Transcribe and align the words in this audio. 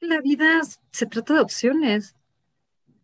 La 0.00 0.20
vida 0.20 0.60
se 0.90 1.06
trata 1.06 1.34
de 1.34 1.40
opciones. 1.40 2.14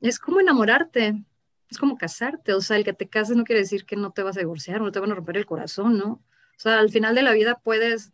Es 0.00 0.18
como 0.18 0.41
enamorarte, 0.41 1.24
es 1.70 1.78
como 1.78 1.96
casarte. 1.98 2.54
O 2.54 2.60
sea, 2.60 2.76
el 2.76 2.84
que 2.84 2.92
te 2.92 3.08
cases 3.08 3.36
no 3.36 3.44
quiere 3.44 3.62
decir 3.62 3.84
que 3.84 3.97
no 3.97 4.13
te 4.13 4.22
vas 4.22 4.36
a 4.36 4.40
divorciar, 4.40 4.81
no 4.81 4.92
te 4.92 5.00
van 5.00 5.12
a 5.12 5.15
romper 5.15 5.36
el 5.36 5.46
corazón, 5.46 5.99
¿no? 5.99 6.22
O 6.57 6.58
sea, 6.58 6.78
al 6.78 6.91
final 6.91 7.15
de 7.15 7.22
la 7.22 7.33
vida 7.33 7.60
puedes 7.62 8.12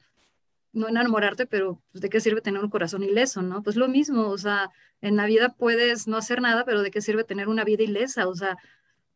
no 0.72 0.88
enamorarte, 0.88 1.46
pero 1.46 1.82
pues, 1.92 2.02
¿de 2.02 2.08
qué 2.10 2.20
sirve 2.20 2.40
tener 2.40 2.62
un 2.62 2.70
corazón 2.70 3.02
ileso, 3.02 3.42
no? 3.42 3.62
Pues 3.62 3.76
lo 3.76 3.88
mismo, 3.88 4.28
o 4.28 4.38
sea, 4.38 4.70
en 5.00 5.16
la 5.16 5.26
vida 5.26 5.54
puedes 5.54 6.06
no 6.08 6.16
hacer 6.16 6.40
nada, 6.40 6.64
pero 6.64 6.82
¿de 6.82 6.90
qué 6.90 7.00
sirve 7.00 7.24
tener 7.24 7.48
una 7.48 7.64
vida 7.64 7.82
ilesa? 7.82 8.28
O 8.28 8.34
sea, 8.34 8.56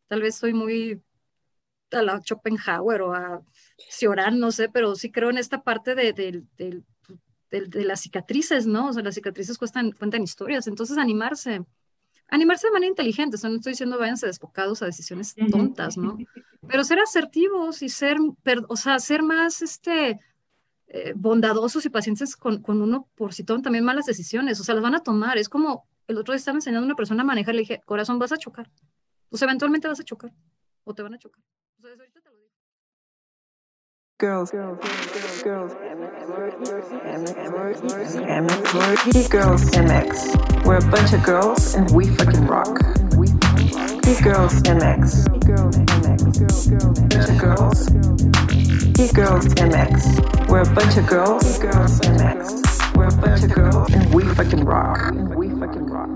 tal 0.07 0.21
vez 0.21 0.35
soy 0.35 0.53
muy 0.53 1.01
a 1.91 2.01
la 2.01 2.19
Schopenhauer 2.21 3.01
o 3.01 3.13
a 3.13 3.41
Cioran, 3.89 4.39
no 4.39 4.51
sé, 4.51 4.69
pero 4.69 4.95
sí 4.95 5.11
creo 5.11 5.29
en 5.29 5.37
esta 5.37 5.63
parte 5.63 5.95
de, 5.95 6.13
de, 6.13 6.83
las 7.51 8.01
cicatrices, 8.01 8.65
¿no? 8.65 8.89
O 8.89 8.93
sea, 8.93 9.03
las 9.03 9.15
cicatrices 9.15 9.57
cuentan, 9.57 9.91
cuentan 9.91 10.23
historias, 10.23 10.67
entonces 10.67 10.97
animarse, 10.97 11.63
animarse 12.27 12.67
de 12.67 12.73
manera 12.73 12.89
inteligente, 12.89 13.35
o 13.35 13.39
sea, 13.39 13.49
no 13.49 13.57
estoy 13.57 13.71
diciendo 13.71 13.97
váyanse 13.97 14.25
desbocados 14.25 14.81
a 14.81 14.85
decisiones 14.85 15.35
tontas, 15.51 15.97
¿no? 15.97 16.17
Pero 16.67 16.83
ser 16.83 16.99
asertivos 16.99 17.81
y 17.81 17.89
ser, 17.89 18.17
o 18.67 18.75
sea, 18.75 18.99
ser 18.99 19.21
más, 19.21 19.61
este, 19.61 20.19
eh, 20.87 21.13
bondadosos 21.15 21.85
y 21.85 21.89
pacientes 21.89 22.35
con, 22.35 22.61
con, 22.61 22.81
uno 22.81 23.07
por 23.15 23.33
si 23.33 23.43
toman 23.43 23.61
también 23.61 23.83
malas 23.83 24.05
decisiones, 24.05 24.59
o 24.59 24.63
sea, 24.63 24.75
las 24.75 24.83
van 24.83 24.95
a 24.95 25.03
tomar, 25.03 25.37
es 25.37 25.49
como, 25.49 25.87
el 26.07 26.17
otro 26.17 26.33
día 26.33 26.37
estaba 26.37 26.57
enseñando 26.57 26.85
a 26.85 26.87
una 26.87 26.95
persona 26.95 27.21
a 27.21 27.25
manejar, 27.25 27.55
le 27.55 27.61
dije, 27.61 27.81
corazón, 27.85 28.19
vas 28.19 28.31
a 28.31 28.37
chocar, 28.37 28.69
pues 29.29 29.41
eventualmente 29.41 29.87
vas 29.87 29.99
a 29.99 30.03
chocar, 30.03 30.33
o 30.83 30.93
te 30.93 31.03
van 31.03 31.13
a 31.13 31.19
chocar. 31.19 31.43
Girls, 34.17 34.49
girls, 34.49 34.79
girls, 35.43 35.43
girls, 35.43 35.73
girls, 35.73 35.73
MX. 39.75 40.65
We're 40.65 40.77
a 40.77 40.89
bunch 40.89 41.11
of 41.11 41.21
girls 41.21 41.75
and 41.75 41.91
we 41.91 42.07
fucking 42.15 42.47
rock. 42.47 42.79
Geek 44.03 44.23
Girls 44.23 44.61
MX. 44.63 45.27
Girls 45.45 45.75
MX. 45.75 46.23
Bunch 47.09 47.27
of 47.27 47.37
girls. 47.37 47.89
Geek 48.93 49.13
Girls 49.13 49.47
MX. 49.47 50.47
We're 50.47 50.61
a 50.61 50.73
bunch 50.73 50.95
of 50.95 51.07
girls. 51.07 51.59
Girls 51.59 51.99
MX. 51.99 52.95
We're 52.95 53.09
a 53.09 53.17
bunch 53.17 53.43
of 53.43 53.53
girls 53.53 53.93
and 53.93 54.15
we. 54.15 54.23
We 54.23 54.33
fucking 54.33 54.63
rock. 54.63 55.11
We 55.35 55.49
fucking 55.49 55.87
rock. 55.87 56.09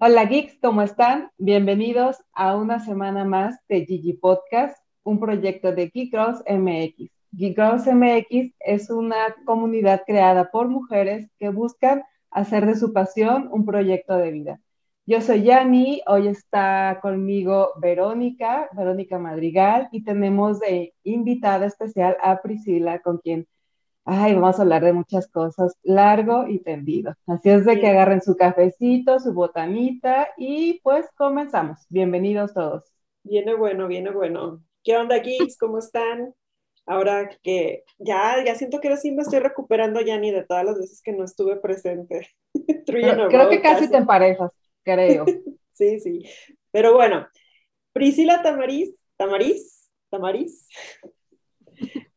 Hola 0.00 0.24
geeks, 0.24 0.56
¿cómo 0.62 0.80
están? 0.80 1.30
Bienvenidos 1.36 2.16
a 2.32 2.56
una 2.56 2.80
semana 2.80 3.26
más 3.26 3.56
de 3.68 3.84
Gigi 3.84 4.14
Podcast 4.14 4.85
un 5.06 5.20
proyecto 5.20 5.72
de 5.72 5.88
Geek 5.88 6.10
Girls 6.10 6.42
MX. 6.48 7.10
Geek 7.32 7.56
Girls 7.56 7.86
MX 7.86 8.54
es 8.60 8.90
una 8.90 9.34
comunidad 9.44 10.02
creada 10.06 10.50
por 10.50 10.68
mujeres 10.68 11.30
que 11.38 11.48
buscan 11.48 12.02
hacer 12.30 12.66
de 12.66 12.74
su 12.74 12.92
pasión 12.92 13.48
un 13.52 13.64
proyecto 13.64 14.16
de 14.16 14.30
vida. 14.32 14.60
Yo 15.06 15.20
soy 15.20 15.44
Yani, 15.44 16.02
hoy 16.08 16.26
está 16.26 16.98
conmigo 17.00 17.70
Verónica, 17.80 18.68
Verónica 18.72 19.18
Madrigal, 19.20 19.88
y 19.92 20.02
tenemos 20.02 20.58
de 20.58 20.94
invitada 21.04 21.66
especial 21.66 22.16
a 22.20 22.42
Priscila, 22.42 22.98
con 23.00 23.18
quien, 23.18 23.46
ay, 24.04 24.34
vamos 24.34 24.58
a 24.58 24.62
hablar 24.62 24.84
de 24.84 24.92
muchas 24.92 25.28
cosas, 25.28 25.76
largo 25.84 26.48
y 26.48 26.58
tendido. 26.58 27.14
Así 27.28 27.50
es 27.50 27.64
de 27.64 27.78
que 27.78 27.86
agarren 27.86 28.22
su 28.22 28.36
cafecito, 28.36 29.20
su 29.20 29.32
botanita, 29.32 30.28
y 30.36 30.80
pues 30.82 31.06
comenzamos. 31.16 31.86
Bienvenidos 31.90 32.52
todos. 32.54 32.92
Viene 33.22 33.54
bueno, 33.54 33.86
viene 33.86 34.10
bueno. 34.10 34.65
¿Qué 34.86 34.96
onda, 34.96 35.18
geeks? 35.18 35.58
¿Cómo 35.58 35.80
están? 35.80 36.32
Ahora 36.86 37.28
que 37.42 37.82
ya, 37.98 38.44
ya 38.44 38.54
siento 38.54 38.80
que 38.80 38.86
ahora 38.86 39.00
sí 39.00 39.10
me 39.10 39.22
estoy 39.22 39.40
recuperando 39.40 40.00
ya 40.00 40.16
ni 40.16 40.30
de 40.30 40.44
todas 40.44 40.64
las 40.64 40.78
veces 40.78 41.02
que 41.02 41.10
no 41.10 41.24
estuve 41.24 41.56
presente. 41.56 42.30
creo 42.86 43.48
que 43.50 43.60
casi, 43.60 43.90
te 43.90 43.96
emparejas, 43.96 44.52
creo. 44.84 45.24
sí, 45.72 45.98
sí. 45.98 46.22
Pero 46.70 46.94
bueno, 46.94 47.26
Priscila 47.92 48.42
Tamariz, 48.42 48.96
Tamariz, 49.16 49.90
Tamariz. 50.08 50.68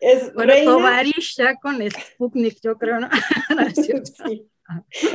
Es 0.00 0.32
bueno, 0.32 0.52
reina... 0.52 1.02
ya 1.36 1.56
con 1.56 1.76
Sputnik, 1.90 2.60
yo 2.62 2.78
creo, 2.78 3.00
¿no? 3.00 3.08
sí. 3.74 4.48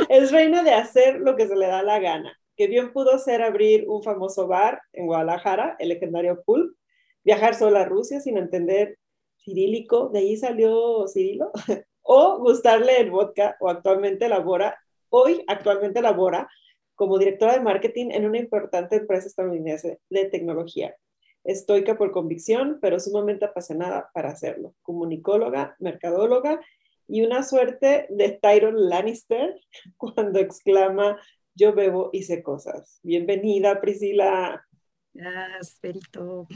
Es 0.10 0.30
reina 0.30 0.62
de 0.62 0.74
hacer 0.74 1.22
lo 1.22 1.38
que 1.38 1.48
se 1.48 1.56
le 1.56 1.68
da 1.68 1.82
la 1.84 2.00
gana 2.00 2.38
que 2.56 2.68
bien 2.68 2.94
pudo 2.94 3.18
ser 3.18 3.42
abrir 3.42 3.86
un 3.88 4.04
famoso 4.04 4.48
bar 4.48 4.82
en 4.94 5.08
Guadalajara, 5.08 5.76
el 5.80 5.90
legendario 5.90 6.44
Pulp, 6.44 6.76
viajar 7.24 7.56
sola 7.56 7.82
a 7.82 7.86
Rusia 7.86 8.20
sin 8.20 8.38
entender 8.38 8.98
cirílico, 9.38 10.10
de 10.10 10.20
ahí 10.20 10.38
salió 10.38 11.08
Cirilo, 11.08 11.52
o 12.02 12.40
gustarle 12.40 13.00
el 13.00 13.12
vodka, 13.12 13.58
o 13.60 13.70
actualmente 13.70 14.28
labora, 14.30 14.78
hoy 15.10 15.44
actualmente 15.48 16.02
labora 16.02 16.50
como 16.96 17.18
directora 17.18 17.54
de 17.54 17.62
marketing 17.62 18.12
en 18.12 18.26
una 18.26 18.40
importante 18.40 18.96
empresa 18.96 19.28
estadounidense 19.28 20.00
de 20.10 20.26
tecnología. 20.26 20.96
Estoica 21.44 21.98
por 21.98 22.12
convicción, 22.12 22.80
pero 22.82 23.00
sumamente 23.00 23.46
apasionada 23.46 24.10
para 24.14 24.30
hacerlo. 24.30 24.74
Comunicóloga, 24.82 25.76
mercadóloga 25.80 26.62
y 27.08 27.26
una 27.26 27.44
suerte 27.44 28.08
de 28.10 28.40
Tyron 28.42 28.90
Lannister 28.90 29.60
cuando 29.98 30.40
exclama, 30.40 31.20
yo 31.56 31.74
bebo 31.74 32.10
y 32.14 32.24
sé 32.24 32.42
cosas. 32.42 33.00
Bienvenida, 33.04 33.82
Priscila. 33.82 34.66
Gracias, 35.14 35.78
Perito. 35.82 36.48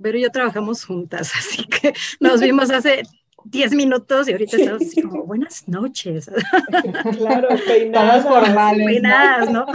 Pero 0.00 0.18
yo 0.18 0.30
trabajamos 0.30 0.84
juntas, 0.84 1.32
así 1.38 1.64
que 1.64 1.92
nos 2.20 2.40
vimos 2.42 2.70
hace 2.70 3.02
10 3.46 3.74
minutos 3.74 4.26
y 4.28 4.32
ahorita 4.32 4.56
estamos 4.56 4.82
así 4.82 5.02
como, 5.02 5.24
buenas 5.24 5.68
noches. 5.68 6.30
Claro, 7.18 7.48
peinadas 7.66 8.24
formales. 8.24 8.86
Peinadas, 8.86 9.50
¿no? 9.50 9.66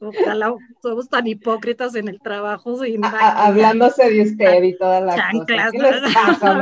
Ojalá 0.00 0.54
somos 0.80 1.08
tan 1.08 1.26
hipócritas 1.26 1.94
en 1.96 2.08
el 2.08 2.20
trabajo. 2.20 2.82
Sin 2.84 3.04
hablándose 3.04 4.08
de 4.08 4.22
usted 4.22 4.62
y 4.62 4.76
todas 4.76 5.02
las 5.04 5.16
cosas. 5.32 5.72
¿Qué 5.72 5.78
les 5.78 6.14
pasa, 6.14 6.54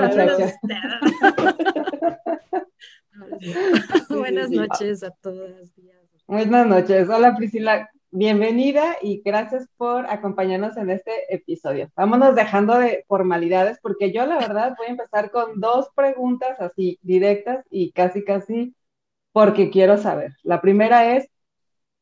Buenas 4.09 4.51
noches 4.51 5.03
a 5.03 5.11
todas. 5.11 5.73
Buenas 6.27 6.67
noches. 6.67 7.09
Hola 7.09 7.37
Priscila, 7.37 7.91
bienvenida 8.15 8.97
y 9.03 9.23
gracias 9.25 9.69
por 9.77 10.07
acompañarnos 10.07 10.77
en 10.77 10.89
este 10.89 11.35
episodio. 11.35 11.91
Vámonos 11.97 12.37
dejando 12.37 12.79
de 12.79 13.05
formalidades 13.09 13.81
porque 13.83 14.13
yo 14.13 14.25
la 14.25 14.39
verdad 14.39 14.75
voy 14.79 14.87
a 14.87 14.91
empezar 14.91 15.33
con 15.33 15.61
dos 15.61 15.89
preguntas 15.97 16.61
así 16.61 16.97
directas 17.03 17.67
y 17.71 17.91
casi 17.91 18.25
casi 18.25 18.77
porque 19.33 19.69
quiero 19.69 19.99
saber. 19.99 20.33
La 20.45 20.61
primera 20.61 21.17
es, 21.17 21.29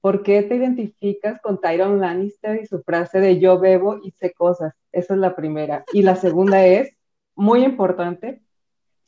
¿por 0.02 0.22
qué 0.22 0.42
te 0.42 0.56
identificas 0.56 1.40
con 1.40 1.58
Tyron 1.58 1.98
Lannister 1.98 2.60
y 2.62 2.66
su 2.66 2.82
frase 2.82 3.18
de 3.18 3.40
yo 3.40 3.58
bebo 3.58 3.98
y 4.02 4.10
sé 4.10 4.34
cosas? 4.34 4.74
Esa 4.92 5.14
es 5.14 5.20
la 5.20 5.34
primera. 5.34 5.82
Y 5.94 6.02
la 6.02 6.16
segunda 6.16 6.66
es, 6.66 6.94
muy 7.34 7.64
importante, 7.64 8.42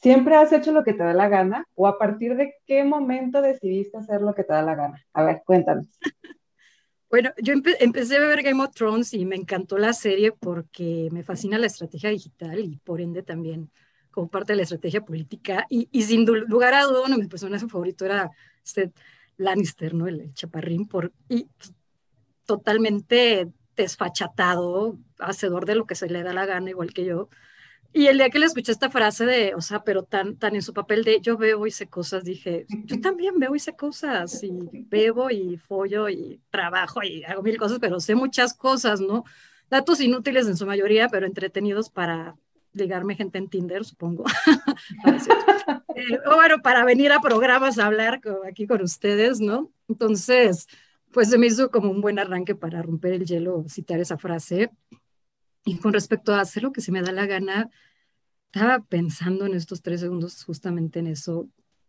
¿Siempre 0.00 0.36
has 0.36 0.52
hecho 0.52 0.70
lo 0.70 0.84
que 0.84 0.92
te 0.92 1.02
da 1.02 1.14
la 1.14 1.30
gana 1.30 1.66
o 1.74 1.86
a 1.86 1.96
partir 1.96 2.36
de 2.36 2.56
qué 2.66 2.84
momento 2.84 3.40
decidiste 3.40 3.96
hacer 3.96 4.20
lo 4.20 4.34
que 4.34 4.44
te 4.44 4.52
da 4.52 4.60
la 4.60 4.74
gana? 4.74 5.02
A 5.14 5.22
ver, 5.22 5.42
cuéntanos. 5.46 5.86
Bueno, 7.14 7.30
yo 7.40 7.54
empecé 7.54 8.16
a 8.16 8.26
ver 8.26 8.42
Game 8.42 8.60
of 8.60 8.74
Thrones 8.74 9.14
y 9.14 9.24
me 9.24 9.36
encantó 9.36 9.78
la 9.78 9.92
serie 9.92 10.32
porque 10.32 11.08
me 11.12 11.22
fascina 11.22 11.58
la 11.58 11.66
estrategia 11.66 12.10
digital 12.10 12.58
y 12.58 12.78
por 12.78 13.00
ende 13.00 13.22
también 13.22 13.70
como 14.10 14.28
parte 14.28 14.52
de 14.52 14.56
la 14.56 14.62
estrategia 14.64 15.00
política. 15.00 15.64
Y, 15.70 15.86
sin 16.02 16.26
lugar 16.26 16.74
a 16.74 16.82
duda, 16.82 17.02
uno 17.02 17.14
de 17.14 17.20
mis 17.20 17.28
personajes 17.28 17.70
favoritos 17.70 18.04
era 18.06 18.32
este 18.64 18.90
Lannister, 19.36 19.94
¿no? 19.94 20.08
El, 20.08 20.34
chaparrín, 20.34 20.88
por, 20.88 21.12
y 21.28 21.46
totalmente 22.46 23.48
desfachatado, 23.76 24.98
hacedor 25.20 25.66
de 25.66 25.76
lo 25.76 25.86
que 25.86 25.94
se 25.94 26.08
le 26.08 26.24
da 26.24 26.32
la 26.32 26.46
gana, 26.46 26.70
igual 26.70 26.92
que 26.92 27.04
yo. 27.04 27.28
Y 27.96 28.08
el 28.08 28.18
día 28.18 28.28
que 28.28 28.40
le 28.40 28.46
escuché 28.46 28.72
esta 28.72 28.90
frase 28.90 29.24
de, 29.24 29.54
o 29.54 29.60
sea, 29.60 29.84
pero 29.84 30.02
tan, 30.02 30.36
tan 30.36 30.56
en 30.56 30.62
su 30.62 30.74
papel 30.74 31.04
de 31.04 31.20
yo 31.20 31.38
bebo 31.38 31.64
y 31.64 31.70
sé 31.70 31.86
cosas, 31.86 32.24
dije, 32.24 32.66
yo 32.86 33.00
también 33.00 33.38
bebo 33.38 33.54
y 33.54 33.60
sé 33.60 33.76
cosas, 33.76 34.42
y 34.42 34.50
bebo 34.88 35.30
y 35.30 35.56
follo 35.58 36.08
y 36.08 36.40
trabajo 36.50 37.04
y 37.04 37.22
hago 37.22 37.42
mil 37.42 37.56
cosas, 37.56 37.78
pero 37.80 38.00
sé 38.00 38.16
muchas 38.16 38.52
cosas, 38.52 39.00
¿no? 39.00 39.22
Datos 39.70 40.00
inútiles 40.00 40.48
en 40.48 40.56
su 40.56 40.66
mayoría, 40.66 41.08
pero 41.08 41.24
entretenidos 41.24 41.88
para 41.88 42.34
ligarme 42.72 43.14
gente 43.14 43.38
en 43.38 43.48
Tinder, 43.48 43.84
supongo. 43.84 44.24
Eh, 45.96 46.18
bueno, 46.26 46.60
para 46.60 46.84
venir 46.84 47.12
a 47.12 47.20
programas 47.20 47.78
a 47.78 47.86
hablar 47.86 48.20
aquí 48.48 48.66
con 48.66 48.82
ustedes, 48.82 49.38
¿no? 49.38 49.70
Entonces, 49.88 50.66
pues 51.12 51.30
se 51.30 51.38
me 51.38 51.46
hizo 51.46 51.70
como 51.70 51.92
un 51.92 52.00
buen 52.00 52.18
arranque 52.18 52.56
para 52.56 52.82
romper 52.82 53.12
el 53.12 53.24
hielo, 53.24 53.64
citar 53.68 54.00
esa 54.00 54.18
frase. 54.18 54.72
Y 55.64 55.78
con 55.78 55.92
respecto 55.92 56.34
a 56.34 56.40
hacer 56.40 56.62
lo 56.62 56.72
que 56.72 56.80
se 56.80 56.92
me 56.92 57.02
da 57.02 57.12
la 57.12 57.26
gana, 57.26 57.70
estaba 58.52 58.80
pensando 58.80 59.46
en 59.46 59.54
estos 59.54 59.82
tres 59.82 60.00
segundos 60.00 60.44
justamente 60.44 60.98
en 60.98 61.08
eso. 61.08 61.48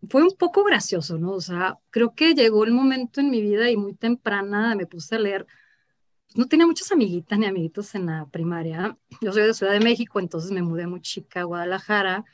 Fue 0.10 0.24
un 0.24 0.36
poco 0.38 0.64
gracioso, 0.64 1.18
¿no? 1.18 1.32
O 1.32 1.42
sea, 1.42 1.78
creo 1.90 2.14
que 2.16 2.34
llegó 2.34 2.64
el 2.64 2.72
momento 2.72 3.22
en 3.22 3.30
mi 3.30 3.42
vida 3.42 3.70
y 3.70 3.78
muy 3.78 3.94
temprana 3.94 4.76
me 4.76 4.86
puse 4.86 5.16
a 5.16 5.20
leer. 5.20 5.46
No 6.36 6.48
tenía 6.48 6.66
muchas 6.66 6.92
amiguitas 6.92 7.38
ni 7.40 7.46
amiguitos 7.46 7.96
en 7.96 8.08
la 8.08 8.26
primaria. 8.28 8.98
Yo 9.22 9.32
soy 9.34 9.44
de 9.44 9.54
Ciudad 9.54 9.74
de 9.74 9.80
México, 9.80 10.20
entonces 10.20 10.52
me 10.52 10.62
mudé 10.62 10.88
muy 10.88 11.02
chica 11.02 11.42
a 11.42 11.44
Guadalajara 11.44 12.26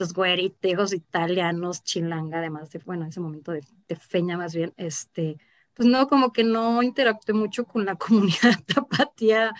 los 0.00 0.14
güeritos 0.14 0.94
italianos, 0.94 1.84
chilanga, 1.84 2.38
además 2.38 2.70
de, 2.70 2.78
bueno, 2.78 3.02
en 3.02 3.10
ese 3.10 3.20
momento 3.20 3.52
de, 3.52 3.60
de 3.86 3.96
feña 3.96 4.38
más 4.38 4.54
bien, 4.54 4.72
este, 4.78 5.36
pues 5.74 5.86
no, 5.86 6.08
como 6.08 6.32
que 6.32 6.42
no 6.42 6.82
interactué 6.82 7.34
mucho 7.34 7.66
con 7.66 7.84
la 7.84 7.94
comunidad 7.96 8.58
tapatía 8.66 9.52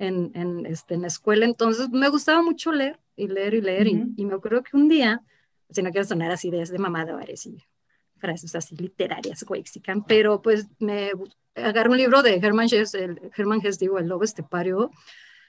en, 0.00 0.32
en, 0.34 0.66
este, 0.66 0.94
en 0.94 1.02
la 1.02 1.08
escuela, 1.08 1.44
entonces 1.44 1.90
me 1.90 2.08
gustaba 2.08 2.42
mucho 2.42 2.72
leer 2.72 2.98
y 3.16 3.28
leer 3.28 3.54
y 3.54 3.60
leer, 3.60 3.86
y, 3.86 4.24
me 4.24 4.34
acuerdo 4.34 4.62
que 4.62 4.76
un 4.76 4.88
día, 4.88 5.22
si 5.68 5.82
no 5.82 5.90
quiero 5.90 6.06
sonar 6.06 6.30
así 6.30 6.50
de, 6.50 6.64
de 6.64 6.78
mamadores 6.78 7.44
y 7.44 7.58
frases 8.16 8.54
así 8.54 8.74
literarias, 8.76 9.44
wexican, 9.46 10.02
pero 10.04 10.40
pues 10.40 10.68
me 10.78 11.10
agarré 11.54 11.90
un 11.90 11.98
libro 11.98 12.22
de 12.22 12.36
Hermann 12.36 12.68
Hesse, 12.70 12.94
el, 12.94 13.20
Hermann 13.36 13.60
Hesse, 13.62 13.78
digo, 13.78 13.98
El 13.98 14.08
Lobo 14.08 14.24
Estepario, 14.24 14.90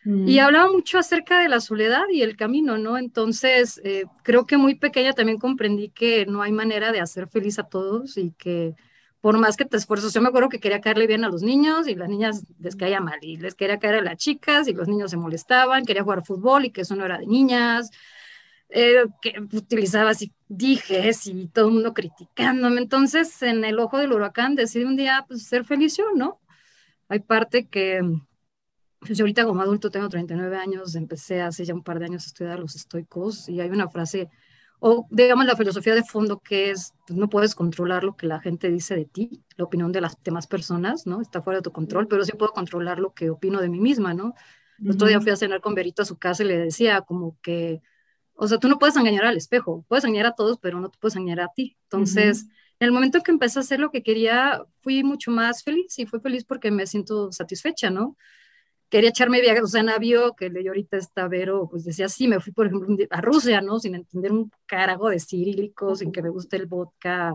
y 0.03 0.39
hablaba 0.39 0.71
mucho 0.71 0.97
acerca 0.97 1.39
de 1.39 1.47
la 1.47 1.59
soledad 1.59 2.05
y 2.09 2.23
el 2.23 2.35
camino, 2.35 2.75
¿no? 2.79 2.97
Entonces, 2.97 3.79
eh, 3.83 4.05
creo 4.23 4.47
que 4.47 4.57
muy 4.57 4.73
pequeña 4.73 5.13
también 5.13 5.37
comprendí 5.37 5.89
que 5.89 6.25
no 6.25 6.41
hay 6.41 6.51
manera 6.51 6.91
de 6.91 6.99
hacer 6.99 7.27
feliz 7.27 7.59
a 7.59 7.69
todos 7.69 8.17
y 8.17 8.31
que 8.31 8.73
por 9.21 9.37
más 9.37 9.55
que 9.55 9.65
te 9.65 9.77
esfuerzos, 9.77 10.13
yo 10.13 10.21
me 10.21 10.29
acuerdo 10.29 10.49
que 10.49 10.59
quería 10.59 10.81
caerle 10.81 11.05
bien 11.07 11.23
a 11.23 11.29
los 11.29 11.43
niños 11.43 11.87
y 11.87 11.95
las 11.95 12.09
niñas 12.09 12.43
les 12.59 12.75
caía 12.75 12.99
mal 12.99 13.19
y 13.21 13.37
les 13.37 13.53
quería 13.53 13.77
caer 13.77 13.95
a 13.95 14.01
las 14.01 14.17
chicas 14.17 14.67
y 14.67 14.73
los 14.73 14.87
niños 14.87 15.11
se 15.11 15.17
molestaban, 15.17 15.85
quería 15.85 16.03
jugar 16.03 16.25
fútbol 16.25 16.65
y 16.65 16.71
que 16.71 16.81
eso 16.81 16.95
no 16.95 17.05
era 17.05 17.19
de 17.19 17.27
niñas, 17.27 17.91
eh, 18.69 19.03
que 19.21 19.39
utilizaba 19.53 20.09
así 20.11 20.33
dijes 20.47 21.27
y 21.27 21.47
todo 21.49 21.67
el 21.67 21.73
mundo 21.75 21.93
criticándome. 21.93 22.81
Entonces, 22.81 23.41
en 23.43 23.63
el 23.63 23.79
ojo 23.79 23.99
del 23.99 24.11
huracán 24.11 24.55
decidí 24.55 24.85
un 24.85 24.97
día 24.97 25.23
pues, 25.27 25.43
ser 25.45 25.65
feliz 25.65 25.97
yo, 25.97 26.05
¿no? 26.15 26.41
Hay 27.07 27.19
parte 27.19 27.67
que, 27.67 28.01
pues, 28.99 29.17
yo 29.17 29.23
ahorita 29.23 29.45
como 29.45 29.61
adulto 29.61 29.91
tengo 29.91 30.09
39 30.09 30.57
años, 30.57 30.95
empecé 30.95 31.41
hace 31.41 31.65
ya 31.65 31.73
un 31.75 31.83
par 31.83 31.99
de 31.99 32.05
años 32.05 32.23
a 32.23 32.27
estudiar 32.27 32.59
los 32.59 32.75
estoicos 32.75 33.49
y 33.49 33.61
hay 33.61 33.69
una 33.69 33.89
frase 33.89 34.29
o 34.83 35.07
digamos 35.11 35.45
la 35.45 35.55
filosofía 35.55 35.93
de 35.93 36.03
fondo 36.03 36.39
que 36.39 36.71
es, 36.71 36.95
pues, 37.05 37.17
no 37.17 37.29
puedes 37.29 37.53
controlar 37.53 38.03
lo 38.03 38.17
que 38.17 38.25
la 38.25 38.39
gente 38.39 38.71
dice 38.71 38.95
de 38.95 39.05
ti, 39.05 39.43
la 39.55 39.65
opinión 39.65 39.91
de 39.91 40.01
las 40.01 40.17
demás 40.23 40.47
personas, 40.47 41.05
¿no? 41.05 41.21
Está 41.21 41.43
fuera 41.43 41.59
de 41.59 41.61
tu 41.61 41.71
control, 41.71 42.07
pero 42.07 42.25
sí 42.25 42.31
puedo 42.33 42.51
controlar 42.51 42.99
lo 42.99 43.13
que 43.13 43.29
opino 43.29 43.61
de 43.61 43.69
mí 43.69 43.79
misma, 43.79 44.15
¿no? 44.15 44.33
El 44.83 44.91
otro 44.91 45.07
día 45.07 45.21
fui 45.21 45.31
a 45.31 45.35
cenar 45.35 45.61
con 45.61 45.75
Berito 45.75 46.01
a 46.01 46.05
su 46.05 46.17
casa 46.17 46.43
y 46.43 46.47
le 46.47 46.57
decía 46.57 47.01
como 47.01 47.37
que, 47.43 47.83
o 48.33 48.47
sea, 48.47 48.57
tú 48.57 48.67
no 48.67 48.79
puedes 48.79 48.95
engañar 48.95 49.25
al 49.25 49.37
espejo, 49.37 49.85
puedes 49.87 50.03
engañar 50.03 50.25
a 50.25 50.35
todos, 50.35 50.57
pero 50.59 50.79
no 50.79 50.89
te 50.89 50.97
puedes 50.99 51.15
engañar 51.15 51.41
a 51.41 51.53
ti. 51.53 51.77
Entonces, 51.83 52.47
en 52.79 52.87
el 52.87 52.91
momento 52.91 53.21
que 53.21 53.29
empecé 53.29 53.59
a 53.59 53.61
hacer 53.61 53.79
lo 53.79 53.91
que 53.91 54.01
quería, 54.01 54.63
fui 54.79 55.03
mucho 55.03 55.29
más 55.29 55.63
feliz 55.63 55.99
y 55.99 56.07
fui 56.07 56.19
feliz 56.21 56.43
porque 56.43 56.71
me 56.71 56.87
siento 56.87 57.31
satisfecha, 57.31 57.91
¿no? 57.91 58.17
Quería 58.91 59.09
echarme 59.09 59.39
viajes, 59.39 59.63
o 59.63 59.67
sea, 59.67 59.81
Navio, 59.81 60.35
que 60.35 60.49
leyó 60.49 60.71
ahorita 60.71 60.97
está 60.97 61.29
Vero, 61.29 61.67
pues 61.71 61.85
decía, 61.85 62.09
sí, 62.09 62.27
me 62.27 62.41
fui, 62.41 62.51
por 62.51 62.67
ejemplo, 62.67 62.93
a 63.09 63.21
Rusia, 63.21 63.61
¿no? 63.61 63.79
Sin 63.79 63.95
entender 63.95 64.33
un 64.33 64.51
carajo 64.65 65.09
de 65.09 65.19
cirílico, 65.19 65.95
sin 65.95 66.11
que 66.11 66.21
me 66.21 66.27
guste 66.27 66.57
el 66.57 66.65
vodka, 66.65 67.33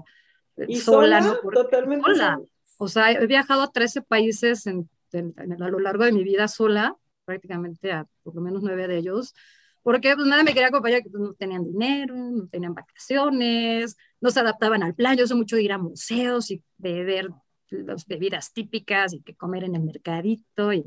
eh, 0.58 0.66
¿Y 0.68 0.76
sola, 0.76 1.22
¿no? 1.22 1.36
Totalmente 1.38 2.04
sola. 2.04 2.38
O 2.76 2.88
sea, 2.88 3.10
he 3.10 3.26
viajado 3.26 3.62
a 3.62 3.72
13 3.72 4.02
países 4.02 4.66
en, 4.66 4.88
a 5.36 5.70
lo 5.70 5.78
largo 5.78 6.04
de 6.04 6.12
mi 6.12 6.22
vida 6.22 6.46
sola, 6.46 6.94
prácticamente 7.24 7.90
a 7.90 8.06
por 8.22 8.34
lo 8.34 8.42
menos 8.42 8.62
nueve 8.62 8.86
de 8.86 8.98
ellos, 8.98 9.34
porque 9.82 10.14
pues 10.14 10.26
nada 10.26 10.44
me 10.44 10.52
quería 10.52 10.68
acompañar, 10.68 11.02
que 11.02 11.08
pues, 11.08 11.22
no 11.22 11.32
tenían 11.32 11.64
dinero, 11.64 12.14
no 12.14 12.46
tenían 12.48 12.74
vacaciones, 12.74 13.96
no 14.20 14.30
se 14.30 14.40
adaptaban 14.40 14.82
al 14.82 14.94
plan, 14.94 15.16
yo 15.16 15.26
soy 15.26 15.38
mucho 15.38 15.56
de 15.56 15.62
ir 15.62 15.72
a 15.72 15.78
museos 15.78 16.50
y 16.50 16.62
beber 16.76 17.30
las 17.70 18.06
bebidas 18.06 18.52
típicas 18.52 19.14
y 19.14 19.22
que 19.22 19.34
comer 19.34 19.64
en 19.64 19.74
el 19.74 19.82
mercadito 19.82 20.74
y 20.74 20.84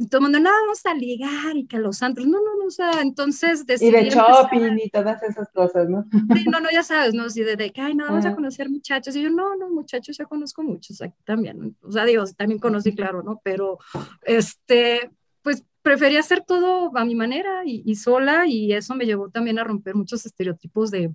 y 0.00 0.06
todo 0.06 0.20
el 0.20 0.22
mundo, 0.22 0.40
no, 0.40 0.48
vamos 0.48 0.86
a 0.86 0.94
ligar 0.94 1.54
y 1.54 1.66
que 1.66 1.78
los 1.78 1.98
santos, 1.98 2.26
no, 2.26 2.38
no, 2.38 2.56
no, 2.58 2.64
o 2.68 2.70
sea, 2.70 3.02
entonces 3.02 3.66
Y 3.82 3.90
de 3.90 4.08
shopping 4.08 4.78
y 4.82 4.88
todas 4.88 5.22
esas 5.22 5.50
cosas, 5.50 5.90
¿no? 5.90 6.06
Sí, 6.34 6.44
no, 6.50 6.58
no, 6.58 6.70
ya 6.72 6.82
sabes, 6.82 7.12
¿no? 7.12 7.24
Así 7.24 7.42
de, 7.42 7.54
de 7.54 7.70
que, 7.70 7.82
ay, 7.82 7.94
no, 7.94 8.06
vamos 8.06 8.24
a 8.24 8.34
conocer 8.34 8.70
muchachos. 8.70 9.14
Y 9.14 9.22
yo, 9.22 9.28
no, 9.28 9.56
no, 9.56 9.68
muchachos, 9.68 10.16
ya 10.16 10.24
conozco 10.24 10.62
muchos 10.62 11.02
aquí 11.02 11.22
también. 11.24 11.76
O 11.82 11.92
sea, 11.92 12.06
digo, 12.06 12.24
también 12.34 12.58
conocí, 12.58 12.94
claro, 12.94 13.22
¿no? 13.22 13.42
Pero, 13.44 13.78
este, 14.22 15.10
pues 15.42 15.64
prefería 15.82 16.20
hacer 16.20 16.44
todo 16.46 16.96
a 16.96 17.04
mi 17.04 17.14
manera 17.14 17.66
y, 17.66 17.82
y 17.84 17.96
sola 17.96 18.46
y 18.46 18.72
eso 18.72 18.94
me 18.94 19.04
llevó 19.04 19.28
también 19.28 19.58
a 19.58 19.64
romper 19.64 19.96
muchos 19.96 20.24
estereotipos 20.24 20.90
de, 20.90 21.12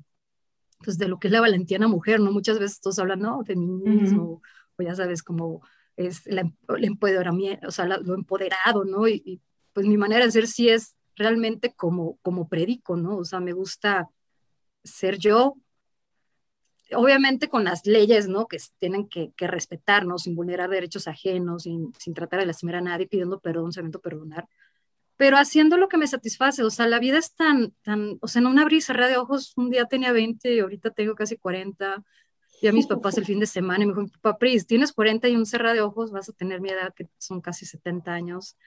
pues, 0.84 1.00
de 1.00 1.08
lo 1.08 1.18
que 1.18 1.30
es 1.30 1.34
la 1.34 1.42
valentiana 1.42 1.88
mujer, 1.88 2.20
¿no? 2.20 2.32
Muchas 2.32 2.60
veces 2.60 2.82
todos 2.82 3.00
hablan, 3.00 3.22
no, 3.22 3.44
feminismo, 3.46 4.44
o 4.78 4.84
ya 4.84 4.94
sabes, 4.94 5.24
como 5.24 5.64
es 5.98 6.26
la, 6.26 6.50
el 6.70 6.84
empoderamiento, 6.84 7.68
o 7.68 7.72
sea, 7.72 7.86
lo 7.86 8.14
empoderado, 8.14 8.86
¿no? 8.86 9.08
Y, 9.08 9.42
pues 9.74 9.88
mi 9.88 9.98
manera 9.98 10.24
de 10.26 10.32
ser 10.32 10.48
sí 10.48 10.70
es 10.70 10.96
realmente 11.18 11.74
como, 11.74 12.18
como 12.22 12.48
predico, 12.48 12.96
¿no? 12.96 13.18
O 13.18 13.26
sea, 13.26 13.42
me 13.42 13.52
gusta 13.52 14.10
ser 14.84 15.18
yo, 15.18 15.58
obviamente 16.94 17.50
con 17.50 17.66
las 17.66 17.86
leyes, 17.86 18.28
¿no? 18.30 18.48
Que 18.48 18.58
tienen 18.80 19.10
que, 19.10 19.34
que 19.36 19.48
respetarnos, 19.48 20.24
sin 20.24 20.36
vulnerar 20.36 20.70
derechos 20.70 21.08
ajenos, 21.08 21.64
sin, 21.64 21.94
sin 22.00 22.14
tratar 22.14 22.40
de 22.40 22.46
lastimar 22.46 22.76
a 22.76 22.82
nadie, 22.82 23.08
pidiendo 23.08 23.40
perdón, 23.40 23.74
sabiendo 23.74 24.00
perdonar, 24.00 24.48
pero 25.18 25.38
haciendo 25.38 25.78
lo 25.78 25.88
que 25.88 25.98
me 25.98 26.08
satisface, 26.08 26.64
o 26.64 26.70
sea, 26.70 26.88
la 26.88 27.00
vida 27.00 27.18
es 27.18 27.34
tan, 27.34 27.72
tan, 27.84 28.18
o 28.22 28.28
sea, 28.28 28.42
en 28.42 28.48
una 28.48 28.64
abrir 28.64 28.84
y 28.88 28.94
de 28.94 29.18
ojos, 29.18 29.54
un 29.56 29.70
día 29.70 29.86
tenía 29.86 30.12
20 30.12 30.54
y 30.54 30.60
ahorita 30.60 30.92
tengo 30.92 31.16
casi 31.16 31.38
40, 31.38 32.04
a 32.64 32.72
mis 32.72 32.88
papás 32.88 33.18
el 33.18 33.26
fin 33.26 33.40
de 33.40 33.46
semana 33.46 33.84
y 33.84 33.88
me 33.88 33.94
dijo, 33.94 34.08
papá, 34.22 34.38
Pris, 34.38 34.66
tienes 34.66 34.92
40 34.94 35.28
y 35.30 35.36
un 35.36 35.46
cerra 35.46 35.74
de 35.74 35.82
ojos, 35.82 36.12
vas 36.12 36.30
a 36.30 36.34
tener 36.34 36.62
mi 36.62 36.70
edad, 36.70 36.94
que 36.96 37.08
son 37.18 37.42
casi 37.42 37.66
70 37.66 38.12
años. 38.12 38.58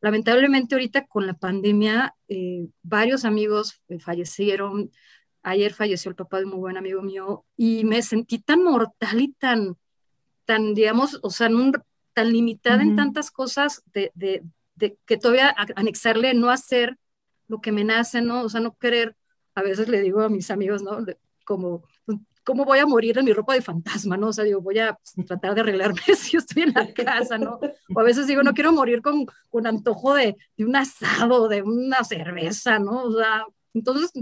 Lamentablemente 0.00 0.74
ahorita 0.74 1.06
con 1.06 1.26
la 1.26 1.34
pandemia, 1.34 2.14
eh, 2.28 2.68
varios 2.82 3.24
amigos 3.24 3.80
eh, 3.88 3.98
fallecieron. 3.98 4.90
Ayer 5.42 5.74
falleció 5.74 6.08
el 6.08 6.16
papá 6.16 6.38
de 6.38 6.44
un 6.44 6.50
muy 6.50 6.60
buen 6.60 6.76
amigo 6.76 7.02
mío 7.02 7.44
y 7.56 7.84
me 7.84 8.02
sentí 8.02 8.38
tan 8.38 8.62
mortal 8.62 9.20
y 9.20 9.32
tan, 9.32 9.76
tan 10.44 10.74
digamos, 10.74 11.18
o 11.22 11.30
sea, 11.30 11.48
tan 12.14 12.32
limitada 12.32 12.82
en 12.82 12.96
tantas 12.96 13.30
cosas 13.30 13.82
de, 13.92 14.12
de, 14.14 14.42
de, 14.76 14.98
que 15.04 15.16
todavía 15.16 15.54
anexarle 15.76 16.34
no 16.34 16.50
hacer 16.50 16.98
lo 17.48 17.60
que 17.60 17.72
me 17.72 17.84
nace, 17.84 18.22
¿no? 18.22 18.42
O 18.42 18.48
sea, 18.48 18.60
no 18.60 18.76
querer, 18.76 19.16
a 19.54 19.62
veces 19.62 19.88
le 19.88 20.00
digo 20.00 20.22
a 20.22 20.28
mis 20.28 20.50
amigos, 20.50 20.82
¿no? 20.82 20.98
como 21.44 21.84
¿cómo 22.44 22.64
voy 22.64 22.78
a 22.78 22.86
morir 22.86 23.18
en 23.18 23.24
mi 23.24 23.32
ropa 23.32 23.54
de 23.54 23.62
fantasma, 23.62 24.16
no? 24.16 24.28
O 24.28 24.32
sea, 24.32 24.44
digo, 24.44 24.60
voy 24.60 24.78
a 24.78 24.94
pues, 24.94 25.14
tratar 25.26 25.54
de 25.54 25.60
arreglarme 25.62 26.00
si 26.16 26.36
estoy 26.36 26.64
en 26.64 26.72
la 26.72 26.92
casa, 26.92 27.38
¿no? 27.38 27.58
O 27.94 28.00
a 28.00 28.02
veces 28.02 28.26
digo, 28.26 28.42
no 28.42 28.54
quiero 28.54 28.72
morir 28.72 29.02
con, 29.02 29.26
con 29.50 29.66
antojo 29.66 30.14
de, 30.14 30.36
de 30.56 30.64
un 30.64 30.76
asado, 30.76 31.48
de 31.48 31.62
una 31.62 32.04
cerveza, 32.04 32.78
¿no? 32.78 33.04
O 33.04 33.12
sea, 33.16 33.44
entonces, 33.74 34.12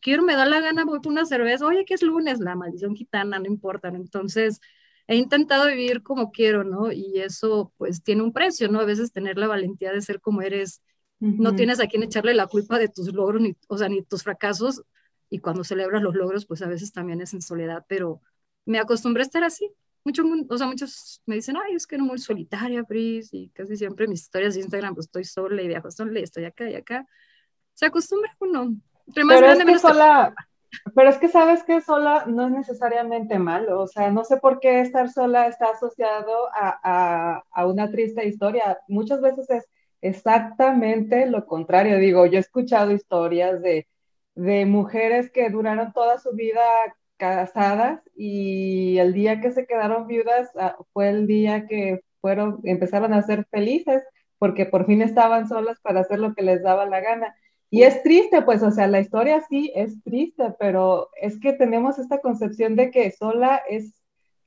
quiero, 0.00 0.22
me 0.22 0.34
da 0.34 0.46
la 0.46 0.60
gana, 0.60 0.84
voy 0.84 1.00
por 1.00 1.12
una 1.12 1.24
cerveza, 1.24 1.66
oye, 1.66 1.84
que 1.84 1.94
es 1.94 2.02
lunes, 2.02 2.40
la 2.40 2.56
maldición 2.56 2.94
gitana, 2.94 3.38
no 3.38 3.46
importa, 3.46 3.90
¿no? 3.90 3.96
Entonces, 3.96 4.60
he 5.06 5.16
intentado 5.16 5.66
vivir 5.66 6.02
como 6.02 6.30
quiero, 6.30 6.64
¿no? 6.64 6.92
Y 6.92 7.20
eso, 7.20 7.72
pues, 7.78 8.02
tiene 8.02 8.22
un 8.22 8.32
precio, 8.32 8.68
¿no? 8.68 8.80
A 8.80 8.84
veces 8.84 9.12
tener 9.12 9.38
la 9.38 9.46
valentía 9.46 9.92
de 9.92 10.02
ser 10.02 10.20
como 10.20 10.42
eres, 10.42 10.82
no 11.20 11.56
tienes 11.56 11.80
a 11.80 11.88
quien 11.88 12.04
echarle 12.04 12.32
la 12.32 12.46
culpa 12.46 12.78
de 12.78 12.88
tus 12.88 13.12
logros, 13.12 13.42
ni, 13.42 13.56
o 13.66 13.76
sea, 13.76 13.88
ni 13.88 14.02
tus 14.02 14.22
fracasos, 14.22 14.84
y 15.30 15.40
cuando 15.40 15.64
celebras 15.64 16.02
los 16.02 16.14
logros, 16.14 16.46
pues 16.46 16.62
a 16.62 16.68
veces 16.68 16.92
también 16.92 17.20
es 17.20 17.34
en 17.34 17.42
soledad, 17.42 17.84
pero 17.88 18.20
me 18.64 18.78
acostumbré 18.78 19.22
a 19.22 19.26
estar 19.26 19.44
así. 19.44 19.70
Mucho, 20.04 20.22
o 20.48 20.56
sea, 20.56 20.66
muchos 20.66 21.22
me 21.26 21.34
dicen, 21.34 21.56
ay, 21.56 21.74
es 21.74 21.86
que 21.86 21.98
no 21.98 22.04
muy 22.04 22.18
solitaria, 22.18 22.82
Pris, 22.84 23.28
y 23.32 23.50
casi 23.50 23.76
siempre 23.76 24.06
mis 24.06 24.22
historias 24.22 24.54
de 24.54 24.60
Instagram, 24.60 24.94
pues 24.94 25.06
estoy 25.06 25.24
sola 25.24 25.60
y 25.60 25.68
viajo 25.68 25.90
sola 25.90 26.20
y 26.20 26.22
estoy 26.22 26.44
acá 26.44 26.68
y 26.70 26.76
acá. 26.76 27.06
Se 27.74 27.86
acostumbra 27.86 28.34
uno. 28.40 28.74
pero, 29.14 29.46
es 29.46 29.64
que 29.64 29.78
sola, 29.78 30.34
pero 30.94 31.10
es 31.10 31.18
que 31.18 31.28
sabes 31.28 31.62
que 31.62 31.80
sola 31.80 32.24
no 32.26 32.46
es 32.46 32.52
necesariamente 32.52 33.38
malo, 33.38 33.80
o 33.80 33.86
sea, 33.86 34.10
no 34.10 34.24
sé 34.24 34.38
por 34.38 34.60
qué 34.60 34.80
estar 34.80 35.10
sola 35.10 35.46
está 35.46 35.70
asociado 35.70 36.48
a, 36.54 36.78
a, 36.82 37.44
a 37.50 37.66
una 37.66 37.90
triste 37.90 38.26
historia. 38.26 38.78
Muchas 38.88 39.20
veces 39.20 39.48
es 39.50 39.68
exactamente 40.00 41.26
lo 41.26 41.44
contrario. 41.46 41.98
Digo, 41.98 42.26
yo 42.26 42.38
he 42.38 42.40
escuchado 42.40 42.92
historias 42.92 43.60
de 43.62 43.88
de 44.38 44.66
mujeres 44.66 45.30
que 45.32 45.50
duraron 45.50 45.92
toda 45.92 46.18
su 46.20 46.30
vida 46.32 46.62
casadas 47.16 48.00
y 48.14 48.96
el 48.98 49.12
día 49.12 49.40
que 49.40 49.50
se 49.50 49.66
quedaron 49.66 50.06
viudas 50.06 50.50
ah, 50.56 50.76
fue 50.92 51.08
el 51.08 51.26
día 51.26 51.66
que 51.66 52.02
fueron, 52.20 52.60
empezaron 52.62 53.12
a 53.14 53.22
ser 53.22 53.46
felices 53.50 54.04
porque 54.38 54.64
por 54.64 54.86
fin 54.86 55.02
estaban 55.02 55.48
solas 55.48 55.80
para 55.80 56.00
hacer 56.00 56.20
lo 56.20 56.34
que 56.34 56.42
les 56.42 56.62
daba 56.62 56.86
la 56.86 57.00
gana. 57.00 57.34
Y 57.68 57.82
es 57.82 58.00
triste, 58.04 58.42
pues, 58.42 58.62
o 58.62 58.70
sea, 58.70 58.86
la 58.86 59.00
historia 59.00 59.42
sí 59.48 59.72
es 59.74 60.00
triste, 60.04 60.54
pero 60.60 61.10
es 61.20 61.40
que 61.40 61.52
tenemos 61.52 61.98
esta 61.98 62.20
concepción 62.20 62.76
de 62.76 62.92
que 62.92 63.10
sola 63.10 63.60
es 63.68 63.97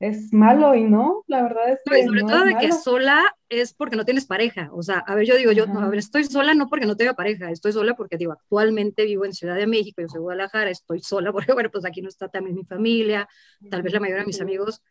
es 0.02 0.32
malo 0.32 0.74
y 0.74 0.82
no, 0.82 1.22
la 1.28 1.44
verdad 1.44 1.70
es 1.70 1.78
que. 1.84 2.04
sobre 2.04 2.22
todo 2.22 2.44
de 2.44 2.56
que 2.56 2.72
sola 2.72 3.22
es 3.48 3.72
porque 3.72 3.94
no 3.94 4.04
tienes 4.04 4.26
pareja. 4.26 4.68
O 4.72 4.82
sea, 4.82 4.98
a 4.98 5.14
ver, 5.14 5.24
yo 5.24 5.36
digo, 5.36 5.52
yo, 5.52 5.64
a 5.64 5.88
ver, 5.88 6.00
estoy 6.00 6.24
sola 6.24 6.54
no 6.54 6.66
porque 6.66 6.86
no 6.86 6.96
tenga 6.96 7.14
pareja, 7.14 7.52
estoy 7.52 7.72
sola 7.72 7.94
porque, 7.94 8.16
digo, 8.16 8.32
actualmente 8.32 9.04
vivo 9.04 9.24
en 9.24 9.32
Ciudad 9.32 9.54
de 9.54 9.68
México, 9.68 10.02
yo 10.02 10.08
soy 10.08 10.20
Guadalajara, 10.20 10.70
estoy 10.70 11.00
sola 11.02 11.32
porque, 11.32 11.52
bueno, 11.52 11.70
pues 11.70 11.84
aquí 11.84 12.02
no 12.02 12.08
está 12.08 12.28
también 12.28 12.56
mi 12.56 12.64
familia, 12.64 13.28
tal 13.70 13.82
vez 13.82 13.92
la 13.92 14.00
mayoría 14.00 14.22
de 14.22 14.26
mis 14.26 14.40
amigos. 14.40 14.82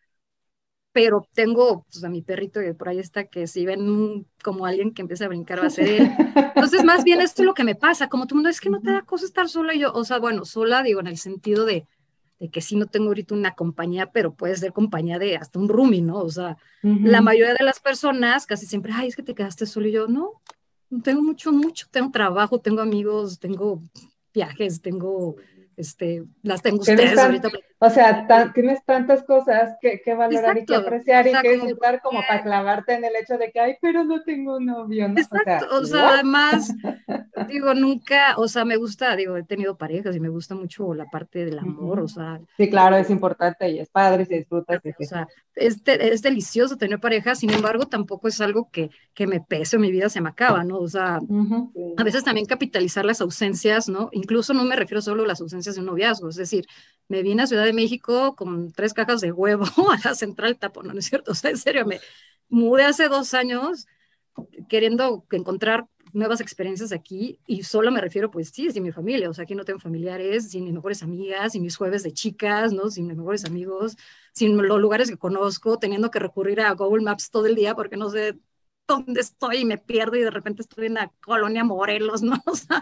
pero 0.94 1.28
tengo 1.34 1.86
pues, 1.92 2.06
a 2.06 2.10
mi 2.10 2.22
perrito 2.22 2.62
que 2.62 2.74
por 2.74 2.88
ahí 2.88 3.00
está, 3.00 3.26
que 3.26 3.48
si 3.48 3.66
ven 3.66 4.26
como 4.42 4.66
alguien 4.66 4.94
que 4.94 5.02
empieza 5.02 5.26
a 5.26 5.28
brincar 5.28 5.62
va 5.62 5.68
a 5.68 5.70
ser 5.70 5.90
él. 5.90 6.10
Entonces, 6.56 6.86
más 6.86 7.04
bien 7.04 7.20
esto 7.20 7.42
es 7.42 7.46
lo 7.46 7.54
que 7.54 7.66
me 7.66 7.76
pasa, 7.76 8.08
como 8.08 8.28
todo 8.28 8.36
mundo, 8.36 8.50
es 8.50 8.62
que 8.62 8.70
no 8.70 8.80
te 8.80 8.92
da 8.92 9.02
cosa 9.02 9.26
estar 9.26 9.50
sola 9.50 9.76
y 9.76 9.80
yo, 9.80 9.92
o 9.92 10.06
sea, 10.06 10.20
bueno, 10.20 10.46
sola 10.46 10.84
digo 10.84 11.02
en 11.02 11.08
el 11.08 11.18
sentido 11.18 11.66
de, 11.66 11.86
de 12.42 12.50
que 12.50 12.60
sí 12.60 12.76
no 12.76 12.88
tengo 12.88 13.10
ahorita 13.10 13.36
una 13.36 13.54
compañía, 13.54 14.12
pero 14.12 14.34
puede 14.34 14.56
ser 14.56 14.74
compañía 14.74 15.20
de 15.20 15.38
hasta 15.38 15.60
un 15.60 15.70
roomie, 15.70 16.02
¿no? 16.02 16.18
O 16.18 16.30
sea, 16.30 16.58
la 16.82 17.22
mayoría 17.22 17.54
de 17.54 17.64
las 17.64 17.80
personas 17.80 18.48
casi 18.48 18.66
siempre, 18.66 18.92
ay, 18.96 19.10
es 19.10 19.16
que 19.16 19.22
te 19.22 19.36
quedaste 19.36 19.68
solo 19.68 19.88
y 19.88 19.92
yo, 19.92 20.08
no, 20.08 20.42
tengo 21.04 21.22
mucho, 21.22 21.52
mucho, 21.52 21.86
tengo 21.92 22.10
trabajo, 22.10 22.60
tengo 22.60 22.82
amigos, 22.82 23.38
tengo 23.38 23.84
viajes, 24.34 24.82
tengo 24.82 25.36
este, 25.78 26.24
las 26.44 26.62
tengo 26.62 26.80
ustedes 26.80 27.18
ahorita. 27.18 27.50
O 27.84 27.90
sea, 27.90 28.28
tienes 28.54 28.86
tantas 28.86 29.24
cosas 29.24 29.76
que, 29.82 30.02
que 30.06 30.14
valorar 30.14 30.56
y 30.56 30.66
que 30.66 30.76
apreciar 30.76 31.26
y 31.26 31.34
que 31.42 31.54
disfrutar 31.54 32.00
como, 32.02 32.20
para 32.28 32.44
clavarte 32.44 32.94
en 32.94 33.04
el 33.04 33.16
hecho 33.16 33.40
de 33.40 33.52
que, 33.52 33.60
ay, 33.60 33.76
pero 33.82 34.04
no 34.04 34.22
tengo 34.22 34.60
novio, 34.60 35.08
¿no? 35.08 35.20
Exacto, 35.20 35.66
o 35.72 35.84
sea, 35.84 36.10
además, 36.10 36.72
digo, 37.50 37.74
nunca, 37.74 38.36
o 38.38 38.48
sea, 38.48 38.66
me 38.66 38.76
gusta, 38.76 39.16
digo, 39.16 39.36
he 39.36 39.44
tenido 39.44 39.78
parejas 39.78 40.16
y 40.16 40.20
me 40.20 40.30
gusta 40.30 40.54
mucho 40.54 40.94
la 40.94 41.06
parte 41.06 41.44
del 41.44 41.58
amor, 41.58 42.02
o 42.02 42.08
sea. 42.08 42.40
Sí, 42.56 42.70
claro, 42.70 42.98
es 42.98 43.10
importante 43.10 43.68
y 43.70 43.80
es 43.80 43.90
padre, 43.90 44.26
se 44.26 44.36
disfruta. 44.36 44.80
O 45.00 45.04
sea, 45.04 45.28
es, 45.56 45.82
es, 45.86 46.22
delicioso 46.22 46.78
tener 46.78 47.00
pareja, 47.00 47.34
sin 47.34 47.50
embargo, 47.50 47.88
tampoco 47.88 48.28
es 48.28 48.40
algo 48.42 48.70
que, 48.72 48.92
que 49.16 49.26
me 49.26 49.42
pese 49.42 49.78
o 49.78 49.80
mi 49.80 49.92
vida 49.92 50.08
se 50.10 50.22
me 50.22 50.30
acaba, 50.30 50.64
¿no? 50.64 50.78
O 50.78 50.88
sea, 50.88 51.20
a 51.98 52.04
veces 52.04 52.24
también 52.24 52.46
capitalizar 52.46 53.06
las 53.06 53.22
ausencias, 53.22 53.90
¿no? 53.90 54.10
Incluso 54.12 54.54
no 54.54 54.64
me 54.66 54.76
refiero 54.76 55.02
solo 55.02 55.24
a 55.24 55.28
las 55.28 55.42
ausencias 55.42 55.71
de 55.76 55.82
un 55.82 55.88
noviazgo, 55.88 56.30
es 56.30 56.36
decir, 56.36 56.66
me 57.08 57.24
vine 57.24 57.44
a 57.44 57.48
Ciudad 57.48 57.66
de 57.66 57.74
México 57.74 58.36
con 58.36 58.72
tres 58.72 58.94
cajas 58.94 59.22
de 59.22 59.32
huevo 59.32 59.66
a 59.92 60.00
la 60.10 60.16
central 60.16 60.58
Tapo, 60.58 60.84
no, 60.84 60.98
es 60.98 61.06
cierto, 61.06 61.32
o 61.32 61.36
sea, 61.36 61.52
en 61.52 61.58
serio, 61.58 61.86
me 61.86 62.00
mudé 62.50 62.84
hace 62.84 63.08
dos 63.10 63.34
años 63.34 63.88
queriendo 64.70 65.26
encontrar 65.32 65.88
nuevas 66.14 66.42
experiencias 66.42 66.92
aquí 66.92 67.40
y 67.46 67.64
solo 67.64 67.92
me 67.92 68.02
refiero, 68.02 68.32
pues 68.32 68.50
sí, 68.50 68.70
sin 68.72 68.84
mi 68.84 68.92
familia, 68.92 69.30
o 69.30 69.34
sea, 69.34 69.44
aquí 69.44 69.56
no 69.56 69.64
tengo 69.66 69.80
familiares, 69.80 70.50
sin 70.52 70.66
mis 70.66 70.74
mejores 70.74 71.04
amigas, 71.04 71.54
sin 71.54 71.62
mis 71.64 71.78
jueves 71.78 72.04
de 72.04 72.12
chicas, 72.14 72.74
¿no? 72.74 72.90
Sin 72.90 73.08
mis 73.08 73.16
mejores 73.18 73.46
amigos, 73.46 73.96
sin 74.34 74.58
los 74.58 74.80
lugares 74.80 75.10
que 75.10 75.18
conozco, 75.18 75.78
teniendo 75.80 76.12
que 76.12 76.20
recurrir 76.20 76.62
a 76.62 76.74
Google 76.74 77.04
Maps 77.04 77.32
todo 77.32 77.46
el 77.46 77.56
día 77.56 77.76
porque 77.76 77.98
no 77.98 78.10
sé 78.10 78.38
dónde 78.88 79.22
estoy 79.22 79.58
y 79.60 79.66
me 79.66 79.78
pierdo 79.78 80.18
y 80.18 80.22
de 80.22 80.32
repente 80.32 80.62
estoy 80.64 80.88
en 80.88 80.96
la 80.96 81.12
colonia 81.22 81.64
Morelos, 81.64 82.22
¿no? 82.22 82.36
O 82.46 82.56
sea, 82.56 82.82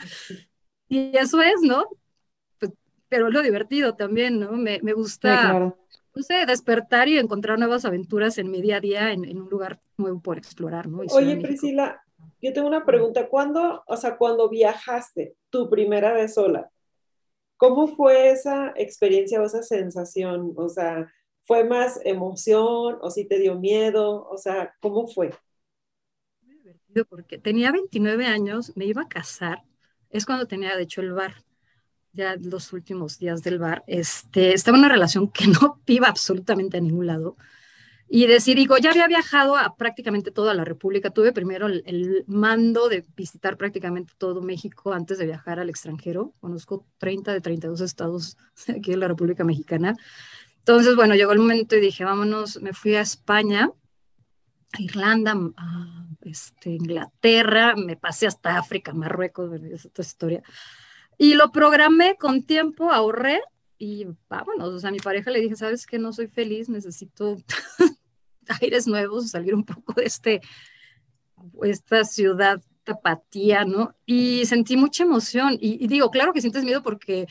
y 0.88 1.16
eso 1.18 1.42
es, 1.42 1.62
¿no? 1.62 1.86
Pero 3.10 3.28
es 3.28 3.34
lo 3.34 3.42
divertido 3.42 3.96
también, 3.96 4.40
¿no? 4.40 4.52
Me, 4.54 4.80
me 4.82 4.94
gusta, 4.94 5.54
no 6.16 6.24
sé, 6.24 6.46
despertar 6.46 7.08
y 7.08 7.18
encontrar 7.18 7.60
nuevas 7.60 7.86
aventuras 7.86 8.38
en 8.38 8.52
mi 8.52 8.62
día 8.62 8.78
a 8.78 8.80
día 8.82 9.12
en, 9.12 9.26
en 9.26 9.42
un 9.42 9.50
lugar 9.50 9.82
nuevo 9.98 10.22
por 10.22 10.38
explorar, 10.38 10.88
¿no? 10.88 11.00
Oye, 11.12 11.38
Priscila, 11.38 12.02
yo 12.42 12.54
tengo 12.54 12.68
una 12.68 12.86
pregunta. 12.86 13.28
¿Cuándo, 13.28 13.84
o 13.86 13.98
sea, 13.98 14.18
cuando 14.18 14.50
viajaste 14.50 15.36
tu 15.50 15.70
primera 15.70 16.14
vez 16.14 16.36
sola, 16.36 16.70
cómo 17.58 17.88
fue 17.88 18.32
esa 18.32 18.72
experiencia 18.76 19.42
o 19.42 19.46
esa 19.46 19.64
sensación? 19.64 20.54
O 20.56 20.70
sea, 20.70 21.12
¿fue 21.44 21.64
más 21.64 22.00
emoción 22.06 23.00
o 23.02 23.10
si 23.10 23.26
te 23.26 23.40
dio 23.40 23.56
miedo? 23.56 24.28
O 24.30 24.38
sea, 24.38 24.74
¿cómo 24.80 25.08
fue? 25.08 25.32
Muy 26.42 26.56
divertido 26.56 27.06
porque 27.06 27.38
tenía 27.38 27.72
29 27.72 28.26
años, 28.28 28.72
me 28.78 28.86
iba 28.86 29.02
a 29.02 29.08
casar, 29.08 29.64
es 30.10 30.26
cuando 30.26 30.48
tenía 30.48 30.76
de 30.76 30.84
hecho 30.84 31.02
el 31.02 31.14
bar 31.14 31.44
ya 32.14 32.36
los 32.36 32.74
últimos 32.74 33.20
días 33.20 33.44
del 33.44 33.60
bar, 33.60 33.84
este, 33.88 34.54
estaba 34.54 34.78
en 34.78 34.86
una 34.86 34.94
relación 34.94 35.30
que 35.30 35.48
no 35.48 35.82
iba 35.86 36.08
absolutamente 36.08 36.78
a 36.78 36.82
ningún 36.82 37.08
lado. 37.08 37.38
Y 38.12 38.26
decir, 38.26 38.56
digo, 38.58 38.76
ya 38.80 38.90
había 38.90 39.08
viajado 39.08 39.56
a 39.56 39.76
prácticamente 39.76 40.32
toda 40.32 40.56
la 40.56 40.66
República. 40.66 41.12
Tuve 41.12 41.32
primero 41.32 41.68
el, 41.68 42.24
mando 42.26 42.90
de 42.90 43.06
visitar 43.16 43.56
prácticamente 43.56 44.14
todo 44.18 44.42
México 44.42 44.94
antes 44.94 45.20
de 45.20 45.28
viajar 45.28 45.60
al 45.60 45.70
extranjero. 45.70 46.34
Conozco 46.40 46.88
30 46.98 47.34
de 47.34 47.42
32 47.42 47.82
estados 47.82 48.38
aquí 48.68 48.94
en 48.94 49.02
la 49.02 49.08
República 49.08 49.44
Mexicana. 49.44 49.96
Entonces, 50.58 50.96
bueno, 50.96 51.14
llegó 51.14 51.34
el 51.34 51.40
momento 51.40 51.76
y 51.76 51.82
dije, 51.82 52.04
vámonos, 52.04 52.60
me 52.62 52.74
fui 52.74 52.96
a 52.96 53.02
España, 53.02 53.72
a 54.74 54.82
Irlanda, 54.82 55.36
a 55.58 56.06
este, 56.22 56.72
Inglaterra, 56.72 57.76
me 57.76 57.96
pasé 57.96 58.26
hasta 58.26 58.58
África, 58.58 58.92
Marruecos, 58.94 59.52
es 59.62 59.86
otra 59.86 60.04
historia. 60.04 60.44
Y 61.22 61.34
lo 61.34 61.52
programé 61.52 62.16
con 62.16 62.44
tiempo, 62.44 62.92
ahorré 62.92 63.42
y 63.78 64.08
vámonos. 64.30 64.70
O 64.70 64.80
sea, 64.80 64.88
a 64.88 64.94
mi 64.94 65.00
pareja 65.00 65.32
le 65.32 65.42
dije, 65.42 65.58
¿sabes 65.58 65.86
qué? 65.86 66.00
No 66.00 66.14
soy 66.14 66.28
feliz, 66.28 66.70
necesito 66.70 67.36
aires 68.62 68.88
nuevos, 68.88 69.30
salir 69.30 69.54
un 69.54 69.66
poco 69.66 69.94
de 69.94 70.06
este, 70.06 70.42
esta 71.62 72.06
ciudad 72.06 72.62
tapatía, 72.86 73.66
¿no? 73.66 73.94
Y 74.06 74.46
sentí 74.46 74.78
mucha 74.78 75.04
emoción. 75.04 75.58
Y 75.60 75.86
digo, 75.88 76.10
claro 76.10 76.32
que 76.32 76.40
sientes 76.40 76.64
miedo 76.64 76.82
porque 76.82 77.28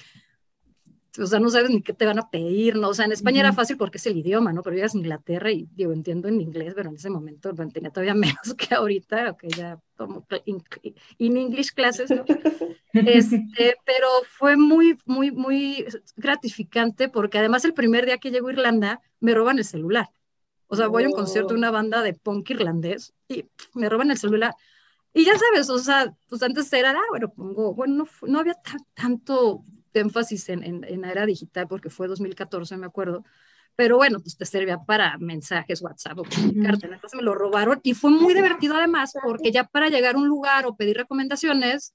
o 1.19 1.27
sea, 1.27 1.41
no 1.41 1.51
sabes 1.51 1.71
ni 1.71 1.83
qué 1.83 1.93
te 1.93 2.07
van 2.07 2.19
a 2.19 2.31
pedir, 2.31 2.77
¿no? 2.77 2.89
O 2.89 2.95
sea, 2.95 3.05
en 3.05 3.13
España 3.13 3.41
era 3.41 3.53
fácil 3.53 3.77
porque 3.77 3.99
es 3.99 4.07
el 4.07 4.17
idioma, 4.17 4.53
¿no? 4.53 4.63
Pero 4.63 4.77
llegas 4.77 4.95
a 4.95 4.99
Inglaterra 4.99 5.51
y, 5.51 5.69
digo, 5.75 5.93
entiendo 5.93 6.29
en 6.29 6.41
inglés, 6.41 6.75
pero 6.77 6.91
en 6.91 6.97
ese 6.97 7.11
momento 7.11 7.53
bueno, 7.55 7.73
tenía 7.73 7.91
todavía 7.91 8.15
menos 8.15 8.55
que 8.57 8.75
ahorita, 8.75 9.37
que 9.37 9.49
ya 9.49 9.81
tomo 9.97 10.27
in, 10.45 11.37
English 11.37 11.73
clases, 11.73 12.11
¿no? 12.11 12.25
Este, 12.93 13.77
pero 13.85 14.09
fue 14.29 14.57
muy, 14.57 14.99
muy, 15.05 15.31
muy 15.31 15.87
gratificante 16.17 17.09
porque 17.09 17.39
además 17.39 17.65
el 17.65 17.75
primer 17.75 18.07
día 18.07 18.19
que 18.19 18.31
llego 18.31 18.49
a 18.49 18.53
Irlanda 18.53 19.01
me 19.21 19.35
roban 19.35 19.59
el 19.59 19.65
celular. 19.65 20.09
O 20.69 20.77
sea, 20.77 20.87
voy 20.87 21.05
a 21.05 21.09
un 21.09 21.15
concierto 21.15 21.49
de 21.49 21.55
oh. 21.55 21.59
una 21.59 21.71
banda 21.71 22.03
de 22.03 22.15
punk 22.15 22.51
irlandés 22.51 23.15
y 23.27 23.47
me 23.75 23.89
roban 23.89 24.11
el 24.11 24.19
celular. 24.19 24.55
Y 25.15 25.25
ya 25.25 25.37
sabes, 25.39 25.71
o 25.71 25.79
sea, 25.79 26.15
pues 26.29 26.43
antes 26.43 26.71
era, 26.73 26.91
ah, 26.91 27.07
bueno, 27.11 27.33
pongo, 27.33 27.75
bueno, 27.75 27.95
no, 27.95 28.29
no 28.29 28.39
había 28.39 28.55
tanto 28.95 29.65
énfasis 29.95 30.49
en, 30.49 30.63
en, 30.65 31.01
la 31.01 31.11
era 31.11 31.27
digital 31.27 31.67
porque 31.69 31.91
fue 31.91 32.09
2014, 32.09 32.77
me 32.77 32.87
acuerdo. 32.87 33.25
Pero 33.77 33.97
bueno, 33.97 34.19
pues 34.21 34.37
te 34.37 34.45
servía 34.45 34.79
para 34.79 35.17
mensajes, 35.19 35.81
WhatsApp 35.83 36.19
o 36.19 36.25
comunicarte. 36.25 36.87
Entonces 36.87 37.17
me 37.17 37.23
lo 37.23 37.35
robaron 37.35 37.81
y 37.83 37.95
fue 37.95 38.11
muy 38.11 38.35
divertido 38.35 38.75
además 38.77 39.13
porque 39.23 39.53
ya 39.53 39.65
para 39.65 39.89
llegar 39.89 40.17
a 40.17 40.19
un 40.19 40.27
lugar 40.27 40.67
o 40.67 40.77
pedir 40.77 40.97
recomendaciones 40.97 41.95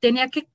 tenía 0.00 0.28
que 0.28 0.48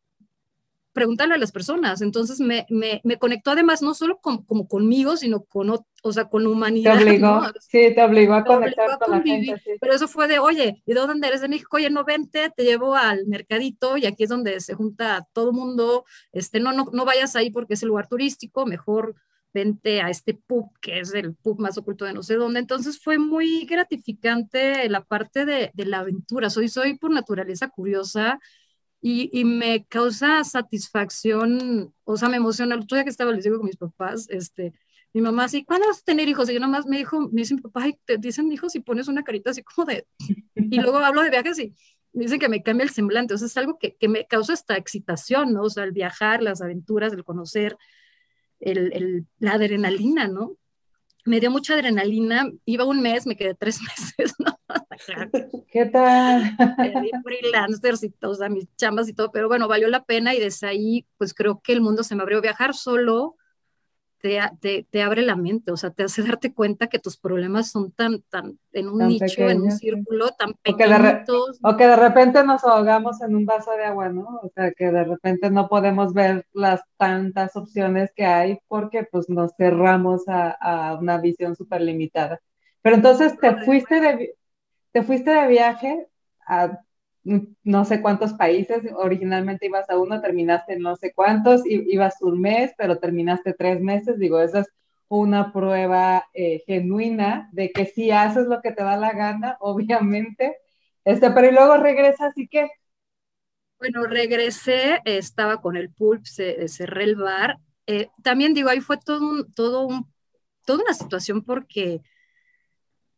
preguntarle 0.92 1.36
a 1.36 1.38
las 1.38 1.52
personas. 1.52 2.02
Entonces 2.02 2.40
me, 2.40 2.66
me, 2.70 3.02
me 3.04 3.18
conectó 3.18 3.52
además 3.52 3.82
no 3.82 3.94
solo 3.94 4.18
con, 4.18 4.44
como 4.44 4.68
conmigo, 4.68 5.16
sino 5.16 5.44
con, 5.44 5.70
o 6.08 6.14
sea, 6.14 6.26
con 6.26 6.46
humanidad. 6.48 6.98
Te 6.98 7.04
obligó, 7.04 7.42
sí, 7.60 7.94
te 7.94 8.04
obligó 8.04 8.34
a 8.34 8.44
conectar 8.44 8.98
con 9.00 9.12
la 9.12 9.22
gente. 9.22 9.62
Pero 9.80 9.94
eso 9.94 10.08
fue 10.08 10.28
de, 10.28 10.40
oye, 10.40 10.82
¿y 10.86 10.94
de 10.94 11.00
dónde 11.00 11.28
eres 11.28 11.42
de 11.42 11.50
México? 11.50 11.78
Oye, 11.78 11.90
no 11.90 12.04
vente, 12.04 12.52
te 12.56 12.64
llevo 12.64 12.96
al 12.96 13.28
mercadito 13.28 13.98
y 13.98 14.06
aquí 14.06 14.24
es 14.24 14.30
donde 14.30 14.60
se 14.60 14.74
junta 14.74 15.28
todo 15.34 15.50
el 15.52 15.56
mundo. 15.56 16.06
Este, 16.32 16.60
no, 16.60 16.72
no, 16.74 16.88
no 16.92 17.06
vayas 17.06 17.36
ahí 17.36 17.50
porque 17.50 17.76
es 17.76 17.84
el 17.84 17.90
lugar 17.90 18.08
turístico, 18.08 18.66
mejor 18.66 19.16
vente 19.54 20.02
a 20.02 20.10
este 20.10 20.34
pub 20.34 20.70
que 20.82 21.00
es 21.00 21.14
el 21.14 21.34
pub 21.34 21.60
más 21.60 21.78
oculto 21.78 22.06
de 22.06 22.14
no 22.14 22.24
sé 22.24 22.36
dónde. 22.36 22.60
Entonces 22.60 23.00
fue 23.00 23.18
muy 23.18 23.66
gratificante 23.66 24.88
la 24.90 25.04
parte 25.04 25.46
de, 25.46 25.72
de 25.74 25.86
la 25.86 26.00
aventura. 26.00 26.50
Soy, 26.50 26.70
soy 26.70 26.98
por 26.98 27.12
naturaleza 27.12 27.70
curiosa 27.70 28.40
y, 29.02 29.30
y, 29.32 29.46
me 29.46 29.86
causa 29.86 30.44
satisfacción, 30.44 31.94
o 32.04 32.18
sea, 32.18 32.30
me 32.30 32.38
emociona. 32.38 32.76
El 32.76 32.82
otro 32.82 32.96
día 32.96 33.04
que 33.04 33.12
estaba, 33.12 33.32
les 33.32 33.44
digo 33.44 33.58
con 33.58 33.68
mis 33.68 33.78
papás, 33.78 34.28
este, 34.30 34.74
mi 35.14 35.22
mamá 35.22 35.46
así, 35.46 35.64
¿cuándo 35.64 35.88
vas 35.88 36.00
a 36.00 36.04
tener 36.04 36.28
hijos? 36.28 36.50
Y 36.50 36.54
yo 36.54 36.60
nomás 36.60 36.86
me 36.86 36.98
dijo, 36.98 37.20
me 37.32 37.42
dice 37.42 37.56
mi 37.56 37.62
papá, 37.62 37.86
te 38.06 38.18
dicen 38.18 38.52
hijos 38.52 38.76
y 38.76 38.80
pones 38.80 39.08
una 39.08 39.24
carita 39.24 39.52
así 39.52 39.64
como 39.64 39.86
de... 39.86 40.06
Y 40.56 40.82
luego 40.82 40.98
hablo 40.98 41.22
de 41.22 41.30
viajes 41.30 41.60
y 41.60 41.74
me 42.14 42.24
dicen 42.24 42.40
que 42.40 42.50
me 42.50 42.64
cambia 42.64 42.84
el 42.84 42.90
semblante, 42.90 43.34
o 43.34 43.38
sea, 43.38 43.46
es 43.46 43.58
algo 43.58 43.78
que, 43.78 43.96
que 43.96 44.10
me 44.10 44.26
causa 44.26 44.54
esta 44.54 44.76
excitación, 44.76 45.54
¿no? 45.54 45.64
O 45.64 45.70
sea, 45.70 45.84
el 45.84 45.92
viajar, 45.92 46.42
las 46.42 46.62
aventuras, 46.62 47.14
el 47.14 47.24
conocer, 47.24 47.78
el, 48.60 48.92
el, 48.92 49.28
la 49.40 49.54
adrenalina, 49.54 50.28
¿no? 50.28 50.58
me 51.28 51.42
dio 51.42 51.52
mucha 51.52 51.74
adrenalina, 51.74 52.50
iba 52.66 52.86
un 52.86 53.02
mes, 53.02 53.28
me 53.28 53.36
quedé 53.36 53.54
tres 53.54 53.80
meses, 54.18 54.34
¿no? 54.40 54.58
¿Qué 55.70 55.86
tal? 55.86 56.56
freelancers 57.24 58.04
y 58.04 58.10
todo, 58.10 58.32
o 58.32 58.36
sea, 58.36 58.50
mis 58.50 58.74
chambas 58.78 59.10
y 59.10 59.14
todo, 59.14 59.32
pero 59.32 59.48
bueno, 59.48 59.68
valió 59.68 59.90
la 59.90 60.06
pena 60.06 60.34
y 60.34 60.40
desde 60.40 60.68
ahí, 60.68 61.06
pues 61.18 61.34
creo 61.34 61.62
que 61.62 61.74
el 61.74 61.82
mundo 61.82 62.04
se 62.04 62.16
me 62.16 62.24
abrió. 62.24 62.42
Viajar 62.42 62.74
solo 62.74 63.36
te, 64.20 64.88
te, 64.90 65.02
abre 65.02 65.22
la 65.22 65.36
mente, 65.36 65.72
o 65.72 65.78
sea, 65.78 65.92
te 65.92 66.04
hace 66.04 66.24
darte 66.24 66.54
cuenta 66.54 66.88
que 66.88 67.00
tus 67.00 67.18
problemas 67.18 67.72
son 67.72 67.92
tan, 67.92 68.22
tan 68.24 68.58
en 68.74 68.90
un 68.90 69.08
nicho, 69.08 69.50
en 69.50 69.62
un 69.62 69.72
círculo, 69.72 70.30
tan 70.32 70.54
pequeñitos. 70.56 71.60
O 71.62 71.78
que, 71.78 71.88
de 71.88 71.96
repente 71.96 72.44
nos 72.44 72.64
ahogamos 72.64 73.22
en 73.22 73.36
un 73.36 73.46
vaso 73.46 73.72
de 73.72 73.86
agua, 73.86 74.10
¿no? 74.10 74.40
O 74.44 74.50
sea, 74.54 74.72
que 74.72 74.92
de 74.92 75.04
repente 75.04 75.50
no 75.52 75.68
podemos 75.68 76.14
ver 76.14 76.46
las 76.54 76.82
tantas 76.98 77.56
opciones 77.56 78.12
que 78.16 78.26
hay 78.26 78.60
porque 78.68 79.04
pues 79.04 79.30
nos 79.30 79.52
cerramos 79.56 80.28
a, 80.28 80.52
a 80.52 80.96
una 80.96 81.20
visión 81.20 81.56
súper 81.56 81.82
limitada. 81.82 82.40
Pero 82.82 82.96
entonces 82.96 83.38
te 83.38 83.56
fuiste 83.64 84.00
de, 84.00 84.36
te 84.92 85.04
fuiste 85.04 85.32
de 85.32 85.48
viaje 85.48 86.08
a 86.48 86.80
no 87.64 87.86
sé 87.86 88.02
cuántos 88.02 88.34
países, 88.34 88.84
originalmente 88.96 89.66
ibas 89.66 89.90
a 89.90 89.98
uno, 89.98 90.22
terminaste 90.22 90.74
en 90.74 90.82
no 90.82 90.96
sé 90.96 91.14
cuántos, 91.14 91.62
ibas 91.66 92.22
un 92.22 92.40
mes, 92.40 92.72
pero 92.78 93.00
terminaste 93.00 93.54
tres 93.54 93.82
meses, 93.82 94.18
digo, 94.18 94.40
esa 94.40 94.62
es 94.62 94.68
una 95.10 95.52
prueba 95.52 96.26
eh, 96.34 96.64
genuina 96.66 97.50
de 97.52 97.72
que 97.72 97.86
si 97.86 98.12
haces 98.12 98.48
lo 98.48 98.62
que 98.62 98.72
te 98.72 98.84
da 98.84 98.98
la 98.98 99.12
gana, 99.14 99.58
obviamente, 99.60 100.58
este, 101.04 101.32
pero 101.32 101.48
y 101.48 101.52
luego 101.52 101.78
regresas 101.78 102.38
y 102.38 102.48
qué. 102.48 102.70
Bueno, 103.80 104.04
regresé, 104.06 105.02
estaba 105.06 105.62
con 105.62 105.78
el 105.78 105.92
pulp, 105.92 106.26
cerré 106.26 107.04
el 107.04 107.16
bar. 107.16 107.58
Eh, 107.86 108.10
también 108.24 108.54
digo, 108.54 108.70
ahí 108.70 108.82
fue 108.82 108.98
todo 108.98 109.46
todo 109.56 109.90
toda 110.68 110.84
una 110.84 110.94
situación 110.94 111.42
porque, 111.44 112.02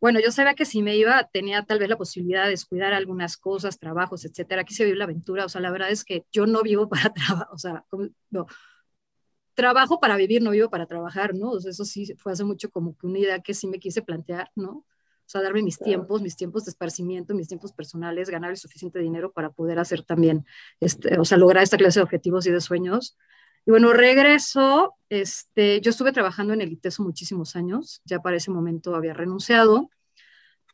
bueno, 0.02 0.20
yo 0.20 0.32
sabía 0.32 0.54
que 0.56 0.66
si 0.66 0.82
me 0.82 0.96
iba, 0.96 1.26
tenía 1.32 1.66
tal 1.66 1.80
vez 1.80 1.90
la 1.90 1.98
posibilidad 1.98 2.46
de 2.46 2.52
descuidar 2.52 2.94
algunas 2.94 3.38
cosas, 3.38 3.80
trabajos, 3.80 4.26
etcétera. 4.26 4.62
Aquí 4.62 4.74
se 4.74 4.86
vive 4.86 4.98
la 4.98 5.04
aventura, 5.04 5.46
o 5.46 5.50
sea, 5.50 5.62
la 5.62 5.72
verdad 5.72 5.90
es 5.92 6.06
que 6.06 6.26
yo 6.32 6.46
no 6.46 6.62
vivo 6.62 6.90
para 6.90 7.14
trabajar, 7.14 7.48
o 7.52 7.58
sea, 7.58 7.86
no, 8.30 8.48
trabajo 9.54 10.00
para 10.00 10.16
vivir, 10.16 10.42
no 10.42 10.52
vivo 10.52 10.70
para 10.70 10.86
trabajar, 10.86 11.36
¿no? 11.36 11.52
O 11.52 11.60
sea, 11.60 11.72
eso 11.72 11.84
sí 11.84 12.14
fue 12.18 12.32
hace 12.32 12.46
mucho 12.46 12.70
como 12.72 12.98
que 12.98 13.08
una 13.08 13.20
idea 13.20 13.40
que 13.42 13.54
sí 13.54 13.68
me 13.68 13.80
quise 13.80 14.02
plantear, 14.02 14.50
¿no? 14.56 14.70
O 14.72 15.32
sea, 15.32 15.42
darme 15.42 15.62
mis 15.62 15.78
tiempos, 15.78 16.22
mis 16.22 16.36
tiempos 16.38 16.66
de 16.66 16.72
esparcimiento, 16.72 17.36
mis 17.36 17.50
tiempos 17.50 17.74
personales, 17.74 18.30
ganar 18.30 18.52
el 18.52 18.58
suficiente 18.58 19.00
dinero 19.00 19.32
para 19.34 19.52
poder 19.52 19.78
hacer 19.78 20.04
también, 20.04 20.46
este, 20.80 21.20
o 21.20 21.26
sea, 21.26 21.38
lograr 21.38 21.62
esta 21.62 21.78
clase 21.78 22.00
de 22.00 22.04
objetivos 22.06 22.48
y 22.48 22.52
de 22.52 22.62
sueños. 22.62 23.18
Y 23.66 23.72
bueno, 23.72 23.94
regreso, 23.94 24.96
este, 25.10 25.82
yo 25.82 25.92
estuve 25.92 26.12
trabajando 26.12 26.54
en 26.54 26.62
el 26.62 26.72
ITESO 26.72 27.04
muchísimos 27.04 27.56
años, 27.56 28.02
ya 28.06 28.20
para 28.20 28.38
ese 28.38 28.52
momento 28.52 28.96
había 28.96 29.14
renunciado. 29.14 29.90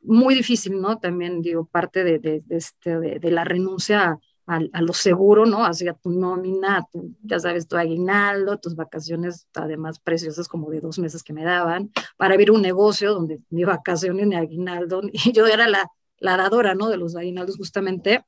Muy 0.01 0.35
difícil, 0.35 0.79
¿no? 0.79 0.99
También, 0.99 1.41
digo, 1.41 1.65
parte 1.65 2.03
de, 2.03 2.19
de, 2.19 2.43
este, 2.49 2.99
de 3.19 3.31
la 3.31 3.43
renuncia 3.43 4.19
a, 4.47 4.81
lo 4.81 4.93
seguro, 4.93 5.45
¿no? 5.45 5.65
Hacia 5.65 5.93
tu 5.93 6.11
nómina, 6.11 6.85
ya 7.23 7.39
sabes, 7.39 7.67
tu 7.67 7.77
aguinaldo, 7.77 8.57
tus 8.57 8.75
vacaciones, 8.75 9.47
además 9.55 9.99
preciosas 9.99 10.47
como 10.47 10.69
de 10.69 10.81
dos 10.81 10.99
meses 10.99 11.23
que 11.23 11.33
me 11.33 11.43
daban, 11.43 11.91
para 12.17 12.35
abrir 12.35 12.51
un 12.51 12.61
negocio 12.61 13.13
donde 13.13 13.41
mi 13.49 13.63
vacaciones 13.63 14.27
ni 14.27 14.35
aguinaldo, 14.35 15.01
y 15.11 15.31
yo 15.31 15.47
era 15.47 15.67
la, 15.67 15.89
la 16.19 16.37
dadora, 16.37 16.75
¿no? 16.75 16.89
De 16.89 16.97
los 16.97 17.15
aguinaldos 17.15 17.57
justamente. 17.57 18.23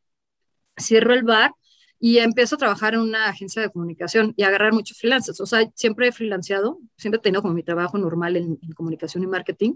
Cierro 0.80 1.14
el 1.14 1.24
bar 1.24 1.54
y 2.00 2.20
empiezo 2.20 2.56
a 2.56 2.58
trabajar 2.60 2.94
en 2.94 3.02
una 3.02 3.28
agencia 3.28 3.62
de 3.62 3.70
comunicación 3.70 4.34
y 4.38 4.44
agarrar 4.44 4.74
muchos 4.74 4.98
freelancers. 4.98 5.42
O 5.42 5.46
sea, 5.46 5.70
siempre 5.76 6.08
he 6.08 6.12
freelanceado, 6.12 6.80
siempre 6.98 7.20
he 7.20 7.22
tenido 7.22 7.42
como 7.42 7.54
mi 7.54 7.64
trabajo 7.64 7.98
normal 7.98 8.36
en, 8.36 8.60
en 8.62 8.72
comunicación 8.74 9.24
y 9.24 9.28
marketing 9.28 9.76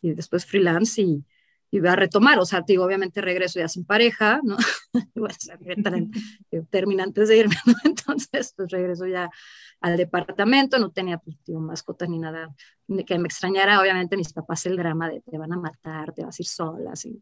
y 0.00 0.14
después 0.14 0.46
freelance 0.46 1.00
y, 1.02 1.24
y 1.72 1.86
a 1.86 1.96
retomar, 1.96 2.38
o 2.38 2.44
sea, 2.44 2.62
digo, 2.66 2.84
obviamente 2.84 3.22
regreso 3.22 3.58
ya 3.58 3.66
sin 3.66 3.86
pareja, 3.86 4.40
¿no? 4.44 4.58
termina 6.70 7.04
antes 7.04 7.28
de 7.30 7.38
irme, 7.38 7.54
¿no? 7.66 7.74
Entonces, 7.84 8.52
pues 8.54 8.70
regreso 8.70 9.06
ya 9.06 9.30
al 9.80 9.96
departamento, 9.96 10.78
no 10.78 10.90
tenía, 10.90 11.16
pues, 11.16 11.38
digo, 11.46 11.60
mascotas 11.60 12.10
ni 12.10 12.18
nada 12.18 12.54
que 13.06 13.18
me 13.18 13.26
extrañara, 13.26 13.80
obviamente 13.80 14.18
mis 14.18 14.34
papás 14.34 14.66
el 14.66 14.76
drama 14.76 15.08
de 15.08 15.22
te 15.22 15.38
van 15.38 15.54
a 15.54 15.56
matar, 15.56 16.12
te 16.12 16.22
vas 16.22 16.38
a 16.38 16.42
ir 16.42 16.46
solas, 16.46 17.06
y 17.06 17.18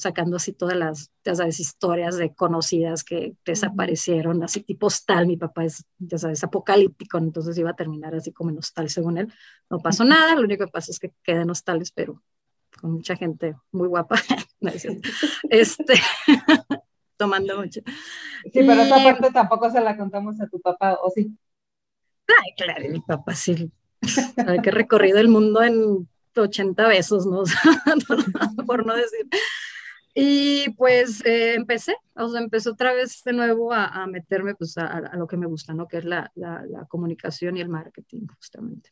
sacando 0.00 0.36
así 0.36 0.52
todas 0.52 0.76
las, 0.76 1.10
ya 1.24 1.34
sabes, 1.34 1.60
historias 1.60 2.16
de 2.16 2.34
conocidas 2.34 3.04
que 3.04 3.34
desaparecieron, 3.44 4.42
así 4.42 4.62
tipo 4.62 4.86
hostal, 4.86 5.26
mi 5.26 5.36
papá 5.36 5.64
es, 5.64 5.84
ya 5.98 6.18
sabes, 6.18 6.42
apocalíptico, 6.42 7.18
entonces 7.18 7.56
iba 7.58 7.70
a 7.70 7.76
terminar 7.76 8.14
así 8.14 8.32
como 8.32 8.50
en 8.50 8.58
hostal 8.58 8.88
según 8.88 9.18
él, 9.18 9.32
no 9.68 9.78
pasó 9.78 10.04
nada, 10.04 10.34
lo 10.34 10.42
único 10.42 10.64
que 10.64 10.70
pasa 10.72 10.90
es 10.90 10.98
que 10.98 11.12
quedan 11.22 11.50
hostales, 11.50 11.92
pero 11.92 12.22
con 12.80 12.92
mucha 12.92 13.14
gente 13.16 13.56
muy 13.72 13.88
guapa, 13.88 14.16
este, 15.50 15.94
tomando 17.16 17.58
mucho. 17.58 17.80
Sí, 18.44 18.50
pero 18.52 18.72
esa 18.72 19.04
parte 19.04 19.30
tampoco 19.30 19.70
se 19.70 19.80
la 19.80 19.96
contamos 19.96 20.40
a 20.40 20.48
tu 20.48 20.60
papá, 20.60 20.98
¿o 21.02 21.10
sí? 21.10 21.36
Ay, 22.26 22.54
claro, 22.56 22.88
mi 22.88 23.00
papá 23.00 23.34
sí, 23.34 23.70
hay 24.46 24.60
que 24.60 24.70
recorrido 24.70 25.18
el 25.18 25.28
mundo 25.28 25.62
en 25.62 26.08
80 26.36 26.88
besos, 26.88 27.26
¿no? 27.26 27.42
por 28.66 28.86
no 28.86 28.94
decir. 28.94 29.26
Y 30.64 30.70
pues 30.70 31.24
eh, 31.24 31.54
empecé, 31.54 31.94
o 32.14 32.28
sea, 32.28 32.40
empecé 32.40 32.68
otra 32.70 32.92
vez 32.92 33.22
de 33.24 33.32
nuevo 33.32 33.72
a, 33.72 33.86
a 33.86 34.06
meterme 34.06 34.54
pues 34.54 34.76
a, 34.78 34.86
a, 34.86 35.16
lo 35.16 35.26
que 35.26 35.36
me 35.36 35.46
gusta, 35.46 35.72
¿no? 35.72 35.88
Que 35.88 35.98
es 35.98 36.04
la, 36.04 36.30
la, 36.34 36.64
la 36.68 36.84
comunicación 36.86 37.56
y 37.56 37.60
el 37.60 37.68
marketing, 37.68 38.26
justamente. 38.36 38.90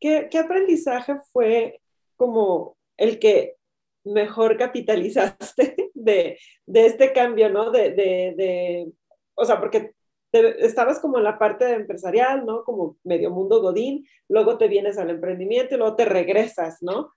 ¿Qué, 0.00 0.28
¿Qué, 0.30 0.38
aprendizaje 0.38 1.16
fue 1.32 1.80
como 2.16 2.76
el 2.96 3.18
que 3.18 3.56
mejor 4.04 4.56
capitalizaste 4.56 5.90
de, 5.94 6.38
de 6.66 6.86
este 6.86 7.12
cambio, 7.12 7.50
¿no? 7.50 7.70
De, 7.70 7.90
de, 7.90 8.34
de 8.36 8.92
o 9.34 9.44
sea, 9.44 9.60
porque 9.60 9.92
te, 10.30 10.64
estabas 10.64 11.00
como 11.00 11.18
en 11.18 11.24
la 11.24 11.38
parte 11.38 11.72
empresarial, 11.74 12.44
¿no? 12.46 12.64
Como 12.64 12.96
medio 13.04 13.30
mundo 13.30 13.60
godín, 13.60 14.06
luego 14.28 14.58
te 14.58 14.68
vienes 14.68 14.98
al 14.98 15.10
emprendimiento 15.10 15.74
y 15.74 15.78
luego 15.78 15.96
te 15.96 16.04
regresas, 16.04 16.78
¿no? 16.82 17.12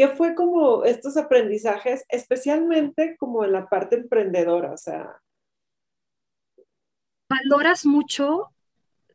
¿Qué 0.00 0.08
fue 0.08 0.34
como 0.34 0.82
estos 0.84 1.18
aprendizajes, 1.18 2.06
especialmente 2.08 3.18
como 3.18 3.44
en 3.44 3.52
la 3.52 3.68
parte 3.68 3.96
emprendedora? 3.96 4.72
O 4.72 4.76
sea... 4.78 5.20
Valoras 7.28 7.84
mucho 7.84 8.48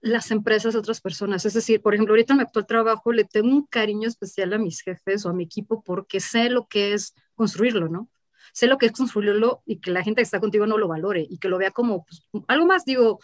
las 0.01 0.29
empresas 0.29 0.73
de 0.73 0.79
otras 0.79 1.01
personas. 1.01 1.43
Es 1.43 1.55
decir, 1.55 1.81
por 1.81 1.95
ejemplo, 1.95 2.11
ahorita 2.11 2.33
en 2.33 2.37
mi 2.37 2.43
actual 2.43 2.67
trabajo 2.67 3.11
le 3.11 3.23
tengo 3.23 3.47
un 3.47 3.65
cariño 3.65 4.07
especial 4.07 4.53
a 4.53 4.59
mis 4.59 4.81
jefes 4.81 5.25
o 5.25 5.29
a 5.29 5.33
mi 5.33 5.45
equipo 5.45 5.81
porque 5.81 6.19
sé 6.19 6.51
lo 6.51 6.67
que 6.67 6.93
es 6.93 7.15
construirlo, 7.33 7.89
¿no? 7.89 8.07
Sé 8.53 8.67
lo 8.67 8.77
que 8.77 8.85
es 8.85 8.91
construirlo 8.91 9.63
y 9.65 9.79
que 9.79 9.89
la 9.89 10.03
gente 10.03 10.19
que 10.19 10.25
está 10.25 10.39
contigo 10.39 10.67
no 10.67 10.77
lo 10.77 10.87
valore 10.87 11.25
y 11.27 11.39
que 11.39 11.49
lo 11.49 11.57
vea 11.57 11.71
como 11.71 12.05
pues, 12.05 12.27
algo 12.47 12.67
más. 12.67 12.85
Digo, 12.85 13.19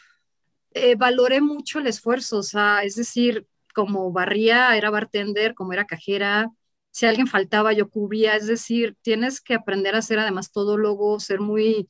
eh, 0.71 0.95
valoré 0.95 1.41
mucho 1.41 1.77
el 1.77 1.85
esfuerzo, 1.85 2.39
o 2.39 2.43
sea, 2.43 2.81
es 2.81 2.95
decir, 2.95 3.45
como 3.75 4.11
barría, 4.11 4.75
era 4.75 4.89
bartender, 4.89 5.53
como 5.53 5.73
era 5.73 5.85
cajera, 5.85 6.49
si 6.91 7.05
alguien 7.05 7.27
faltaba, 7.27 7.73
yo 7.73 7.89
cubría, 7.89 8.35
es 8.35 8.47
decir, 8.47 8.95
tienes 9.01 9.41
que 9.41 9.55
aprender 9.55 9.95
a 9.95 10.01
ser 10.01 10.19
además 10.19 10.51
todólogo, 10.51 11.19
ser 11.19 11.39
muy 11.39 11.89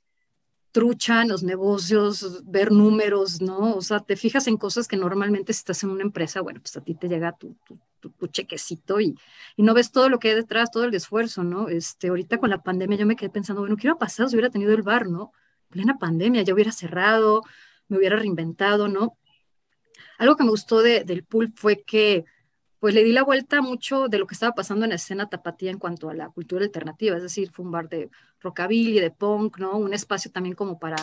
trucha 0.72 1.22
en 1.22 1.30
los 1.30 1.44
negocios, 1.44 2.44
ver 2.46 2.72
números, 2.72 3.42
¿no? 3.42 3.76
O 3.76 3.82
sea, 3.82 4.00
te 4.00 4.16
fijas 4.16 4.48
en 4.48 4.58
cosas 4.58 4.88
que 4.88 4.98
normalmente 4.98 5.54
si 5.54 5.60
estás 5.60 5.84
en 5.84 5.90
una 5.90 6.04
empresa, 6.04 6.42
bueno, 6.42 6.62
pues 6.62 6.78
a 6.78 6.82
ti 6.82 6.96
te 6.96 7.10
llega 7.10 7.36
tu, 7.38 7.58
chequecito 8.32 9.00
y, 9.00 9.16
y, 9.58 9.64
no 9.64 9.74
ves 9.74 9.92
todo 9.92 10.10
lo 10.10 10.18
que 10.18 10.30
hay 10.30 10.36
detrás, 10.36 10.72
todo 10.72 10.86
el 10.86 10.94
esfuerzo, 10.96 11.44
¿no? 11.44 11.68
Este, 11.68 12.08
ahorita 12.08 12.38
con 12.38 12.50
la 12.50 12.64
pandemia 12.64 12.98
yo 12.98 13.06
me 13.06 13.16
quedé 13.16 13.30
pensando, 13.30 13.62
bueno, 13.62 13.76
¿qué 13.76 13.82
hubiera 13.82 14.00
pasado 14.00 14.30
si 14.30 14.36
hubiera 14.36 14.50
tenido 14.50 14.74
el 14.74 14.82
bar, 14.82 15.08
¿no? 15.08 15.34
Plena 15.70 15.98
pandemia, 16.00 16.42
ya 16.44 16.54
hubiera 16.54 16.72
cerrado, 16.72 17.44
me 17.88 17.98
hubiera 17.98 18.16
reinventado, 18.16 18.88
¿no? 18.88 19.18
Algo 20.18 20.36
que 20.36 20.44
me 20.44 20.52
gustó 20.52 20.82
de, 20.82 21.04
del 21.04 21.24
pool 21.26 21.52
fue 21.56 21.84
que 21.84 22.26
pues 22.82 22.96
le 22.96 23.04
di 23.04 23.12
la 23.12 23.24
vuelta 23.24 23.62
mucho 23.62 24.08
de 24.08 24.18
lo 24.18 24.26
que 24.26 24.34
estaba 24.34 24.56
pasando 24.56 24.86
en 24.86 24.90
la 24.90 24.96
escena 24.96 25.30
tapatía 25.30 25.70
en 25.70 25.78
cuanto 25.78 26.10
a 26.10 26.16
la 26.16 26.30
cultura 26.30 26.66
alternativa, 26.66 27.16
es 27.16 27.22
decir, 27.22 27.52
fue 27.52 27.64
un 27.64 27.72
bar 27.72 27.88
de 27.88 28.10
rockabilly, 28.40 29.00
de 29.00 29.12
punk, 29.12 29.60
¿no? 29.60 29.78
Un 29.78 29.94
espacio 29.94 30.32
también 30.32 30.56
como 30.56 30.80
para, 30.80 30.96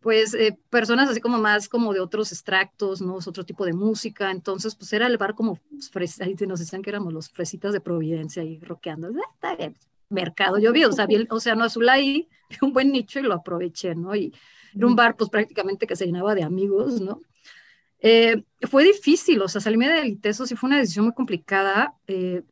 pues, 0.00 0.32
eh, 0.32 0.58
personas 0.70 1.10
así 1.10 1.20
como 1.20 1.36
más 1.36 1.68
como 1.68 1.92
de 1.92 2.00
otros 2.00 2.32
extractos, 2.32 3.02
¿no? 3.02 3.16
otro 3.16 3.44
tipo 3.44 3.66
de 3.66 3.74
música, 3.74 4.30
entonces, 4.30 4.74
pues 4.74 4.90
era 4.94 5.06
el 5.06 5.18
bar 5.18 5.34
como, 5.34 5.60
pues, 5.92 6.18
ahí 6.22 6.34
nos 6.46 6.60
decían 6.60 6.80
que 6.80 6.88
éramos 6.88 7.12
los 7.12 7.28
fresitas 7.28 7.74
de 7.74 7.82
Providencia 7.82 8.42
y 8.42 8.58
rockeando, 8.60 9.08
ah, 9.08 9.30
está 9.34 9.54
bien, 9.54 9.76
mercado, 10.08 10.58
yo 10.58 10.72
vi, 10.72 10.86
o 10.86 10.92
sea, 10.92 11.04
vi 11.06 11.16
el 11.16 11.28
Océano 11.30 11.64
Azul 11.64 11.90
ahí, 11.90 12.26
un 12.62 12.72
buen 12.72 12.90
nicho 12.90 13.20
y 13.20 13.24
lo 13.24 13.34
aproveché, 13.34 13.94
¿no? 13.94 14.16
Y 14.16 14.32
era 14.74 14.86
un 14.86 14.96
bar, 14.96 15.14
pues, 15.14 15.28
prácticamente 15.28 15.86
que 15.86 15.94
se 15.94 16.06
llenaba 16.06 16.34
de 16.34 16.42
amigos, 16.42 17.02
¿no? 17.02 17.20
Eh, 18.00 18.44
fue 18.62 18.84
difícil, 18.84 19.42
o 19.42 19.48
sea, 19.48 19.60
salirme 19.60 19.88
del 19.88 20.08
ITESO 20.08 20.46
sí 20.46 20.54
fue 20.54 20.68
una 20.68 20.78
decisión 20.78 21.06
muy 21.06 21.14
complicada, 21.14 21.94
eh, 22.06 22.42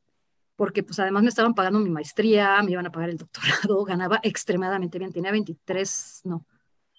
porque 0.56 0.82
pues 0.82 0.98
además 0.98 1.22
me 1.22 1.28
estaban 1.28 1.54
pagando 1.54 1.78
mi 1.78 1.90
maestría, 1.90 2.60
me 2.62 2.72
iban 2.72 2.86
a 2.86 2.90
pagar 2.90 3.10
el 3.10 3.18
doctorado, 3.18 3.84
ganaba 3.84 4.20
extremadamente 4.22 4.98
bien, 4.98 5.12
tenía 5.12 5.30
23, 5.30 6.22
no, 6.24 6.44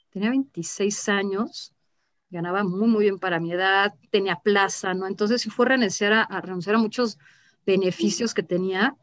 tenía 0.10 0.30
26 0.30 1.10
años, 1.10 1.74
ganaba 2.30 2.64
muy, 2.64 2.88
muy 2.88 3.04
bien 3.04 3.20
para 3.20 3.40
mi 3.40 3.52
edad, 3.52 3.94
tenía 4.12 4.38
plaza, 4.38 4.94
¿no? 4.94 5.08
Entonces 5.08 5.42
sí 5.42 5.50
fue 5.50 5.66
renunciar 5.66 6.14
a, 6.14 6.42
renunciar 6.42 6.76
a 6.76 6.80
muchos 6.80 7.18
beneficios 7.66 8.34
que 8.34 8.44
tenía, 8.44 8.96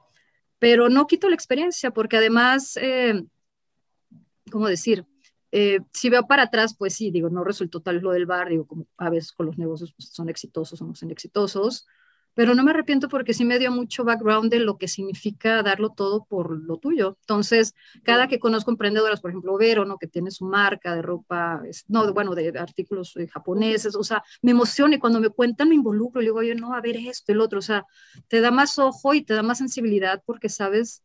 pero 0.59 0.88
no 0.88 1.07
quito 1.07 1.28
la 1.28 1.35
experiencia, 1.35 1.90
porque 1.90 2.16
además, 2.16 2.78
eh, 2.80 3.24
¿cómo 4.50 4.68
decir? 4.68 5.07
Eh, 5.56 5.78
si 5.92 6.10
veo 6.10 6.26
para 6.26 6.42
atrás, 6.42 6.74
pues 6.76 6.96
sí, 6.96 7.12
digo, 7.12 7.30
no 7.30 7.44
resultó 7.44 7.80
tal 7.80 7.98
lo 7.98 8.10
del 8.10 8.26
bar, 8.26 8.48
digo, 8.48 8.66
como 8.66 8.88
a 8.96 9.08
veces 9.08 9.30
con 9.30 9.46
los 9.46 9.56
negocios 9.56 9.94
pues, 9.96 10.08
son 10.08 10.28
exitosos 10.28 10.82
o 10.82 10.84
no 10.84 10.96
son 10.96 11.12
exitosos, 11.12 11.86
pero 12.34 12.56
no 12.56 12.64
me 12.64 12.72
arrepiento 12.72 13.08
porque 13.08 13.34
sí 13.34 13.44
me 13.44 13.60
dio 13.60 13.70
mucho 13.70 14.02
background 14.02 14.50
de 14.50 14.58
lo 14.58 14.78
que 14.78 14.88
significa 14.88 15.62
darlo 15.62 15.90
todo 15.90 16.24
por 16.24 16.50
lo 16.60 16.78
tuyo. 16.78 17.18
Entonces, 17.20 17.72
cada 18.02 18.26
que 18.26 18.40
conozco 18.40 18.72
emprendedoras, 18.72 19.20
por 19.20 19.30
ejemplo, 19.30 19.56
Vero, 19.56 19.84
¿no? 19.84 19.96
Que 19.96 20.08
tiene 20.08 20.32
su 20.32 20.44
marca 20.44 20.92
de 20.96 21.02
ropa, 21.02 21.62
no, 21.86 22.12
bueno, 22.12 22.34
de 22.34 22.58
artículos 22.58 23.16
eh, 23.16 23.28
japoneses, 23.28 23.94
o 23.94 24.02
sea, 24.02 24.24
me 24.42 24.50
emociona 24.50 24.96
y 24.96 24.98
cuando 24.98 25.20
me 25.20 25.30
cuentan 25.30 25.68
me 25.68 25.76
involucro 25.76 26.20
y 26.20 26.24
digo, 26.24 26.38
oye, 26.40 26.56
no, 26.56 26.74
a 26.74 26.80
ver 26.80 26.96
esto, 26.96 27.30
el 27.30 27.40
otro, 27.40 27.60
o 27.60 27.62
sea, 27.62 27.86
te 28.26 28.40
da 28.40 28.50
más 28.50 28.76
ojo 28.80 29.14
y 29.14 29.22
te 29.22 29.34
da 29.34 29.44
más 29.44 29.58
sensibilidad 29.58 30.20
porque 30.26 30.48
sabes 30.48 31.04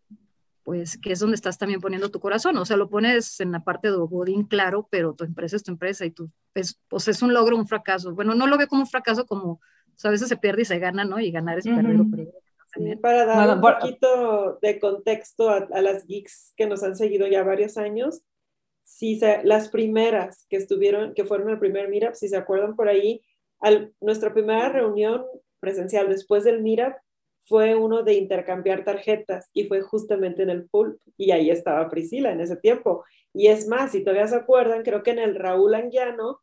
pues 0.63 0.97
que 0.97 1.11
es 1.11 1.19
donde 1.19 1.35
estás 1.35 1.57
también 1.57 1.81
poniendo 1.81 2.11
tu 2.11 2.19
corazón, 2.19 2.57
o 2.57 2.65
sea, 2.65 2.77
lo 2.77 2.89
pones 2.89 3.39
en 3.39 3.51
la 3.51 3.63
parte 3.63 3.89
de 3.89 3.97
Godín, 3.97 4.43
claro, 4.43 4.87
pero 4.89 5.13
tu 5.13 5.23
empresa 5.23 5.55
es 5.55 5.63
tu 5.63 5.71
empresa 5.71 6.05
y 6.05 6.11
tú, 6.11 6.29
es, 6.53 6.79
pues 6.87 7.07
es 7.07 7.21
un 7.21 7.33
logro, 7.33 7.57
un 7.57 7.67
fracaso. 7.67 8.13
Bueno, 8.13 8.35
no 8.35 8.47
lo 8.47 8.57
veo 8.57 8.67
como 8.67 8.81
un 8.81 8.87
fracaso 8.87 9.25
como 9.25 9.53
O 9.53 9.61
sea, 9.95 10.09
a 10.09 10.11
veces 10.11 10.27
se 10.27 10.37
pierde 10.37 10.63
y 10.63 10.65
se 10.65 10.79
gana, 10.79 11.05
¿no? 11.05 11.19
Y 11.19 11.31
ganar 11.31 11.57
es 11.57 11.65
perder 11.65 12.01
o 12.01 12.05
perder. 12.09 12.99
para 13.01 13.25
dar 13.25 13.55
un 13.55 13.61
poquito 13.61 14.59
de 14.61 14.79
contexto 14.79 15.49
a, 15.49 15.81
las 15.81 16.05
geeks 16.05 16.53
que 16.55 16.67
nos 16.67 16.83
han 16.83 16.95
seguido 16.95 17.27
ya 17.27 17.43
varios 17.43 17.77
años, 17.77 18.21
si 18.83 19.19
las 19.43 19.69
primeras 19.69 20.45
que 20.49 20.57
estuvieron, 20.57 21.13
que 21.13 21.25
fueron 21.25 21.49
el 21.49 21.59
primer 21.59 21.89
Meetup, 21.89 22.13
si 22.13 22.27
se 22.27 22.37
acuerdan 22.37 22.75
por 22.75 22.89
ahí, 22.89 23.21
al, 23.59 23.93
nuestra 24.01 24.33
primera 24.33 24.69
reunión 24.69 25.25
presencial 25.59 26.09
después 26.09 26.43
del 26.43 26.61
Meetup 26.61 26.93
fue 27.49 27.75
uno 27.75 28.03
de 28.03 28.13
intercambiar 28.13 28.85
tarjetas 28.85 29.49
y 29.53 29.63
fue 29.63 29.81
justamente 29.81 30.43
en 30.43 30.51
el 30.51 30.69
pulp 30.69 31.01
y 31.17 31.31
ahí 31.31 31.49
estaba 31.49 31.89
Priscila 31.89 32.31
en 32.31 32.41
ese 32.41 32.55
tiempo. 32.55 33.03
Y 33.33 33.47
es 33.47 33.67
más, 33.67 33.91
si 33.91 34.03
todavía 34.03 34.27
se 34.27 34.35
acuerdan, 34.35 34.83
creo 34.83 35.01
que 35.01 35.11
en 35.11 35.19
el 35.19 35.35
Raúl 35.35 35.73
Anguiano 35.73 36.41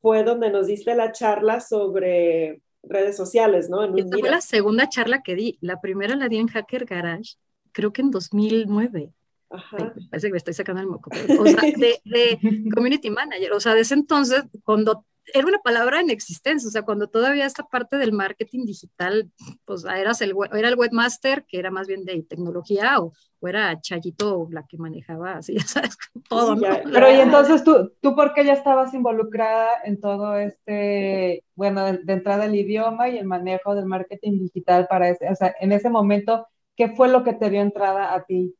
fue 0.00 0.24
donde 0.24 0.50
nos 0.50 0.66
diste 0.66 0.96
la 0.96 1.12
charla 1.12 1.60
sobre 1.60 2.60
redes 2.82 3.16
sociales, 3.16 3.70
¿no? 3.70 3.84
En 3.84 4.10
fue 4.10 4.28
la 4.28 4.40
segunda 4.40 4.88
charla 4.88 5.22
que 5.22 5.36
di. 5.36 5.58
La 5.60 5.80
primera 5.80 6.16
la 6.16 6.28
di 6.28 6.38
en 6.38 6.48
Hacker 6.48 6.84
Garage, 6.84 7.36
creo 7.70 7.92
que 7.92 8.02
en 8.02 8.10
2009. 8.10 9.12
Ajá. 9.50 9.94
parece 10.10 10.26
que 10.26 10.32
me 10.32 10.38
estoy 10.38 10.54
sacando 10.54 10.82
el 10.82 10.88
moco. 10.88 11.10
o 11.10 11.46
sea, 11.46 11.62
de, 11.76 12.00
de, 12.04 12.38
community 12.74 13.10
manager. 13.10 13.52
O 13.52 13.60
sea, 13.60 13.74
desde 13.74 13.94
entonces, 13.94 14.42
cuando 14.64 15.04
era 15.34 15.46
una 15.46 15.58
palabra 15.58 16.00
en 16.00 16.10
existencia, 16.10 16.68
o 16.68 16.70
sea, 16.70 16.82
cuando 16.82 17.08
todavía 17.08 17.46
esta 17.46 17.64
parte 17.64 17.96
del 17.96 18.12
marketing 18.12 18.64
digital, 18.64 19.30
pues 19.64 19.84
eras 19.84 20.20
el, 20.22 20.34
era 20.52 20.68
el 20.68 20.76
webmaster, 20.76 21.44
que 21.44 21.58
era 21.58 21.70
más 21.70 21.86
bien 21.86 22.04
de 22.04 22.22
tecnología, 22.22 23.00
o, 23.00 23.12
era 23.42 23.80
Chayito 23.80 24.48
la 24.50 24.64
que 24.66 24.78
manejaba, 24.78 25.34
así, 25.34 25.54
ya 25.58 25.64
sabes, 25.64 25.96
todo. 26.28 26.56
Pero 26.56 27.12
y 27.12 27.20
entonces 27.20 27.62
tú, 27.64 27.92
tú, 28.00 28.14
¿por 28.14 28.34
qué 28.34 28.44
ya 28.44 28.54
estabas 28.54 28.94
involucrada 28.94 29.70
en 29.84 30.00
todo 30.00 30.36
este, 30.36 31.44
bueno, 31.54 31.84
de, 31.84 32.12
entrada 32.12 32.46
el 32.46 32.54
idioma 32.54 33.08
y 33.08 33.18
el 33.18 33.26
manejo 33.26 33.74
del 33.74 33.86
marketing 33.86 34.38
digital 34.38 34.86
para 34.88 35.08
ese, 35.08 35.28
o 35.28 35.34
sea, 35.34 35.54
en 35.60 35.72
ese 35.72 35.90
momento, 35.90 36.46
¿qué 36.76 36.88
fue 36.88 37.08
lo 37.08 37.22
que 37.22 37.34
te 37.34 37.50
dio 37.50 37.60
entrada 37.60 38.14
a 38.14 38.24
ti? 38.24 38.54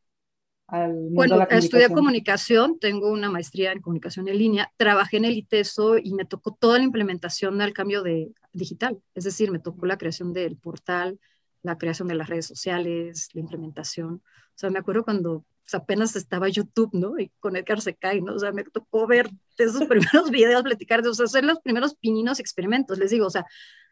Bueno, 0.68 1.42
estudié 1.48 1.88
comunicación, 1.88 2.78
tengo 2.78 3.10
una 3.10 3.30
maestría 3.30 3.72
en 3.72 3.80
comunicación 3.80 4.28
en 4.28 4.38
línea, 4.38 4.72
trabajé 4.76 5.16
en 5.16 5.24
el 5.24 5.36
ITESO 5.38 5.96
y 5.98 6.12
me 6.12 6.26
tocó 6.26 6.52
toda 6.52 6.78
la 6.78 6.84
implementación 6.84 7.56
del 7.56 7.72
cambio 7.72 8.02
de, 8.02 8.32
digital, 8.52 9.00
es 9.14 9.24
decir, 9.24 9.50
me 9.50 9.60
tocó 9.60 9.86
la 9.86 9.96
creación 9.96 10.32
del 10.32 10.56
portal, 10.56 11.18
la 11.62 11.78
creación 11.78 12.08
de 12.08 12.14
las 12.14 12.28
redes 12.28 12.46
sociales, 12.46 13.30
la 13.32 13.40
implementación. 13.40 14.14
O 14.14 14.58
sea, 14.58 14.70
me 14.70 14.78
acuerdo 14.78 15.04
cuando 15.04 15.44
apenas 15.74 16.16
estaba 16.16 16.48
YouTube, 16.48 16.90
¿no? 16.92 17.18
Y 17.18 17.30
con 17.40 17.56
Edgar 17.56 17.80
se 17.80 17.94
cae, 17.94 18.20
¿no? 18.20 18.34
O 18.34 18.38
sea, 18.38 18.52
me 18.52 18.64
tocó 18.64 19.06
ver 19.06 19.30
esos 19.56 19.84
primeros 19.88 20.30
videos, 20.30 20.62
platicar 20.62 21.02
de, 21.02 21.10
o 21.10 21.14
sea, 21.14 21.26
hacer 21.26 21.44
los 21.44 21.60
primeros 21.60 21.94
pininos 21.94 22.40
experimentos, 22.40 22.98
les 22.98 23.10
digo, 23.10 23.26
o 23.26 23.30
sea, 23.30 23.46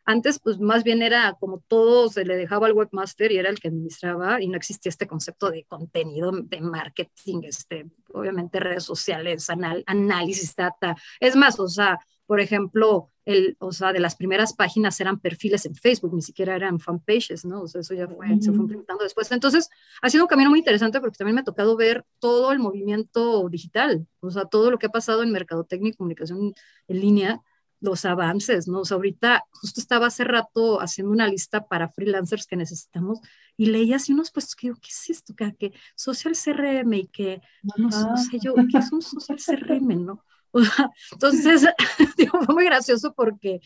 antes, 0.08 0.38
pues 0.38 0.60
más 0.60 0.84
bien 0.84 1.02
era 1.02 1.34
como 1.40 1.64
todo 1.66 2.08
se 2.08 2.24
le 2.24 2.36
dejaba 2.36 2.68
al 2.68 2.74
webmaster 2.74 3.32
y 3.32 3.38
era 3.38 3.50
el 3.50 3.58
que 3.58 3.68
administraba 3.68 4.40
y 4.40 4.46
no 4.46 4.56
existía 4.56 4.88
este 4.90 5.08
concepto 5.08 5.50
de 5.50 5.64
contenido, 5.64 6.30
de 6.30 6.60
marketing, 6.60 7.40
este, 7.42 7.86
obviamente 8.12 8.60
redes 8.60 8.84
sociales, 8.84 9.50
análisis, 9.50 10.54
data. 10.54 10.96
Es 11.18 11.34
más, 11.34 11.58
o 11.58 11.66
sea, 11.66 11.98
por 12.26 12.40
ejemplo, 12.40 13.10
el, 13.24 13.56
o 13.58 13.72
sea, 13.72 13.92
de 13.92 14.00
las 14.00 14.16
primeras 14.16 14.52
páginas 14.52 15.00
eran 15.00 15.18
perfiles 15.20 15.66
en 15.66 15.74
Facebook, 15.74 16.14
ni 16.14 16.22
siquiera 16.22 16.54
eran 16.54 16.78
fanpages, 16.78 17.44
¿no? 17.44 17.62
O 17.62 17.68
sea, 17.68 17.80
eso 17.80 17.94
ya 17.94 18.06
fue, 18.06 18.28
se 18.40 18.52
fue 18.52 18.60
implementando 18.62 19.04
después. 19.04 19.30
Entonces, 19.32 19.68
ha 20.02 20.10
sido 20.10 20.24
un 20.24 20.28
camino 20.28 20.50
muy 20.50 20.60
interesante 20.60 21.00
porque 21.00 21.16
también 21.16 21.36
me 21.36 21.40
ha 21.40 21.44
tocado 21.44 21.76
ver 21.76 22.04
todo 22.18 22.52
el 22.52 22.58
movimiento 22.58 23.48
digital, 23.48 24.06
o 24.20 24.30
sea, 24.30 24.44
todo 24.44 24.70
lo 24.70 24.78
que 24.78 24.86
ha 24.86 24.90
pasado 24.90 25.22
en 25.22 25.32
mercadotecnia 25.32 25.90
y 25.90 25.94
comunicación 25.94 26.54
en 26.88 27.00
línea, 27.00 27.42
los 27.80 28.04
avances, 28.04 28.68
¿no? 28.68 28.80
O 28.80 28.84
sea, 28.84 28.96
ahorita 28.96 29.44
justo 29.50 29.80
estaba 29.80 30.06
hace 30.06 30.24
rato 30.24 30.80
haciendo 30.80 31.12
una 31.12 31.28
lista 31.28 31.66
para 31.66 31.88
freelancers 31.88 32.46
que 32.46 32.56
necesitamos 32.56 33.20
y 33.56 33.66
leía 33.66 33.96
así 33.96 34.12
unos 34.12 34.30
puestos 34.30 34.56
que 34.56 34.68
digo, 34.68 34.78
¿qué 34.80 34.88
es 34.88 35.10
esto? 35.10 35.34
¿Qué, 35.36 35.72
social 35.94 36.34
CRM 36.34 36.92
y 36.94 37.06
que, 37.08 37.40
no, 37.76 37.90
sé 38.16 38.38
yo, 38.40 38.54
¿qué 38.54 38.78
es 38.78 38.92
un 38.92 39.02
social 39.02 39.38
CRM, 39.38 40.04
no? 40.04 40.24
O 40.52 40.62
sea, 40.62 40.90
entonces, 41.12 41.66
digo, 42.16 42.40
fue 42.42 42.54
muy 42.54 42.64
gracioso 42.64 43.14
porque 43.14 43.61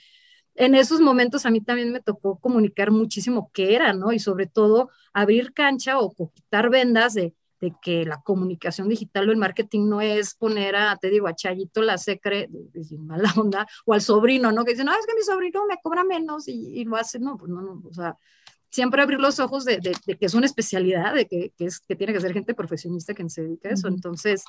en 0.54 0.74
esos 0.74 1.00
momentos 1.00 1.46
a 1.46 1.50
mí 1.50 1.60
también 1.60 1.92
me 1.92 2.00
tocó 2.00 2.38
comunicar 2.38 2.90
muchísimo 2.90 3.50
qué 3.52 3.74
era, 3.74 3.92
¿no? 3.92 4.12
Y 4.12 4.18
sobre 4.18 4.46
todo 4.46 4.90
abrir 5.12 5.52
cancha 5.52 5.98
o 5.98 6.12
quitar 6.32 6.70
vendas 6.70 7.14
de 7.14 7.34
de 7.60 7.74
que 7.82 8.04
la 8.04 8.20
comunicación 8.22 8.88
digital 8.88 9.28
o 9.28 9.32
el 9.32 9.38
marketing 9.38 9.88
no 9.88 10.00
es 10.00 10.34
poner 10.34 10.76
a, 10.76 10.96
te 10.96 11.10
digo, 11.10 11.28
a 11.28 11.34
Chayito 11.34 11.82
la 11.82 11.98
secre, 11.98 12.48
de, 12.50 12.98
mala 12.98 13.32
onda, 13.36 13.66
o 13.84 13.92
al 13.92 14.00
sobrino, 14.00 14.50
¿no? 14.50 14.64
Que 14.64 14.72
dice, 14.72 14.84
no, 14.84 14.92
es 14.92 15.06
que 15.06 15.14
mi 15.14 15.22
sobrino 15.22 15.66
me 15.66 15.78
cobra 15.82 16.02
menos 16.02 16.48
y, 16.48 16.84
lo 16.84 16.96
hace, 16.96 17.18
no, 17.18 17.36
pues 17.36 17.50
no, 17.50 17.60
no, 17.60 17.82
o 17.86 17.92
sea, 17.92 18.16
siempre 18.70 19.02
abrir 19.02 19.20
los 19.20 19.40
ojos 19.40 19.64
de, 19.64 19.78
de, 19.78 20.16
que 20.16 20.26
es 20.26 20.34
una 20.34 20.46
especialidad, 20.46 21.14
de 21.14 21.26
que, 21.26 21.52
que, 21.56 21.66
es, 21.66 21.80
que 21.80 21.96
tiene 21.96 22.12
que 22.12 22.20
ser 22.20 22.32
gente 22.32 22.54
profesionista 22.54 23.14
que 23.14 23.28
se 23.28 23.42
dedica 23.42 23.68
a 23.68 23.72
eso. 23.72 23.88
Entonces, 23.88 24.44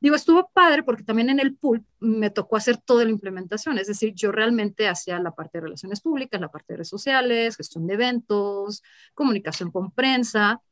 digo, 0.00 0.16
estuvo 0.16 0.50
padre 0.52 0.82
porque 0.82 1.04
también 1.04 1.30
en 1.30 1.40
el 1.40 1.56
pool 1.56 1.84
me 2.00 2.30
tocó 2.30 2.56
hacer 2.56 2.76
toda 2.78 3.04
la 3.04 3.10
implementación, 3.10 3.78
es 3.78 3.86
decir, 3.86 4.14
yo 4.14 4.32
realmente 4.32 4.88
hacía 4.88 5.18
la 5.18 5.32
parte 5.32 5.58
de 5.58 5.62
relaciones 5.62 6.00
públicas, 6.00 6.40
la 6.40 6.50
parte 6.50 6.72
de 6.72 6.76
redes 6.78 6.88
sociales, 6.88 7.56
gestión 7.56 7.86
de 7.86 7.94
eventos, 7.94 8.82
comunicación 9.14 9.70
con 9.70 9.90
prensa, 9.90 10.62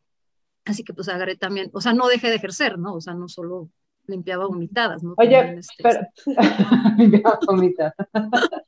Así 0.66 0.82
que 0.82 0.92
pues 0.92 1.08
agarré 1.08 1.36
también, 1.36 1.70
o 1.72 1.80
sea, 1.80 1.94
no 1.94 2.08
dejé 2.08 2.28
de 2.28 2.36
ejercer, 2.36 2.76
¿no? 2.76 2.94
O 2.94 3.00
sea, 3.00 3.14
no 3.14 3.28
solo 3.28 3.70
limpiaba 4.06 4.46
vomitadas, 4.46 5.02
¿no? 5.02 5.14
Oye, 5.16 5.58
este, 5.58 5.82
pero... 5.82 6.00
limpiaba 6.98 7.38
vomitadas. 7.46 7.94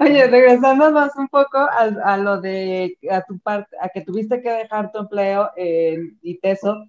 Oye, 0.00 0.26
regresándonos 0.26 1.14
un 1.16 1.28
poco 1.28 1.58
a, 1.58 2.16
lo 2.16 2.40
de 2.40 2.98
a 3.10 3.22
tu 3.22 3.38
parte, 3.38 3.76
a 3.80 3.88
que 3.88 4.00
tuviste 4.00 4.40
que 4.40 4.50
dejar 4.50 4.90
tu 4.90 4.98
empleo 4.98 5.50
en 5.56 6.18
ITESO, 6.22 6.88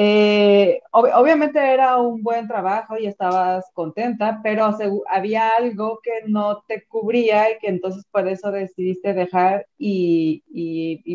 eh, 0.00 0.80
obviamente 0.92 1.58
era 1.58 1.96
un 1.96 2.22
buen 2.22 2.46
trabajo 2.46 2.96
y 2.96 3.06
estabas 3.06 3.64
contenta, 3.74 4.38
pero 4.44 4.70
había 5.08 5.48
algo 5.58 5.98
que 6.04 6.22
no 6.28 6.62
te 6.68 6.86
cubría 6.86 7.50
y 7.50 7.58
que 7.58 7.66
entonces 7.66 8.04
por 8.12 8.28
eso 8.28 8.52
decidiste 8.52 9.12
dejar 9.12 9.66
y, 9.76 10.44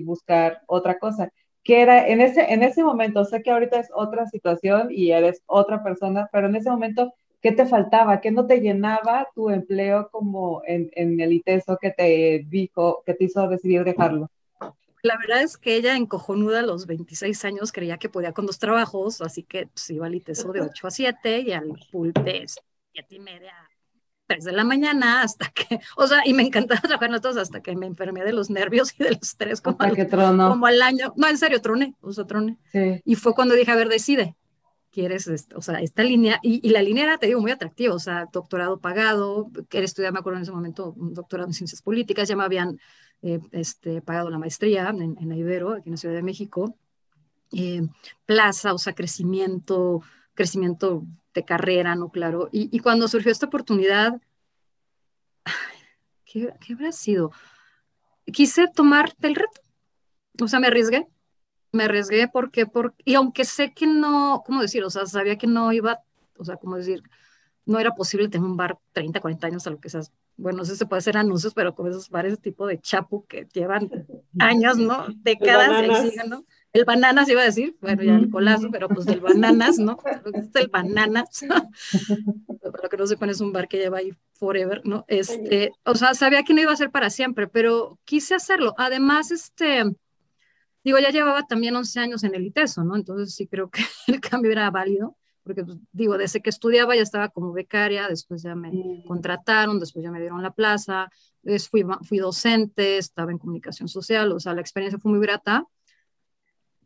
buscar 0.04 0.63
otra 0.67 1.00
cosa 1.00 1.32
que 1.63 1.82
era 1.82 2.10
en 2.10 2.19
ese, 2.19 2.52
en 2.52 2.62
ese 2.62 2.84
momento, 2.84 3.24
sé 3.24 3.41
que 3.41 3.52
ahorita 3.52 3.80
es 3.80 3.89
otra 3.96 4.28
situación 4.28 4.89
y 4.91 5.12
eres 5.12 5.41
otra 5.46 5.82
persona, 5.82 6.28
pero 6.34 6.48
en 6.48 6.58
ese 6.58 6.69
momento, 6.69 7.13
¿qué 7.41 7.54
te 7.54 7.65
faltaba? 7.65 8.19
¿Qué 8.19 8.32
no 8.32 8.48
te 8.48 8.60
llenaba 8.60 9.30
tu 9.34 9.50
empleo 9.50 10.10
como 10.12 10.62
en, 10.65 10.91
en 10.96 11.22
el 11.22 11.32
ITESO 11.32 11.78
que 11.78 11.91
te 11.91 12.46
dijo, 12.50 13.02
que 13.06 13.13
te 13.13 13.24
hizo 13.24 13.48
decidir 13.48 13.86
dejarlo? 13.86 14.30
La 15.04 15.18
verdad 15.18 15.42
es 15.42 15.58
que 15.58 15.76
ella 15.76 15.98
encojonuda 15.98 16.60
a 16.60 16.63
los 16.63 16.88
26 16.88 17.44
años 17.44 17.74
creía 17.74 17.98
que 17.98 18.08
podía 18.08 18.32
con 18.32 18.46
dos 18.46 18.58
trabajos, 18.58 19.22
así 19.22 19.44
que 19.44 19.68
pues, 19.68 19.89
iba 19.89 20.08
al 20.08 20.16
ITESO 20.16 20.54
de 20.54 20.62
8 20.62 20.88
a 20.88 20.92
7 20.92 21.39
y 21.42 21.52
al 21.52 21.74
pulpe 21.92 22.46
7 22.94 23.16
y 23.16 23.20
media 23.20 23.54
3 24.28 24.46
de 24.46 24.52
la 24.54 24.63
mañana 24.63 25.22
hasta 25.22 25.50
que, 25.50 25.82
o 25.98 26.08
sea, 26.08 26.22
y 26.26 26.34
me 26.34 26.44
encantaba 26.44 26.80
trabajar 26.82 27.10
nosotros 27.10 27.36
hasta 27.36 27.62
que 27.62 27.76
me 27.76 27.86
enfermé 27.86 28.24
de 28.24 28.32
los 28.32 28.50
nervios 28.50 28.94
y 28.98 29.04
de 29.04 29.12
los 29.12 29.24
estrés 29.24 29.60
como, 29.60 29.76
al, 29.82 30.08
como 30.08 30.66
al 30.66 30.82
año. 30.82 31.13
No, 31.18 31.28
en 31.28 31.38
serio, 31.38 31.62
troné, 31.62 31.96
o 32.00 32.13
sea, 32.13 32.26
troné. 32.26 32.58
Y 33.04 33.16
fue 33.16 33.36
cuando 33.36 33.56
dije, 33.56 33.72
a 33.72 33.76
ver, 33.76 33.89
decide, 33.89 34.38
quieres, 34.89 35.30
o 35.54 35.62
sea, 35.62 35.82
esta 35.82 36.04
línea, 36.04 36.39
y, 36.42 36.70
la 36.70 36.82
línea 36.82 37.04
era, 37.04 37.18
te 37.18 37.28
digo, 37.28 37.42
muy 37.42 37.52
atractiva, 37.52 37.94
o 37.94 38.00
sea, 38.00 38.30
doctorado 38.32 38.80
pagado, 38.80 39.50
quería 39.68 39.86
estudiar, 39.86 40.13
me 40.13 40.20
acuerdo 40.20 40.38
en 40.38 40.44
ese 40.44 40.54
momento, 40.54 40.94
un 40.96 41.13
doctorado 41.13 41.50
en 41.50 41.54
ciencias 41.54 41.82
políticas, 41.82 42.30
ya 42.30 42.38
me 42.38 42.44
habían 42.44 42.80
eh, 43.24 43.40
este, 43.54 44.02
pagado 44.02 44.30
la 44.30 44.38
maestría 44.38 44.90
en, 44.90 45.18
en 45.18 45.32
Ibero, 45.32 45.72
aquí 45.74 45.88
en 45.88 45.94
la 45.94 45.98
Ciudad 45.98 46.16
de 46.16 46.24
México, 46.24 46.78
eh, 47.54 47.82
plaza, 48.26 48.74
o 48.74 48.78
sea, 48.78 48.94
crecimiento, 48.94 50.02
crecimiento 50.34 51.06
de 51.34 51.46
carrera, 51.46 51.96
¿no? 51.96 52.10
Claro. 52.10 52.50
Y, 52.52 52.78
cuando 52.80 53.08
surgió 53.08 53.32
esta 53.32 53.46
oportunidad, 53.46 54.20
¿qué, 56.26 56.54
¿qué, 56.60 56.74
habrá 56.74 56.92
sido? 56.92 57.32
Quise 58.26 58.68
tomar 58.68 59.14
el 59.22 59.36
reto. 59.36 59.62
O 60.42 60.48
sea, 60.50 60.60
me 60.60 60.68
arriesgué. 60.68 61.08
Me 61.72 61.86
arriesgué 61.86 62.28
porque, 62.28 62.66
porque, 62.66 63.02
y 63.06 63.16
aunque 63.16 63.46
sé 63.46 63.74
que 63.74 63.88
no, 63.88 64.44
¿cómo 64.46 64.62
decir? 64.62 64.84
O 64.84 64.90
sea, 64.90 65.06
sabía 65.06 65.38
que 65.38 65.48
no 65.48 65.72
iba, 65.72 66.02
o 66.38 66.44
sea, 66.44 66.58
¿cómo 66.58 66.76
decir? 66.76 67.04
No 67.66 67.80
era 67.80 67.96
posible 67.96 68.28
tener 68.28 68.46
un 68.46 68.58
bar 68.58 68.78
30, 68.92 69.22
40 69.22 69.48
años 69.48 69.66
a 69.66 69.70
lo 69.70 69.80
que 69.80 69.90
sea. 69.90 70.02
Bueno, 70.36 70.60
no 70.60 70.65
sé 70.65 70.72
si 70.72 70.80
se 70.80 70.86
puede 70.86 71.00
hacer 71.00 71.17
anuncios, 71.17 71.54
pero 71.54 71.76
con 71.76 71.88
esos 71.88 72.10
bares 72.10 72.39
tipo 72.39 72.67
de 72.67 72.80
chapu 72.80 73.26
que 73.26 73.48
llevan 73.54 73.89
años, 74.39 74.78
¿no? 74.78 75.06
Décadas 75.24 76.02
siguen, 76.02 76.30
¿no? 76.30 76.46
el 76.74 76.86
bananas 76.86 77.30
iba 77.30 77.41
a 77.41 77.46
decir, 77.46 77.78
bueno, 77.82 78.02
ya 78.02 78.15
el 78.15 78.32
colazo, 78.32 78.69
pero 78.72 78.89
pues 78.89 79.06
del 79.06 79.19
bananas, 79.19 79.78
¿no? 79.78 80.00
El 80.56 80.67
bananas. 80.69 81.46
Para 82.74 82.89
que 82.89 82.98
no 82.98 83.06
sepan, 83.06 83.30
es 83.30 83.41
un 83.41 83.54
bar 83.54 83.67
que 83.67 83.78
lleva 83.78 84.00
ahí 84.00 84.12
forever, 84.34 84.82
¿no? 84.84 85.06
Este, 85.08 85.72
o 85.86 85.93
sea, 85.93 86.15
sabía 86.15 86.43
que 86.43 86.56
no 86.56 86.62
iba 86.62 86.72
a 86.72 86.76
ser 86.76 86.89
para 86.89 87.12
siempre, 87.12 87.48
pero 87.48 88.00
quise 88.06 88.34
hacerlo. 88.34 88.74
Además, 88.80 89.30
este, 89.30 89.84
digo, 90.84 90.98
ya 90.98 91.12
llevaba 91.12 91.43
también 91.43 91.76
11 91.76 92.00
años 92.00 92.24
en 92.24 92.34
el 92.34 92.48
ITESO, 92.48 92.84
¿no? 92.84 92.96
Entonces 92.96 93.36
sí 93.36 93.46
creo 93.46 93.69
que 93.69 93.84
el 94.08 94.19
cambio 94.19 94.52
era 94.52 94.72
válido. 94.72 95.15
Porque 95.44 95.64
pues, 95.64 95.78
digo, 95.92 96.18
desde 96.18 96.42
que 96.42 96.50
estudiaba 96.50 96.96
ya 96.96 97.02
estaba 97.02 97.30
como 97.30 97.52
becaria, 97.52 98.08
después 98.08 98.42
ya 98.42 98.56
me 98.56 98.72
mm. 98.72 99.06
contrataron, 99.06 99.80
después 99.80 100.04
ya 100.04 100.12
me 100.12 100.20
dieron 100.20 100.42
la 100.42 100.52
plaza, 100.52 101.10
después 101.42 101.70
fui, 101.70 101.96
fui 102.04 102.18
docente, 102.18 102.98
estaba 102.98 103.32
en 103.32 103.38
comunicación 103.38 103.88
social, 103.88 104.32
o 104.32 104.40
sea, 104.40 104.54
la 104.54 104.62
experiencia 104.62 105.00
fue 105.00 105.12
muy 105.12 105.20
grata, 105.20 105.66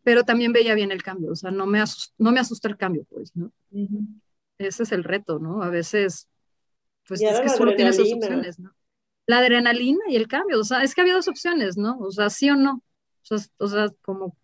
pero 0.03 0.23
también 0.23 0.53
veía 0.53 0.73
bien 0.73 0.91
el 0.91 1.03
cambio, 1.03 1.31
o 1.31 1.35
sea, 1.35 1.51
no 1.51 1.65
me, 1.65 1.79
asusta, 1.79 2.15
no 2.17 2.31
me 2.31 2.39
asusta 2.39 2.67
el 2.67 2.77
cambio, 2.77 3.05
pues, 3.09 3.35
¿no? 3.35 3.51
Ese 4.57 4.83
es 4.83 4.91
el 4.91 5.03
reto, 5.03 5.37
¿no? 5.37 5.61
A 5.61 5.69
veces, 5.69 6.27
pues 7.07 7.21
es 7.21 7.39
que 7.39 7.49
solo 7.49 7.75
tienes 7.75 7.97
dos 7.97 8.11
opciones, 8.11 8.59
¿no? 8.59 8.73
La 9.27 9.39
adrenalina 9.39 9.99
y 10.07 10.15
el 10.15 10.27
cambio, 10.27 10.59
o 10.59 10.63
sea, 10.63 10.83
es 10.83 10.95
que 10.95 11.01
había 11.01 11.13
dos 11.13 11.27
opciones, 11.27 11.77
¿no? 11.77 11.99
O 11.99 12.11
sea, 12.11 12.29
sí 12.29 12.49
o 12.49 12.55
no. 12.55 12.81
O 13.29 13.37
sea, 13.37 13.45
o 13.57 13.67
sea 13.67 13.87
como 14.01 14.37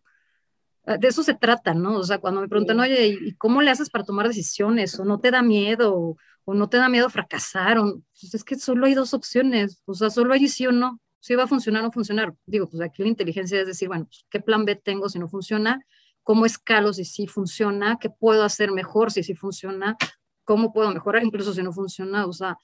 de 0.85 1.07
eso 1.07 1.23
se 1.23 1.33
trata, 1.33 1.73
¿no? 1.73 1.97
O 1.97 2.03
sea, 2.03 2.17
cuando 2.17 2.41
me 2.41 2.49
preguntan, 2.49 2.79
oye, 2.79 3.07
¿y 3.07 3.35
cómo 3.35 3.61
le 3.61 3.71
haces 3.71 3.89
para 3.89 4.03
tomar 4.03 4.27
decisiones? 4.27 4.99
¿O 4.99 5.05
no 5.05 5.19
te 5.19 5.31
da 5.31 5.41
miedo? 5.41 6.17
¿O, 6.45 6.53
no 6.53 6.67
te 6.67 6.77
da 6.77 6.89
miedo 6.89 7.09
fracasar? 7.09 7.77
O, 7.77 8.01
pues 8.19 8.33
es 8.33 8.43
que 8.43 8.57
solo 8.57 8.85
hay 8.85 8.93
dos 8.93 9.13
opciones, 9.13 9.81
o 9.85 9.93
sea, 9.93 10.09
solo 10.09 10.33
hay 10.33 10.47
sí 10.47 10.67
o 10.67 10.71
no. 10.71 10.99
Si 11.19 11.35
va 11.35 11.43
a 11.43 11.47
funcionar 11.47 11.83
o 11.83 11.85
no 11.85 11.91
funcionar. 11.91 12.35
Digo, 12.45 12.69
pues 12.69 12.81
aquí 12.81 13.01
la 13.01 13.07
inteligencia 13.07 13.61
es 13.61 13.67
decir, 13.67 13.87
bueno, 13.87 14.05
pues, 14.05 14.25
¿qué 14.29 14.41
plan 14.41 14.65
B 14.65 14.75
tengo 14.75 15.07
si 15.07 15.19
no 15.19 15.29
funciona? 15.29 15.79
¿Cómo 16.21 16.45
escalo 16.45 16.91
si 16.91 17.05
sí 17.05 17.27
funciona? 17.27 17.97
¿Qué 17.99 18.09
puedo 18.09 18.43
hacer 18.43 18.71
mejor 18.71 19.09
si 19.09 19.23
sí 19.23 19.33
funciona? 19.33 19.95
¿Cómo 20.43 20.73
puedo 20.73 20.91
mejorar 20.93 21.23
incluso 21.23 21.53
si 21.53 21.63
no 21.63 21.71
funciona? 21.71 22.25
O 22.25 22.33
sea, 22.33 22.57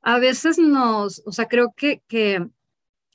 a 0.00 0.18
veces 0.18 0.58
nos, 0.58 1.22
o 1.26 1.32
sea, 1.32 1.48
creo 1.48 1.74
que, 1.76 2.02
que 2.08 2.46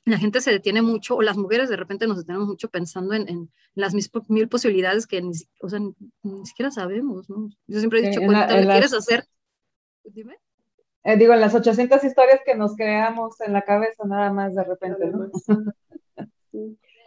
la 0.04 0.18
gente 0.18 0.40
se 0.40 0.50
detiene 0.50 0.82
mucho, 0.82 1.16
o 1.16 1.22
las 1.22 1.36
mujeres 1.36 1.68
de 1.68 1.76
repente 1.76 2.06
nos 2.06 2.18
detenemos 2.18 2.48
mucho 2.48 2.68
pensando 2.68 3.14
en, 3.14 3.50
las 3.74 3.94
mil 4.28 4.48
posibilidades 4.48 5.06
que 5.06 5.22
ni, 5.22 5.32
o 5.60 5.68
sea, 5.68 5.80
ni, 6.22 6.46
siquiera 6.46 6.70
sabemos, 6.70 7.28
¿no? 7.28 7.48
Yo 7.66 7.78
siempre 7.78 8.00
he 8.00 8.10
dicho, 8.10 8.20
cuando 8.24 8.46
te 8.46 8.66
quieres 8.66 8.92
hacer, 8.92 9.24
dime. 10.04 10.36
Eh, 11.04 11.16
digo, 11.16 11.34
en 11.34 11.40
las 11.40 11.54
800 11.54 12.02
historias 12.04 12.40
que 12.44 12.54
nos 12.54 12.76
creamos 12.76 13.40
en 13.40 13.52
la 13.52 13.62
cabeza 13.62 14.04
nada 14.06 14.32
más 14.32 14.54
de 14.54 14.64
repente, 14.64 15.06
¿no? 15.06 15.30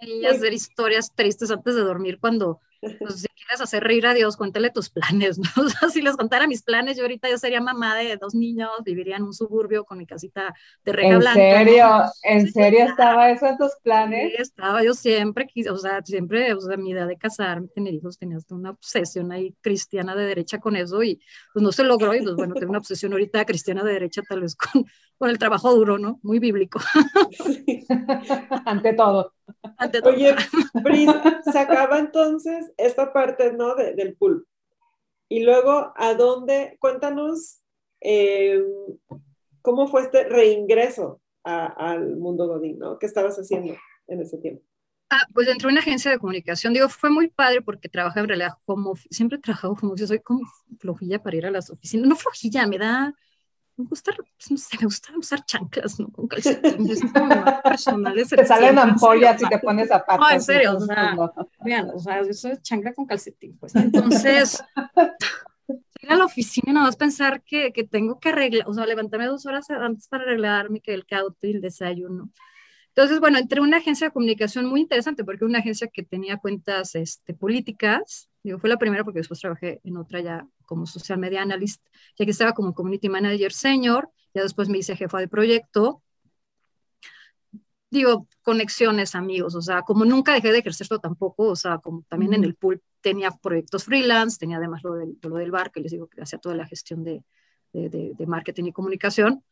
y 0.01 0.25
hacer 0.25 0.53
historias 0.53 1.11
tristes 1.13 1.49
antes 1.49 1.75
de 1.75 1.81
dormir 1.81 2.19
cuando 2.19 2.59
pues, 2.99 3.21
si 3.21 3.27
quieres 3.27 3.61
hacer 3.61 3.83
reír 3.83 4.05
a 4.07 4.13
Dios, 4.13 4.37
cuéntale 4.37 4.69
tus 4.69 4.89
planes, 4.89 5.37
¿no? 5.37 5.45
O 5.67 5.69
sea, 5.69 5.89
si 5.89 6.01
les 6.01 6.15
contara 6.15 6.47
mis 6.47 6.63
planes, 6.63 6.97
yo 6.97 7.03
ahorita 7.03 7.29
yo 7.29 7.37
sería 7.37 7.61
mamá 7.61 7.95
de 7.95 8.17
dos 8.17 8.35
niños, 8.35 8.69
viviría 8.85 9.17
en 9.17 9.23
un 9.23 9.33
suburbio 9.33 9.85
con 9.85 9.97
mi 9.97 10.05
casita 10.05 10.53
de 10.83 10.91
reja 10.91 11.13
¿En 11.13 11.19
blanca. 11.19 11.39
Serio? 11.39 11.87
¿En 12.23 12.51
serio 12.51 12.85
estaba 12.85 13.29
eso 13.31 13.47
en 13.47 13.57
tus 13.57 13.71
planes? 13.83 14.31
Sí, 14.31 14.41
estaba, 14.41 14.83
yo 14.83 14.93
siempre, 14.93 15.47
o 15.69 15.77
sea, 15.77 16.01
siempre, 16.03 16.53
o 16.53 16.61
sea, 16.61 16.77
mi 16.77 16.91
idea 16.91 17.05
de 17.05 17.17
casarme, 17.17 17.67
tener 17.67 17.93
hijos, 17.93 18.17
tenía 18.17 18.37
hasta 18.37 18.55
una 18.55 18.71
obsesión 18.71 19.31
ahí 19.31 19.55
cristiana 19.61 20.15
de 20.15 20.25
derecha 20.25 20.59
con 20.59 20.75
eso 20.75 21.03
y 21.03 21.19
pues 21.53 21.63
no 21.63 21.71
se 21.71 21.83
logró 21.83 22.13
y 22.13 22.21
pues 22.21 22.35
bueno, 22.35 22.53
tengo 22.55 22.69
una 22.69 22.79
obsesión 22.79 23.11
ahorita 23.11 23.45
cristiana 23.45 23.83
de 23.83 23.93
derecha 23.93 24.21
tal 24.27 24.41
vez 24.41 24.55
con, 24.55 24.85
con 25.17 25.29
el 25.29 25.39
trabajo 25.39 25.73
duro, 25.73 25.97
¿no? 25.97 26.19
Muy 26.23 26.39
bíblico. 26.39 26.79
Ante 28.65 28.93
todo. 28.93 29.33
Oye, 30.03 30.35
Pris, 30.83 31.09
se 31.51 31.59
acaba 31.59 31.99
entonces 31.99 32.71
esta 32.77 33.11
parte, 33.11 33.53
¿no? 33.53 33.75
del 33.75 34.15
pulp. 34.15 34.45
Y 35.29 35.43
luego, 35.43 35.93
¿a 35.95 36.13
dónde? 36.13 36.77
Cuéntanos 36.79 37.61
em, 37.99 38.63
cómo 39.61 39.87
fue 39.87 40.03
este 40.03 40.23
reingreso 40.23 41.21
al 41.43 42.17
mundo 42.17 42.47
Godín, 42.47 42.77
¿no? 42.77 42.99
¿Qué 42.99 43.05
estabas 43.05 43.37
haciendo 43.37 43.73
en 44.07 44.21
ese 44.21 44.37
tiempo? 44.37 44.63
Ah, 45.09 45.25
pues 45.33 45.47
entré 45.47 45.69
en 45.69 45.73
una 45.73 45.81
agencia 45.81 46.11
de 46.11 46.19
comunicación. 46.19 46.73
Digo, 46.73 46.89
fue 46.89 47.09
muy 47.09 47.29
padre 47.29 47.61
porque 47.61 47.87
trabajé 47.87 48.19
en 48.19 48.27
realidad 48.27 48.53
como, 48.65 48.95
siempre 49.09 49.37
he 49.37 49.41
trabajado 49.41 49.75
como, 49.75 49.95
yo 49.95 50.05
soy 50.05 50.19
como 50.19 50.45
flojilla 50.79 51.23
para 51.23 51.37
ir 51.37 51.45
a 51.45 51.51
las 51.51 51.69
oficinas. 51.69 52.07
No 52.07 52.15
flojilla, 52.17 52.67
me 52.67 52.77
da, 52.77 53.13
me 53.77 53.85
gusta, 53.85 54.11
pues, 54.11 54.51
no 54.51 54.57
sé, 54.57 54.77
me 54.79 54.85
gusta 54.85 55.13
usar 55.15 55.45
chanclas, 55.45 55.99
¿no? 55.99 56.09
Con 56.09 56.27
calcetines, 56.29 56.99
personales. 57.63 58.29
Te 58.29 58.45
salen 58.45 58.77
ampollas 58.79 59.39
si 59.39 59.47
te 59.47 59.59
pones 59.59 59.87
zapatos. 59.89 60.19
No, 60.19 60.33
en 60.33 60.41
serio, 60.41 60.77
o 60.77 60.79
sea, 60.79 61.15
vean, 61.63 61.91
o 61.93 61.99
sea, 61.99 62.19
eso 62.21 62.49
es 62.49 62.61
chancla 62.63 62.93
con 62.93 63.05
calcetín, 63.05 63.57
pues. 63.57 63.75
Entonces, 63.75 64.63
ir 66.01 66.11
a 66.11 66.15
la 66.15 66.25
oficina 66.25 66.73
nada 66.73 66.87
más 66.87 66.95
pensar 66.95 67.43
que, 67.43 67.71
que 67.71 67.83
tengo 67.83 68.19
que 68.19 68.29
arreglar, 68.29 68.67
o 68.67 68.73
sea, 68.73 68.85
levantarme 68.85 69.27
dos 69.27 69.45
horas 69.45 69.69
antes 69.69 70.07
para 70.07 70.23
arreglarme, 70.23 70.81
que 70.81 70.93
el 70.93 71.05
cauto 71.05 71.45
y 71.45 71.51
el 71.51 71.61
desayuno. 71.61 72.31
Entonces, 72.89 73.19
bueno, 73.19 73.37
entré 73.37 73.61
una 73.61 73.77
agencia 73.77 74.07
de 74.07 74.11
comunicación 74.11 74.65
muy 74.65 74.81
interesante, 74.81 75.23
porque 75.23 75.45
una 75.45 75.59
agencia 75.59 75.87
que 75.87 76.01
tenía 76.01 76.37
cuentas 76.37 76.95
este, 76.95 77.35
políticas, 77.35 78.27
digo, 78.41 78.57
fue 78.57 78.71
la 78.71 78.79
primera 78.79 79.03
porque 79.03 79.19
después 79.19 79.39
trabajé 79.39 79.81
en 79.83 79.97
otra 79.97 80.19
ya 80.21 80.47
como 80.67 80.85
social 80.85 81.17
media 81.17 81.41
analyst, 81.41 81.83
ya 82.15 82.25
que 82.25 82.31
estaba 82.31 82.53
como 82.53 82.75
community 82.75 83.09
manager 83.09 83.51
senior, 83.51 84.11
ya 84.35 84.43
después 84.43 84.69
me 84.69 84.77
hice 84.77 84.95
jefa 84.95 85.17
de 85.19 85.27
proyecto. 85.27 86.03
Digo, 87.89 88.27
conexiones, 88.43 89.15
amigos, 89.15 89.55
o 89.55 89.61
sea, 89.61 89.81
como 89.81 90.05
nunca 90.05 90.33
dejé 90.33 90.51
de 90.51 90.59
ejercerlo 90.59 90.99
tampoco, 90.99 91.47
o 91.47 91.55
sea, 91.55 91.79
como 91.79 92.03
también 92.09 92.33
en 92.35 92.43
el 92.43 92.53
pool 92.53 92.83
tenía 93.01 93.31
proyectos 93.31 93.85
freelance, 93.85 94.37
tenía 94.37 94.57
además 94.57 94.83
lo 94.83 94.93
del, 94.93 95.17
lo 95.21 95.37
del 95.37 95.51
bar, 95.51 95.71
que 95.71 95.79
les 95.79 95.91
digo 95.91 96.07
que 96.07 96.21
hacía 96.21 96.37
toda 96.37 96.53
la 96.53 96.67
gestión 96.67 97.03
de, 97.03 97.23
de, 97.73 97.89
de, 97.89 98.13
de 98.15 98.27
marketing 98.27 98.65
y 98.65 98.71
comunicación 98.73 99.43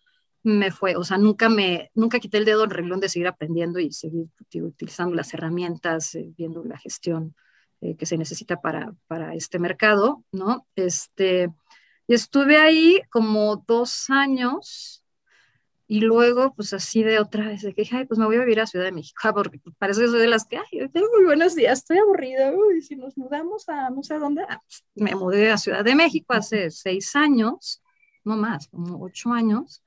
me 0.46 0.70
fue, 0.70 0.96
o 0.96 1.04
sea, 1.04 1.18
nunca 1.18 1.50
me, 1.50 1.90
nunca 1.96 2.20
quité 2.20 2.38
el 2.38 2.46
dedo 2.46 2.62
del 2.62 2.70
renglón 2.70 3.00
de 3.00 3.10
seguir 3.10 3.28
aprendiendo 3.28 3.80
y 3.80 3.92
seguir 3.92 4.28
utilizando 4.62 5.16
las 5.16 5.34
herramientas, 5.34 6.14
eh, 6.14 6.32
viendo 6.38 6.64
la 6.64 6.78
gestión 6.78 7.36
eh, 7.82 7.96
que 7.96 8.06
se 8.06 8.18
necesita 8.18 8.62
para, 8.62 8.94
para 9.08 9.34
este 9.36 9.60
mercado, 9.60 10.24
¿no? 10.32 10.68
Este, 10.76 11.50
y 12.08 12.14
estuve 12.14 12.58
ahí 12.58 13.02
como 13.10 13.64
dos 13.68 14.10
años 14.10 15.04
y 15.88 16.02
luego, 16.02 16.54
pues 16.56 16.74
así 16.74 17.04
de 17.04 17.20
otra 17.20 17.48
vez, 17.48 17.62
de 17.62 17.74
que 17.74 17.84
dije, 17.84 17.98
ay, 17.98 18.06
pues 18.06 18.20
me 18.20 18.26
voy 18.26 18.38
a 18.38 18.40
vivir 18.40 18.60
a 18.60 18.66
Ciudad 18.66 18.86
de 18.86 18.92
México, 18.92 19.20
porque 19.36 19.60
parece 19.78 20.02
que 20.02 20.08
soy 20.08 20.20
de 20.20 20.28
las 20.28 20.46
que, 20.46 20.58
ay, 20.58 20.90
tengo 20.90 21.08
muy 21.16 21.26
buenos 21.26 21.54
días, 21.54 21.80
estoy 21.80 22.00
aburrida, 22.00 22.52
uy, 22.52 22.82
si 22.82 22.96
nos 22.96 23.16
mudamos 23.18 23.70
a 23.70 23.92
no 23.92 24.02
sé 24.02 24.18
dónde, 24.18 24.44
ah, 24.50 24.60
pues, 24.66 24.84
me 24.96 25.14
mudé 25.14 25.52
a 25.52 25.58
Ciudad 25.58 25.84
de 25.84 25.94
México 25.94 26.34
hace 26.34 26.72
seis 26.72 27.16
años, 27.16 27.84
no 28.24 28.36
más, 28.36 28.68
como 28.70 29.00
ocho 29.04 29.32
años, 29.32 29.84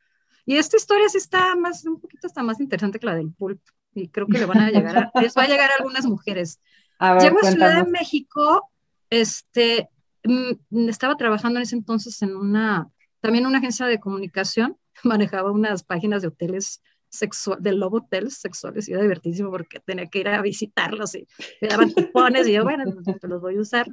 y 0.48 0.56
esta 0.56 0.78
historia 0.78 1.10
sí 1.10 1.18
está 1.18 1.54
más, 1.56 1.84
un 1.84 2.00
poquito 2.00 2.26
está 2.26 2.42
más 2.42 2.58
interesante 2.58 2.98
que 2.98 3.04
la 3.04 3.14
del 3.14 3.30
pulp. 3.32 3.60
Y 3.92 4.08
creo 4.08 4.26
que 4.26 4.38
le 4.38 4.46
van 4.46 4.60
a 4.60 4.70
llegar 4.70 4.96
a, 4.96 5.20
les 5.20 5.36
va 5.36 5.42
a 5.42 5.46
llegar 5.46 5.70
a 5.70 5.74
algunas 5.74 6.06
mujeres. 6.06 6.58
Llego 7.00 7.38
a 7.40 7.50
Ciudad 7.50 7.84
de 7.84 7.90
México, 7.90 8.70
este, 9.10 9.88
mm, 10.24 10.88
estaba 10.88 11.16
trabajando 11.16 11.58
en 11.58 11.62
ese 11.62 11.76
entonces 11.76 12.20
en 12.22 12.36
una, 12.36 12.90
también 13.20 13.46
una 13.46 13.58
agencia 13.58 13.86
de 13.86 14.00
comunicación, 14.00 14.76
manejaba 15.04 15.52
unas 15.52 15.84
páginas 15.84 16.22
de 16.22 16.28
hoteles 16.28 16.82
sexuales, 17.08 17.62
de 17.62 17.72
Love 17.72 17.94
Hotels 17.94 18.34
sexuales, 18.34 18.88
y 18.88 18.92
era 18.92 19.02
divertísimo 19.02 19.50
porque 19.50 19.80
tenía 19.80 20.06
que 20.06 20.20
ir 20.20 20.28
a 20.28 20.42
visitarlos 20.42 21.14
y 21.14 21.26
me 21.60 21.68
daban 21.68 21.90
cupones 21.92 22.46
y 22.48 22.52
yo, 22.52 22.64
bueno, 22.64 22.84
pues, 22.92 23.16
los 23.22 23.40
voy 23.40 23.56
a 23.56 23.60
usar. 23.60 23.86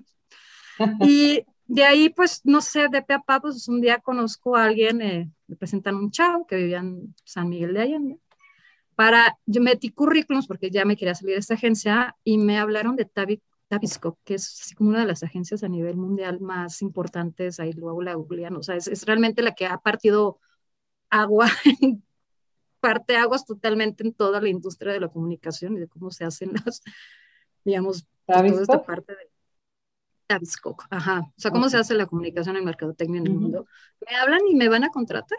Y 1.00 1.46
de 1.68 1.86
ahí, 1.86 2.10
pues, 2.10 2.42
no 2.44 2.60
sé, 2.60 2.90
de 2.90 3.02
pe 3.02 3.18
pues 3.42 3.68
un 3.70 3.80
día 3.80 4.00
conozco 4.00 4.58
a 4.58 4.66
alguien, 4.66 5.02
eh, 5.02 5.32
me 5.48 5.56
presentan 5.56 5.96
un 5.96 6.12
chavo 6.12 6.46
que 6.46 6.58
vivía 6.58 6.80
en 6.80 7.16
San 7.24 7.48
Miguel 7.48 7.74
de 7.74 7.82
Allende. 7.82 8.20
Para, 8.96 9.38
yo 9.46 9.62
metí 9.62 9.90
currículums 9.90 10.48
porque 10.48 10.70
ya 10.70 10.86
me 10.86 10.96
quería 10.96 11.16
salir 11.16 11.36
de 11.36 11.40
esta 11.40 11.56
agencia 11.56 12.16
y 12.24 12.38
me 12.38 12.58
hablaron 12.58 12.96
de 12.96 13.06
Tabisco, 13.06 14.18
que 14.24 14.36
es 14.36 14.62
así 14.62 14.76
como 14.76 14.92
una 14.92 15.02
de 15.02 15.08
las 15.08 15.24
agencias 15.24 15.64
a 15.64 15.68
nivel 15.68 15.98
mundial 15.98 16.40
más 16.40 16.82
importantes, 16.82 17.60
ahí 17.60 17.74
luego 17.74 18.02
la 18.02 18.14
googlean, 18.14 18.56
o 18.56 18.64
sea, 18.64 18.76
es, 18.76 18.88
es 18.88 19.06
realmente 19.06 19.42
la 19.42 19.54
que 19.54 19.66
ha 19.66 19.78
partido 19.80 20.40
agua, 21.10 21.48
parte 22.80 23.18
aguas 23.18 23.46
totalmente 23.46 24.04
en 24.04 24.14
toda 24.14 24.40
la 24.40 24.50
industria 24.50 24.94
de 24.94 25.00
la 25.00 25.10
comunicación 25.10 25.76
y 25.76 25.80
de 25.80 25.88
cómo 25.88 26.12
se 26.12 26.24
hacen 26.24 26.54
las, 26.66 26.82
digamos, 27.64 28.06
pues, 28.26 28.52
toda 28.52 28.62
esta 28.62 28.84
parte 28.84 29.14
de 29.14 29.36
ajá. 30.90 31.22
O 31.22 31.40
sea, 31.40 31.52
¿cómo 31.52 31.70
se 31.70 31.78
hace 31.78 31.94
la 31.94 32.06
comunicación 32.06 32.58
en 32.58 32.66
mercadotecnia 32.66 33.20
en 33.20 33.28
el 33.28 33.34
mundo? 33.34 33.68
Me 34.10 34.16
hablan 34.18 34.42
y 34.50 34.56
me 34.56 34.70
van 34.70 34.84
a 34.84 34.90
contratar, 34.90 35.38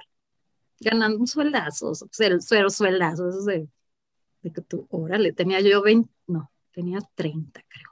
ganando 0.80 1.18
un 1.18 1.26
sueldazo, 1.26 1.92
el 2.18 2.42
suero 2.42 2.70
sueldazo, 2.70 3.28
eso 3.28 3.44
de, 3.44 3.68
de 4.42 4.52
que 4.52 4.60
tú, 4.62 4.86
órale, 4.90 5.32
tenía 5.32 5.60
yo 5.60 5.82
20, 5.82 6.10
no, 6.28 6.50
tenía 6.72 6.98
30, 7.14 7.62
creo. 7.68 7.90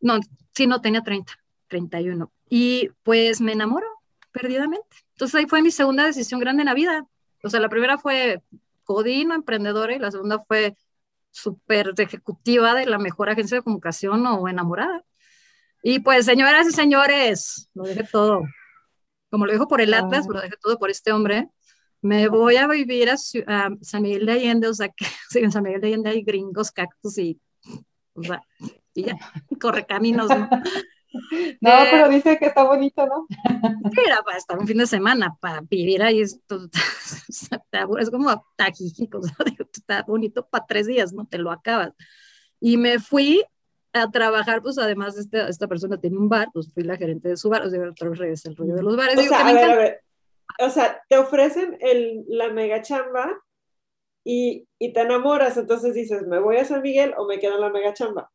No, 0.00 0.20
sí, 0.54 0.66
no, 0.66 0.80
tenía 0.80 1.02
30, 1.02 1.32
31. 1.68 2.32
Y 2.48 2.90
pues 3.02 3.40
me 3.40 3.52
enamoro 3.52 3.86
perdidamente. 4.32 4.96
Entonces 5.12 5.34
ahí 5.36 5.46
fue 5.46 5.62
mi 5.62 5.70
segunda 5.70 6.04
decisión 6.04 6.40
grande 6.40 6.62
en 6.62 6.66
la 6.66 6.74
vida. 6.74 7.06
O 7.42 7.48
sea, 7.48 7.60
la 7.60 7.68
primera 7.68 7.98
fue 7.98 8.42
codino, 8.84 9.34
emprendedora, 9.34 9.94
y 9.94 9.98
la 9.98 10.10
segunda 10.10 10.44
fue 10.46 10.76
súper 11.30 11.92
ejecutiva 11.96 12.74
de 12.74 12.86
la 12.86 12.98
mejor 12.98 13.30
agencia 13.30 13.56
de 13.56 13.62
comunicación 13.62 14.26
o 14.26 14.48
enamorada. 14.48 15.04
Y 15.82 16.00
pues, 16.00 16.26
señoras 16.26 16.66
y 16.66 16.72
señores, 16.72 17.68
lo 17.74 17.84
dejé 17.84 18.04
todo. 18.04 18.42
Como 19.30 19.46
lo 19.46 19.52
dijo 19.52 19.68
por 19.68 19.80
el 19.80 19.92
Atlas, 19.94 20.26
lo 20.28 20.40
dejé 20.40 20.56
todo 20.60 20.78
por 20.78 20.90
este 20.90 21.12
hombre. 21.12 21.48
Me 22.04 22.28
voy 22.28 22.56
a 22.56 22.66
vivir 22.66 23.08
a, 23.08 23.16
San 23.16 24.02
Miguel 24.02 24.26
de 24.26 24.32
Allende, 24.32 24.68
o 24.68 24.74
sea, 24.74 24.90
que 24.90 25.06
en 25.40 25.50
San 25.50 25.62
Miguel 25.62 25.80
de 25.80 25.86
Allende 25.86 26.10
hay 26.10 26.22
gringos, 26.22 26.70
cactus 26.70 27.16
y, 27.16 27.40
o 28.12 28.22
sea, 28.22 28.42
y 28.92 29.04
ya, 29.04 29.16
corre 29.58 29.86
caminos, 29.86 30.28
¿no? 30.28 30.48
No, 31.60 31.70
eh, 31.70 31.88
pero 31.92 32.08
dice 32.08 32.36
que 32.38 32.46
está 32.46 32.64
bonito, 32.64 33.06
¿no? 33.06 33.28
Era 34.04 34.20
para 34.24 34.36
estar 34.36 34.58
un 34.58 34.66
fin 34.66 34.78
de 34.78 34.86
semana, 34.88 35.36
para 35.40 35.60
vivir 35.60 36.02
ahí, 36.02 36.20
esto, 36.20 36.68
es 38.00 38.10
como 38.10 38.44
tajíjico, 38.56 39.20
está 39.72 40.02
bonito 40.02 40.44
para 40.44 40.66
tres 40.66 40.88
días, 40.88 41.12
¿no? 41.12 41.24
Te 41.24 41.38
lo 41.38 41.52
acabas. 41.52 41.92
Y 42.58 42.76
me 42.78 42.98
fui 42.98 43.44
a 43.92 44.10
trabajar, 44.10 44.60
pues 44.60 44.76
además 44.76 45.16
esta, 45.16 45.48
esta 45.48 45.68
persona 45.68 46.00
tenía 46.00 46.18
un 46.18 46.28
bar, 46.28 46.48
pues 46.52 46.68
fui 46.74 46.82
la 46.82 46.96
gerente 46.96 47.28
de 47.28 47.36
su 47.36 47.48
bar, 47.48 47.64
o 47.64 47.70
sea, 47.70 47.88
otra 47.88 48.08
vez 48.08 48.44
el 48.44 48.56
rollo 48.56 48.74
de 48.74 48.82
los 48.82 48.96
bares. 48.96 49.16
O 49.16 49.22
sea, 49.22 49.46
a 49.46 49.52
ver, 49.52 49.70
a 49.70 49.76
ver, 49.76 50.00
o 50.58 50.70
sea, 50.70 51.02
te 51.08 51.18
ofrecen 51.18 51.76
el, 51.80 52.24
la 52.28 52.50
mega 52.50 52.82
chamba 52.82 53.40
y, 54.24 54.66
y, 54.78 54.92
te 54.92 55.00
enamoras, 55.00 55.56
entonces 55.56 55.94
dices, 55.94 56.26
¿me 56.26 56.38
voy 56.38 56.56
a 56.56 56.64
San 56.64 56.82
Miguel 56.82 57.14
o 57.16 57.26
me 57.26 57.38
quedo 57.38 57.56
en 57.56 57.60
la 57.60 57.70
mega 57.70 57.92
chamba? 57.92 58.30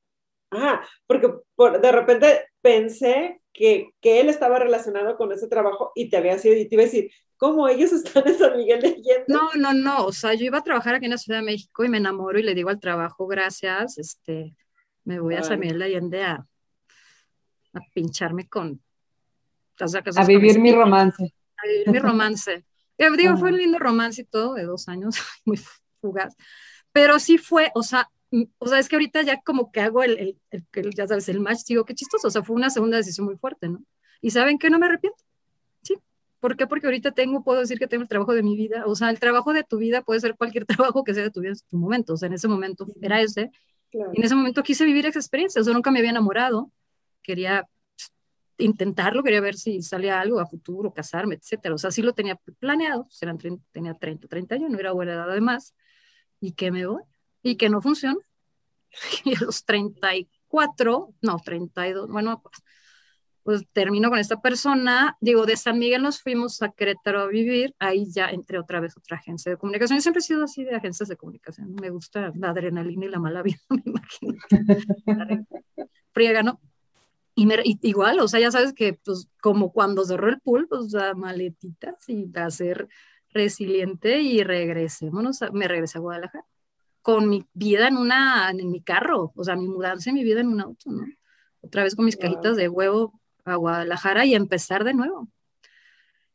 Ah, 0.52 0.82
porque 1.08 1.32
por, 1.56 1.80
de 1.80 1.92
repente 1.92 2.46
pensé 2.62 3.42
que, 3.54 3.90
que, 4.02 4.20
él 4.20 4.30
estaba 4.30 4.60
relacionado 4.60 5.16
con 5.18 5.32
ese 5.32 5.48
trabajo 5.48 5.92
y 5.96 6.10
te 6.10 6.18
había 6.18 6.38
sido, 6.38 6.56
y 6.56 6.68
te 6.68 6.76
iba 6.76 6.84
a 6.84 6.86
decir, 6.86 7.12
¿cómo 7.38 7.68
ellos 7.68 7.92
están 7.94 8.28
en 8.28 8.38
San 8.38 8.58
Miguel 8.58 8.82
de 8.82 8.88
Allende? 8.88 9.26
No, 9.28 9.50
no, 9.56 9.74
no, 9.74 10.06
o 10.06 10.12
sea, 10.12 10.34
yo 10.34 10.46
iba 10.46 10.60
a 10.60 10.64
trabajar 10.64 10.96
aquí 10.96 11.06
en 11.06 11.12
la 11.12 11.18
Ciudad 11.18 11.40
de 11.40 11.46
México 11.46 11.84
y 11.84 11.90
me 11.90 11.98
enamoro 11.98 12.38
y 12.40 12.44
le 12.44 12.56
digo 12.56 12.70
al 12.70 12.80
trabajo, 12.80 13.28
gracias, 13.28 13.98
este, 13.98 14.56
me 15.04 15.20
voy 15.20 15.36
a 15.36 15.44
San 15.44 15.60
Miguel 15.60 15.80
de 15.80 15.86
Allende 15.86 16.24
a, 16.24 16.46
a 17.74 17.80
pincharme 17.94 18.48
con... 18.48 18.82
a 20.16 20.26
vivir 20.26 20.60
mi 20.60 20.72
romance. 20.72 21.34
A 21.64 21.68
vivir 21.68 21.90
mi 21.90 22.00
romance. 22.00 22.64
Eh, 23.00 23.10
digo, 23.18 23.38
fue 23.38 23.52
un 23.52 23.58
lindo 23.58 23.80
romance 23.80 24.22
y 24.22 24.26
todo, 24.26 24.56
de 24.56 24.64
dos 24.64 24.88
años, 24.90 25.16
muy 25.46 25.60
fugaz. 26.02 26.36
Pero 26.92 27.18
sí 27.20 27.38
fue, 27.38 27.72
o 27.74 27.82
sea, 27.82 28.10
mm, 28.32 28.44
o 28.58 28.68
sea, 28.68 28.80
es 28.80 28.90
que 28.90 28.98
ahorita 28.98 29.22
ya 29.22 29.42
como 29.42 29.72
que 29.72 29.80
hago 29.80 30.04
el, 30.04 30.38
el, 30.52 30.66
el, 30.74 30.94
ya 30.94 31.08
sabes, 31.08 31.30
el 31.30 31.40
match, 31.40 31.64
digo, 31.68 31.86
qué 31.86 31.96
chistoso, 31.96 32.28
o 32.28 32.32
sea, 32.32 32.44
fue 32.44 32.56
una 32.56 32.70
segunda 32.70 32.98
decisión 32.98 33.26
muy 33.26 33.38
fuerte, 33.38 33.70
¿no? 33.70 33.82
Y 34.22 34.32
¿saben 34.32 34.60
qué? 34.60 34.70
No 34.70 34.80
me 34.80 34.88
arrepiento. 34.88 35.24
Sí. 35.82 35.96
¿Por 36.42 36.58
qué? 36.58 36.68
Porque 36.68 36.88
ahorita 36.88 37.12
tengo, 37.12 37.42
puedo 37.42 37.62
decir 37.62 37.80
que 37.80 37.88
tengo 37.88 38.04
el 38.04 38.10
trabajo 38.10 38.34
de 38.34 38.44
mi 38.44 38.58
vida, 38.58 38.84
o 38.86 38.96
sea, 38.96 39.10
el 39.10 39.20
trabajo 39.20 39.54
de 39.54 39.64
tu 39.64 39.78
vida 39.78 40.02
puede 40.02 40.20
ser 40.20 40.36
cualquier 40.36 40.66
trabajo 40.94 41.04
que 41.06 41.14
sea 41.14 41.24
de 41.24 41.32
tu 41.32 41.40
vida 41.40 41.52
en 41.52 41.58
tu 41.70 41.78
momento, 41.78 42.14
o 42.14 42.18
sea, 42.18 42.28
en 42.28 42.34
ese 42.34 42.50
momento 42.50 42.86
era 43.02 43.22
ese, 43.22 43.50
y 43.92 44.00
en 44.00 44.24
ese 44.24 44.36
momento 44.36 44.62
quise 44.62 44.84
vivir 44.84 45.06
esa 45.06 45.20
experiencia, 45.20 45.62
o 45.62 45.64
sea, 45.64 45.74
nunca 45.74 45.90
me 45.90 46.00
había 46.00 46.12
enamorado, 46.12 46.70
quería 47.24 47.68
intentarlo, 48.60 49.24
quería 49.24 49.42
ver 49.42 49.56
si 49.56 49.82
salía 49.82 50.20
algo 50.20 50.40
a 50.40 50.46
futuro, 50.46 50.94
casarme, 50.94 51.36
etcétera. 51.36 51.76
O 51.76 51.78
sea, 51.78 51.92
sí 51.92 52.02
lo 52.02 52.14
tenía 52.14 52.36
planeado, 52.60 53.06
pues 53.06 53.22
eran 53.24 53.38
tenía 53.72 53.94
30, 53.96 54.28
30 54.28 54.56
años, 54.56 54.70
no 54.70 54.80
era 54.80 54.92
buena 54.92 55.14
edad 55.14 55.32
además, 55.32 55.76
y 56.40 56.54
que 56.54 56.72
me 56.72 56.86
voy, 56.86 57.02
y 57.42 57.56
que 57.56 57.70
no 57.70 57.82
funciona. 57.82 58.20
Y 59.26 59.36
a 59.36 59.40
los 59.42 59.66
34, 59.66 61.14
no, 61.22 61.38
32, 61.40 62.10
bueno, 62.10 62.42
pues, 62.42 62.64
pues 63.44 63.64
termino 63.72 64.10
con 64.10 64.20
esta 64.20 64.42
persona, 64.42 65.16
digo, 65.22 65.46
de 65.46 65.56
San 65.58 65.80
Miguel 65.80 66.02
nos 66.02 66.22
fuimos 66.22 66.62
a 66.62 66.70
Querétaro 66.72 67.22
a 67.22 67.28
vivir, 67.28 67.76
ahí 67.80 68.12
ya 68.12 68.28
entré 68.30 68.60
otra 68.60 68.80
vez 68.80 68.98
otra 68.98 69.18
agencia 69.18 69.52
de 69.52 69.58
comunicación, 69.58 69.98
yo 69.98 70.02
siempre 70.02 70.20
he 70.20 70.24
sido 70.24 70.44
así 70.44 70.64
de 70.64 70.76
agencias 70.76 71.10
de 71.10 71.18
comunicación, 71.18 71.76
me 71.76 71.90
gusta 71.90 72.32
la 72.36 72.50
adrenalina 72.50 73.06
y 73.06 73.10
la 73.10 73.20
mala 73.20 73.42
vida, 73.42 73.60
me 73.70 73.84
imagino. 73.86 74.36
Friega, 76.12 76.44
¿no? 76.44 76.60
Y, 77.40 77.80
igual, 77.84 78.20
o 78.20 78.28
sea, 78.28 78.40
ya 78.40 78.52
sabes 78.52 78.74
que, 78.74 78.94
pues, 78.94 79.30
como 79.42 79.72
cuando 79.72 80.04
cerró 80.04 80.28
el 80.30 80.42
pool, 80.42 80.68
pues, 80.68 80.94
a 80.96 81.14
maletitas 81.14 82.10
y 82.10 82.30
a 82.36 82.50
ser 82.52 82.90
resiliente 83.32 84.22
y 84.22 84.44
regresémonos, 84.44 85.40
me 85.54 85.68
regresé 85.68 86.00
a 86.00 86.02
Guadalajara 86.02 86.46
con 87.02 87.30
mi 87.30 87.48
vida 87.54 87.88
en 87.88 87.98
una, 87.98 88.50
en 88.52 88.70
mi 88.70 88.82
carro, 88.82 89.32
o 89.36 89.44
sea, 89.44 89.56
mi 89.56 89.68
mudanza 89.68 90.10
y 90.10 90.14
mi 90.14 90.24
vida 90.24 90.42
en 90.42 90.50
un 90.50 90.60
auto, 90.60 90.92
¿no? 90.92 91.06
Otra 91.62 91.84
vez 91.84 91.96
con 91.96 92.06
mis 92.06 92.18
cajitas 92.18 92.58
de 92.58 92.68
huevo 92.68 93.20
a 93.46 93.56
Guadalajara 93.56 94.26
y 94.26 94.36
empezar 94.36 94.84
de 94.84 94.94
nuevo. 94.94 95.30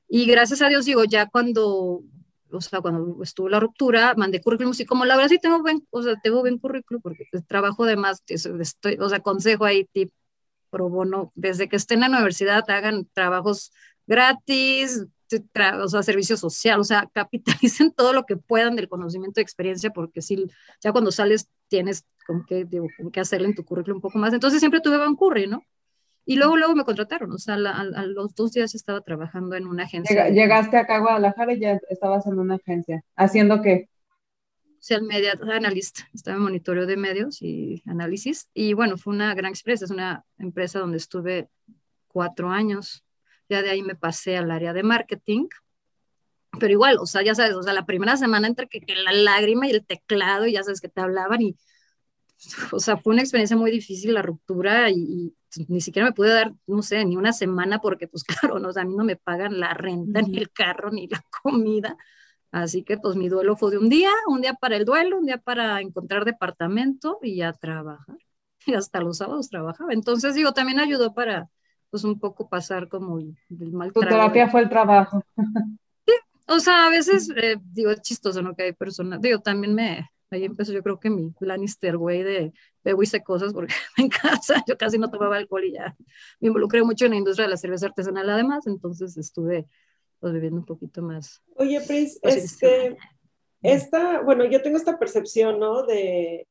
Y 0.08 0.26
gracias 0.26 0.62
a 0.62 0.68
Dios, 0.68 0.86
digo, 0.86 1.04
ya 1.04 1.28
cuando, 1.28 2.02
o 2.50 2.60
sea, 2.60 2.80
cuando 2.80 3.22
estuvo 3.22 3.48
la 3.48 3.60
ruptura, 3.60 4.14
mandé 4.16 4.40
currículum 4.40 4.72
y 4.78 4.84
como 4.86 5.04
la 5.04 5.16
verdad 5.16 5.28
sí 5.30 5.38
tengo 5.38 5.60
buen, 5.60 5.86
o 5.90 6.02
sea, 6.02 6.14
tengo 6.22 6.40
buen 6.40 6.58
currículum 6.58 7.02
porque 7.02 7.26
trabajo 7.46 7.84
de 7.84 7.96
más, 7.96 8.22
estoy, 8.26 8.96
o 9.00 9.08
sea, 9.08 9.20
consejo 9.20 9.64
ahí, 9.64 9.84
tip, 9.92 10.12
pro 10.74 10.88
bono, 10.88 11.30
desde 11.36 11.68
que 11.68 11.76
estén 11.76 12.02
en 12.02 12.10
la 12.10 12.16
universidad 12.16 12.68
hagan 12.68 13.06
trabajos 13.12 13.72
gratis, 14.08 15.06
o 15.80 15.88
sea, 15.88 16.02
servicio 16.02 16.36
social, 16.36 16.80
o 16.80 16.84
sea, 16.84 17.08
capitalicen 17.14 17.92
todo 17.92 18.12
lo 18.12 18.26
que 18.26 18.36
puedan 18.36 18.74
del 18.74 18.88
conocimiento 18.88 19.40
y 19.40 19.42
experiencia, 19.42 19.90
porque 19.90 20.20
si 20.20 20.46
ya 20.82 20.90
cuando 20.90 21.12
sales 21.12 21.48
tienes 21.68 22.04
como 22.26 22.44
que, 22.44 22.64
digo, 22.64 22.88
que 23.12 23.20
hacerle 23.20 23.48
en 23.48 23.54
tu 23.54 23.64
currículum 23.64 23.98
un 23.98 24.02
poco 24.02 24.18
más. 24.18 24.32
Entonces 24.32 24.58
siempre 24.58 24.80
tuve 24.80 24.96
buen 24.96 25.14
curry, 25.14 25.46
¿no? 25.46 25.62
Y 26.26 26.36
luego, 26.36 26.56
luego 26.56 26.74
me 26.74 26.84
contrataron, 26.84 27.30
o 27.32 27.38
sea, 27.38 27.54
a, 27.54 28.06
los 28.06 28.34
dos 28.34 28.52
días 28.52 28.74
estaba 28.74 29.02
trabajando 29.02 29.56
en 29.56 29.66
una 29.66 29.84
agencia. 29.84 30.30
Llegaste 30.30 30.78
acá 30.78 30.96
a 30.96 31.00
Guadalajara 31.00 31.52
y 31.52 31.60
ya 31.60 31.78
estabas 31.90 32.26
en 32.26 32.38
una 32.38 32.54
agencia. 32.54 33.02
¿Haciendo 33.14 33.60
qué? 33.60 33.90
Sea, 34.86 35.00
media 35.00 35.32
analista, 35.50 36.06
estaba 36.12 36.36
en 36.36 36.42
monitoreo 36.42 36.84
de 36.84 36.98
medios 36.98 37.40
y 37.40 37.82
análisis. 37.86 38.50
Y 38.52 38.74
bueno, 38.74 38.98
fue 38.98 39.14
una 39.14 39.34
gran 39.34 39.50
experiencia, 39.50 39.86
es 39.86 39.90
una 39.90 40.26
empresa 40.36 40.78
donde 40.78 40.98
estuve 40.98 41.48
cuatro 42.06 42.50
años. 42.50 43.02
Ya 43.48 43.62
de 43.62 43.70
ahí 43.70 43.82
me 43.82 43.94
pasé 43.94 44.36
al 44.36 44.50
área 44.50 44.74
de 44.74 44.82
marketing. 44.82 45.48
Pero 46.60 46.70
igual, 46.70 46.98
o 47.00 47.06
sea, 47.06 47.22
ya 47.22 47.34
sabes, 47.34 47.54
o 47.54 47.62
sea, 47.62 47.72
la 47.72 47.86
primera 47.86 48.18
semana 48.18 48.46
entre 48.46 48.68
que, 48.68 48.84
la 48.94 49.12
lágrima 49.12 49.66
y 49.66 49.70
el 49.70 49.86
teclado, 49.86 50.46
y 50.46 50.52
ya 50.52 50.62
sabes 50.62 50.82
que 50.82 50.90
te 50.90 51.00
hablaban 51.00 51.40
y, 51.40 51.56
o 52.70 52.78
sea, 52.78 52.98
fue 52.98 53.14
una 53.14 53.22
experiencia 53.22 53.56
muy 53.56 53.70
difícil 53.70 54.12
la 54.12 54.20
ruptura 54.20 54.90
y, 54.90 55.34
ni 55.66 55.80
siquiera 55.80 56.06
me 56.06 56.12
pude 56.12 56.28
dar, 56.28 56.52
no 56.66 56.82
sé, 56.82 57.02
ni 57.06 57.16
una 57.16 57.32
semana 57.32 57.78
porque, 57.78 58.06
pues 58.06 58.22
claro, 58.52 58.58
no, 58.58 58.68
o 58.68 58.72
sea, 58.74 58.82
a 58.82 58.86
mí 58.86 58.94
no 58.94 59.04
me 59.04 59.16
pagan 59.16 59.58
la 59.58 59.72
renta, 59.72 60.20
ni 60.20 60.36
el 60.36 60.52
carro, 60.52 60.90
ni 60.90 61.08
la 61.08 61.24
comida. 61.42 61.96
Así 62.54 62.84
que 62.84 62.98
pues 62.98 63.16
mi 63.16 63.28
duelo 63.28 63.56
fue 63.56 63.72
de 63.72 63.78
un 63.78 63.88
día, 63.88 64.10
un 64.28 64.40
día 64.40 64.54
para 64.54 64.76
el 64.76 64.84
duelo, 64.84 65.18
un 65.18 65.26
día 65.26 65.38
para 65.38 65.80
encontrar 65.80 66.24
departamento 66.24 67.18
y 67.20 67.36
ya 67.38 67.52
trabajar. 67.52 68.16
Y 68.66 68.72
hasta 68.72 69.00
los 69.00 69.18
sábados 69.18 69.50
trabajaba. 69.50 69.92
Entonces 69.92 70.34
digo, 70.34 70.52
también 70.52 70.80
ayudó 70.80 71.12
para 71.12 71.50
pues 71.90 72.02
un 72.02 72.18
poco 72.18 72.48
pasar 72.48 72.88
como 72.88 73.18
el, 73.18 73.36
mal 73.72 73.92
Tu 73.92 74.00
terapia 74.00 74.48
fue 74.48 74.62
el 74.62 74.70
trabajo. 74.70 75.22
Sí, 76.06 76.14
o 76.46 76.60
sea, 76.60 76.86
a 76.86 76.90
veces 76.90 77.28
eh, 77.36 77.56
digo, 77.62 77.90
es 77.90 78.00
chistoso, 78.00 78.40
¿no? 78.40 78.54
Que 78.54 78.62
hay 78.62 78.72
personas, 78.72 79.20
digo, 79.20 79.40
también 79.40 79.74
me, 79.74 80.08
ahí 80.30 80.44
empezó 80.44 80.72
yo 80.72 80.82
creo 80.82 80.98
que 80.98 81.10
mi 81.10 81.34
Lannister, 81.40 81.98
güey, 81.98 82.22
de 82.22 82.52
bebo 82.82 83.02
hice 83.02 83.22
cosas 83.22 83.52
porque 83.52 83.74
en 83.98 84.08
casa 84.08 84.64
yo 84.66 84.78
casi 84.78 84.96
no 84.96 85.10
tomaba 85.10 85.36
alcohol 85.36 85.64
y 85.64 85.72
ya 85.72 85.94
me 86.40 86.48
involucré 86.48 86.82
mucho 86.84 87.04
en 87.04 87.10
la 87.10 87.18
industria 87.18 87.46
de 87.46 87.50
la 87.50 87.56
cerveza 87.56 87.86
artesanal 87.86 88.30
además, 88.30 88.66
entonces 88.66 89.16
estuve 89.18 89.66
viviendo 90.32 90.58
un 90.58 90.66
poquito 90.66 91.02
más. 91.02 91.42
Oye, 91.56 91.80
Pris, 91.80 92.18
este, 92.22 92.96
esta, 93.62 94.20
bueno, 94.22 94.44
yo 94.44 94.62
tengo 94.62 94.76
esta 94.76 94.98
percepción, 94.98 95.58
¿no? 95.58 95.84
De, 95.84 96.48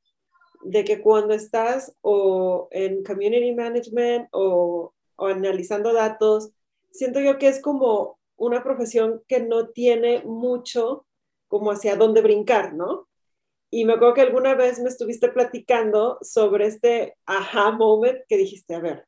de 0.64 0.84
que 0.84 1.02
cuando 1.02 1.34
estás 1.34 1.96
o 2.02 2.68
en 2.72 3.04
community 3.04 3.54
management 3.54 4.28
o, 4.32 4.94
o 5.16 5.26
analizando 5.28 5.94
datos, 5.94 6.52
siento 6.92 7.20
yo 7.20 7.38
que 7.38 7.48
es 7.48 7.62
como 7.62 8.20
una 8.36 8.64
profesión 8.64 9.22
que 9.28 9.42
no 9.42 9.70
tiene 9.70 10.24
mucho 10.24 11.06
como 11.48 11.72
hacia 11.72 11.96
dónde 11.96 12.22
brincar, 12.22 12.74
¿no? 12.74 13.08
Y 13.70 13.86
me 13.86 13.94
acuerdo 13.94 14.14
que 14.14 14.22
alguna 14.22 14.56
vez 14.56 14.80
me 14.80 14.90
estuviste 14.90 15.30
platicando 15.30 16.18
sobre 16.22 16.68
este 16.68 17.16
aha 17.26 17.72
moment 17.72 18.20
que 18.28 18.38
dijiste, 18.38 18.76
a 18.76 18.80
ver, 18.80 19.08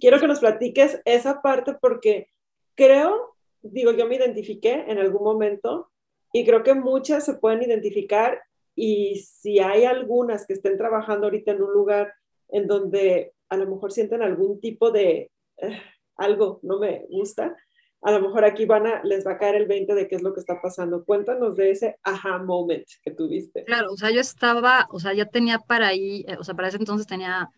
quiero 0.00 0.18
que 0.18 0.26
nos 0.26 0.40
platiques 0.40 1.00
esa 1.04 1.40
parte 1.40 1.74
porque 1.80 2.28
creo 2.74 3.33
digo, 3.64 3.92
yo 3.92 4.06
me 4.06 4.16
identifiqué 4.16 4.84
en 4.86 4.98
algún 4.98 5.24
momento 5.24 5.90
y 6.32 6.44
creo 6.44 6.62
que 6.62 6.74
muchas 6.74 7.24
se 7.24 7.34
pueden 7.34 7.62
identificar 7.62 8.40
y 8.74 9.16
si 9.16 9.60
hay 9.60 9.84
algunas 9.84 10.46
que 10.46 10.54
estén 10.54 10.76
trabajando 10.76 11.26
ahorita 11.26 11.52
en 11.52 11.62
un 11.62 11.72
lugar 11.72 12.12
en 12.48 12.66
donde 12.66 13.32
a 13.48 13.56
lo 13.56 13.66
mejor 13.66 13.92
sienten 13.92 14.22
algún 14.22 14.60
tipo 14.60 14.90
de 14.90 15.30
eh, 15.58 15.80
algo 16.16 16.60
no 16.62 16.78
me 16.78 17.06
gusta, 17.08 17.56
a 18.02 18.12
lo 18.12 18.20
mejor 18.20 18.44
aquí 18.44 18.66
van 18.66 18.86
a, 18.86 19.02
les 19.02 19.26
va 19.26 19.32
a 19.32 19.38
caer 19.38 19.54
el 19.54 19.66
20 19.66 19.94
de 19.94 20.06
qué 20.06 20.16
es 20.16 20.22
lo 20.22 20.34
que 20.34 20.40
está 20.40 20.60
pasando. 20.60 21.04
Cuéntanos 21.04 21.56
de 21.56 21.70
ese 21.70 21.98
aha 22.02 22.38
moment 22.38 22.84
que 23.02 23.10
tuviste. 23.10 23.64
Claro, 23.64 23.92
o 23.92 23.96
sea, 23.96 24.10
yo 24.10 24.20
estaba, 24.20 24.86
o 24.90 25.00
sea, 25.00 25.14
ya 25.14 25.24
tenía 25.24 25.58
para 25.58 25.88
ahí, 25.88 26.22
eh, 26.28 26.36
o 26.38 26.44
sea, 26.44 26.54
para 26.54 26.68
ese 26.68 26.76
entonces 26.76 27.06
tenía 27.06 27.48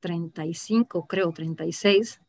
35, 0.00 1.06
creo, 1.08 1.32
36. 1.32 2.20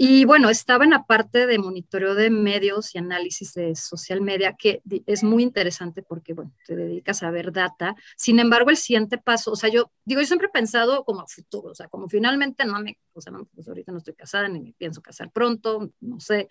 Y 0.00 0.24
bueno, 0.26 0.48
estaba 0.48 0.84
en 0.84 0.90
la 0.90 1.06
parte 1.06 1.48
de 1.48 1.58
monitoreo 1.58 2.14
de 2.14 2.30
medios 2.30 2.94
y 2.94 2.98
análisis 2.98 3.52
de 3.54 3.74
social 3.74 4.20
media, 4.20 4.54
que 4.56 4.80
es 5.06 5.24
muy 5.24 5.42
interesante 5.42 6.02
porque, 6.04 6.34
bueno, 6.34 6.52
te 6.64 6.76
dedicas 6.76 7.24
a 7.24 7.32
ver 7.32 7.50
data. 7.50 7.96
Sin 8.16 8.38
embargo, 8.38 8.70
el 8.70 8.76
siguiente 8.76 9.18
paso, 9.18 9.50
o 9.50 9.56
sea, 9.56 9.70
yo 9.70 9.90
digo, 10.04 10.20
yo 10.20 10.26
siempre 10.28 10.46
he 10.46 10.50
pensado 10.52 11.04
como 11.04 11.22
a 11.22 11.26
futuro, 11.26 11.70
o 11.72 11.74
sea, 11.74 11.88
como 11.88 12.08
finalmente 12.08 12.64
no 12.64 12.78
me, 12.80 12.96
o 13.12 13.20
sea, 13.20 13.32
no, 13.32 13.46
pues 13.52 13.66
ahorita 13.66 13.90
no 13.90 13.98
estoy 13.98 14.14
casada 14.14 14.46
ni 14.46 14.60
me 14.60 14.72
pienso 14.74 15.02
casar 15.02 15.32
pronto, 15.32 15.90
no 16.00 16.20
sé, 16.20 16.48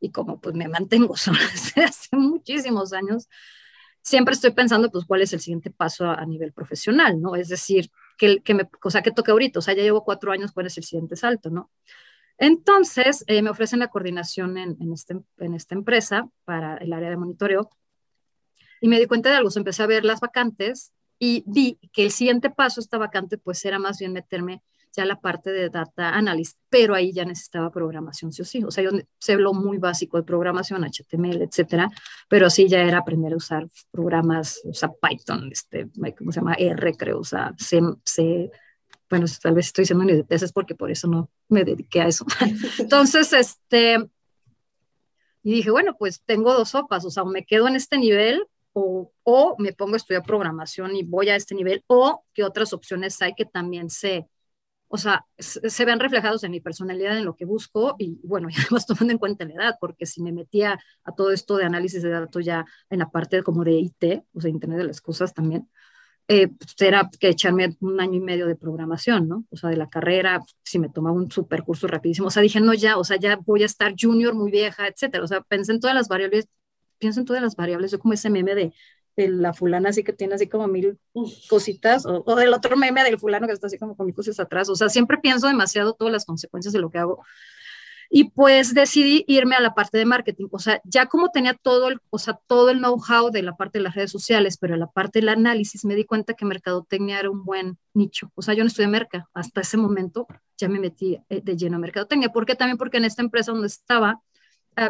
y 0.00 0.10
como 0.10 0.40
pues 0.40 0.54
me 0.54 0.66
mantengo 0.68 1.14
sola 1.18 1.40
desde 1.52 1.84
hace 1.84 2.16
muchísimos 2.16 2.94
años, 2.94 3.28
siempre 4.00 4.32
estoy 4.32 4.52
pensando, 4.52 4.90
pues, 4.90 5.04
cuál 5.04 5.20
es 5.22 5.34
el 5.34 5.40
siguiente 5.40 5.70
paso 5.70 6.06
a, 6.06 6.14
a 6.14 6.24
nivel 6.24 6.54
profesional, 6.54 7.20
¿no? 7.20 7.36
Es 7.36 7.48
decir, 7.48 7.90
que, 8.16 8.40
que 8.42 8.54
me, 8.54 8.68
o 8.82 8.90
sea, 8.90 9.02
que 9.02 9.10
toque 9.10 9.30
ahorita, 9.30 9.58
o 9.58 9.62
sea, 9.62 9.74
ya 9.74 9.82
llevo 9.82 10.04
cuatro 10.04 10.32
años, 10.32 10.52
¿cuál 10.52 10.66
es 10.68 10.78
el 10.78 10.84
siguiente 10.84 11.16
salto, 11.16 11.50
no? 11.50 11.70
Entonces, 12.38 13.24
eh, 13.26 13.42
me 13.42 13.50
ofrecen 13.50 13.80
la 13.80 13.88
coordinación 13.88 14.56
este, 14.92 15.16
en 15.38 15.54
esta 15.54 15.74
empresa 15.74 16.28
para 16.44 16.76
el 16.76 16.92
área 16.92 17.10
de 17.10 17.16
monitoreo 17.16 17.70
y 18.80 18.88
me 18.88 18.98
di 18.98 19.06
cuenta 19.06 19.30
de 19.30 19.36
algo, 19.36 19.50
empecé 19.54 19.82
a 19.82 19.86
ver 19.86 20.04
las 20.04 20.20
vacantes 20.20 20.92
y 21.18 21.42
vi 21.46 21.78
que 21.92 22.04
el 22.04 22.12
siguiente 22.12 22.48
paso, 22.48 22.80
esta 22.80 22.96
vacante, 22.96 23.38
pues 23.38 23.64
era 23.64 23.78
más 23.78 23.98
bien 23.98 24.12
meterme 24.12 24.62
ya 24.92 25.04
la 25.04 25.20
parte 25.20 25.50
de 25.50 25.68
data 25.68 26.10
analyst, 26.10 26.58
pero 26.68 26.94
ahí 26.94 27.12
ya 27.12 27.24
necesitaba 27.24 27.70
programación, 27.70 28.32
sí 28.32 28.42
o 28.42 28.44
sí. 28.44 28.64
O 28.64 28.70
sea, 28.70 28.84
yo 28.84 28.90
sé 29.18 29.36
lo 29.36 29.52
muy 29.52 29.78
básico 29.78 30.16
de 30.16 30.22
programación, 30.22 30.84
HTML, 30.84 31.42
etcétera, 31.42 31.90
pero 32.28 32.48
sí 32.50 32.68
ya 32.68 32.82
era 32.82 32.98
aprender 32.98 33.32
a 33.32 33.36
usar 33.36 33.68
programas, 33.90 34.60
o 34.64 34.72
sea, 34.72 34.90
Python, 34.90 35.50
este, 35.52 35.88
¿cómo 36.16 36.32
se 36.32 36.40
llama? 36.40 36.54
R, 36.54 36.94
creo, 36.94 37.20
o 37.20 37.24
sea, 37.24 37.52
C, 37.58 37.80
C 38.04 38.50
bueno, 39.10 39.26
tal 39.40 39.54
vez 39.54 39.66
estoy 39.66 39.82
diciendo 39.82 40.04
ni 40.04 40.24
es 40.28 40.52
porque 40.52 40.74
por 40.74 40.90
eso 40.90 41.08
no 41.08 41.30
me 41.48 41.64
dediqué 41.64 42.02
a 42.02 42.08
eso. 42.08 42.26
Entonces, 42.78 43.32
este, 43.32 43.96
y 45.42 45.52
dije, 45.52 45.70
bueno, 45.70 45.96
pues 45.98 46.22
tengo 46.24 46.52
dos 46.52 46.70
sopas, 46.70 47.04
o 47.04 47.10
sea, 47.10 47.24
me 47.24 47.44
quedo 47.44 47.68
en 47.68 47.76
este 47.76 47.98
nivel 47.98 48.46
o, 48.72 49.12
o, 49.22 49.56
me 49.58 49.72
pongo 49.72 49.94
a 49.94 49.96
estudiar 49.96 50.22
programación 50.22 50.94
y 50.94 51.02
voy 51.02 51.30
a 51.30 51.36
este 51.36 51.54
nivel, 51.54 51.82
o 51.86 52.24
qué 52.34 52.44
otras 52.44 52.72
opciones 52.72 53.20
hay 53.22 53.34
que 53.34 53.44
también 53.44 53.90
se, 53.90 54.28
o 54.88 54.96
sea, 54.96 55.26
se, 55.38 55.84
ven 55.84 56.00
reflejados 56.00 56.44
en 56.44 56.50
mi 56.50 56.60
personalidad, 56.60 57.16
en 57.18 57.24
lo 57.24 57.36
que 57.36 57.44
busco, 57.44 57.94
y 57.98 58.18
bueno, 58.24 58.48
además 58.58 58.86
tomando 58.86 59.12
en 59.12 59.18
cuenta 59.18 59.44
la 59.44 59.54
edad, 59.54 59.76
porque 59.80 60.06
si 60.06 60.22
me 60.22 60.32
metía 60.32 60.78
a 61.04 61.14
todo 61.14 61.30
esto 61.30 61.56
de 61.56 61.64
análisis 61.64 62.02
de 62.02 62.10
datos 62.10 62.44
ya 62.44 62.64
en 62.90 63.00
la 63.00 63.10
parte 63.10 63.42
como 63.42 63.64
de 63.64 63.72
IT, 63.72 64.24
o 64.32 64.40
sea, 64.40 64.50
Internet 64.50 64.78
de 64.78 64.84
las 64.84 65.00
Cosas 65.00 65.34
también, 65.34 65.68
eh, 66.28 66.48
pues 66.48 66.74
era 66.80 67.10
que 67.18 67.30
echarme 67.30 67.76
un 67.80 68.00
año 68.00 68.14
y 68.14 68.20
medio 68.20 68.46
de 68.46 68.54
programación, 68.54 69.28
¿no? 69.28 69.44
O 69.50 69.56
sea, 69.56 69.70
de 69.70 69.76
la 69.76 69.88
carrera, 69.88 70.42
si 70.62 70.78
me 70.78 70.90
tomaba 70.90 71.16
un 71.16 71.30
super 71.30 71.62
curso 71.62 71.86
rapidísimo, 71.86 72.28
o 72.28 72.30
sea, 72.30 72.42
dije, 72.42 72.60
no, 72.60 72.74
ya, 72.74 72.98
o 72.98 73.04
sea, 73.04 73.16
ya 73.18 73.36
voy 73.36 73.62
a 73.62 73.66
estar 73.66 73.94
junior, 73.98 74.34
muy 74.34 74.50
vieja, 74.50 74.86
etcétera, 74.86 75.24
o 75.24 75.26
sea, 75.26 75.40
pensé 75.40 75.72
en 75.72 75.80
todas 75.80 75.96
las 75.96 76.08
variables, 76.08 76.46
pienso 76.98 77.20
en 77.20 77.26
todas 77.26 77.42
las 77.42 77.56
variables, 77.56 77.92
yo 77.92 77.98
como 77.98 78.12
ese 78.14 78.28
meme 78.28 78.54
de 78.54 78.72
la 79.16 79.52
fulana 79.52 79.88
así 79.88 80.04
que 80.04 80.12
tiene 80.12 80.34
así 80.34 80.46
como 80.46 80.68
mil 80.68 80.98
cositas, 81.48 82.04
o, 82.06 82.36
del 82.36 82.52
otro 82.52 82.76
meme 82.76 83.02
del 83.02 83.18
fulano 83.18 83.46
que 83.46 83.52
está 83.52 83.66
así 83.66 83.78
como 83.78 83.96
con 83.96 84.06
mil 84.06 84.14
cosas 84.14 84.38
atrás. 84.38 84.68
O 84.68 84.76
sea, 84.76 84.88
siempre 84.88 85.18
pienso 85.18 85.48
demasiado 85.48 85.94
todas 85.94 86.12
las 86.12 86.24
consecuencias 86.24 86.72
de 86.72 86.80
lo 86.80 86.90
que 86.90 86.98
hago. 86.98 87.24
Y 88.10 88.30
pues 88.30 88.74
decidí 88.74 89.24
irme 89.28 89.56
a 89.56 89.60
la 89.60 89.74
parte 89.74 89.98
de 89.98 90.06
marketing. 90.06 90.46
O 90.50 90.58
sea, 90.58 90.80
ya 90.84 91.06
como 91.06 91.30
tenía 91.30 91.54
todo 91.54 91.88
el, 91.88 92.00
o 92.10 92.18
sea, 92.18 92.38
todo 92.46 92.70
el 92.70 92.78
know-how 92.78 93.30
de 93.30 93.42
la 93.42 93.56
parte 93.56 93.78
de 93.78 93.84
las 93.84 93.94
redes 93.94 94.10
sociales, 94.10 94.56
pero 94.58 94.76
la 94.76 94.86
parte 94.86 95.20
del 95.20 95.28
análisis 95.28 95.84
me 95.84 95.94
di 95.94 96.04
cuenta 96.04 96.34
que 96.34 96.46
mercadotecnia 96.46 97.20
era 97.20 97.30
un 97.30 97.44
buen 97.44 97.78
nicho. 97.92 98.30
O 98.34 98.42
sea, 98.42 98.54
yo 98.54 98.64
no 98.64 98.68
estudié 98.68 98.88
merca. 98.88 99.28
Hasta 99.34 99.60
ese 99.60 99.76
momento 99.76 100.26
ya 100.56 100.68
me 100.68 100.80
metí 100.80 101.18
eh, 101.28 101.40
de 101.42 101.56
lleno 101.56 101.76
a 101.76 101.80
mercadotecnia. 101.80 102.30
¿Por 102.30 102.46
qué? 102.46 102.54
También 102.54 102.78
porque 102.78 102.96
en 102.96 103.04
esta 103.04 103.22
empresa 103.22 103.52
donde 103.52 103.66
estaba, 103.66 104.20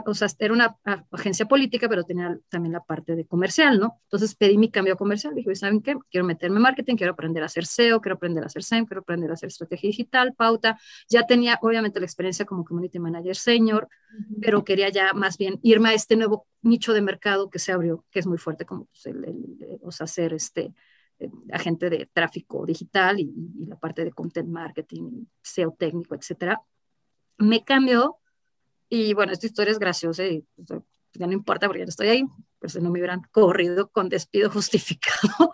o 0.07 0.15
sea, 0.15 0.29
era 0.39 0.53
una 0.53 0.77
agencia 1.11 1.47
política, 1.47 1.89
pero 1.89 2.05
tenía 2.05 2.39
también 2.49 2.73
la 2.73 2.81
parte 2.81 3.17
de 3.17 3.25
comercial, 3.27 3.79
¿no? 3.79 4.01
Entonces 4.05 4.35
pedí 4.35 4.59
mi 4.59 4.71
cambio 4.71 4.97
comercial, 4.97 5.35
dije, 5.35 5.55
¿saben 5.55 5.81
qué? 5.81 5.97
Quiero 6.11 6.27
meterme 6.27 6.57
en 6.57 6.63
marketing, 6.63 6.97
quiero 6.97 7.13
aprender 7.13 7.43
a 7.43 7.47
hacer 7.47 7.65
SEO, 7.65 8.01
quiero 8.01 8.17
aprender 8.17 8.43
a 8.43 8.47
hacer 8.47 8.63
SEM, 8.63 8.87
quiero 8.87 9.01
aprender 9.01 9.31
a 9.31 9.35
hacer 9.35 9.49
estrategia 9.49 9.89
digital, 9.89 10.35
pauta. 10.35 10.79
Ya 11.09 11.27
tenía, 11.27 11.59
obviamente, 11.63 12.01
la 12.01 12.07
experiencia 12.07 12.45
como 12.45 12.65
community 12.65 12.99
manager 12.99 13.37
senior, 13.37 13.89
pero 14.41 14.63
quería 14.65 14.91
ya 14.91 15.13
más 15.15 15.39
bien 15.39 15.59
irme 15.63 15.91
a 15.91 15.95
este 15.95 16.17
nuevo 16.17 16.47
nicho 16.63 16.93
de 16.93 17.01
mercado 17.01 17.49
que 17.49 17.59
se 17.59 17.73
abrió, 17.73 18.05
que 18.11 18.19
es 18.19 18.27
muy 18.27 18.39
fuerte, 18.39 18.67
como 18.67 18.87
pues, 18.87 19.07
el, 19.07 19.81
o 19.83 19.91
sea, 19.91 20.07
ser 20.07 20.35
este 20.35 20.75
eh, 21.19 21.31
agente 21.53 21.89
de 21.89 22.11
tráfico 22.13 22.67
digital 22.67 23.21
y, 23.21 23.33
y, 23.61 23.67
la 23.67 23.77
parte 23.77 24.05
de 24.05 24.13
content 24.13 24.49
marketing, 24.49 25.25
SEO 25.41 25.75
técnico, 25.79 26.15
etcétera. 26.15 26.61
Me 27.39 27.65
cambió 27.65 28.19
y 28.89 29.13
bueno, 29.15 29.33
esta 29.33 29.47
historia 29.47 29.73
es 29.73 29.79
graciosa 29.79 30.25
y 30.25 30.45
pues, 30.55 30.81
ya 31.15 31.27
no 31.27 31.33
importa 31.33 31.67
porque 31.67 31.81
ya 31.81 31.87
no 31.87 31.91
estoy 31.91 32.09
ahí, 32.09 32.25
pues 32.59 32.73
si 32.73 32.81
no 32.81 32.91
me 32.91 32.99
hubieran 32.99 33.23
corrido 33.31 33.89
con 33.91 34.09
despido 34.09 34.51
justificado. 34.51 35.53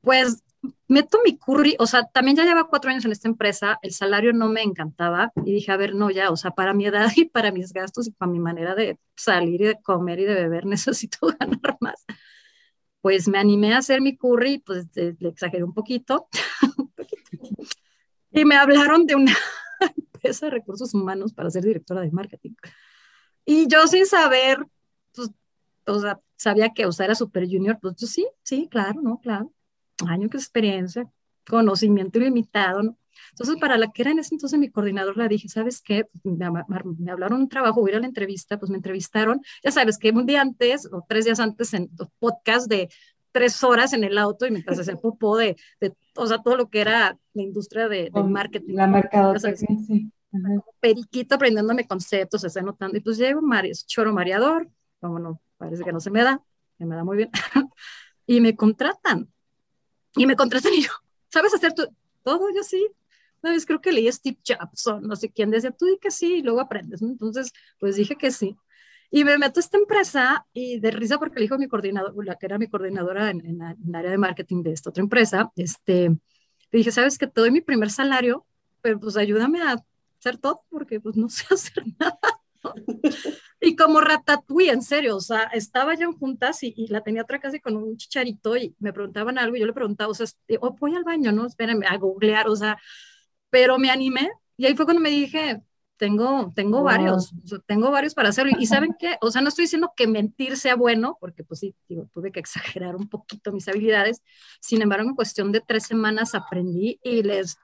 Pues 0.00 0.42
meto 0.88 1.18
mi 1.24 1.36
curry, 1.36 1.76
o 1.78 1.86
sea, 1.86 2.04
también 2.04 2.36
ya 2.36 2.44
lleva 2.44 2.68
cuatro 2.68 2.90
años 2.90 3.04
en 3.04 3.12
esta 3.12 3.28
empresa, 3.28 3.78
el 3.82 3.92
salario 3.92 4.32
no 4.32 4.48
me 4.48 4.62
encantaba 4.62 5.30
y 5.44 5.52
dije, 5.52 5.72
a 5.72 5.76
ver, 5.76 5.94
no, 5.94 6.10
ya, 6.10 6.30
o 6.30 6.36
sea, 6.36 6.52
para 6.52 6.74
mi 6.74 6.86
edad 6.86 7.10
y 7.16 7.26
para 7.26 7.52
mis 7.52 7.72
gastos 7.72 8.06
y 8.06 8.10
para 8.12 8.30
mi 8.30 8.38
manera 8.38 8.74
de 8.74 8.98
salir 9.16 9.60
y 9.60 9.64
de 9.66 9.80
comer 9.82 10.20
y 10.20 10.24
de 10.24 10.34
beber, 10.34 10.66
necesito 10.66 11.28
ganar 11.38 11.76
más. 11.80 12.04
Pues 13.00 13.28
me 13.28 13.38
animé 13.38 13.74
a 13.74 13.78
hacer 13.78 14.00
mi 14.00 14.16
curry, 14.16 14.58
pues 14.58 14.86
le 14.94 15.28
exageré 15.28 15.62
un 15.62 15.74
poquito, 15.74 16.28
un 16.78 16.88
poquito. 16.90 17.30
Y 18.30 18.44
me 18.46 18.56
hablaron 18.56 19.06
de 19.06 19.14
una 19.14 19.36
de 20.28 20.50
recursos 20.50 20.94
humanos 20.94 21.32
para 21.32 21.50
ser 21.50 21.64
directora 21.64 22.00
de 22.00 22.10
marketing. 22.10 22.54
Y 23.44 23.68
yo 23.68 23.86
sin 23.86 24.06
saber, 24.06 24.66
pues, 25.14 25.30
o 25.86 26.00
sea, 26.00 26.20
sabía 26.36 26.70
que, 26.72 26.86
o 26.86 26.92
sea, 26.92 27.06
era 27.06 27.14
super 27.14 27.46
junior, 27.46 27.78
pues 27.80 27.94
yo 27.96 28.06
sí, 28.06 28.26
sí, 28.42 28.68
claro, 28.70 29.02
¿no? 29.02 29.20
Claro. 29.20 29.52
Años 30.08 30.30
de 30.30 30.38
experiencia, 30.38 31.10
conocimiento 31.46 32.18
ilimitado, 32.18 32.82
¿no? 32.82 32.98
Entonces, 33.30 33.56
para 33.60 33.76
la 33.78 33.90
que 33.92 34.02
era 34.02 34.10
en 34.10 34.18
ese 34.18 34.34
entonces 34.34 34.58
mi 34.58 34.70
coordinador, 34.70 35.16
la 35.16 35.28
dije, 35.28 35.48
¿sabes 35.48 35.80
qué? 35.80 36.08
Me, 36.22 36.50
me 36.98 37.10
hablaron 37.10 37.40
un 37.40 37.48
trabajo, 37.48 37.80
voy 37.80 37.90
a 37.90 37.92
ir 37.92 37.96
a 37.98 38.00
la 38.00 38.06
entrevista, 38.06 38.58
pues 38.58 38.70
me 38.70 38.76
entrevistaron, 38.76 39.40
ya 39.62 39.70
sabes 39.70 39.98
que 39.98 40.10
un 40.10 40.26
día 40.26 40.40
antes 40.40 40.88
o 40.92 41.04
tres 41.08 41.24
días 41.24 41.40
antes 41.40 41.74
en 41.74 41.90
podcast 42.18 42.68
de 42.68 42.88
tres 43.34 43.64
horas 43.64 43.92
en 43.92 44.04
el 44.04 44.16
auto 44.16 44.46
y 44.46 44.52
mientras 44.52 44.78
hacía 44.78 44.94
popó 44.94 45.36
de, 45.36 45.56
de, 45.80 45.92
o 46.14 46.24
sea, 46.24 46.38
todo 46.38 46.56
lo 46.56 46.70
que 46.70 46.80
era 46.80 47.18
la 47.32 47.42
industria 47.42 47.88
de, 47.88 48.08
de 48.14 48.22
marketing. 48.22 48.74
La 48.74 48.86
mercadotecnia, 48.86 49.76
sí. 49.84 50.12
Periquito 50.78 51.34
aprendiéndome 51.34 51.84
conceptos, 51.84 52.42
se 52.42 52.62
notando. 52.62 52.96
Y 52.96 53.00
pues 53.00 53.18
llego, 53.18 53.40
es 53.64 53.86
choro 53.86 54.12
mareador, 54.12 54.68
como 55.00 55.18
no, 55.18 55.40
parece 55.56 55.82
que 55.82 55.92
no 55.92 55.98
se 55.98 56.12
me 56.12 56.22
da, 56.22 56.40
que 56.78 56.86
me 56.86 56.94
da 56.94 57.02
muy 57.02 57.16
bien. 57.16 57.30
y 58.26 58.40
me 58.40 58.54
contratan. 58.54 59.28
Y 60.14 60.26
me 60.26 60.36
contratan 60.36 60.72
y 60.72 60.82
yo, 60.82 60.92
¿sabes 61.28 61.52
hacer 61.54 61.74
todo? 61.74 62.40
Yo 62.54 62.62
sí. 62.62 62.86
Una 63.42 63.52
vez 63.52 63.66
creo 63.66 63.80
que 63.80 63.90
leí 63.90 64.10
Steve 64.12 64.38
Jobs 64.46 64.86
o 64.86 65.00
no 65.00 65.16
sé 65.16 65.28
quién 65.30 65.50
decía, 65.50 65.72
tú 65.72 65.86
di 65.86 65.98
que 65.98 66.12
sí 66.12 66.36
y 66.36 66.42
luego 66.42 66.60
aprendes. 66.60 67.02
Entonces, 67.02 67.52
pues 67.80 67.96
dije 67.96 68.14
que 68.14 68.30
sí. 68.30 68.56
Y 69.14 69.22
me 69.22 69.38
meto 69.38 69.60
a 69.60 69.62
esta 69.62 69.78
empresa 69.78 70.44
y 70.52 70.80
de 70.80 70.90
risa 70.90 71.20
porque 71.20 71.36
le 71.36 71.42
dijo 71.42 71.56
mi 71.56 71.68
coordinador, 71.68 72.12
la 72.26 72.34
que 72.34 72.46
era 72.46 72.58
mi 72.58 72.66
coordinadora 72.66 73.30
en, 73.30 73.46
en, 73.46 73.62
el 73.62 73.94
área 73.94 74.10
de 74.10 74.18
marketing 74.18 74.64
de 74.64 74.72
esta 74.72 74.90
otra 74.90 75.04
empresa, 75.04 75.52
este, 75.54 76.08
le 76.08 76.18
dije, 76.72 76.90
¿sabes 76.90 77.16
que 77.16 77.28
Te 77.28 77.40
doy 77.40 77.52
mi 77.52 77.60
primer 77.60 77.92
salario, 77.92 78.44
pero 78.80 78.98
pues 78.98 79.16
ayúdame 79.16 79.62
a 79.62 79.76
hacer 80.18 80.38
todo 80.38 80.64
porque 80.68 80.98
pues 80.98 81.14
no 81.14 81.28
sé 81.30 81.44
hacer 81.48 81.84
nada. 81.96 82.18
y 83.60 83.76
como 83.76 84.00
ratatouille, 84.00 84.72
en 84.72 84.82
serio, 84.82 85.14
o 85.14 85.20
sea, 85.20 85.42
estaba 85.52 85.94
ya 85.94 86.06
en 86.06 86.18
juntas 86.18 86.64
y, 86.64 86.74
y, 86.76 86.88
la 86.88 87.00
tenía 87.00 87.22
atrás 87.22 87.40
casi 87.40 87.60
con 87.60 87.76
un 87.76 87.96
chicharito 87.96 88.56
y 88.56 88.74
me 88.80 88.92
preguntaban 88.92 89.38
algo 89.38 89.54
y 89.54 89.60
yo 89.60 89.66
le 89.66 89.72
preguntaba, 89.72 90.10
o 90.10 90.14
sea, 90.14 90.26
oh, 90.60 90.76
voy 90.80 90.96
al 90.96 91.04
baño, 91.04 91.30
¿no? 91.30 91.46
Espérenme, 91.46 91.86
a 91.86 91.96
googlear, 91.98 92.48
o 92.48 92.56
sea, 92.56 92.78
pero 93.48 93.78
me 93.78 93.92
animé 93.92 94.28
y 94.56 94.66
ahí 94.66 94.74
fue 94.74 94.86
cuando 94.86 95.00
me 95.00 95.10
dije, 95.10 95.62
tengo, 96.04 96.52
tengo 96.54 96.82
varios, 96.82 97.32
tengo 97.64 97.90
varios 97.90 98.12
para 98.12 98.28
hacerlo. 98.28 98.52
Y 98.58 98.66
saben 98.66 98.94
qué, 98.98 99.16
o 99.22 99.30
sea, 99.30 99.40
no 99.40 99.48
estoy 99.48 99.62
diciendo 99.62 99.94
que 99.96 100.06
mentir 100.06 100.58
sea 100.58 100.76
bueno, 100.76 101.16
porque 101.18 101.44
pues 101.44 101.60
sí, 101.60 101.74
digo, 101.88 102.10
tuve 102.12 102.30
que 102.30 102.40
exagerar 102.40 102.94
un 102.94 103.08
poquito 103.08 103.52
mis 103.52 103.66
habilidades. 103.68 104.22
Sin 104.60 104.82
embargo, 104.82 105.08
en 105.08 105.14
cuestión 105.14 105.50
de 105.50 105.62
tres 105.62 105.84
semanas 105.84 106.34
aprendí 106.34 107.00
y 107.02 107.22
les 107.22 107.56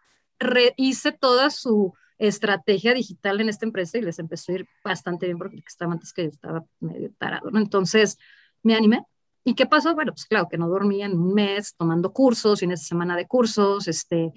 hice 0.78 1.12
toda 1.12 1.50
su 1.50 1.92
estrategia 2.16 2.94
digital 2.94 3.42
en 3.42 3.50
esta 3.50 3.66
empresa 3.66 3.98
y 3.98 4.00
les 4.00 4.18
empezó 4.18 4.52
a 4.52 4.54
ir 4.54 4.68
bastante 4.82 5.26
bien 5.26 5.36
porque 5.36 5.62
estaba 5.66 5.92
antes 5.92 6.14
que 6.14 6.22
yo 6.22 6.30
estaba 6.30 6.64
medio 6.78 7.12
tarado, 7.18 7.50
¿no? 7.50 7.58
Entonces 7.58 8.16
me 8.62 8.74
animé. 8.74 9.04
¿Y 9.44 9.54
qué 9.54 9.66
pasó? 9.66 9.94
Bueno, 9.94 10.12
pues 10.12 10.24
claro, 10.24 10.48
que 10.50 10.56
no 10.56 10.66
dormía 10.66 11.04
en 11.04 11.12
un 11.12 11.34
mes 11.34 11.74
tomando 11.76 12.10
cursos, 12.10 12.60
fines 12.60 12.80
de 12.80 12.86
semana 12.86 13.16
de 13.16 13.26
cursos, 13.26 13.86
este, 13.86 14.32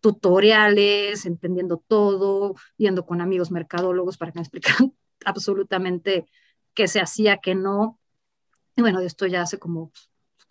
tutoriales, 0.00 1.26
entendiendo 1.26 1.82
todo, 1.86 2.54
yendo 2.76 3.04
con 3.04 3.20
amigos 3.20 3.50
mercadólogos 3.50 4.16
para 4.16 4.32
que 4.32 4.38
me 4.38 4.42
explicaran 4.42 4.94
absolutamente 5.24 6.26
qué 6.74 6.88
se 6.88 7.00
hacía, 7.00 7.38
qué 7.38 7.54
no. 7.54 7.98
Y 8.76 8.82
bueno, 8.82 9.00
esto 9.00 9.26
ya 9.26 9.42
hace 9.42 9.58
como, 9.58 9.92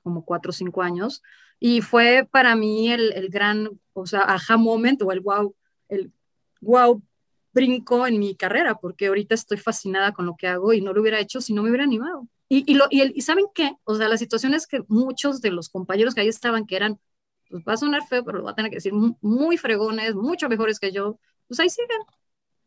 como 0.04 0.26
cuatro 0.26 0.50
o 0.50 0.54
cinco 0.54 0.82
años. 0.82 1.24
Y 1.60 1.82
fue 1.82 2.28
para 2.30 2.56
mí 2.56 2.92
el, 2.92 3.14
el 3.14 3.30
gran, 3.30 3.80
o 3.94 4.06
sea, 4.06 4.22
aha 4.22 4.58
moment 4.58 5.02
o 5.02 5.12
el 5.12 5.22
wow, 5.22 5.56
el 5.90 6.12
wow 6.62 7.02
brinco 7.54 8.06
en 8.06 8.20
mi 8.20 8.36
carrera, 8.36 8.76
porque 8.76 9.08
ahorita 9.08 9.34
estoy 9.34 9.58
fascinada 9.58 10.12
con 10.12 10.26
lo 10.26 10.36
que 10.36 10.48
hago 10.48 10.74
y 10.74 10.82
no 10.82 10.94
lo 10.94 11.02
hubiera 11.02 11.20
hecho 11.20 11.42
si 11.42 11.54
no 11.54 11.64
me 11.64 11.70
hubiera 11.70 11.86
animado. 11.86 12.28
Y, 12.50 12.72
y, 12.72 12.76
lo, 12.76 12.86
y, 12.90 13.02
el, 13.02 13.14
y 13.16 13.22
¿saben 13.22 13.46
qué? 13.54 13.78
O 13.84 13.96
sea, 13.96 14.08
la 14.08 14.18
situación 14.18 14.54
es 14.54 14.68
que 14.68 14.84
muchos 14.88 15.42
de 15.42 15.52
los 15.52 15.70
compañeros 15.70 16.14
que 16.14 16.22
ahí 16.22 16.28
estaban, 16.28 16.66
que 16.66 16.76
eran 16.76 17.00
pues 17.50 17.64
va 17.68 17.74
a 17.74 17.78
sonar 17.78 18.06
feo, 18.08 18.24
pero 18.24 18.40
lo 18.40 18.44
va 18.46 18.52
a 18.52 18.56
tener 18.56 18.70
que 18.70 18.78
decir, 18.78 18.94
muy 18.94 19.58
fregones, 19.58 20.16
mucho 20.16 20.50
mejores 20.50 20.80
que 20.80 20.92
yo, 20.92 21.20
pues 21.48 21.60
ahí 21.60 21.70
siguen. 21.70 22.02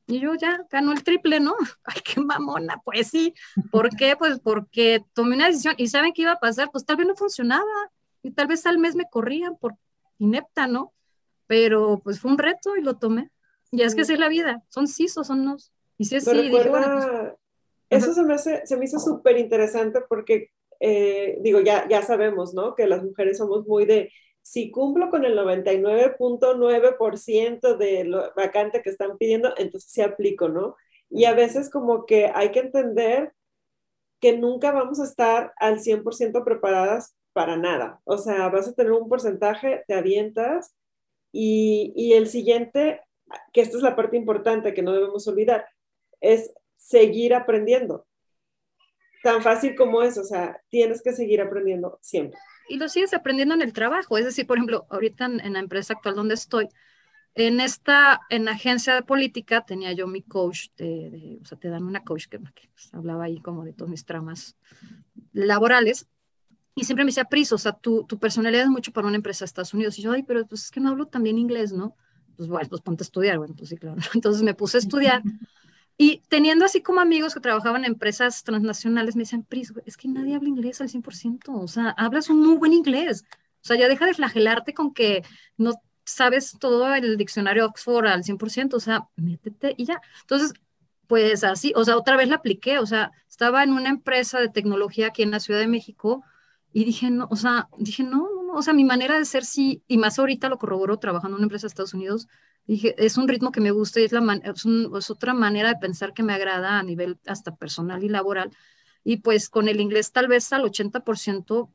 Y 0.07 0.21
yo 0.21 0.35
ya 0.35 0.67
gano 0.71 0.93
el 0.93 1.05
triple, 1.05 1.39
¿no? 1.41 1.55
Ay, 1.85 2.01
qué 2.05 2.21
mamona, 2.21 2.81
pues 2.85 3.09
sí. 3.09 3.35
¿Por 3.71 3.91
qué? 3.97 4.17
Pues 4.17 4.41
porque 4.41 5.05
tomé 5.13 5.37
una 5.37 5.47
decisión 5.47 5.75
y 5.77 5.89
saben 5.89 6.13
qué 6.13 6.23
iba 6.23 6.33
a 6.33 6.41
pasar, 6.41 6.71
pues 6.73 6.85
tal 6.85 6.97
vez 6.97 7.07
no 7.07 7.15
funcionaba 7.15 7.65
y 8.23 8.33
tal 8.33 8.49
vez 8.49 8.67
al 8.67 8.79
mes 8.79 8.97
me 8.97 9.09
corrían 9.09 9.57
por 9.57 9.77
inepta, 10.19 10.67
¿no? 10.67 10.93
pero 11.51 12.01
pues 12.05 12.21
fue 12.21 12.31
un 12.31 12.39
reto 12.39 12.77
y 12.77 12.81
lo 12.81 12.97
tomé. 12.97 13.29
Y 13.73 13.83
es 13.83 13.97
que 13.97 14.03
así 14.03 14.13
es 14.13 14.21
la 14.21 14.29
vida, 14.29 14.63
son 14.69 14.87
sí 14.87 15.07
o 15.17 15.25
son 15.25 15.45
no. 15.45 15.57
Y 15.99 16.05
si 16.05 16.15
es 16.15 16.25
sí, 16.25 16.43
dije, 16.43 16.71
pues, 16.71 16.87
eso 17.91 18.15
se 18.15 18.23
me, 18.23 18.35
hace, 18.35 18.65
se 18.65 18.77
me 18.77 18.85
hizo 18.85 19.01
súper 19.01 19.37
interesante 19.37 19.99
porque, 20.09 20.53
eh, 20.79 21.39
digo, 21.41 21.59
ya, 21.59 21.89
ya 21.89 22.03
sabemos, 22.03 22.55
¿no? 22.55 22.77
Que 22.77 22.87
las 22.87 23.03
mujeres 23.03 23.39
somos 23.39 23.67
muy 23.67 23.85
de, 23.85 24.13
si 24.43 24.71
cumplo 24.71 25.11
con 25.11 25.25
el 25.25 25.37
99.9% 25.39 27.77
de 27.77 28.05
lo 28.05 28.33
vacante 28.35 28.83
que 28.83 28.91
están 28.91 29.19
pidiendo, 29.19 29.55
entonces 29.57 29.91
sí 29.91 30.03
aplico, 30.03 30.49
¿no? 30.49 30.77
Y 31.09 31.25
a 31.25 31.35
veces 31.35 31.71
como 31.71 32.07
que 32.07 32.31
hay 32.35 32.51
que 32.51 32.61
entender 32.61 33.33
que 34.21 34.37
nunca 34.37 34.73
vamos 34.73 35.01
a 35.01 35.05
estar 35.05 35.53
al 35.57 35.81
100% 35.81 36.45
preparadas 36.45 37.17
para 37.33 37.57
nada. 37.57 38.01
O 38.05 38.19
sea, 38.19 38.49
vas 38.49 38.69
a 38.69 38.75
tener 38.75 38.93
un 38.93 39.09
porcentaje, 39.09 39.85
te 39.87 39.95
avientas 39.95 40.75
y, 41.33 41.93
y 41.97 42.15
el 42.15 42.29
siguiente, 42.29 43.01
que 43.53 43.63
esta 43.63 43.77
es 43.77 43.83
la 43.83 43.97
parte 43.97 44.17
importante 44.17 44.75
que 44.75 44.83
no 44.83 44.93
debemos 44.93 45.27
olvidar, 45.27 45.67
es 46.21 46.53
seguir 46.77 47.35
aprendiendo. 47.35 48.07
Tan 49.23 49.43
fácil 49.43 49.75
como 49.77 50.03
es, 50.03 50.19
o 50.19 50.25
sea, 50.25 50.61
tienes 50.71 51.03
que 51.03 51.13
seguir 51.13 51.41
aprendiendo 51.41 51.99
siempre. 52.01 52.39
Y 52.71 52.77
lo 52.77 52.89
sigues 52.89 53.13
aprendiendo 53.13 53.55
en 53.55 53.63
el 53.63 53.73
trabajo, 53.73 54.17
es 54.17 54.25
decir, 54.25 54.47
por 54.47 54.57
ejemplo, 54.57 54.87
ahorita 54.91 55.25
en, 55.25 55.53
la 55.53 55.59
empresa 55.59 55.95
actual 55.95 56.15
donde 56.15 56.35
estoy, 56.35 56.69
en 57.35 57.59
esta, 57.61 58.21
en 58.31 58.49
agencia 58.49 58.95
de 58.95 59.03
política 59.03 59.65
tenía 59.67 59.93
yo 59.93 60.07
mi 60.07 60.23
coach, 60.23 60.69
de, 60.77 61.41
o 61.43 61.45
sea, 61.45 61.59
te 61.59 61.69
dan 61.69 61.83
una 61.83 62.05
coach 62.05 62.27
que, 62.29 62.39
pues, 62.39 62.55
hablaba 62.93 63.25
ahí 63.25 63.41
como 63.41 63.65
de 63.65 63.73
todos 63.73 63.91
mis 63.91 64.05
tramas 64.05 64.57
laborales, 65.33 66.07
y 66.77 66.85
siempre 66.85 67.05
me 67.05 67.09
decía, 67.09 67.25
Pris, 67.25 67.53
o 67.53 67.59
sea, 67.59 67.73
tu, 67.73 68.05
tu 68.05 68.21
personalidad 68.21 68.63
es 68.63 68.71
mucho 68.71 68.93
para 68.93 69.09
una 69.09 69.17
empresa 69.17 69.45
de 69.45 69.47
Estados 69.47 69.75
Unidos. 69.75 69.99
Y 69.99 70.03
yo, 70.03 70.13
ay, 70.13 70.23
pero 70.23 70.47
pues 70.47 70.65
es 70.65 70.71
que 70.71 70.79
no 70.79 70.91
hablo 70.91 71.07
también 71.07 71.39
inglés, 71.39 71.73
¿no? 71.73 71.97
Pues 72.37 72.49
bueno, 72.49 72.69
pues 72.69 72.81
ponte 72.83 73.03
a 73.03 73.05
estudiar, 73.05 73.39
bueno, 73.39 73.55
pues 73.57 73.71
sí, 73.71 73.77
claro. 73.77 74.01
Entonces 74.15 74.43
me 74.43 74.55
puse 74.55 74.77
a 74.77 74.81
estudiar 74.81 75.23
y 76.03 76.23
teniendo 76.29 76.65
así 76.65 76.81
como 76.81 77.03
amigos 77.03 77.35
que 77.35 77.41
trabajaban 77.41 77.85
en 77.85 77.91
empresas 77.91 78.43
transnacionales, 78.43 79.17
me 79.17 79.25
decían, 79.25 79.43
Pris, 79.43 79.75
es 79.85 79.99
que 79.99 80.09
nadie 80.09 80.35
habla 80.35 80.49
inglés 80.49 80.81
al 80.81 80.89
100%, 80.89 81.63
o 81.63 81.69
sea, 81.69 81.91
hablas 81.91 82.31
un 82.31 82.41
muy 82.41 82.57
buen 82.57 82.73
inglés, 82.73 83.27
o 83.31 83.65
sea, 83.67 83.77
ya 83.77 83.87
deja 83.87 84.07
de 84.07 84.15
flagelarte 84.15 84.73
con 84.73 84.95
que 84.95 85.23
no 85.59 85.75
sabes 86.07 86.57
todo 86.59 86.95
el 86.95 87.19
diccionario 87.19 87.67
Oxford 87.67 88.07
al 88.07 88.25
100%, 88.25 88.73
o 88.73 88.81
sea, 88.81 89.09
métete 89.17 89.75
y 89.77 89.85
ya. 89.85 90.01
Entonces, 90.23 90.55
pues 91.07 91.45
así, 91.45 91.75
o 91.77 91.85
sea, 91.85 91.99
otra 91.99 92.17
vez 92.17 92.31
la 92.31 92.37
apliqué, 92.37 92.79
o 92.79 92.87
sea, 92.87 93.13
estaba 93.29 93.63
en 93.63 93.75
una 93.75 93.91
empresa 93.91 94.41
de 94.41 94.49
tecnología 94.49 95.09
aquí 95.09 95.23
en 95.23 95.33
la 95.33 95.41
Ciudad 95.41 95.61
de 95.61 95.69
México 95.69 96.25
y 96.73 96.85
dije, 96.87 97.11
no, 97.11 97.29
o 97.31 97.37
sea, 97.37 97.69
dije, 97.77 98.05
no, 98.05 98.27
no, 98.35 98.43
no, 98.45 98.53
o 98.55 98.63
sea, 98.63 98.73
mi 98.73 98.85
manera 98.85 99.19
de 99.19 99.27
ser 99.27 99.45
sí, 99.45 99.83
y 99.87 99.99
más 99.99 100.19
ahorita 100.19 100.49
lo 100.49 100.57
corroboro 100.57 100.99
trabajando 100.99 101.37
en 101.37 101.41
una 101.41 101.45
empresa 101.45 101.67
de 101.67 101.69
Estados 101.69 101.93
Unidos, 101.93 102.27
dije, 102.71 102.95
es 103.05 103.17
un 103.17 103.27
ritmo 103.27 103.51
que 103.51 103.61
me 103.61 103.73
gusta 103.73 104.01
y 104.01 104.05
es, 104.05 105.11
otra 105.11 105.35
manera 105.35 105.71
de 105.71 105.81
pensar 105.81 106.15
que 106.15 106.23
me 106.23 106.33
agrada 106.33 106.79
a 106.79 106.83
nivel 106.85 107.19
hasta 107.27 107.57
personal 107.57 108.05
y 108.05 108.09
laboral. 108.09 108.57
Y 109.03 109.19
pues 109.19 109.49
con 109.49 109.67
el 109.67 109.81
inglés 109.81 110.13
tal 110.13 110.29
vez 110.29 110.53
al 110.53 110.63
80% 110.63 111.69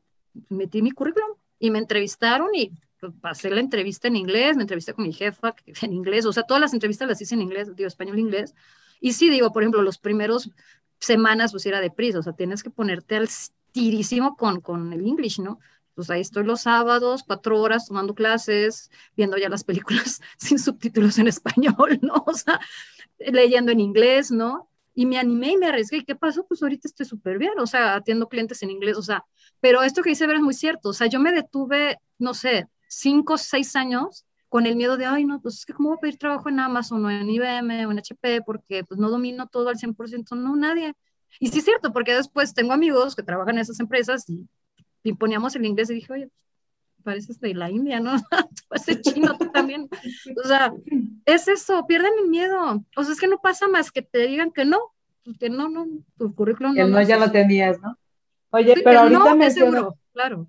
metí 0.48 0.80
mi 0.80 0.92
currículum 0.92 1.36
y 1.58 1.70
me 1.70 1.80
entrevistaron 1.80 2.54
y 2.54 2.72
pues, 2.98 3.12
pasé 3.20 3.50
la 3.50 3.60
entrevista 3.60 4.08
en 4.08 4.16
inglés, 4.16 4.56
me 4.56 4.62
entrevisté 4.62 4.94
con 4.94 5.04
mi 5.04 5.12
jefa 5.12 5.54
en 5.82 5.92
inglés, 5.92 6.24
o 6.24 6.32
sea, 6.32 6.44
todas 6.44 6.62
las 6.62 6.72
entrevistas 6.72 7.06
las 7.06 7.20
hice 7.20 7.34
en 7.34 7.42
inglés, 7.42 7.76
digo, 7.76 7.88
español, 7.88 8.18
inglés. 8.18 8.54
Y 8.98 9.12
sí, 9.12 9.28
digo, 9.28 9.52
por 9.52 9.62
ejemplo, 9.62 9.82
los 9.82 9.98
primeros 9.98 10.50
semanas 10.98 11.52
pues 11.52 11.66
era 11.66 11.82
de 11.82 11.90
prisa, 11.90 12.20
o 12.20 12.22
sea, 12.22 12.32
tienes 12.32 12.62
que 12.62 12.70
ponerte 12.70 13.16
al 13.16 13.28
tirísimo 13.72 14.34
con, 14.36 14.62
con 14.62 14.94
el 14.94 15.06
inglés, 15.06 15.38
¿no? 15.40 15.58
Pues 15.96 16.10
ahí 16.10 16.20
estoy 16.20 16.44
los 16.44 16.60
sábados, 16.60 17.24
cuatro 17.26 17.58
horas 17.60 17.86
tomando 17.86 18.14
clases, 18.14 18.90
viendo 19.16 19.38
ya 19.38 19.48
las 19.48 19.64
películas 19.64 20.20
sin 20.38 20.58
subtítulos 20.58 21.18
en 21.18 21.26
español, 21.26 21.98
¿no? 22.02 22.22
O 22.26 22.34
sea, 22.34 22.60
leyendo 23.18 23.72
en 23.72 23.80
inglés, 23.80 24.30
¿no? 24.30 24.68
Y 24.94 25.06
me 25.06 25.18
animé 25.18 25.52
y 25.52 25.56
me 25.56 25.66
arriesgué. 25.66 25.98
¿Y 25.98 26.04
qué 26.04 26.14
pasó? 26.14 26.46
Pues 26.46 26.62
ahorita 26.62 26.86
estoy 26.86 27.06
súper 27.06 27.38
bien, 27.38 27.58
o 27.58 27.66
sea, 27.66 27.96
atiendo 27.96 28.28
clientes 28.28 28.62
en 28.62 28.70
inglés, 28.70 28.96
o 28.98 29.02
sea, 29.02 29.24
pero 29.60 29.82
esto 29.82 30.02
que 30.02 30.10
dice 30.10 30.26
Ver 30.26 30.36
es 30.36 30.42
muy 30.42 30.54
cierto, 30.54 30.90
o 30.90 30.92
sea, 30.92 31.06
yo 31.06 31.18
me 31.18 31.32
detuve, 31.32 31.98
no 32.18 32.34
sé, 32.34 32.68
cinco, 32.88 33.38
seis 33.38 33.74
años 33.74 34.26
con 34.50 34.66
el 34.66 34.76
miedo 34.76 34.96
de, 34.96 35.06
ay, 35.06 35.24
no, 35.24 35.40
pues 35.40 35.56
es 35.56 35.66
que 35.66 35.72
cómo 35.72 35.90
voy 35.90 35.98
a 35.98 36.00
pedir 36.00 36.18
trabajo 36.18 36.48
en 36.48 36.60
Amazon 36.60 37.04
o 37.04 37.10
en 37.10 37.28
IBM 37.28 37.86
o 37.86 37.90
en 37.90 37.98
HP 37.98 38.42
porque 38.42 38.84
pues 38.84 39.00
no 39.00 39.10
domino 39.10 39.48
todo 39.48 39.70
al 39.70 39.76
100%, 39.76 40.36
no, 40.36 40.56
nadie. 40.56 40.94
Y 41.40 41.48
sí 41.48 41.58
es 41.58 41.64
cierto, 41.64 41.92
porque 41.92 42.14
después 42.14 42.54
tengo 42.54 42.72
amigos 42.72 43.14
que 43.14 43.22
trabajan 43.22 43.56
en 43.56 43.62
esas 43.62 43.80
empresas 43.80 44.28
y 44.28 44.48
imponíamos 45.10 45.56
el 45.56 45.64
inglés 45.64 45.90
y 45.90 45.94
dije, 45.94 46.12
oye, 46.12 46.30
pareces 47.06 47.40
de 47.40 47.54
la 47.54 47.70
India, 47.70 48.00
¿no? 48.00 48.12
Ese 48.74 49.00
chino 49.00 49.38
tú 49.38 49.50
también. 49.50 49.88
O 50.44 50.46
sea, 50.46 50.72
es 51.24 51.48
eso, 51.48 51.86
pierden 51.86 52.12
el 52.22 52.28
miedo. 52.28 52.84
O 52.96 53.04
sea, 53.04 53.12
es 53.12 53.20
que 53.20 53.28
no 53.28 53.38
pasa 53.38 53.68
más 53.68 53.90
que 53.90 54.02
te 54.02 54.26
digan 54.26 54.50
que 54.50 54.64
no, 54.64 54.78
que 55.38 55.48
no, 55.48 55.68
no, 55.68 55.86
tu 56.18 56.34
currículum 56.34 56.74
que 56.74 56.84
no. 56.84 57.00
ya 57.02 57.16
lo 57.16 57.30
tenías, 57.30 57.80
¿no? 57.80 57.96
Oye, 58.50 58.74
pero 58.82 59.00
ahorita 59.00 59.34
mencionas, 59.34 59.84
claro. 60.12 60.48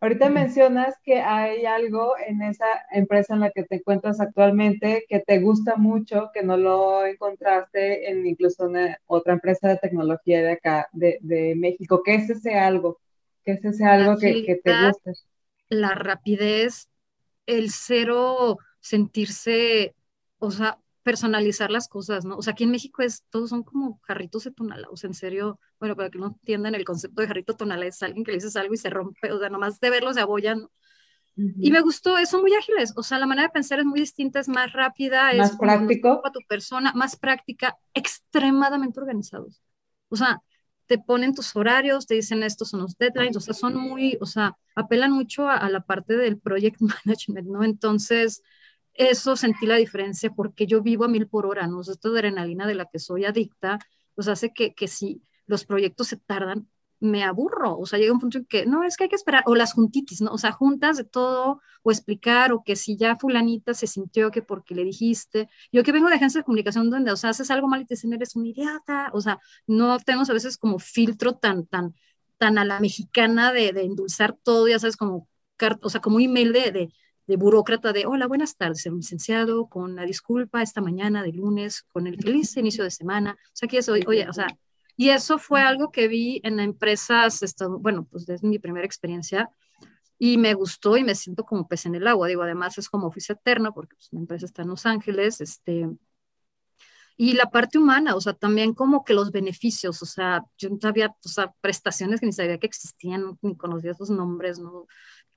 Ahorita 0.00 0.28
mencionas 0.28 0.94
que 1.02 1.20
hay 1.20 1.64
algo 1.64 2.14
en 2.26 2.42
esa 2.42 2.66
empresa 2.92 3.34
en 3.34 3.40
la 3.40 3.50
que 3.50 3.62
te 3.64 3.76
encuentras 3.76 4.20
actualmente 4.20 5.04
que 5.08 5.20
te 5.20 5.38
gusta 5.38 5.76
mucho, 5.76 6.30
que 6.34 6.42
no 6.42 6.56
lo 6.56 7.06
encontraste 7.06 8.10
en 8.10 8.26
incluso 8.26 8.68
en 8.68 8.96
otra 9.06 9.32
empresa 9.32 9.68
de 9.68 9.78
tecnología 9.78 10.42
de 10.42 10.52
acá, 10.52 10.88
de, 10.92 11.18
de 11.22 11.54
México. 11.56 12.02
¿Qué 12.04 12.16
es 12.16 12.28
ese 12.28 12.58
algo? 12.58 13.00
¿Qué 13.44 13.52
es 13.52 13.64
ese 13.64 13.84
algo 13.84 14.18
que, 14.18 14.60
te 14.62 14.86
gusta? 14.86 15.12
La 15.68 15.94
rapidez, 15.94 16.88
el 17.46 17.70
cero 17.70 18.58
sentirse, 18.80 19.94
o 20.38 20.50
sea, 20.50 20.78
personalizar 21.02 21.70
las 21.70 21.88
cosas, 21.88 22.24
¿no? 22.24 22.36
O 22.36 22.42
sea, 22.42 22.54
aquí 22.54 22.64
en 22.64 22.70
México 22.70 23.02
es, 23.02 23.22
todos 23.30 23.50
son 23.50 23.62
como 23.62 24.00
jarritos 24.02 24.44
de 24.44 24.50
tonala, 24.50 24.88
o 24.90 24.96
sea, 24.96 25.08
en 25.08 25.14
serio, 25.14 25.60
bueno, 25.78 25.94
para 25.94 26.10
que 26.10 26.18
no 26.18 26.28
entiendan 26.28 26.74
el 26.74 26.84
concepto 26.84 27.20
de 27.20 27.28
jarrito 27.28 27.54
tonala, 27.54 27.86
es 27.86 28.02
alguien 28.02 28.24
que 28.24 28.32
le 28.32 28.38
dices 28.38 28.56
algo 28.56 28.74
y 28.74 28.78
se 28.78 28.90
rompe, 28.90 29.30
o 29.30 29.38
sea, 29.38 29.50
nomás 29.50 29.78
de 29.80 29.90
verlos 29.90 30.14
se 30.14 30.22
abollan. 30.22 30.66
Y 31.36 31.72
me 31.72 31.80
gustó, 31.80 32.14
son 32.26 32.42
muy 32.42 32.54
ágiles, 32.54 32.92
o 32.96 33.02
sea, 33.02 33.18
la 33.18 33.26
manera 33.26 33.48
de 33.48 33.52
pensar 33.52 33.80
es 33.80 33.84
muy 33.84 33.98
distinta, 33.98 34.38
es 34.38 34.48
más 34.48 34.72
rápida, 34.72 35.32
más 35.34 35.50
es 35.50 35.56
práctico. 35.56 36.22
a 36.24 36.30
tu 36.30 36.38
persona, 36.48 36.92
más 36.94 37.16
práctica, 37.16 37.76
extremadamente 37.92 39.00
organizados. 39.00 39.60
O 40.10 40.16
sea, 40.16 40.40
te 40.86 40.98
ponen 40.98 41.34
tus 41.34 41.54
horarios, 41.56 42.06
te 42.06 42.14
dicen 42.14 42.42
estos 42.42 42.70
son 42.70 42.80
los 42.80 42.96
deadlines, 42.98 43.36
o 43.36 43.40
sea, 43.40 43.54
son 43.54 43.76
muy, 43.76 44.18
o 44.20 44.26
sea, 44.26 44.56
apelan 44.74 45.12
mucho 45.12 45.48
a, 45.48 45.68
la 45.70 45.80
parte 45.80 46.16
del 46.16 46.38
project 46.38 46.80
management, 47.06 47.48
¿no? 47.48 47.64
Entonces, 47.64 48.42
eso 48.94 49.36
sentí 49.36 49.66
la 49.66 49.76
diferencia 49.76 50.30
porque 50.30 50.66
yo 50.66 50.82
vivo 50.82 51.04
a 51.04 51.08
mil 51.08 51.26
por 51.26 51.46
hora, 51.46 51.66
¿no? 51.66 51.78
O 51.78 51.84
sea, 51.84 51.94
esta 51.94 52.08
adrenalina 52.08 52.66
de 52.66 52.74
la 52.74 52.86
que 52.86 52.98
soy 52.98 53.24
adicta, 53.24 53.78
pues 54.14 54.28
hace 54.28 54.52
que, 54.52 54.74
que 54.74 54.88
si 54.88 55.22
los 55.46 55.64
proyectos 55.64 56.08
se 56.08 56.16
tardan, 56.16 56.68
me 57.04 57.22
aburro, 57.22 57.78
o 57.78 57.86
sea, 57.86 57.98
llega 57.98 58.12
un 58.12 58.20
punto 58.20 58.38
en 58.38 58.46
que, 58.46 58.66
no, 58.66 58.82
es 58.82 58.96
que 58.96 59.04
hay 59.04 59.10
que 59.10 59.16
esperar, 59.16 59.44
o 59.46 59.54
las 59.54 59.74
juntitis, 59.74 60.20
¿no? 60.22 60.32
O 60.32 60.38
sea, 60.38 60.52
juntas 60.52 60.96
de 60.96 61.04
todo, 61.04 61.60
o 61.82 61.90
explicar, 61.90 62.52
o 62.52 62.62
que 62.64 62.76
si 62.76 62.96
ya 62.96 63.16
fulanita 63.16 63.74
se 63.74 63.86
sintió 63.86 64.30
que 64.30 64.42
porque 64.42 64.74
le 64.74 64.84
dijiste, 64.84 65.48
yo 65.72 65.82
que 65.82 65.92
vengo 65.92 66.08
de 66.08 66.16
agencia 66.16 66.40
de 66.40 66.44
comunicación 66.44 66.90
donde, 66.90 67.12
o 67.12 67.16
sea, 67.16 67.30
haces 67.30 67.50
algo 67.50 67.68
mal 67.68 67.82
y 67.82 67.84
te 67.86 67.94
dicen, 67.94 68.12
eres 68.12 68.36
un 68.36 68.46
idiota, 68.46 69.10
o 69.12 69.20
sea, 69.20 69.38
no 69.66 69.98
tenemos 70.00 70.30
a 70.30 70.32
veces 70.32 70.56
como 70.56 70.78
filtro 70.78 71.34
tan, 71.36 71.66
tan, 71.66 71.94
tan 72.38 72.58
a 72.58 72.64
la 72.64 72.80
mexicana 72.80 73.52
de, 73.52 73.72
de 73.72 73.84
endulzar 73.84 74.36
todo, 74.42 74.66
ya 74.68 74.78
sabes, 74.78 74.96
como, 74.96 75.28
o 75.82 75.90
sea, 75.90 76.00
como 76.00 76.20
email 76.20 76.52
de, 76.52 76.72
de, 76.72 76.92
de 77.26 77.36
burócrata 77.36 77.92
de, 77.92 78.06
hola, 78.06 78.26
buenas 78.26 78.56
tardes, 78.56 78.86
licenciado, 78.86 79.68
con 79.68 79.94
la 79.96 80.04
disculpa 80.04 80.62
esta 80.62 80.80
mañana 80.80 81.22
de 81.22 81.32
lunes, 81.32 81.84
con 81.92 82.06
el 82.06 82.16
feliz 82.20 82.56
inicio 82.56 82.84
de 82.84 82.90
semana, 82.90 83.36
o 83.38 83.50
sea, 83.52 83.68
que 83.68 83.78
eso, 83.78 83.92
oye, 84.06 84.28
o 84.28 84.32
sea, 84.32 84.46
y 84.96 85.10
eso 85.10 85.38
fue 85.38 85.60
algo 85.60 85.90
que 85.90 86.08
vi 86.08 86.40
en 86.44 86.60
empresas, 86.60 87.40
bueno, 87.80 88.06
pues 88.10 88.26
desde 88.26 88.48
mi 88.48 88.58
primera 88.58 88.86
experiencia, 88.86 89.50
y 90.18 90.38
me 90.38 90.54
gustó 90.54 90.96
y 90.96 91.04
me 91.04 91.14
siento 91.14 91.44
como 91.44 91.68
pez 91.68 91.86
en 91.86 91.96
el 91.96 92.06
agua. 92.06 92.28
Digo, 92.28 92.42
además 92.42 92.78
es 92.78 92.88
como 92.88 93.08
oficio 93.08 93.34
eterno, 93.34 93.74
porque 93.74 93.96
pues, 93.96 94.08
la 94.12 94.20
empresa 94.20 94.46
está 94.46 94.62
en 94.62 94.68
Los 94.68 94.86
Ángeles, 94.86 95.40
este, 95.40 95.88
y 97.16 97.34
la 97.34 97.50
parte 97.50 97.78
humana, 97.78 98.16
o 98.16 98.20
sea, 98.20 98.32
también 98.32 98.74
como 98.74 99.04
que 99.04 99.14
los 99.14 99.30
beneficios, 99.30 100.02
o 100.02 100.06
sea, 100.06 100.44
yo 100.58 100.68
no 100.70 100.78
sabía, 100.80 101.14
o 101.24 101.28
sea, 101.28 101.52
prestaciones 101.60 102.20
que 102.20 102.26
ni 102.26 102.32
sabía 102.32 102.58
que 102.58 102.66
existían, 102.66 103.38
ni 103.40 103.56
conocía 103.56 103.92
esos 103.92 104.10
nombres, 104.10 104.58
¿no? 104.58 104.86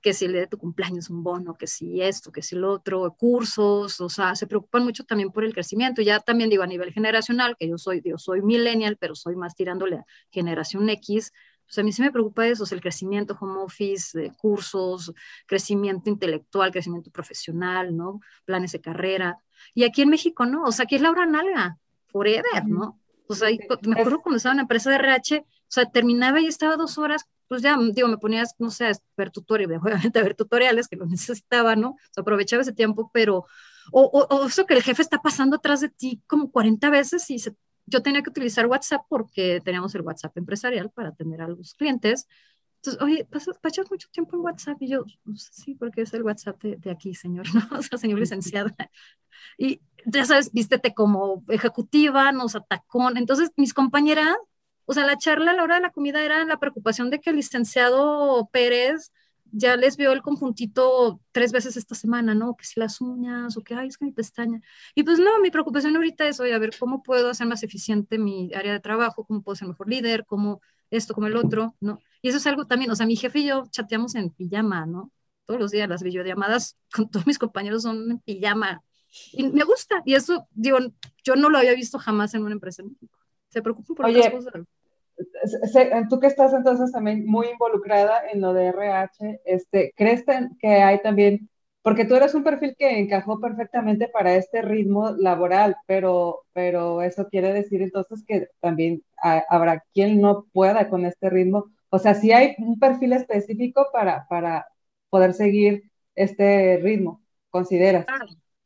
Que 0.00 0.14
si 0.14 0.28
le 0.28 0.40
de 0.40 0.46
tu 0.46 0.58
cumpleaños 0.58 1.10
un 1.10 1.22
bono, 1.22 1.56
que 1.56 1.66
si 1.66 2.00
esto, 2.00 2.30
que 2.30 2.42
si 2.42 2.54
lo 2.54 2.72
otro, 2.72 3.14
cursos, 3.16 4.00
o 4.00 4.08
sea, 4.08 4.34
se 4.36 4.46
preocupan 4.46 4.84
mucho 4.84 5.04
también 5.04 5.30
por 5.30 5.44
el 5.44 5.52
crecimiento. 5.52 6.02
Ya 6.02 6.20
también 6.20 6.50
digo 6.50 6.62
a 6.62 6.66
nivel 6.66 6.92
generacional, 6.92 7.56
que 7.58 7.68
yo 7.68 7.78
soy, 7.78 8.00
yo 8.04 8.18
soy 8.18 8.42
millennial, 8.42 8.96
pero 8.96 9.14
soy 9.14 9.34
más 9.36 9.54
tirándole 9.54 9.96
a 9.96 10.06
generación 10.30 10.88
X, 10.90 11.32
pues 11.68 11.78
a 11.78 11.82
mí 11.82 11.92
sí 11.92 12.00
me 12.00 12.10
preocupa 12.10 12.46
eso, 12.46 12.64
el 12.72 12.80
crecimiento 12.80 13.36
home 13.38 13.60
office, 13.60 14.32
cursos, 14.38 15.12
crecimiento 15.46 16.08
intelectual, 16.08 16.70
crecimiento 16.70 17.10
profesional, 17.10 17.94
¿no? 17.94 18.20
Planes 18.46 18.72
de 18.72 18.80
carrera. 18.80 19.38
Y 19.74 19.84
aquí 19.84 20.00
en 20.00 20.08
México, 20.08 20.46
¿no? 20.46 20.64
O 20.64 20.72
sea, 20.72 20.84
aquí 20.84 20.94
es 20.94 21.02
la 21.02 21.10
hora 21.10 21.26
nalga, 21.26 21.78
forever, 22.06 22.64
¿no? 22.66 22.98
O 23.28 23.34
sea, 23.34 23.50
me 23.82 24.00
acuerdo 24.00 24.22
cuando 24.22 24.38
estaba 24.38 24.54
en 24.54 24.58
la 24.58 24.62
empresa 24.62 24.88
de 24.88 24.96
RH, 24.96 25.40
o 25.40 25.44
sea, 25.66 25.84
terminaba 25.84 26.40
y 26.40 26.46
estaba 26.46 26.76
dos 26.76 26.96
horas 26.96 27.28
pues 27.48 27.62
ya, 27.62 27.76
digo, 27.92 28.08
me 28.08 28.18
ponías, 28.18 28.54
no 28.58 28.70
sé, 28.70 28.86
a 28.86 28.92
ver 29.16 29.30
tutoriales, 29.30 29.80
obviamente 29.82 30.18
a 30.18 30.22
ver 30.22 30.34
tutoriales 30.34 30.88
que 30.88 30.96
lo 30.96 31.06
necesitaba, 31.06 31.76
¿no? 31.76 31.90
O 31.90 31.96
sea, 32.12 32.22
aprovechaba 32.22 32.62
ese 32.62 32.72
tiempo, 32.72 33.10
pero, 33.12 33.46
o, 33.92 34.26
o, 34.30 34.46
eso 34.46 34.66
que 34.66 34.74
el 34.74 34.82
jefe 34.82 35.02
está 35.02 35.20
pasando 35.22 35.56
atrás 35.56 35.80
de 35.80 35.88
ti 35.88 36.22
como 36.26 36.50
40 36.50 36.90
veces 36.90 37.28
y 37.30 37.38
yo 37.86 38.02
tenía 38.02 38.22
que 38.22 38.30
utilizar 38.30 38.66
WhatsApp 38.66 39.02
porque 39.08 39.60
teníamos 39.64 39.94
el 39.94 40.02
WhatsApp 40.02 40.36
empresarial 40.36 40.90
para 40.90 41.08
atender 41.08 41.40
a 41.40 41.48
los 41.48 41.74
clientes. 41.74 42.28
Entonces, 42.76 43.02
oye, 43.02 43.24
pasas, 43.24 43.58
pasas 43.58 43.90
mucho 43.90 44.08
tiempo 44.12 44.36
en 44.36 44.42
WhatsApp 44.42 44.76
y 44.80 44.88
yo, 44.88 45.04
pues, 45.24 45.48
sí, 45.52 45.74
porque 45.74 46.02
es 46.02 46.12
el 46.14 46.22
WhatsApp 46.22 46.62
de, 46.62 46.76
de 46.76 46.90
aquí, 46.90 47.14
señor, 47.14 47.44
¿no? 47.54 47.78
O 47.78 47.82
sea, 47.82 47.98
señor 47.98 48.20
licenciado. 48.20 48.70
Y 49.56 49.80
ya 50.04 50.24
sabes, 50.24 50.52
vístete 50.52 50.94
como 50.94 51.44
ejecutiva, 51.48 52.30
nos 52.30 52.54
atacó. 52.54 53.10
Entonces, 53.16 53.50
mis 53.56 53.74
compañeras 53.74 54.36
o 54.88 54.94
sea, 54.94 55.04
la 55.04 55.18
charla 55.18 55.50
a 55.50 55.54
la 55.54 55.62
hora 55.64 55.74
de 55.74 55.82
la 55.82 55.90
comida 55.90 56.24
era 56.24 56.42
la 56.46 56.58
preocupación 56.58 57.10
de 57.10 57.20
que 57.20 57.28
el 57.28 57.36
licenciado 57.36 58.48
Pérez 58.50 59.12
ya 59.52 59.76
les 59.76 59.98
vio 59.98 60.12
el 60.12 60.22
conjuntito 60.22 61.20
tres 61.30 61.52
veces 61.52 61.76
esta 61.76 61.94
semana, 61.94 62.34
¿no? 62.34 62.56
Que 62.56 62.64
si 62.64 62.80
las 62.80 63.02
uñas 63.02 63.54
o 63.58 63.62
que, 63.62 63.74
ay, 63.74 63.88
es 63.88 63.98
que 63.98 64.06
mi 64.06 64.12
pestaña. 64.12 64.62
Y 64.94 65.02
pues 65.02 65.18
no, 65.18 65.40
mi 65.42 65.50
preocupación 65.50 65.94
ahorita 65.94 66.26
es, 66.26 66.40
oye, 66.40 66.54
a 66.54 66.58
ver, 66.58 66.70
¿cómo 66.78 67.02
puedo 67.02 67.28
hacer 67.28 67.46
más 67.46 67.62
eficiente 67.62 68.16
mi 68.16 68.50
área 68.54 68.72
de 68.72 68.80
trabajo? 68.80 69.26
¿Cómo 69.26 69.42
puedo 69.42 69.56
ser 69.56 69.68
mejor 69.68 69.90
líder? 69.90 70.24
¿Cómo 70.24 70.62
esto, 70.90 71.12
como 71.12 71.26
el 71.26 71.36
otro? 71.36 71.74
¿No? 71.80 72.00
Y 72.22 72.30
eso 72.30 72.38
es 72.38 72.46
algo 72.46 72.64
también, 72.64 72.90
o 72.90 72.96
sea, 72.96 73.04
mi 73.04 73.16
jefe 73.16 73.40
y 73.40 73.48
yo 73.48 73.64
chateamos 73.70 74.14
en 74.14 74.30
pijama, 74.30 74.86
¿no? 74.86 75.12
Todos 75.44 75.60
los 75.60 75.70
días 75.70 75.86
las 75.86 76.02
videollamadas 76.02 76.78
con 76.94 77.10
todos 77.10 77.26
mis 77.26 77.38
compañeros 77.38 77.82
son 77.82 78.10
en 78.10 78.18
pijama. 78.20 78.82
Y 79.32 79.42
me 79.42 79.64
gusta. 79.64 80.02
Y 80.06 80.14
eso, 80.14 80.48
digo, 80.52 80.78
yo 81.24 81.36
no 81.36 81.50
lo 81.50 81.58
había 81.58 81.74
visto 81.74 81.98
jamás 81.98 82.32
en 82.32 82.42
una 82.42 82.54
empresa 82.54 82.80
en 82.80 82.88
México. 82.88 83.18
Se 83.50 83.60
preocupan 83.60 83.96
por 83.96 84.06
otras 84.06 84.30
cosas 84.30 84.52
tú 86.08 86.20
que 86.20 86.26
estás 86.26 86.52
entonces 86.52 86.92
también 86.92 87.26
muy 87.26 87.48
involucrada 87.48 88.22
en 88.32 88.40
lo 88.40 88.52
de 88.52 88.66
RH, 88.66 89.40
este, 89.44 89.92
¿crees 89.96 90.24
que 90.58 90.68
hay 90.68 91.00
también, 91.02 91.48
porque 91.82 92.04
tú 92.04 92.14
eres 92.14 92.34
un 92.34 92.44
perfil 92.44 92.74
que 92.78 92.98
encajó 92.98 93.40
perfectamente 93.40 94.08
para 94.08 94.34
este 94.34 94.62
ritmo 94.62 95.10
laboral, 95.12 95.76
pero, 95.86 96.42
pero 96.52 97.02
eso 97.02 97.28
quiere 97.28 97.52
decir 97.52 97.82
entonces 97.82 98.24
que 98.26 98.48
también 98.60 99.02
habrá 99.22 99.82
quien 99.92 100.20
no 100.20 100.46
pueda 100.52 100.88
con 100.88 101.04
este 101.04 101.30
ritmo? 101.30 101.66
O 101.90 101.98
sea, 101.98 102.14
si 102.14 102.32
hay 102.32 102.54
un 102.58 102.78
perfil 102.78 103.14
específico 103.14 103.88
para, 103.92 104.26
para 104.28 104.66
poder 105.10 105.34
seguir 105.34 105.90
este 106.14 106.78
ritmo, 106.82 107.22
¿consideras? 107.50 108.06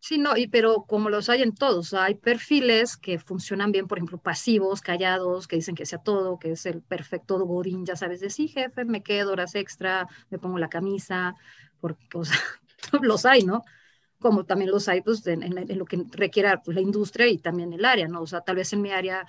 Sí, 0.04 0.18
no, 0.18 0.36
y, 0.36 0.48
pero 0.48 0.82
como 0.82 1.10
los 1.10 1.28
hay 1.28 1.42
en 1.42 1.54
todos, 1.54 1.94
hay 1.94 2.16
perfiles 2.16 2.96
que 2.96 3.20
funcionan 3.20 3.70
bien, 3.70 3.86
por 3.86 3.98
ejemplo, 3.98 4.18
pasivos, 4.18 4.80
callados, 4.80 5.46
que 5.46 5.54
dicen 5.54 5.76
que 5.76 5.86
sea 5.86 5.98
todo, 6.00 6.40
que 6.40 6.50
es 6.52 6.66
el 6.66 6.82
perfecto 6.82 7.38
godín, 7.46 7.86
ya 7.86 7.94
sabes, 7.94 8.18
de 8.20 8.28
sí, 8.28 8.48
jefe, 8.48 8.84
me 8.84 9.04
quedo 9.04 9.30
horas 9.30 9.54
extra, 9.54 10.08
me 10.28 10.40
pongo 10.40 10.58
la 10.58 10.68
camisa, 10.68 11.36
porque, 11.80 12.04
o 12.14 12.24
sea, 12.24 12.36
los 13.02 13.24
hay, 13.26 13.44
¿no? 13.44 13.62
Como 14.18 14.44
también 14.44 14.72
los 14.72 14.88
hay, 14.88 15.02
pues, 15.02 15.24
en, 15.28 15.54
lo 15.78 15.84
que 15.84 16.04
requiera 16.10 16.60
pues, 16.62 16.74
la 16.74 16.80
industria 16.80 17.28
y 17.28 17.38
también 17.38 17.72
el 17.72 17.84
área, 17.84 18.08
¿no? 18.08 18.22
O 18.22 18.26
sea, 18.26 18.40
tal 18.40 18.56
vez 18.56 18.72
en 18.72 18.82
mi 18.82 18.90
área 18.90 19.24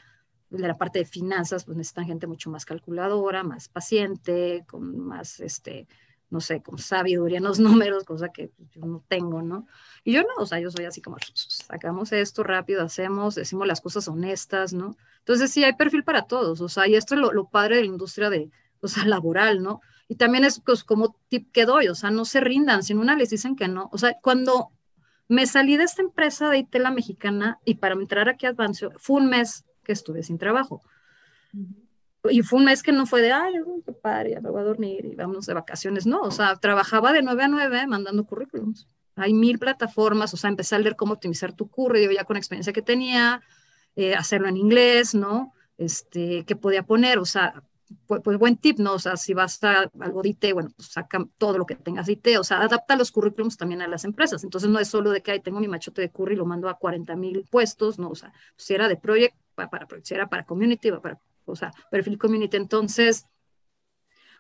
de 0.50 0.68
la 0.68 0.78
parte 0.78 1.00
de 1.00 1.06
finanzas, 1.06 1.66
pues 1.66 1.78
necesitan 1.78 2.06
gente 2.08 2.28
mucho 2.28 2.50
más 2.50 2.66
calculadora, 2.66 3.44
más 3.44 3.70
paciente, 3.70 4.66
con 4.68 4.98
más, 5.00 5.40
este, 5.40 5.88
no 6.34 6.42
sé, 6.42 6.64
con 6.64 6.80
sabiduría 6.80 7.38
en 7.38 7.44
los 7.44 7.60
números, 7.60 8.04
cosa 8.04 8.30
que 8.30 8.52
yo 8.72 8.86
no 8.86 9.06
tengo, 9.08 9.42
¿no? 9.42 9.68
Y 10.04 10.14
yo 10.14 10.24
no, 10.24 10.30
o 10.40 10.46
sea, 10.46 10.60
yo 10.60 10.72
soy 10.72 10.86
así 10.86 11.00
como, 11.02 11.18
sacamos 11.36 12.12
esto 12.12 12.44
rápido, 12.44 12.84
hacemos, 12.84 13.36
decimos 13.36 13.68
las 13.68 13.80
cosas 13.80 14.08
honestas, 14.08 14.74
¿no? 14.74 14.98
Entonces 15.20 15.52
sí, 15.52 15.64
hay 15.64 15.74
perfil 15.74 16.04
para 16.04 16.24
todos, 16.24 16.60
o 16.60 16.68
sea, 16.68 16.88
y 16.88 16.96
esto 16.96 17.14
es 17.16 17.22
lo, 17.22 17.48
padre 17.50 17.78
de 17.78 17.82
la 17.84 17.88
industria 17.88 18.30
de, 18.30 18.50
o 18.82 18.88
sea, 18.88 19.06
laboral, 19.06 19.62
¿no? 19.62 19.80
Y 20.10 20.16
también 20.16 20.44
es 20.44 20.60
pues, 20.60 20.84
como 20.84 21.16
tip 21.30 21.52
que 21.52 21.66
doy, 21.66 21.88
o 21.88 21.96
sea, 21.96 22.10
no 22.10 22.26
se 22.26 22.42
rindan, 22.42 22.84
si 22.84 22.94
en 22.94 23.00
una 23.00 23.16
les 23.16 23.30
dicen 23.30 23.56
que 23.56 23.68
no, 23.68 23.90
o 23.94 23.98
sea, 23.98 24.18
cuando 24.22 24.72
me 25.30 25.46
salí 25.46 25.78
de 25.78 25.84
esta 25.84 26.02
empresa 26.02 26.50
de 26.50 26.58
Itela 26.58 26.92
mexicana 26.92 27.60
y 27.64 27.76
para 27.76 27.94
entrar 27.94 28.28
aquí 28.28 28.48
a 28.48 28.50
Advancio, 28.50 28.92
fue 28.98 29.22
un 29.22 29.30
mes 29.30 29.64
que 29.84 29.94
estuve 29.94 30.24
sin 30.24 30.38
trabajo 30.38 30.82
y 32.30 32.42
fue 32.42 32.60
un 32.60 32.66
mes 32.66 32.84
que 32.84 32.92
no 32.92 33.06
fue 33.06 33.22
de, 33.22 33.32
ay, 33.32 33.54
qué 33.86 33.92
padre, 33.92 34.32
ya 34.32 34.42
me 34.42 34.50
voy 34.50 34.62
a 34.62 34.66
dormir 34.66 35.06
y 35.06 35.16
vámonos 35.16 35.46
de 35.46 35.54
vacaciones. 35.54 36.06
No, 36.06 36.22
o 36.22 36.32
sea, 36.32 36.56
trabajaba 36.56 37.12
de 37.12 37.22
9 37.22 37.44
a 37.44 37.48
9 37.48 37.88
mandando 37.88 38.26
currículums. 38.26 38.88
Hay 39.16 39.34
mil 39.34 39.60
plataformas, 39.60 40.34
o 40.34 40.38
sea, 40.38 40.50
empecé 40.50 40.76
a 40.76 40.80
leer 40.80 40.96
cómo 40.96 41.14
optimizar 41.14 41.54
tu 41.54 41.70
currículum 41.70 42.16
ya 42.16 42.24
con 42.24 42.38
experiencia 42.38 42.74
que 42.74 42.82
tenía, 42.82 43.42
eh, 43.96 44.16
hacerlo 44.16 44.48
en 44.48 44.58
inglés, 44.58 45.14
¿no? 45.14 45.54
Este, 45.78 46.46
que 46.46 46.56
podía 46.56 46.84
poner, 46.84 47.20
o 47.20 47.26
sea, 47.26 47.64
pues, 48.08 48.22
pues, 48.24 48.38
buen 48.38 48.58
tip, 48.58 48.80
¿no? 48.80 48.94
O 48.94 49.00
sea, 49.00 49.18
si 49.18 49.34
vas 49.34 49.64
a 49.64 49.92
algo 50.00 50.22
de 50.22 50.30
IT, 50.30 50.54
bueno, 50.54 50.70
pues 50.76 50.90
saca 50.90 51.20
todo 51.38 51.58
lo 51.58 51.66
que 51.66 51.76
tengas 51.76 52.08
de 52.08 52.14
IT, 52.14 52.40
o 52.40 52.44
sea, 52.44 52.62
adapta 52.62 52.96
los 52.96 53.12
currículums 53.12 53.58
también 53.58 53.82
a 53.82 53.88
las 53.88 54.06
empresas. 54.06 54.44
Entonces 54.44 54.70
no 54.70 54.80
es 54.80 54.88
solo 54.88 55.12
de 55.12 55.22
que, 55.22 55.32
ahí 55.32 55.40
tengo 55.42 55.60
mi 55.60 55.68
machote 55.68 56.02
de 56.02 56.10
curry 56.10 56.34
y 56.34 56.38
lo 56.38 56.46
mando 56.46 56.70
a 56.70 56.78
40 56.78 57.16
mil 57.16 57.46
puestos, 57.52 58.00
¿no? 58.00 58.10
O 58.10 58.16
sea, 58.16 58.34
si 58.56 58.74
era 58.74 58.88
de 58.88 58.98
project, 58.98 59.36
para, 59.56 59.70
para, 59.70 59.88
si 60.02 60.14
era 60.14 60.28
para 60.28 60.46
community, 60.46 60.92
para 60.92 61.20
o 61.46 61.56
sea, 61.56 61.72
perfil 61.92 62.18
community. 62.18 62.58
Entonces, 62.58 63.26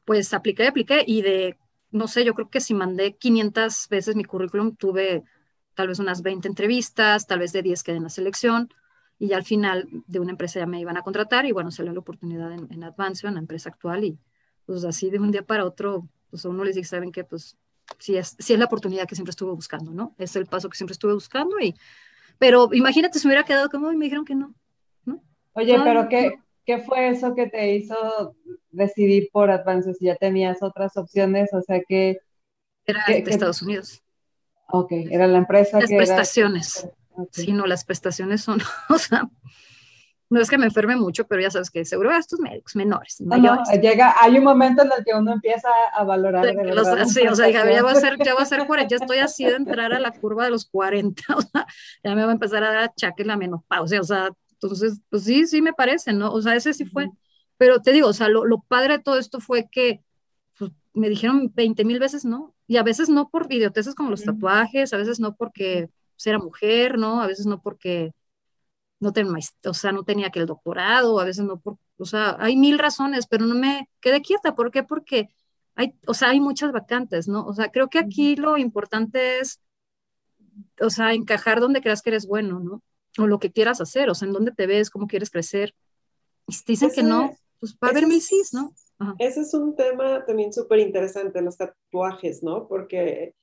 pues 0.05 0.33
apliqué, 0.33 0.67
apliqué 0.67 1.03
y 1.05 1.21
de, 1.21 1.57
no 1.91 2.07
sé, 2.07 2.25
yo 2.25 2.33
creo 2.33 2.49
que 2.49 2.59
si 2.59 2.73
mandé 2.73 3.15
500 3.15 3.87
veces 3.89 4.15
mi 4.15 4.23
currículum, 4.23 4.75
tuve 4.75 5.23
tal 5.75 5.87
vez 5.87 5.99
unas 5.99 6.21
20 6.21 6.47
entrevistas, 6.47 7.27
tal 7.27 7.39
vez 7.39 7.51
de 7.53 7.61
10 7.61 7.83
quedé 7.83 7.97
en 7.97 8.03
la 8.03 8.09
selección 8.09 8.69
y 9.19 9.27
ya 9.27 9.37
al 9.37 9.43
final 9.43 9.87
de 10.07 10.19
una 10.19 10.31
empresa 10.31 10.59
ya 10.59 10.65
me 10.65 10.79
iban 10.79 10.97
a 10.97 11.01
contratar 11.01 11.45
y 11.45 11.51
bueno, 11.51 11.71
salió 11.71 11.93
la 11.93 11.99
oportunidad 11.99 12.51
en, 12.51 12.67
en 12.71 12.83
Advancio, 12.83 13.29
en 13.29 13.35
la 13.35 13.41
empresa 13.41 13.69
actual 13.69 14.03
y 14.03 14.19
pues 14.65 14.83
así 14.83 15.09
de 15.09 15.19
un 15.19 15.31
día 15.31 15.43
para 15.43 15.65
otro, 15.65 16.07
pues 16.29 16.45
a 16.45 16.49
uno 16.49 16.63
les 16.63 16.75
dice, 16.75 16.89
saben 16.89 17.11
que 17.11 17.23
pues 17.23 17.57
sí 17.99 18.17
es, 18.17 18.35
sí 18.39 18.53
es 18.53 18.59
la 18.59 18.65
oportunidad 18.65 19.07
que 19.07 19.15
siempre 19.15 19.31
estuve 19.31 19.51
buscando, 19.51 19.91
¿no? 19.91 20.15
Es 20.17 20.35
el 20.35 20.45
paso 20.45 20.69
que 20.69 20.77
siempre 20.77 20.93
estuve 20.93 21.13
buscando 21.13 21.59
y, 21.59 21.75
pero 22.37 22.69
imagínate 22.73 23.19
si 23.19 23.27
me 23.27 23.33
hubiera 23.33 23.45
quedado 23.45 23.69
como 23.69 23.91
y 23.91 23.97
me 23.97 24.05
dijeron 24.05 24.25
que 24.25 24.35
no, 24.35 24.53
¿no? 25.05 25.21
Oye, 25.53 25.79
pero 25.83 26.07
¿qué, 26.09 26.39
¿Qué 26.65 26.79
fue 26.79 27.09
eso 27.09 27.35
que 27.35 27.47
te 27.47 27.75
hizo 27.75 28.35
decidir 28.71 29.29
por 29.31 29.51
Advances? 29.51 29.97
Ya 29.99 30.15
tenías 30.15 30.63
otras 30.63 30.95
opciones, 30.97 31.53
o 31.53 31.61
sea 31.61 31.81
que... 31.87 32.19
Era 32.85 33.03
de 33.07 33.19
Estados 33.19 33.61
Unidos. 33.61 34.01
Ok, 34.67 34.91
era 34.91 35.27
la 35.27 35.37
empresa 35.37 35.79
las 35.79 35.89
prestaciones. 35.89 36.87
Sí, 37.31 37.51
no, 37.51 37.65
las 37.65 37.85
prestaciones 37.85 38.41
son, 38.41 38.59
o 38.89 38.97
sea, 38.97 39.29
no 40.33 40.41
es 40.41 40.49
que 40.49 40.57
me 40.57 40.65
enferme 40.65 40.95
mucho, 40.95 41.27
pero 41.27 41.41
ya 41.41 41.51
sabes 41.51 41.69
que 41.69 41.85
seguro 41.85 42.11
estos 42.11 42.39
médicos 42.39 42.75
menores, 42.75 43.21
mayores. 43.21 43.69
llega, 43.79 44.15
hay 44.19 44.39
un 44.39 44.43
momento 44.43 44.81
en 44.81 44.91
el 44.97 45.05
que 45.05 45.13
uno 45.13 45.31
empieza 45.31 45.69
a 45.93 46.03
valorar. 46.03 46.43
sí, 47.07 47.27
o 47.27 47.35
sea, 47.35 47.49
ya 47.49 47.83
va 47.83 47.91
a 47.91 47.95
ser, 47.95 48.17
ya 48.17 48.33
va 48.33 48.41
a 48.41 48.45
ser 48.45 48.65
40, 48.65 48.89
ya 48.89 48.97
estoy 48.97 49.19
así 49.19 49.45
de 49.45 49.55
entrar 49.55 49.93
a 49.93 49.99
la 49.99 50.11
curva 50.11 50.45
de 50.45 50.49
los 50.49 50.65
40, 50.65 51.23
o 51.37 51.41
sea, 51.41 51.67
ya 52.03 52.15
me 52.15 52.23
va 52.23 52.29
a 52.29 52.33
empezar 52.33 52.63
a 52.63 52.71
dar 52.71 52.83
achaque 52.85 53.23
la 53.23 53.37
menopausia, 53.37 54.01
o 54.01 54.03
sea, 54.03 54.31
entonces, 54.63 54.99
pues 55.09 55.23
sí, 55.23 55.47
sí 55.47 55.61
me 55.61 55.73
parece, 55.73 56.13
¿no? 56.13 56.31
O 56.31 56.41
sea, 56.41 56.55
ese 56.55 56.73
sí 56.73 56.85
fue. 56.85 57.09
Pero 57.57 57.81
te 57.81 57.91
digo, 57.91 58.07
o 58.09 58.13
sea, 58.13 58.29
lo, 58.29 58.43
padre 58.67 58.97
de 58.97 59.03
todo 59.03 59.17
esto 59.17 59.39
fue 59.39 59.67
que 59.71 60.03
pues, 60.57 60.71
me 60.93 61.09
dijeron 61.09 61.51
20 61.53 61.85
mil 61.85 61.99
veces 61.99 62.25
no, 62.25 62.55
y 62.67 62.77
a 62.77 62.83
veces 62.83 63.09
no 63.09 63.29
por 63.29 63.51
idioteces 63.51 63.95
como 63.95 64.09
los 64.09 64.23
tatuajes, 64.23 64.93
a 64.93 64.97
veces 64.97 65.19
no 65.19 65.35
porque 65.35 65.89
pues, 66.15 66.27
era 66.27 66.39
mujer, 66.39 66.97
¿no? 66.97 67.21
A 67.21 67.27
veces 67.27 67.45
no 67.45 67.61
porque 67.61 68.13
no 68.99 69.13
tenía, 69.13 69.33
o 69.65 69.73
sea, 69.73 69.91
no 69.91 70.03
tenía 70.03 70.29
que 70.31 70.39
el 70.39 70.47
doctorado, 70.47 71.19
a 71.19 71.25
veces 71.25 71.45
no 71.45 71.59
por, 71.59 71.77
o 71.97 72.05
sea, 72.05 72.37
hay 72.39 72.55
mil 72.55 72.79
razones, 72.79 73.27
pero 73.27 73.45
no 73.45 73.55
me 73.55 73.89
quedé 74.01 74.21
quieta. 74.21 74.55
¿Por 74.55 74.71
qué? 74.71 74.83
Porque 74.83 75.29
hay, 75.75 75.93
o 76.07 76.13
sea, 76.13 76.29
hay 76.29 76.39
muchas 76.39 76.71
vacantes, 76.71 77.27
¿no? 77.27 77.45
O 77.45 77.53
sea, 77.53 77.69
creo 77.71 77.89
que 77.89 77.99
aquí 77.99 78.35
lo 78.35 78.57
importante 78.57 79.39
es, 79.39 79.61
o 80.81 80.89
sea, 80.89 81.13
encajar 81.13 81.59
donde 81.59 81.81
creas 81.81 82.01
que 82.01 82.11
eres 82.11 82.27
bueno, 82.27 82.59
¿no? 82.59 82.83
O 83.17 83.27
lo 83.27 83.39
que 83.39 83.51
quieras 83.51 83.81
hacer, 83.81 84.09
o 84.09 84.15
sea, 84.15 84.27
en 84.27 84.33
dónde 84.33 84.51
te 84.51 84.67
ves, 84.67 84.89
cómo 84.89 85.07
quieres 85.07 85.29
crecer. 85.29 85.75
Y 86.47 86.53
si 86.53 86.65
te 86.65 86.71
dicen 86.73 86.91
que 86.91 87.03
no, 87.03 87.35
pues 87.59 87.73
va 87.73 87.87
a 87.87 87.91
haber 87.91 88.07
mil 88.07 88.21
¿no? 88.51 88.73
Ese 89.19 89.41
es 89.41 89.53
un 89.53 89.75
tema 89.75 90.25
también 90.25 90.53
súper 90.53 90.79
interesante, 90.79 91.41
los 91.41 91.57
tatuajes, 91.57 92.43
¿no? 92.43 92.67
Porque 92.67 93.35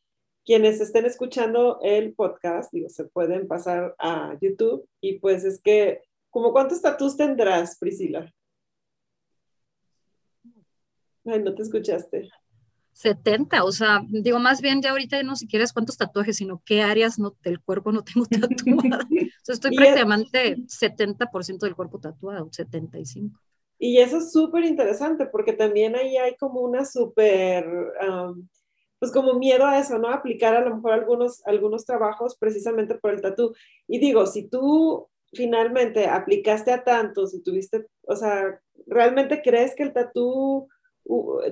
quienes 0.44 0.80
estén 0.80 1.04
escuchando 1.04 1.78
el 1.82 2.14
podcast, 2.14 2.72
digo, 2.72 2.88
se 2.88 3.04
pueden 3.04 3.46
pasar 3.46 3.94
a 3.98 4.36
YouTube 4.40 4.88
y 5.00 5.18
pues 5.18 5.44
es 5.44 5.60
que, 5.60 6.02
¿como 6.30 6.52
cuántos 6.52 6.80
tatuajes 6.80 7.16
tendrás, 7.16 7.78
Priscila? 7.78 8.32
Ay, 11.26 11.42
no 11.42 11.54
te 11.54 11.62
escuchaste. 11.62 12.30
70, 12.92 13.64
o 13.64 13.72
sea, 13.72 14.02
digo, 14.08 14.38
más 14.38 14.60
bien 14.60 14.82
ya 14.82 14.90
ahorita 14.90 15.22
no 15.22 15.36
siquiera 15.36 15.64
es 15.64 15.72
cuántos 15.72 15.96
tatuajes, 15.96 16.36
sino 16.36 16.62
qué 16.64 16.82
áreas 16.82 17.18
no, 17.18 17.34
del 17.42 17.60
cuerpo 17.60 17.92
no 17.92 18.02
tengo 18.02 18.26
tatuadas. 18.30 19.04
o 19.04 19.44
sea, 19.44 19.54
estoy 19.54 19.70
prácticamente 19.76 20.56
70% 20.56 21.58
del 21.60 21.76
cuerpo 21.76 21.98
tatuado, 21.98 22.48
75. 22.52 23.38
Y 23.78 23.98
eso 23.98 24.18
es 24.18 24.30
súper 24.30 24.64
interesante 24.64 25.24
porque 25.24 25.54
también 25.54 25.96
ahí 25.96 26.18
hay 26.18 26.36
como 26.36 26.60
una 26.60 26.84
súper, 26.84 27.66
pues 28.98 29.10
como 29.10 29.34
miedo 29.34 29.64
a 29.64 29.78
eso, 29.78 29.98
¿no? 29.98 30.10
Aplicar 30.10 30.54
a 30.54 30.60
lo 30.60 30.76
mejor 30.76 30.92
algunos, 30.92 31.40
algunos 31.46 31.86
trabajos 31.86 32.36
precisamente 32.38 32.96
por 32.96 33.14
el 33.14 33.22
tatu. 33.22 33.54
Y 33.88 33.98
digo, 33.98 34.26
si 34.26 34.48
tú 34.48 35.08
finalmente 35.32 36.06
aplicaste 36.06 36.72
a 36.72 36.84
tantos 36.84 37.32
y 37.32 37.42
tuviste, 37.42 37.86
o 38.02 38.16
sea, 38.16 38.60
¿realmente 38.86 39.40
crees 39.42 39.74
que 39.74 39.84
el 39.84 39.94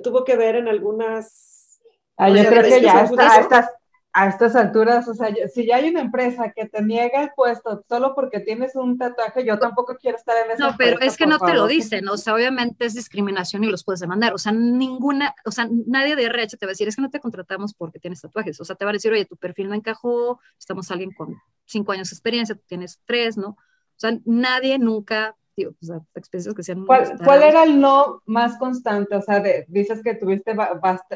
tuvo 0.03 0.25
que 0.25 0.37
ver 0.37 0.57
en 0.57 0.69
algunas... 0.69 1.81
Ah, 2.17 2.31
yo 2.31 2.45
creo 2.49 2.63
que 2.63 2.81
ya 2.81 3.03
está, 3.03 3.71
a 4.13 4.27
estas 4.29 4.57
alturas, 4.57 5.07
o 5.07 5.15
sea, 5.15 5.33
si 5.53 5.67
ya 5.67 5.77
hay 5.77 5.91
una 5.91 6.01
empresa 6.01 6.53
que 6.53 6.67
te 6.67 6.83
niega 6.83 7.23
el 7.23 7.31
puesto 7.37 7.85
solo 7.89 8.15
porque 8.17 8.41
tienes 8.41 8.75
un 8.75 8.99
tatuaje, 8.99 9.45
yo 9.45 9.61
tampoco 9.61 9.97
quiero 9.97 10.17
estar 10.17 10.35
en 10.45 10.51
esa 10.51 10.67
No, 10.71 10.77
pero 10.77 10.99
es 11.01 11.17
que 11.17 11.27
no 11.27 11.39
te 11.39 11.55
lo 11.55 11.67
dicen, 11.67 12.09
o 12.09 12.17
sea, 12.17 12.35
obviamente 12.35 12.87
es 12.87 12.95
discriminación 12.95 13.65
y 13.65 13.69
los 13.69 13.85
puedes 13.85 14.01
demandar, 14.01 14.35
o 14.35 14.39
sea, 14.39 14.51
ninguna, 14.51 15.35
o 15.45 15.53
sea, 15.53 15.69
nadie 15.87 16.17
de 16.17 16.25
RH 16.25 16.57
te 16.57 16.67
va 16.67 16.71
a 16.71 16.73
decir, 16.73 16.89
es 16.89 16.97
que 16.97 17.03
no 17.03 17.11
te 17.11 17.21
contratamos 17.21 17.75
porque 17.75 18.01
tienes 18.01 18.21
tatuajes, 18.21 18.61
o 18.61 18.65
sea, 18.65 18.75
te 18.75 18.85
va 18.85 18.91
a 18.91 18.95
decir, 18.95 19.13
oye, 19.13 19.25
tu 19.25 19.37
perfil 19.37 19.69
no 19.69 19.75
encajó, 19.75 20.41
estamos 20.59 20.91
alguien 20.91 21.13
con 21.13 21.37
cinco 21.67 21.93
años 21.93 22.11
de 22.11 22.15
experiencia, 22.15 22.55
tú 22.57 22.63
tienes 22.67 23.01
tres, 23.05 23.37
¿no? 23.37 23.51
O 23.51 23.57
sea, 24.01 24.19
nadie 24.25 24.79
nunca 24.79 25.37
experiencias 25.63 26.55
que 26.55 26.63
sean... 26.63 26.87
¿Cuál, 26.87 27.19
¿Cuál, 27.25 27.43
era 27.43 27.65
el 27.65 27.81
no 27.81 28.23
más 28.27 28.59
constante? 28.59 29.17
O 29.17 29.23
sea, 29.23 29.43
dices 29.69 30.03
que 30.03 30.15
tuviste 30.15 30.55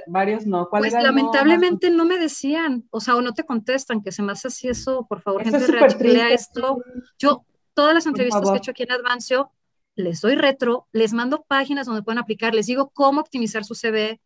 varios 0.07 0.47
no. 0.47 0.69
¿Cuál 0.69 0.83
pues 0.83 0.93
lamentablemente 0.93 1.91
no, 1.91 2.05
me 2.05 2.19
decían, 2.19 2.85
o 2.91 3.01
sea, 3.01 3.17
o 3.17 3.23
no 3.23 3.33
te 3.33 3.45
contestan, 3.45 4.03
que 4.03 4.13
se 4.13 4.23
me 4.23 4.33
hace 4.33 4.49
así 4.49 4.69
eso, 4.69 5.07
por 5.09 5.21
favor, 5.21 5.43
gente 5.45 5.61
gente 5.61 6.09
lea 6.09 6.31
esto. 6.33 6.83
Yo, 7.19 7.45
todas 7.75 7.95
las 7.95 8.07
entrevistas 8.07 8.43
que 8.43 8.55
he 8.55 8.59
hecho 8.59 8.71
aquí 8.73 8.83
en 8.83 8.93
Advancio, 8.93 9.51
les 9.95 10.21
doy 10.21 10.37
retro, 10.37 10.87
les 10.93 11.13
mando 11.13 11.45
páginas 11.47 11.87
donde 11.87 12.03
pueden 12.03 12.19
aplicar, 12.19 12.55
les 12.55 12.67
digo 12.67 12.91
cómo 12.91 13.21
optimizar 13.21 13.65
su 13.65 13.75
CV. 13.75 14.21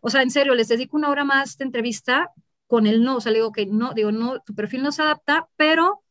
O 0.00 0.10
sea, 0.10 0.22
en 0.22 0.30
serio, 0.30 0.54
les 0.54 0.68
dedico 0.68 0.96
una 0.96 1.10
hora 1.10 1.24
más 1.24 1.56
de 1.58 1.64
entrevista 1.64 2.30
con 2.66 2.86
el 2.86 3.04
no, 3.04 3.16
o 3.16 3.20
sea, 3.20 3.32
le 3.32 3.38
digo 3.38 3.52
que 3.52 3.66
no, 3.66 3.92
digo, 3.92 4.12
no, 4.12 4.40
tu 4.40 4.54
perfil 4.54 4.82
no 4.82 4.92
se 4.92 5.02
adapta, 5.02 5.48
pero 5.56 6.02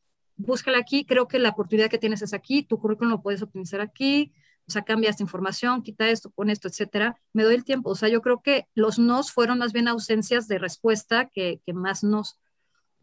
búscala 0.45 0.77
aquí, 0.77 1.05
creo 1.05 1.27
que 1.27 1.39
la 1.39 1.49
oportunidad 1.49 1.89
que 1.89 1.97
tienes 1.97 2.21
es 2.21 2.33
aquí, 2.33 2.63
tu 2.63 2.79
currículum 2.79 3.11
lo 3.11 3.21
puedes 3.21 3.41
optimizar 3.41 3.81
aquí, 3.81 4.33
o 4.67 4.71
sea, 4.71 4.83
cambia 4.83 5.09
esta 5.09 5.23
información, 5.23 5.81
quita 5.81 6.09
esto, 6.09 6.29
pon 6.29 6.49
esto, 6.49 6.67
etcétera. 6.67 7.17
Me 7.33 7.43
doy 7.43 7.55
el 7.55 7.63
tiempo, 7.63 7.89
o 7.89 7.95
sea, 7.95 8.09
yo 8.09 8.21
creo 8.21 8.41
que 8.41 8.67
los 8.73 8.99
nos 8.99 9.31
fueron 9.31 9.59
más 9.59 9.73
bien 9.73 9.87
ausencias 9.87 10.47
de 10.47 10.59
respuesta 10.59 11.29
que, 11.29 11.61
que 11.65 11.73
más 11.73 12.03
nos. 12.03 12.37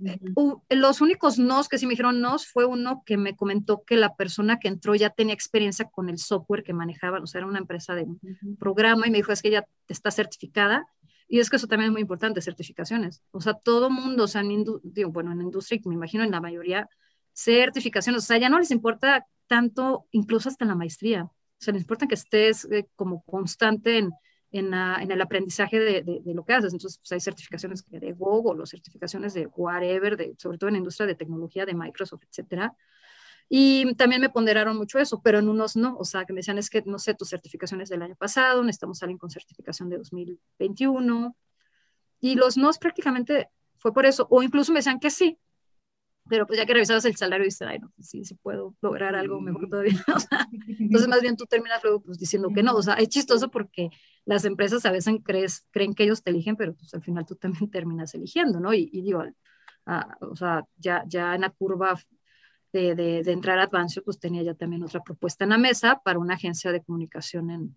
Eh, 0.05 0.19
los 0.71 1.01
únicos 1.01 1.39
nos 1.39 1.69
que 1.69 1.77
sí 1.77 1.85
me 1.85 1.91
dijeron 1.91 2.21
nos 2.21 2.47
fue 2.47 2.65
uno 2.65 3.03
que 3.05 3.17
me 3.17 3.35
comentó 3.35 3.83
que 3.85 3.97
la 3.97 4.15
persona 4.15 4.61
que 4.61 4.69
entró 4.69 4.95
ya 4.95 5.11
tenía 5.11 5.35
experiencia 5.35 5.87
con 5.87 6.09
el 6.09 6.19
software 6.19 6.63
que 6.63 6.73
manejaban, 6.73 7.25
o 7.25 7.27
sea, 7.27 7.41
era 7.41 7.49
una 7.49 7.59
empresa 7.59 7.95
de 7.95 8.07
programa 8.59 9.07
y 9.07 9.11
me 9.11 9.19
dijo, 9.19 9.33
es 9.33 9.43
que 9.43 9.51
ya 9.51 9.67
está 9.89 10.11
certificada. 10.11 10.87
Y 11.31 11.41
es 11.41 11.51
que 11.51 11.57
eso 11.57 11.67
también 11.67 11.89
es 11.89 11.93
muy 11.93 12.01
importante, 12.01 12.41
certificaciones. 12.41 13.23
O 13.33 13.43
sea, 13.43 13.53
todo 13.53 13.91
mundo, 13.91 14.25
o 14.25 14.29
sea, 14.29 14.41
en 14.41 14.65
digo, 14.83 15.11
bueno, 15.11 15.33
en 15.33 15.39
la 15.39 15.45
industria, 15.45 15.79
me 15.85 15.95
imagino 15.95 16.25
en 16.25 16.31
la 16.31 16.41
mayoría, 16.41 16.89
certificaciones, 17.39 18.25
o 18.25 18.27
sea, 18.27 18.39
ya 18.39 18.49
no 18.49 18.59
les 18.59 18.73
importa 18.73 19.27
tanto, 19.47 20.07
incluso 20.11 20.49
hasta 20.49 20.65
en 20.65 20.71
la 20.71 20.75
maestría, 20.75 21.25
o 21.25 21.33
sea, 21.61 21.73
les 21.73 21.83
importa 21.83 22.09
que 22.09 22.15
estés 22.15 22.65
eh, 22.71 22.89
como 22.97 23.23
constante 23.23 23.99
en, 23.99 24.13
en, 24.51 24.73
el 25.11 25.21
aprendizaje 25.21 25.79
de, 25.79 26.03
de, 26.03 26.35
lo 26.35 26.45
que 26.45 26.55
haces. 26.55 26.73
Entonces, 26.73 26.99
pues 26.99 27.13
hay 27.13 27.21
certificaciones 27.21 27.85
de 27.89 28.13
Google 28.13 28.63
o 28.63 28.67
certificaciones 28.67 29.35
de 29.35 29.47
whatever, 29.47 30.17
de, 30.17 30.35
sobre 30.39 30.59
todo 30.59 30.69
en 30.69 30.75
la 30.75 30.79
industria 30.79 31.07
de 31.07 31.15
tecnología 31.15 31.65
de 31.67 31.75
Microsoft, 31.75 32.23
etcétera. 32.29 32.75
Y 33.49 33.95
también 33.95 34.21
me 34.21 34.31
ponderaron 34.31 34.77
mucho 34.77 34.99
eso, 34.99 35.21
pero 35.23 35.39
en 35.39 35.49
unos 35.49 35.77
no, 35.77 35.97
o 35.97 36.05
sea, 36.05 36.25
que 36.25 36.33
me 36.33 36.41
decían 36.41 36.59
es 36.59 36.71
que, 36.71 36.83
no 36.87 36.99
sé, 36.99 37.15
tus 37.15 37.29
certificaciones 37.31 37.89
del 37.89 38.03
año 38.03 38.17
pasado, 38.17 38.63
necesitamos 38.63 39.03
alguien 39.03 39.19
con 39.19 39.31
certificación 39.31 39.89
de 39.89 39.99
2021. 39.99 41.37
Y 42.21 42.35
los 42.35 42.57
no 42.57 42.71
prácticamente 42.79 43.49
fue 43.79 43.93
por 43.93 44.07
eso, 44.07 44.27
o 44.31 44.43
incluso 44.43 44.73
me 44.73 44.81
decían 44.81 45.01
que 45.01 45.11
sí, 45.11 45.39
pero 46.29 46.47
pues 46.47 46.59
ya 46.59 46.67
que 46.67 46.75
revisabas 46.75 47.05
el 47.05 47.17
salario 47.17 47.45
dices, 47.45 47.63
ay, 47.63 47.79
no, 47.79 47.93
sí, 48.01 48.25
sí 48.25 48.35
puedo 48.35 48.75
lograr 48.81 49.15
algo 49.15 49.41
mejor 49.41 49.69
todavía. 49.69 49.93
entonces 50.79 51.09
más 51.09 51.21
bien 51.21 51.37
tú 51.37 51.47
terminas 51.47 51.83
luego 51.83 52.01
pues 52.01 52.19
diciendo 52.19 52.51
que 52.55 52.63
no, 52.63 52.75
o 52.75 52.83
sea, 52.83 52.95
es 52.95 53.09
chistoso 53.09 53.51
porque 53.51 53.91
las 54.25 54.45
empresas 54.45 54.85
a 54.87 54.93
veces 54.93 55.17
crees, 55.25 55.67
creen 55.71 55.95
que 55.95 56.05
ellos 56.05 56.23
te 56.23 56.31
eligen, 56.31 56.57
pero 56.57 56.75
pues 56.75 56.93
al 56.95 57.03
final 57.03 57.27
tú 57.27 57.37
también 57.37 57.71
terminas 57.71 58.15
eligiendo, 58.15 58.61
¿no? 58.61 58.75
Y, 58.75 58.87
digo, 59.03 59.25
o 60.21 60.37
sea, 60.37 60.65
ya, 60.77 61.05
ya 61.07 61.35
en 61.35 61.43
la 61.43 61.51
curva 61.51 61.99
de, 62.73 62.95
de, 62.95 63.23
de, 63.23 63.33
entrar 63.33 63.59
a 63.59 63.65
Advancio, 63.65 64.03
pues 64.05 64.19
tenía 64.19 64.43
ya 64.43 64.55
también 64.55 64.83
otra 64.83 65.03
propuesta 65.03 65.45
en 65.45 65.51
la 65.51 65.59
mesa 65.59 66.01
para 66.05 66.19
una 66.19 66.35
agencia 66.35 66.71
de 66.71 66.83
comunicación 66.83 67.51
en, 67.51 67.77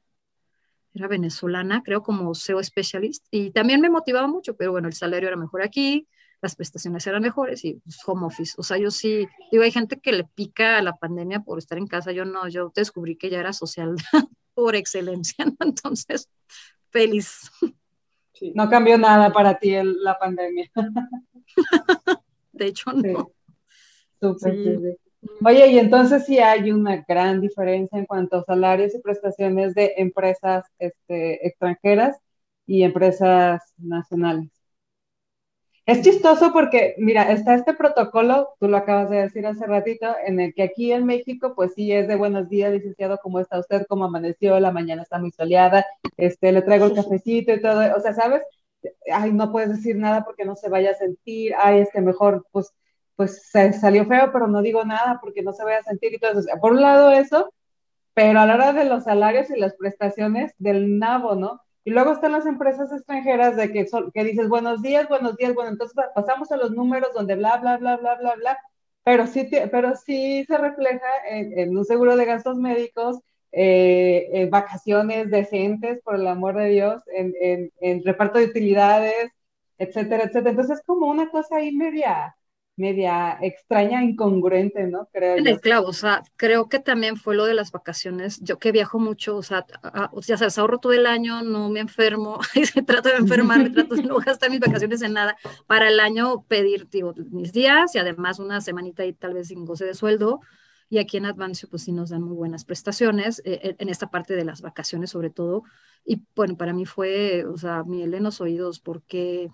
era 0.93 1.07
venezolana, 1.07 1.83
creo 1.83 2.03
como 2.03 2.33
SEO 2.35 2.61
Specialist, 2.63 3.25
y 3.31 3.51
también 3.51 3.81
me 3.81 3.89
motivaba 3.89 4.27
mucho, 4.27 4.55
pero 4.55 4.71
bueno, 4.71 4.87
el 4.87 4.93
salario 4.93 5.27
era 5.27 5.37
mejor 5.37 5.61
aquí, 5.61 6.07
las 6.41 6.55
prestaciones 6.55 7.05
eran 7.05 7.21
mejores 7.21 7.63
y 7.63 7.75
pues, 7.75 7.99
home 8.05 8.25
office. 8.25 8.55
O 8.57 8.63
sea, 8.63 8.77
yo 8.77 8.91
sí, 8.91 9.27
digo, 9.51 9.63
hay 9.63 9.71
gente 9.71 9.99
que 9.99 10.11
le 10.11 10.23
pica 10.23 10.77
a 10.77 10.81
la 10.81 10.95
pandemia 10.95 11.41
por 11.41 11.59
estar 11.59 11.77
en 11.77 11.87
casa, 11.87 12.11
yo 12.11 12.25
no, 12.25 12.47
yo 12.47 12.71
descubrí 12.75 13.15
que 13.15 13.29
ya 13.29 13.39
era 13.39 13.53
social 13.53 13.95
por 14.53 14.75
excelencia, 14.75 15.45
¿no? 15.45 15.55
Entonces, 15.59 16.29
feliz. 16.89 17.51
No 18.55 18.69
cambió 18.69 18.97
nada 18.97 19.31
para 19.31 19.59
ti 19.59 19.71
la 19.83 20.17
pandemia. 20.17 20.69
De 22.51 22.67
hecho, 22.67 22.91
no. 22.91 23.31
Oye, 25.45 25.67
y 25.67 25.79
entonces 25.79 26.25
sí 26.25 26.39
hay 26.39 26.71
una 26.71 27.05
gran 27.07 27.41
diferencia 27.41 27.99
en 27.99 28.05
cuanto 28.05 28.37
a 28.37 28.43
salarios 28.43 28.95
y 28.95 28.99
prestaciones 28.99 29.75
de 29.75 29.93
empresas 29.97 30.65
este, 30.79 31.45
extranjeras 31.47 32.17
y 32.65 32.83
empresas 32.83 33.61
nacionales. 33.77 34.60
Es 35.91 36.03
chistoso 36.03 36.53
porque, 36.53 36.95
mira, 36.99 37.29
está 37.33 37.53
este 37.53 37.73
protocolo, 37.73 38.53
tú 38.61 38.69
lo 38.69 38.77
acabas 38.77 39.09
de 39.09 39.23
decir 39.23 39.45
hace 39.45 39.65
ratito, 39.65 40.15
en 40.25 40.39
el 40.39 40.53
que 40.53 40.63
aquí 40.63 40.93
en 40.93 41.05
México, 41.05 41.51
pues 41.53 41.73
sí 41.73 41.91
es 41.91 42.07
de 42.07 42.15
buenos 42.15 42.47
días, 42.47 42.71
licenciado, 42.71 43.19
¿cómo 43.21 43.41
está 43.41 43.59
usted? 43.59 43.85
¿Cómo 43.89 44.05
amaneció? 44.05 44.57
La 44.61 44.71
mañana 44.71 45.01
está 45.01 45.19
muy 45.19 45.31
soleada, 45.31 45.85
este, 46.15 46.53
le 46.53 46.61
traigo 46.61 46.85
el 46.85 46.93
cafecito 46.95 47.51
y 47.51 47.61
todo, 47.61 47.81
o 47.93 47.99
sea, 47.99 48.13
¿sabes? 48.13 48.41
Ay, 49.11 49.33
no 49.33 49.51
puedes 49.51 49.69
decir 49.69 49.97
nada 49.97 50.23
porque 50.23 50.45
no 50.45 50.55
se 50.55 50.69
vaya 50.69 50.91
a 50.91 50.93
sentir, 50.93 51.53
ay, 51.57 51.81
es 51.81 51.89
que 51.91 51.99
mejor, 51.99 52.47
pues, 52.53 52.71
pues 53.17 53.49
se 53.51 53.73
salió 53.73 54.05
feo, 54.05 54.31
pero 54.31 54.47
no 54.47 54.61
digo 54.61 54.85
nada 54.85 55.19
porque 55.19 55.41
no 55.41 55.51
se 55.51 55.65
vaya 55.65 55.79
a 55.79 55.83
sentir 55.83 56.13
y 56.13 56.19
todo 56.19 56.39
eso. 56.39 56.47
Por 56.61 56.71
un 56.71 56.81
lado 56.81 57.11
eso, 57.11 57.53
pero 58.13 58.39
a 58.39 58.45
la 58.45 58.55
hora 58.55 58.71
de 58.71 58.85
los 58.85 59.03
salarios 59.03 59.49
y 59.49 59.59
las 59.59 59.75
prestaciones 59.75 60.53
del 60.57 60.99
nabo, 60.99 61.35
¿no? 61.35 61.59
Y 61.83 61.91
luego 61.91 62.11
están 62.11 62.31
las 62.31 62.45
empresas 62.45 62.91
extranjeras 62.91 63.55
de 63.55 63.71
que, 63.71 63.87
que 64.13 64.23
dices 64.23 64.47
buenos 64.49 64.81
días, 64.81 65.07
buenos 65.09 65.35
días, 65.37 65.53
bueno, 65.55 65.71
entonces 65.71 65.95
pasamos 66.13 66.51
a 66.51 66.57
los 66.57 66.71
números 66.71 67.13
donde 67.13 67.35
bla, 67.35 67.57
bla, 67.57 67.77
bla, 67.77 67.97
bla, 67.97 68.15
bla, 68.15 68.35
bla, 68.35 68.57
pero 69.03 69.25
sí, 69.27 69.49
pero 69.71 69.95
sí 69.95 70.45
se 70.45 70.57
refleja 70.57 71.07
en, 71.27 71.75
un 71.75 71.85
seguro 71.85 72.15
de 72.15 72.25
gastos 72.25 72.57
médicos, 72.57 73.19
eh, 73.51 74.29
en 74.31 74.49
vacaciones 74.51 75.31
decentes, 75.31 76.01
por 76.03 76.15
el 76.15 76.27
amor 76.27 76.55
de 76.57 76.69
Dios, 76.69 77.01
en, 77.13 77.33
en, 77.41 77.71
en 77.81 78.03
reparto 78.03 78.37
de 78.39 78.45
utilidades, 78.45 79.31
etcétera, 79.77 80.25
etcétera. 80.25 80.51
Entonces 80.51 80.79
es 80.79 80.85
como 80.85 81.07
una 81.07 81.29
cosa 81.29 81.57
ahí 81.57 81.71
media, 81.71 82.35
media 82.77 83.37
extraña, 83.41 84.03
incongruente, 84.03 84.87
¿no? 84.87 85.07
Creo 85.11 85.35
el 85.35 85.59
o 85.85 85.93
sea, 85.93 86.23
creo 86.35 86.69
que 86.69 86.79
también 86.79 87.17
fue 87.17 87.35
lo 87.35 87.45
de 87.45 87.53
las 87.53 87.71
vacaciones. 87.71 88.39
Yo 88.41 88.59
que 88.59 88.71
viajo 88.71 88.99
mucho, 88.99 89.37
o 89.37 89.43
sea, 89.43 89.65
o 90.11 90.21
sea, 90.21 90.37
se 90.37 90.59
ahorro 90.59 90.79
todo 90.79 90.93
el 90.93 91.05
año, 91.05 91.41
no 91.43 91.69
me 91.69 91.79
enfermo, 91.79 92.39
se 92.73 92.81
trato 92.81 93.09
de 93.09 93.15
enfermar, 93.15 93.59
me 93.63 93.69
trato 93.71 93.95
de 93.95 94.03
no 94.03 94.17
gastar 94.17 94.49
mis 94.49 94.59
vacaciones 94.59 95.01
en 95.01 95.13
nada. 95.13 95.37
Para 95.67 95.89
el 95.89 95.99
año 95.99 96.43
pedir, 96.47 96.89
digo, 96.89 97.13
mis 97.31 97.51
días 97.53 97.93
y 97.95 97.99
además 97.99 98.39
una 98.39 98.61
semanita 98.61 99.05
y 99.05 99.13
tal 99.13 99.33
vez 99.33 99.49
sin 99.49 99.65
goce 99.65 99.85
de 99.85 99.93
sueldo. 99.93 100.41
Y 100.89 100.97
aquí 100.97 101.15
en 101.15 101.25
Advancio, 101.25 101.69
pues 101.69 101.83
sí 101.83 101.93
nos 101.93 102.09
dan 102.09 102.21
muy 102.21 102.35
buenas 102.35 102.65
prestaciones, 102.65 103.41
eh, 103.45 103.77
en 103.79 103.87
esta 103.87 104.09
parte 104.11 104.35
de 104.35 104.43
las 104.43 104.61
vacaciones 104.61 105.11
sobre 105.11 105.29
todo. 105.29 105.63
Y 106.03 106.21
bueno, 106.35 106.57
para 106.57 106.73
mí 106.73 106.85
fue, 106.85 107.45
o 107.45 107.57
sea, 107.57 107.83
miel 107.83 108.13
en 108.13 108.23
los 108.23 108.41
oídos 108.41 108.79
porque, 108.79 109.49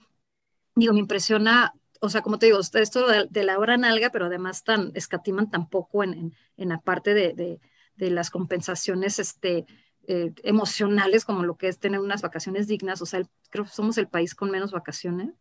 digo, 0.75 0.93
me 0.93 0.99
impresiona 0.99 1.73
o 2.01 2.09
sea, 2.09 2.21
como 2.21 2.39
te 2.39 2.47
digo, 2.47 2.59
esto 2.59 3.07
de, 3.29 3.43
la 3.43 3.59
hora 3.59 3.77
nalga, 3.77 4.09
pero 4.09 4.25
además 4.25 4.63
tan, 4.63 4.91
escatiman 4.95 5.49
tampoco 5.49 6.03
en, 6.03 6.33
en, 6.57 6.69
la 6.69 6.79
parte 6.79 7.13
de, 7.13 7.33
de, 7.33 7.59
de, 7.95 8.09
las 8.11 8.29
compensaciones 8.29 9.19
este, 9.19 9.65
eh, 10.07 10.33
emocionales, 10.43 11.25
como 11.25 11.43
lo 11.43 11.57
que 11.57 11.67
es 11.67 11.79
tener 11.79 11.99
unas 11.99 12.21
vacaciones 12.21 12.67
dignas. 12.67 13.01
O 13.01 13.05
sea, 13.05 13.21
creo 13.49 13.65
que 13.65 13.71
somos 13.71 13.97
el 13.97 14.07
país 14.07 14.35
con 14.35 14.51
menos 14.51 14.71
vacaciones 14.71 15.33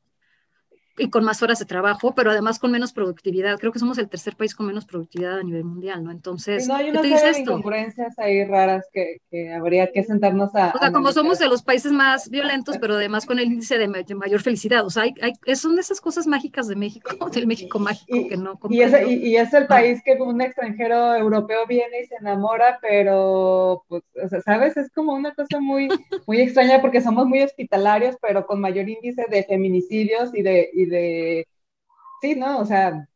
y 0.98 1.10
con 1.10 1.24
más 1.24 1.42
horas 1.42 1.58
de 1.58 1.66
trabajo, 1.66 2.14
pero 2.14 2.30
además 2.30 2.58
con 2.58 2.70
menos 2.70 2.92
productividad. 2.92 3.58
Creo 3.58 3.72
que 3.72 3.78
somos 3.78 3.98
el 3.98 4.08
tercer 4.08 4.36
país 4.36 4.54
con 4.54 4.66
menos 4.66 4.86
productividad 4.86 5.38
a 5.38 5.42
nivel 5.42 5.64
mundial, 5.64 6.02
¿no? 6.04 6.10
Entonces, 6.10 6.66
no 6.66 6.74
hay 6.74 6.90
una 6.90 7.02
serie 7.02 7.32
de 7.32 7.40
incongruencias 7.40 8.18
ahí 8.18 8.44
raras 8.44 8.86
que, 8.92 9.18
que, 9.30 9.52
habría 9.52 9.90
que 9.92 10.02
sentarnos 10.04 10.54
a. 10.54 10.72
O 10.74 10.78
sea, 10.78 10.92
como 10.92 11.12
somos 11.12 11.38
de 11.38 11.48
los 11.48 11.62
países 11.62 11.92
más 11.92 12.30
violentos, 12.30 12.78
pero 12.78 12.94
además 12.94 13.26
con 13.26 13.38
el 13.38 13.46
índice 13.46 13.78
de, 13.78 13.88
mayor 13.88 14.40
felicidad. 14.40 14.84
O 14.84 14.90
sea, 14.90 15.04
hay, 15.04 15.14
hay, 15.20 15.56
son 15.56 15.78
esas 15.78 16.00
cosas 16.00 16.26
mágicas 16.26 16.68
de 16.68 16.76
México, 16.76 17.10
del 17.32 17.46
México 17.46 17.78
mágico 17.78 18.28
que 18.28 18.36
no. 18.36 18.58
Y 18.70 18.80
es, 18.80 19.08
y, 19.08 19.36
es, 19.36 19.52
el 19.52 19.66
país 19.66 20.02
que 20.04 20.14
un 20.20 20.40
extranjero 20.40 21.14
europeo 21.14 21.66
viene 21.66 22.00
y 22.02 22.06
se 22.06 22.16
enamora, 22.16 22.78
pero, 22.80 23.84
pues, 23.88 24.02
o 24.22 24.28
sea, 24.28 24.40
¿sabes? 24.40 24.76
Es 24.76 24.90
como 24.92 25.12
una 25.12 25.34
cosa 25.34 25.60
muy, 25.60 25.88
muy 26.26 26.40
extraña 26.40 26.80
porque 26.80 27.00
somos 27.00 27.26
muy 27.26 27.42
hospitalarios, 27.42 28.16
pero 28.20 28.46
con 28.46 28.60
mayor 28.60 28.88
índice 28.88 29.26
de 29.30 29.44
feminicidios 29.44 30.34
y 30.34 30.42
de 30.42 30.70
de, 30.88 31.48
sí, 32.20 32.34
¿no? 32.34 32.60
O 32.60 32.64
sea... 32.64 33.08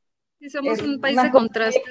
somos 0.50 0.80
un 0.82 1.00
país 1.00 1.20
de 1.22 1.30
contrastes. 1.30 1.82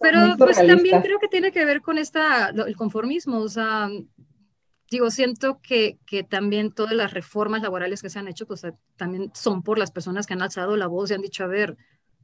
Pero 0.00 0.36
pues 0.36 0.56
también 0.56 1.02
creo 1.02 1.18
que 1.18 1.28
tiene 1.28 1.52
que 1.52 1.64
ver 1.64 1.82
con 1.82 1.98
esta, 1.98 2.48
el 2.48 2.76
conformismo, 2.76 3.38
o 3.38 3.48
sea, 3.48 3.88
digo, 4.90 5.10
siento 5.10 5.60
que, 5.62 5.98
que 6.06 6.24
también 6.24 6.72
todas 6.72 6.94
las 6.94 7.12
reformas 7.12 7.62
laborales 7.62 8.02
que 8.02 8.10
se 8.10 8.18
han 8.18 8.28
hecho, 8.28 8.46
pues 8.46 8.66
también 8.96 9.30
son 9.34 9.62
por 9.62 9.78
las 9.78 9.90
personas 9.90 10.26
que 10.26 10.34
han 10.34 10.42
alzado 10.42 10.76
la 10.76 10.86
voz 10.86 11.10
y 11.10 11.14
han 11.14 11.22
dicho, 11.22 11.44
a 11.44 11.48
ver, 11.48 11.76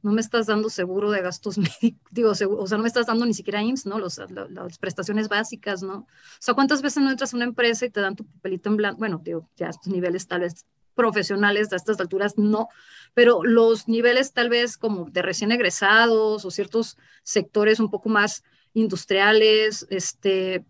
no 0.05 0.11
me 0.11 0.21
estás 0.21 0.45
dando 0.45 0.69
seguro 0.69 1.09
de 1.09 1.21
gastos 1.21 1.57
médicos, 1.57 2.11
digo, 2.11 2.29
o 2.29 2.67
sea, 2.67 2.77
no 2.77 2.83
me 2.83 2.87
estás 2.87 3.07
dando 3.07 3.25
ni 3.25 3.33
siquiera 3.33 3.63
IMSS, 3.63 3.87
¿no? 3.87 3.99
Los, 3.99 4.21
las 4.29 4.77
prestaciones 4.77 5.29
básicas, 5.29 5.81
¿no? 5.81 5.95
O 5.97 6.07
sea, 6.39 6.53
¿cuántas 6.53 6.83
veces 6.83 7.03
no 7.03 7.09
entras 7.09 7.33
a 7.33 7.37
una 7.37 7.45
empresa 7.45 7.85
y 7.85 7.89
te 7.89 8.01
dan 8.01 8.15
tu 8.15 8.23
papelito 8.23 8.69
en 8.69 8.77
blanco? 8.77 8.99
Bueno, 8.99 9.19
digo, 9.23 9.49
ya 9.55 9.69
estos 9.69 9.91
niveles 9.91 10.27
tal 10.27 10.41
vez 10.41 10.65
profesionales 10.95 11.69
de 11.69 11.77
estas 11.77 11.99
alturas, 11.99 12.37
no, 12.37 12.69
pero 13.13 13.43
los 13.43 13.87
niveles 13.87 14.33
tal 14.33 14.49
vez 14.49 14.77
como 14.77 15.09
de 15.09 15.21
recién 15.21 15.51
egresados 15.51 16.45
o 16.45 16.51
ciertos 16.51 16.97
sectores 17.23 17.79
un 17.79 17.89
poco 17.89 18.09
más 18.09 18.43
industriales, 18.73 19.85
este, 19.89 20.65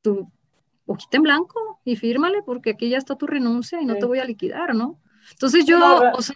tu 0.00 0.30
hojita 0.86 1.16
en 1.16 1.22
blanco 1.22 1.80
y 1.84 1.96
fírmale 1.96 2.42
porque 2.42 2.70
aquí 2.70 2.88
ya 2.88 2.98
está 2.98 3.16
tu 3.16 3.26
renuncia 3.26 3.80
y 3.80 3.86
no 3.86 3.96
te 3.96 4.06
voy 4.06 4.18
a 4.18 4.24
liquidar, 4.24 4.74
¿no? 4.74 5.00
Entonces 5.32 5.64
yo, 5.64 5.78
o 6.14 6.22
sea, 6.22 6.34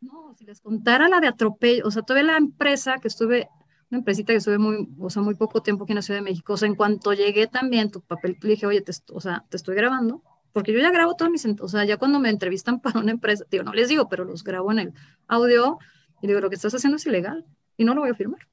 no, 0.00 0.34
si 0.36 0.44
les 0.44 0.60
contara 0.60 1.08
la 1.08 1.20
de 1.20 1.28
atropello, 1.28 1.86
o 1.86 1.90
sea, 1.90 2.02
todavía 2.02 2.32
la 2.32 2.38
empresa 2.38 2.98
que 2.98 3.08
estuve, 3.08 3.48
una 3.90 3.98
empresita 3.98 4.32
que 4.32 4.38
estuve 4.38 4.58
muy, 4.58 4.88
o 4.98 5.10
sea, 5.10 5.22
muy 5.22 5.34
poco 5.34 5.62
tiempo 5.62 5.84
aquí 5.84 5.92
en 5.92 5.96
la 5.96 6.02
Ciudad 6.02 6.20
de 6.20 6.24
México, 6.24 6.54
o 6.54 6.56
sea, 6.56 6.68
en 6.68 6.74
cuanto 6.74 7.12
llegué 7.12 7.46
también, 7.46 7.90
tu 7.90 8.00
papel, 8.00 8.36
le 8.40 8.50
dije, 8.50 8.66
oye, 8.66 8.80
te, 8.80 8.92
o 9.12 9.20
sea, 9.20 9.44
te 9.48 9.56
estoy 9.56 9.76
grabando, 9.76 10.22
porque 10.56 10.72
yo 10.72 10.78
ya 10.78 10.90
grabo 10.90 11.16
todos 11.16 11.30
mis, 11.30 11.44
o 11.44 11.68
sea, 11.68 11.84
ya 11.84 11.98
cuando 11.98 12.18
me 12.18 12.30
entrevistan 12.30 12.80
para 12.80 12.98
una 12.98 13.10
empresa, 13.10 13.44
digo, 13.50 13.62
no 13.62 13.74
les 13.74 13.88
digo, 13.88 14.08
pero 14.08 14.24
los 14.24 14.42
grabo 14.42 14.72
en 14.72 14.78
el 14.78 14.94
audio 15.28 15.78
y 16.22 16.28
digo, 16.28 16.40
lo 16.40 16.48
que 16.48 16.54
estás 16.54 16.74
haciendo 16.74 16.96
es 16.96 17.04
ilegal 17.04 17.44
y 17.76 17.84
no 17.84 17.94
lo 17.94 18.00
voy 18.00 18.08
a 18.08 18.14
firmar. 18.14 18.48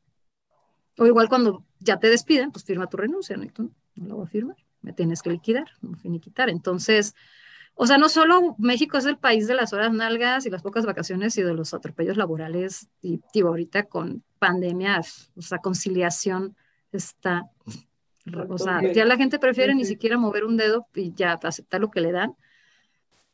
O 0.97 1.05
igual 1.05 1.29
cuando 1.29 1.63
ya 1.79 1.99
te 1.99 2.09
despiden, 2.09 2.51
pues 2.51 2.65
firma 2.65 2.87
tu 2.87 2.97
renuncia, 2.97 3.37
¿no? 3.37 3.45
Y 3.45 3.51
tú, 3.51 3.71
no 3.95 4.05
lo 4.05 4.15
voy 4.17 4.25
a 4.25 4.27
firmar, 4.27 4.57
me 4.81 4.91
tienes 4.91 5.21
que 5.21 5.29
liquidar, 5.29 5.69
no 5.79 5.95
finiquitar. 5.95 6.49
Entonces, 6.49 7.15
o 7.73 7.87
sea, 7.87 7.97
no 7.97 8.09
solo 8.09 8.57
México 8.57 8.97
es 8.97 9.05
el 9.05 9.17
país 9.17 9.47
de 9.47 9.55
las 9.55 9.71
horas 9.71 9.93
nalgas 9.93 10.45
y 10.45 10.49
las 10.49 10.61
pocas 10.61 10.85
vacaciones 10.85 11.37
y 11.37 11.41
de 11.41 11.53
los 11.53 11.73
atropellos 11.73 12.17
laborales, 12.17 12.89
y 13.01 13.21
digo, 13.33 13.47
ahorita 13.47 13.83
con 13.83 14.25
pandemias, 14.39 15.31
o 15.37 15.41
sea, 15.41 15.59
conciliación 15.59 16.57
está, 16.91 17.49
o 18.49 18.57
sea, 18.57 18.81
ya 18.93 19.05
la 19.05 19.17
gente 19.17 19.39
prefiere 19.39 19.75
ni 19.75 19.85
siquiera 19.85 20.17
mover 20.17 20.45
un 20.45 20.57
dedo 20.57 20.87
y 20.93 21.13
ya 21.13 21.33
aceptar 21.33 21.81
lo 21.81 21.91
que 21.91 22.01
le 22.01 22.11
dan 22.11 22.35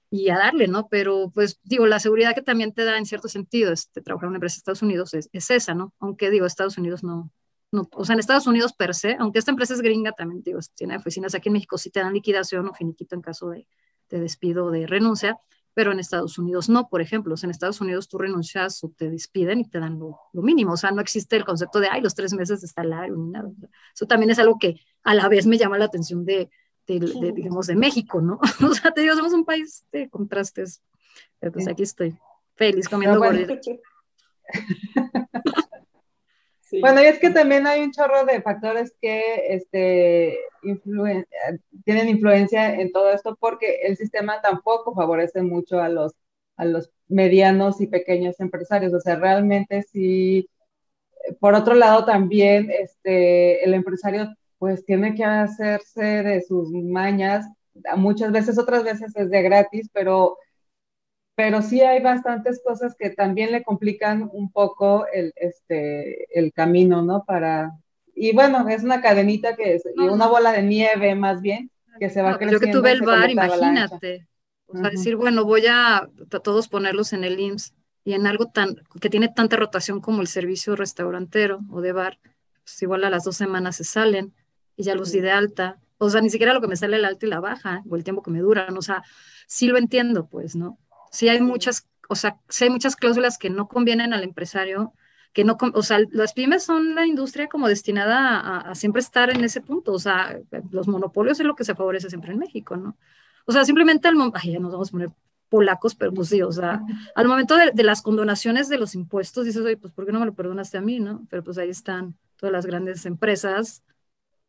y 0.09 0.29
a 0.29 0.37
darle, 0.37 0.67
¿no? 0.67 0.87
Pero 0.89 1.31
pues 1.33 1.59
digo, 1.63 1.85
la 1.85 1.99
seguridad 1.99 2.33
que 2.33 2.41
también 2.41 2.73
te 2.73 2.83
da 2.83 2.97
en 2.97 3.05
cierto 3.05 3.27
sentido 3.27 3.71
este, 3.71 4.01
trabajar 4.01 4.25
en 4.25 4.29
una 4.29 4.37
empresa 4.37 4.55
de 4.55 4.59
Estados 4.59 4.81
Unidos 4.81 5.13
es, 5.13 5.29
es 5.31 5.51
esa, 5.51 5.75
¿no? 5.75 5.93
Aunque 5.99 6.31
digo, 6.31 6.45
Estados 6.45 6.77
Unidos 6.77 7.03
no, 7.03 7.31
no, 7.71 7.87
o 7.91 8.05
sea, 8.05 8.13
en 8.13 8.19
Estados 8.19 8.47
Unidos 8.47 8.73
per 8.73 8.95
se, 8.95 9.15
aunque 9.19 9.39
esta 9.39 9.51
empresa 9.51 9.75
es 9.75 9.81
gringa, 9.81 10.11
también 10.13 10.41
digo, 10.41 10.59
tiene 10.75 10.97
oficinas 10.97 11.35
aquí 11.35 11.49
en 11.49 11.53
México, 11.53 11.77
sí 11.77 11.91
te 11.91 11.99
dan 11.99 12.13
liquidación 12.13 12.67
o 12.67 12.73
finiquito 12.73 13.15
en 13.15 13.21
caso 13.21 13.49
de, 13.49 13.67
te 14.07 14.19
despido 14.19 14.71
de 14.71 14.87
renuncia, 14.87 15.37
pero 15.79 15.93
en 15.93 15.99
Estados 16.01 16.37
Unidos 16.37 16.67
no, 16.67 16.89
por 16.89 16.99
ejemplo, 16.99 17.33
en 17.41 17.51
Estados 17.51 17.79
Unidos 17.79 18.09
tú 18.09 18.17
renuncias 18.17 18.83
o 18.83 18.89
te 18.89 19.09
despiden 19.09 19.61
y 19.61 19.63
te 19.63 19.79
dan 19.79 19.97
lo, 19.97 20.19
mínimo, 20.33 20.73
o 20.73 20.75
sea, 20.75 20.91
no 20.91 20.99
existe 20.99 21.37
el 21.37 21.45
concepto 21.45 21.79
de, 21.79 21.87
ay, 21.87 22.01
los 22.01 22.15
tres 22.15 22.33
meses 22.33 22.59
de 22.59 22.67
salario 22.67 23.15
ni 23.15 23.29
nada. 23.29 23.49
Eso 23.95 24.05
también 24.05 24.29
es 24.29 24.39
algo 24.39 24.59
que 24.59 24.81
a 25.03 25.15
la 25.15 25.29
vez 25.29 25.47
me 25.47 25.57
llama 25.57 25.77
la 25.77 25.85
atención 25.85 26.25
de, 26.25 26.49
de, 26.85 27.31
digamos, 27.33 27.67
de 27.67 27.77
México, 27.77 28.19
¿no? 28.19 28.41
o 28.69 28.73
sea, 28.73 28.91
te 28.91 28.99
digo, 28.99 29.15
somos 29.15 29.31
un 29.31 29.45
país 29.45 29.85
de 29.93 30.09
contrastes, 30.09 30.81
pero 31.39 31.53
pues 31.53 31.65
aquí 31.69 31.83
estoy, 31.83 32.13
feliz 32.57 32.89
comiendo 32.89 33.17
no, 33.17 33.25
Bueno, 33.25 33.47
y 36.71 37.05
es 37.05 37.19
que 37.19 37.29
también 37.29 37.67
hay 37.67 37.81
un 37.83 37.91
chorro 37.91 38.25
de 38.25 38.41
factores 38.41 38.93
que 39.01 39.53
este, 39.53 40.37
tienen 41.85 42.09
influencia 42.09 42.79
en 42.79 42.91
todo 42.91 43.11
esto 43.11 43.35
porque 43.39 43.81
el 43.83 43.97
sistema 43.97 44.41
tampoco 44.41 44.93
favorece 44.93 45.41
mucho 45.41 45.79
a 45.79 45.89
los, 45.89 46.13
a 46.57 46.65
los 46.65 46.91
medianos 47.07 47.81
y 47.81 47.87
pequeños 47.87 48.39
empresarios. 48.39 48.93
O 48.93 48.99
sea, 48.99 49.15
realmente 49.15 49.83
sí, 49.83 50.49
por 51.39 51.53
otro 51.53 51.75
lado 51.75 52.05
también 52.05 52.69
este, 52.71 53.63
el 53.63 53.73
empresario 53.73 54.33
pues 54.57 54.85
tiene 54.85 55.15
que 55.15 55.23
hacerse 55.23 56.23
de 56.23 56.41
sus 56.41 56.69
mañas, 56.71 57.45
muchas 57.95 58.31
veces, 58.31 58.57
otras 58.57 58.83
veces 58.83 59.15
es 59.15 59.29
de 59.29 59.41
gratis, 59.41 59.89
pero 59.93 60.37
pero 61.39 61.61
sí 61.61 61.79
hay 61.79 62.01
bastantes 62.01 62.61
cosas 62.61 62.97
que 62.99 63.11
también 63.11 63.53
le 63.53 63.63
complican 63.63 64.29
un 64.33 64.51
poco 64.51 65.05
el, 65.13 65.31
este, 65.37 66.27
el 66.37 66.51
camino, 66.51 67.01
¿no? 67.01 67.23
Para, 67.23 67.79
y 68.13 68.33
bueno, 68.33 68.67
es 68.67 68.83
una 68.83 69.01
cadenita 69.01 69.55
que 69.55 69.75
es, 69.75 69.83
y 69.95 70.01
una 70.01 70.27
bola 70.27 70.51
de 70.51 70.63
nieve 70.63 71.15
más 71.15 71.39
bien, 71.41 71.71
que 71.97 72.09
se 72.09 72.21
va 72.21 72.37
creciendo. 72.37 72.59
Yo 72.59 72.59
que 72.59 72.77
tuve 72.77 72.91
el 72.91 73.03
bar, 73.03 73.31
imagínate. 73.31 74.27
O 74.65 74.77
sea, 74.77 74.89
decir, 74.89 75.15
bueno, 75.15 75.45
voy 75.45 75.63
a, 75.69 76.09
todos 76.43 76.67
ponerlos 76.67 77.13
en 77.13 77.23
el 77.23 77.39
IMSS 77.39 77.73
y 78.03 78.15
en 78.15 78.27
algo 78.27 78.47
tan, 78.47 78.75
que 78.99 79.09
tiene 79.09 79.29
tanta 79.29 79.55
rotación 79.55 80.01
como 80.01 80.19
el 80.19 80.27
servicio 80.27 80.75
restaurantero 80.75 81.61
o 81.71 81.79
de 81.79 81.93
bar, 81.93 82.19
pues 82.65 82.81
igual 82.81 83.05
a 83.05 83.09
las 83.09 83.23
dos 83.23 83.37
semanas 83.37 83.77
se 83.77 83.85
salen 83.85 84.33
y 84.75 84.83
ya 84.83 84.93
los 84.93 85.13
di 85.13 85.21
de 85.21 85.31
alta. 85.31 85.79
O 85.99 86.09
sea, 86.09 86.19
ni 86.19 86.31
siquiera 86.31 86.53
lo 86.53 86.59
que 86.59 86.67
me 86.67 86.75
sale 86.75 86.97
el 86.97 87.05
alta 87.05 87.25
y 87.25 87.29
la 87.29 87.39
baja, 87.39 87.81
o 87.89 87.95
el 87.95 88.03
tiempo 88.03 88.23
que 88.23 88.31
me 88.31 88.39
duran. 88.39 88.75
O 88.75 88.81
sea, 88.81 89.03
sí 89.47 89.67
lo 89.67 89.77
entiendo, 89.77 90.27
pues, 90.27 90.57
¿no? 90.57 90.77
Sí 91.11 91.29
hay 91.29 91.41
muchas, 91.41 91.87
o 92.07 92.15
sea, 92.15 92.37
sí 92.49 92.65
hay 92.65 92.69
muchas 92.69 92.95
cláusulas 92.95 93.37
que 93.37 93.49
no 93.49 93.67
convienen 93.67 94.13
al 94.13 94.23
empresario, 94.23 94.93
que 95.33 95.43
no, 95.43 95.57
o 95.73 95.83
sea, 95.83 95.99
las 96.11 96.33
pymes 96.33 96.63
son 96.63 96.95
la 96.95 97.05
industria 97.05 97.47
como 97.47 97.67
destinada 97.67 98.59
a, 98.71 98.75
siempre 98.75 99.01
estar 99.01 99.29
en 99.29 99.43
ese 99.43 99.61
punto, 99.61 99.93
o 99.93 99.99
sea, 99.99 100.39
los 100.71 100.87
monopolios 100.87 101.39
es 101.39 101.45
lo 101.45 101.55
que 101.55 101.63
se 101.63 101.75
favorece 101.75 102.09
siempre 102.09 102.31
en 102.31 102.39
México, 102.39 102.77
¿no? 102.77 102.97
O 103.45 103.51
sea, 103.51 103.65
simplemente 103.65 104.07
al 104.07 104.15
momento, 104.15 104.39
ay, 104.41 104.53
ya 104.53 104.59
nos 104.59 104.71
vamos 104.71 104.89
a 104.89 104.91
poner 104.91 105.11
polacos, 105.49 105.95
pero 105.95 106.13
pues 106.13 106.29
sí, 106.29 106.41
o 106.41 106.51
sea, 106.51 106.81
al 107.15 107.27
momento 107.27 107.55
de, 107.55 107.71
de, 107.71 107.83
las 107.83 108.01
condonaciones 108.01 108.69
de 108.69 108.77
los 108.77 108.95
impuestos, 108.95 109.45
dices, 109.45 109.63
oye, 109.63 109.77
pues 109.77 109.93
¿por 109.93 110.05
qué 110.05 110.11
no 110.11 110.19
me 110.19 110.25
lo 110.27 110.33
perdonaste 110.33 110.77
a 110.77 110.81
mí, 110.81 110.99
no? 110.99 111.25
Pero 111.29 111.43
pues 111.43 111.57
ahí 111.57 111.69
están 111.69 112.15
todas 112.37 112.53
las 112.53 112.65
grandes 112.65 113.05
empresas 113.05 113.83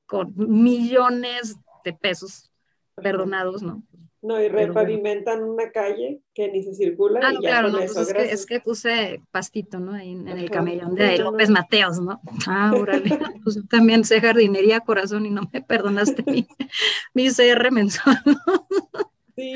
con 0.07 0.35
millones 0.37 1.57
de 1.85 1.93
pesos 1.93 2.51
perdonados, 2.97 3.63
¿no? 3.63 3.83
No, 4.23 4.41
y 4.41 4.49
repavimentan 4.49 5.43
una 5.43 5.71
calle 5.71 6.21
que 6.35 6.51
ni 6.53 6.62
se 6.62 6.75
circula. 6.75 7.21
Ah, 7.23 7.33
y 7.33 7.43
ya 7.43 7.49
claro, 7.49 7.68
no, 7.71 7.79
pues 7.79 7.97
es, 7.97 8.12
que, 8.12 8.23
es, 8.23 8.47
que, 8.47 8.61
puse 8.61 9.23
pastito, 9.31 9.81
¿no? 9.81 9.95
Ahí 9.95 10.12
en, 10.12 10.29
el 10.29 10.51
camellón 10.51 10.95
de 10.95 11.16
López 11.18 11.49
Mateos, 11.49 12.01
¿no? 12.01 12.21
Ah, 12.47 12.73
órale. 12.77 13.09
pues 13.45 13.57
yo 13.57 13.62
también 13.68 14.05
sé 14.05 14.21
jardinería, 14.21 14.81
corazón, 14.81 15.25
y 15.25 15.31
no 15.31 15.43
me 15.53 15.62
perdonaste 15.62 16.23
mi, 16.31 16.47
mi 17.14 17.29
CR 17.31 17.71
mensual, 17.71 18.18
Sí, 19.37 19.55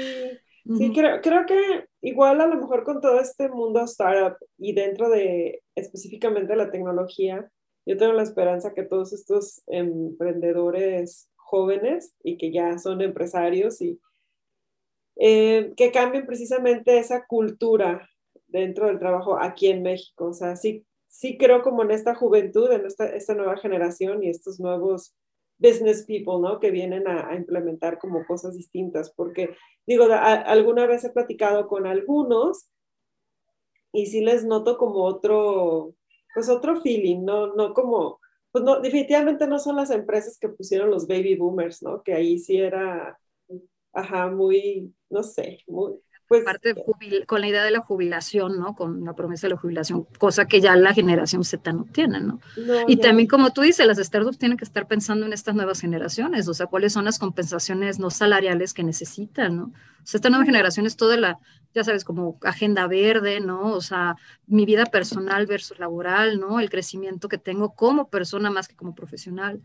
sí, 0.79 0.93
creo, 0.95 1.21
creo 1.21 1.45
que 1.45 1.87
igual 2.01 2.41
a 2.41 2.47
lo 2.47 2.57
mejor 2.57 2.85
con 2.85 3.03
todo 3.03 3.21
este 3.21 3.51
mundo 3.51 3.85
startup 3.85 4.39
y 4.57 4.73
dentro 4.73 5.11
de 5.11 5.62
específicamente 5.75 6.57
la 6.57 6.71
tecnología, 6.71 7.51
yo 7.85 7.99
tengo 7.99 8.15
la 8.15 8.23
esperanza 8.23 8.73
que 8.73 8.83
todos 8.83 9.12
estos 9.12 9.62
emprendedores 9.67 11.29
jóvenes 11.37 12.15
y 12.23 12.39
que 12.39 12.51
ya 12.51 12.79
son 12.79 13.03
empresarios 13.03 13.83
y 13.83 14.01
eh, 15.17 15.73
que 15.77 15.93
cambien 15.93 16.27
precisamente 16.27 16.99
esa 16.99 17.27
cultura 17.27 18.09
dentro 18.49 18.87
del 18.87 18.99
trabajo 18.99 19.39
aquí 19.39 19.69
en 19.69 19.83
México. 19.83 20.27
O 20.27 20.33
sea, 20.33 20.57
sí, 20.57 20.87
sí 21.09 21.39
creo 21.39 21.62
como 21.62 21.83
en 21.83 21.91
esta 21.91 22.15
juventud, 22.15 22.71
en 22.73 22.87
esta, 22.87 23.35
nueva 23.35 23.57
generación 23.57 24.23
y 24.23 24.31
estos 24.31 24.61
nuevos 24.61 25.15
business 25.59 26.05
people, 26.07 26.41
¿no? 26.41 26.59
Que 26.61 26.71
vienen 26.71 27.07
a, 27.07 27.35
implementar 27.37 27.99
como 27.99 28.27
cosas 28.27 28.57
distintas, 28.57 29.12
porque 29.15 29.57
digo, 29.87 30.07
alguna 30.11 30.87
vez 30.87 31.05
he 31.05 31.11
platicado 31.11 31.69
con 31.69 31.87
algunos 31.87 32.69
y 33.93 34.07
sí 34.07 34.21
les 34.21 34.45
noto 34.45 34.77
como 34.77 35.05
otro, 35.05 35.95
pues 36.35 36.49
otro 36.49 36.81
feeling, 36.81 37.25
¿no? 37.25 37.55
No 37.55 37.73
como, 37.75 38.21
pues 38.51 38.65
no, 38.65 38.81
definitivamente 38.81 39.47
no 39.47 39.61
son 39.61 39.77
las 39.77 39.91
empresas 39.91 40.39
que 40.39 40.49
pusieron 40.49 40.91
los 40.91 41.07
baby 41.07 41.37
boomers, 41.37 41.83
¿no? 41.83 42.03
Que 42.03 42.15
ahí 42.15 42.39
sí 42.41 42.57
era, 42.57 43.19
ajá, 43.95 44.28
muy, 44.30 44.92
no 45.09 45.22
sé, 45.22 45.59
muy, 45.66 45.95
pues, 46.26 46.42
Parte 46.42 46.74
con 47.26 47.40
la 47.42 47.49
idea 47.49 47.62
de 47.62 47.70
la 47.70 47.80
jubilación, 47.80 48.59
¿no? 48.59 48.74
Con 48.74 49.05
la 49.05 49.14
promesa 49.14 49.47
de 49.47 49.55
la 49.55 49.61
jubilación, 49.61 50.07
cosa 50.18 50.47
que 50.47 50.62
ya 50.62 50.74
la 50.74 50.95
generación 50.95 51.45
Z 51.45 51.70
no 51.72 51.84
tiene, 51.84 52.18
¿no? 52.20 52.40
y 52.88 52.97
también, 52.97 53.28
como 53.28 53.51
tú 53.53 53.61
dices, 53.61 53.86
las 53.86 53.99
startups 53.99 54.38
tienen 54.38 54.57
que 54.57 54.64
estar 54.64 54.88
pensando 54.88 55.26
en 55.26 55.34
estas 55.34 55.55
nuevas 55.55 55.80
generaciones, 55.80 56.49
o 56.49 56.55
sea, 56.55 56.66
cuáles 56.66 56.95
son 56.95 57.05
las 57.05 57.18
compensaciones 57.18 57.99
no 57.99 58.09
salariales 58.09 58.72
que 58.72 58.82
necesitan, 58.82 59.57
¿no? 59.57 59.64
O 59.64 60.07
sea, 60.07 60.18
esta 60.18 60.30
nueva 60.30 60.47
generación 60.47 60.86
es 60.86 60.97
toda 60.97 61.18
la, 61.18 61.38
ya 61.74 61.84
sabes, 61.84 62.05
como 62.05 62.38
agenda 62.42 62.86
verde, 62.86 63.40
¿no? 63.40 63.72
O 63.72 63.82
sea, 63.82 64.16
mi 64.47 64.64
vida 64.64 64.86
personal 64.86 65.47
versus 65.47 65.78
laboral, 65.78 66.40
¿no? 66.40 66.59
El 66.59 66.70
crecimiento 66.70 67.28
que 67.28 67.38
tengo 67.38 67.74
como 67.74 68.09
persona 68.09 68.51
más 68.51 68.66
que 68.66 68.76
como 68.76 68.95
profesional. 68.95 69.61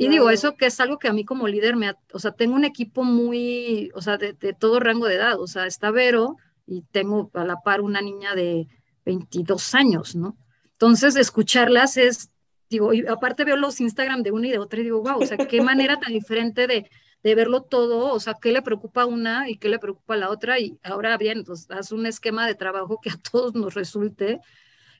Y 0.00 0.08
digo, 0.08 0.30
eso 0.30 0.56
que 0.56 0.64
es 0.64 0.80
algo 0.80 0.98
que 0.98 1.08
a 1.08 1.12
mí 1.12 1.26
como 1.26 1.46
líder 1.46 1.76
me, 1.76 1.92
o 2.14 2.18
sea, 2.18 2.32
tengo 2.32 2.54
un 2.54 2.64
equipo 2.64 3.04
muy, 3.04 3.90
o 3.94 4.00
sea, 4.00 4.16
de, 4.16 4.32
todo 4.58 4.80
rango 4.80 5.06
de 5.06 5.16
edad, 5.16 5.38
o 5.38 5.46
sea, 5.46 5.66
está 5.66 5.90
Vero 5.90 6.38
y 6.66 6.84
tengo 6.90 7.30
a 7.34 7.44
la 7.44 7.56
par 7.60 7.82
una 7.82 8.00
niña 8.00 8.34
de 8.34 8.66
22 9.04 9.74
años, 9.74 10.16
¿no? 10.16 10.38
Entonces, 10.72 11.16
escucharlas 11.16 11.98
es, 11.98 12.30
digo, 12.70 12.94
y 12.94 13.06
aparte 13.06 13.44
veo 13.44 13.56
los 13.56 13.78
Instagram 13.78 14.22
de 14.22 14.30
una 14.30 14.46
y 14.46 14.52
de 14.52 14.58
otra 14.58 14.80
y 14.80 14.84
digo, 14.84 15.02
wow, 15.02 15.20
o 15.20 15.26
sea, 15.26 15.36
qué 15.36 15.60
manera 15.60 16.00
tan 16.00 16.14
diferente 16.14 16.66
de, 16.66 16.88
de 17.22 17.34
verlo 17.34 17.64
todo, 17.64 18.10
o 18.10 18.20
sea, 18.20 18.38
qué 18.40 18.52
le 18.52 18.62
preocupa 18.62 19.02
a 19.02 19.06
una 19.06 19.50
y 19.50 19.58
qué 19.58 19.68
le 19.68 19.78
preocupa 19.78 20.14
a 20.14 20.16
la 20.16 20.30
otra, 20.30 20.58
y 20.58 20.78
ahora 20.82 21.18
bien, 21.18 21.44
pues 21.44 21.70
haz 21.70 21.92
un 21.92 22.06
esquema 22.06 22.46
de 22.46 22.54
trabajo 22.54 23.00
que 23.02 23.10
a 23.10 23.18
todos 23.30 23.54
nos 23.54 23.74
resulte. 23.74 24.40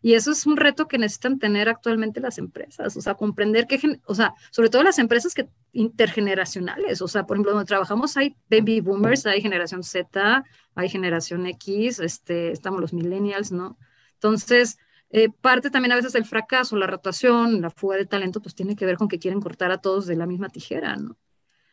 Y 0.03 0.15
eso 0.15 0.33
es 0.33 0.47
un 0.47 0.57
reto 0.57 0.89
que 0.89 0.99
necesitan 0.99 1.39
tener 1.39 1.69
actualmente 1.69 2.21
las 2.21 2.39
empresas, 2.39 2.97
o 2.97 3.01
sea, 3.03 3.15
comprender 3.15 3.67
que, 3.67 4.01
o 4.07 4.15
sea, 4.15 4.35
sobre 4.51 4.71
todo 4.71 4.83
las 4.83 4.99
empresas 4.99 5.35
que 5.35 5.49
intergeneracionales, 5.73 7.03
o 7.03 7.09
sea, 7.09 7.27
por 7.27 7.37
ejemplo, 7.37 7.53
donde 7.53 7.67
trabajamos 7.67 8.17
hay 8.17 8.35
baby 8.49 8.81
boomers, 8.81 9.27
hay 9.27 9.43
generación 9.43 9.83
Z, 9.83 10.45
hay 10.75 10.89
generación 10.89 11.47
X, 11.47 12.01
este, 12.01 12.51
estamos 12.51 12.81
los 12.81 12.95
millennials, 12.95 13.53
¿no? 13.53 13.77
Entonces, 14.15 14.79
eh, 15.11 15.29
parte 15.29 15.71
también 15.71 15.93
a 15.93 15.97
veces 15.97 16.13
del 16.13 16.25
fracaso, 16.25 16.77
la 16.77 16.87
rotación, 16.87 17.61
la 17.61 17.71
fuga 17.71 17.97
de 17.97 18.07
talento, 18.07 18.41
pues 18.41 18.55
tiene 18.55 18.77
que 18.77 18.87
ver 18.87 18.97
con 18.97 19.09
que 19.09 19.19
quieren 19.19 19.41
cortar 19.41 19.71
a 19.71 19.79
todos 19.79 20.07
de 20.07 20.17
la 20.17 20.27
misma 20.27 20.49
tijera, 20.49 20.97
¿no? 20.97 21.19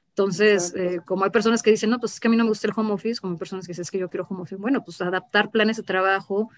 Entonces, 0.09 0.73
eh, 0.75 0.99
como 1.05 1.25
hay 1.25 1.29
personas 1.29 1.61
que 1.61 1.69
dicen, 1.69 1.91
no, 1.91 1.99
pues 1.99 2.13
es 2.13 2.19
que 2.19 2.27
a 2.27 2.31
mí 2.31 2.37
no 2.37 2.43
me 2.43 2.49
gusta 2.49 2.65
el 2.65 2.73
home 2.75 2.91
office, 2.91 3.21
como 3.21 3.33
hay 3.33 3.37
personas 3.37 3.67
que 3.67 3.71
dicen, 3.71 3.83
es 3.83 3.91
que 3.91 3.99
yo 3.99 4.09
quiero 4.09 4.25
home 4.27 4.41
office, 4.41 4.55
bueno, 4.55 4.83
pues 4.83 4.99
adaptar 4.99 5.51
planes 5.51 5.77
de 5.77 5.83
trabajo, 5.83 6.49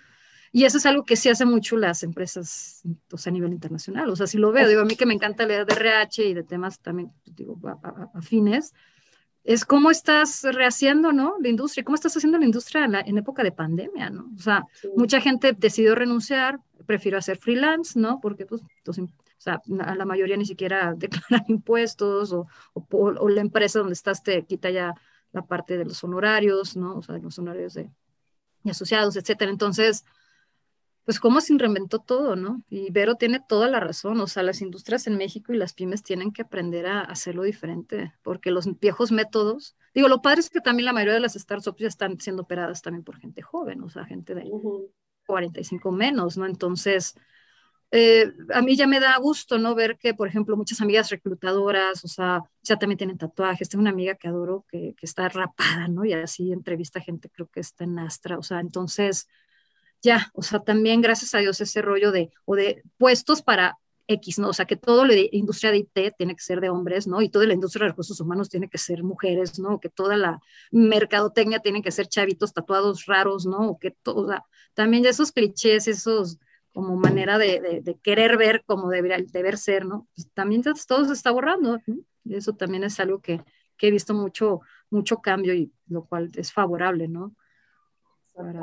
y 0.51 0.65
eso 0.65 0.77
es 0.77 0.85
algo 0.85 1.05
que 1.05 1.15
sí 1.15 1.29
hace 1.29 1.45
mucho 1.45 1.77
las 1.77 2.03
empresas 2.03 2.81
pues, 3.07 3.27
a 3.27 3.31
nivel 3.31 3.53
internacional. 3.53 4.09
O 4.09 4.15
sea, 4.15 4.27
si 4.27 4.37
lo 4.37 4.51
veo, 4.51 4.67
digo, 4.67 4.81
a 4.81 4.85
mí 4.85 4.95
que 4.95 5.05
me 5.05 5.13
encanta 5.13 5.45
leer 5.45 5.65
de 5.65 5.73
RH 5.73 6.25
y 6.25 6.33
de 6.33 6.43
temas 6.43 6.79
también, 6.79 7.11
digo, 7.25 7.59
afines, 8.13 8.73
es 9.43 9.65
cómo 9.65 9.89
estás 9.89 10.43
rehaciendo, 10.43 11.11
¿no? 11.11 11.35
La 11.39 11.49
industria, 11.49 11.83
cómo 11.83 11.95
estás 11.95 12.15
haciendo 12.15 12.37
la 12.37 12.45
industria 12.45 12.85
en, 12.85 13.17
época 13.17 13.43
de 13.43 13.51
pandemia, 13.51 14.09
¿no? 14.09 14.29
O 14.35 14.41
sea, 14.41 14.63
mucha 14.95 15.21
gente 15.21 15.53
decidió 15.53 15.95
renunciar, 15.95 16.59
prefiero 16.85 17.17
hacer 17.17 17.37
freelance, 17.37 17.99
¿no? 17.99 18.19
Porque, 18.21 18.45
pues, 18.45 18.61
o 18.61 18.93
sea, 19.37 19.61
a 19.81 19.95
la 19.95 20.05
mayoría 20.05 20.35
ni 20.35 20.45
siquiera 20.45 20.93
declaran 20.97 21.45
impuestos 21.47 22.33
o, 22.33 22.47
o, 22.73 23.29
la 23.29 23.41
empresa 23.41 23.79
donde 23.79 23.93
estás 23.93 24.23
te 24.23 24.45
quita 24.45 24.69
ya 24.69 24.93
la 25.31 25.43
parte 25.43 25.77
de 25.77 25.85
los 25.85 26.03
honorarios, 26.03 26.75
¿no? 26.75 26.97
O 26.97 27.01
sea, 27.01 27.15
de 27.15 27.21
los 27.21 27.37
honorarios 27.39 27.73
de, 27.75 27.89
de 28.63 28.71
asociados, 28.71 29.15
etcétera. 29.15 29.51
Entonces, 29.51 30.05
pues 31.10 31.20
cómo 31.20 31.41
se 31.41 31.57
reinventó 31.57 31.97
todo, 31.97 32.36
¿no? 32.36 32.62
Y 32.70 32.91
Vero 32.91 33.16
tiene 33.16 33.39
toda 33.39 33.68
la 33.68 33.80
razón, 33.80 34.22
o 34.22 34.28
sea, 34.28 34.43
las 34.43 34.62
industrias 34.62 35.07
en 35.07 35.18
México 35.18 35.51
y 35.51 35.57
las 35.57 35.74
pymes 35.74 36.03
tienen 36.03 36.32
que 36.32 36.43
aprender 36.43 36.86
a 36.86 37.01
hacerlo 37.01 37.41
diferente, 37.41 38.14
porque 38.22 38.51
los 38.51 38.80
viejos 38.80 39.12
métodos, 39.12 39.76
digo, 39.95 40.07
lo 40.07 40.22
padre 40.22 40.41
es 40.41 40.51
que 40.51 40.62
también 40.62 40.86
la 40.86 40.93
mayoría 40.93 41.16
de 41.16 41.20
las 41.20 41.34
startups 41.34 41.82
ya 41.82 41.88
están 41.88 42.20
siendo 42.20 42.43
operadas 42.43 42.84
también 42.84 43.03
por 43.03 43.18
gente 43.18 43.41
joven, 43.41 43.82
o 43.82 43.89
sea, 43.89 44.05
gente 44.05 44.36
de 44.36 44.51
45 45.26 45.91
menos, 45.91 46.38
¿no? 46.38 46.45
Entonces, 46.45 47.16
eh, 47.89 48.32
a 48.53 48.62
mí 48.62 48.76
ya 48.76 48.86
me 48.86 48.99
da 48.99 49.18
gusto, 49.18 49.57
¿no? 49.57 49.74
Ver 49.74 49.97
que, 49.97 50.14
por 50.14 50.28
ejemplo, 50.28 50.55
muchas 50.57 50.80
amigas 50.80 51.10
reclutadoras, 51.10 52.05
o 52.05 52.07
sea, 52.07 52.43
ya 52.62 52.78
también 52.78 52.99
tienen 52.99 53.18
tatuajes. 53.18 53.68
Tengo 53.68 53.82
una 53.82 53.89
amiga 53.89 54.14
que 54.14 54.28
adoro 54.28 54.64
que, 54.70 54.93
que 54.95 55.07
está 55.07 55.28
rapada, 55.28 55.88
¿no? 55.88 56.05
Y 56.05 56.14
así 56.14 56.51
entrevista 56.51 56.99
gente, 56.99 57.32
creo 57.32 57.47
que 57.47 57.62
está 57.62 57.86
en 57.86 57.97
Astra, 57.97 58.38
o 58.38 58.43
sea, 58.43 58.60
entonces 58.60 59.28
ya, 60.01 60.31
o 60.33 60.41
sea, 60.41 60.59
también 60.59 61.01
gracias 61.01 61.33
a 61.35 61.39
Dios 61.39 61.59
ese 61.61 61.81
rollo 61.81 62.11
de, 62.11 62.31
o 62.45 62.55
de 62.55 62.83
puestos 62.97 63.41
para 63.41 63.77
X, 64.07 64.39
¿no? 64.39 64.49
O 64.49 64.53
sea, 64.53 64.65
que 64.65 64.75
toda 64.75 65.05
la 65.05 65.13
industria 65.31 65.71
de 65.71 65.77
IT 65.79 66.15
tiene 66.17 66.35
que 66.35 66.41
ser 66.41 66.61
de 66.61 66.69
hombres, 66.69 67.07
¿no? 67.07 67.21
Y 67.21 67.29
toda 67.29 67.45
la 67.45 67.53
industria 67.53 67.85
de 67.85 67.89
recursos 67.91 68.19
humanos 68.19 68.49
tiene 68.49 68.67
que 68.67 68.79
ser 68.79 69.03
mujeres, 69.03 69.59
¿no? 69.59 69.79
Que 69.79 69.89
toda 69.89 70.17
la 70.17 70.39
mercadotecnia 70.71 71.59
tiene 71.59 71.83
que 71.83 71.91
ser 71.91 72.07
chavitos 72.07 72.53
tatuados 72.53 73.05
raros, 73.05 73.45
¿no? 73.45 73.69
O 73.69 73.79
que 73.79 73.95
sea, 74.03 74.43
también 74.73 75.05
esos 75.05 75.31
clichés, 75.31 75.87
esos 75.87 76.39
como 76.73 76.95
manera 76.95 77.37
de, 77.37 77.97
querer 78.01 78.37
ver 78.37 78.63
como 78.65 78.89
debería, 78.89 79.17
deber 79.31 79.57
ser, 79.57 79.85
¿no? 79.85 80.07
Pues 80.15 80.29
también 80.33 80.63
todo 80.63 81.05
se 81.05 81.13
está 81.13 81.31
borrando, 81.31 81.79
eso 82.25 82.53
también 82.53 82.83
es 82.83 82.99
algo 82.99 83.21
que, 83.21 83.41
que 83.77 83.87
he 83.87 83.91
visto 83.91 84.13
mucho, 84.13 84.61
mucho 84.89 85.17
cambio 85.17 85.53
y 85.53 85.71
lo 85.87 86.05
cual 86.05 86.31
es 86.35 86.51
favorable, 86.51 87.07
¿no? 87.07 87.35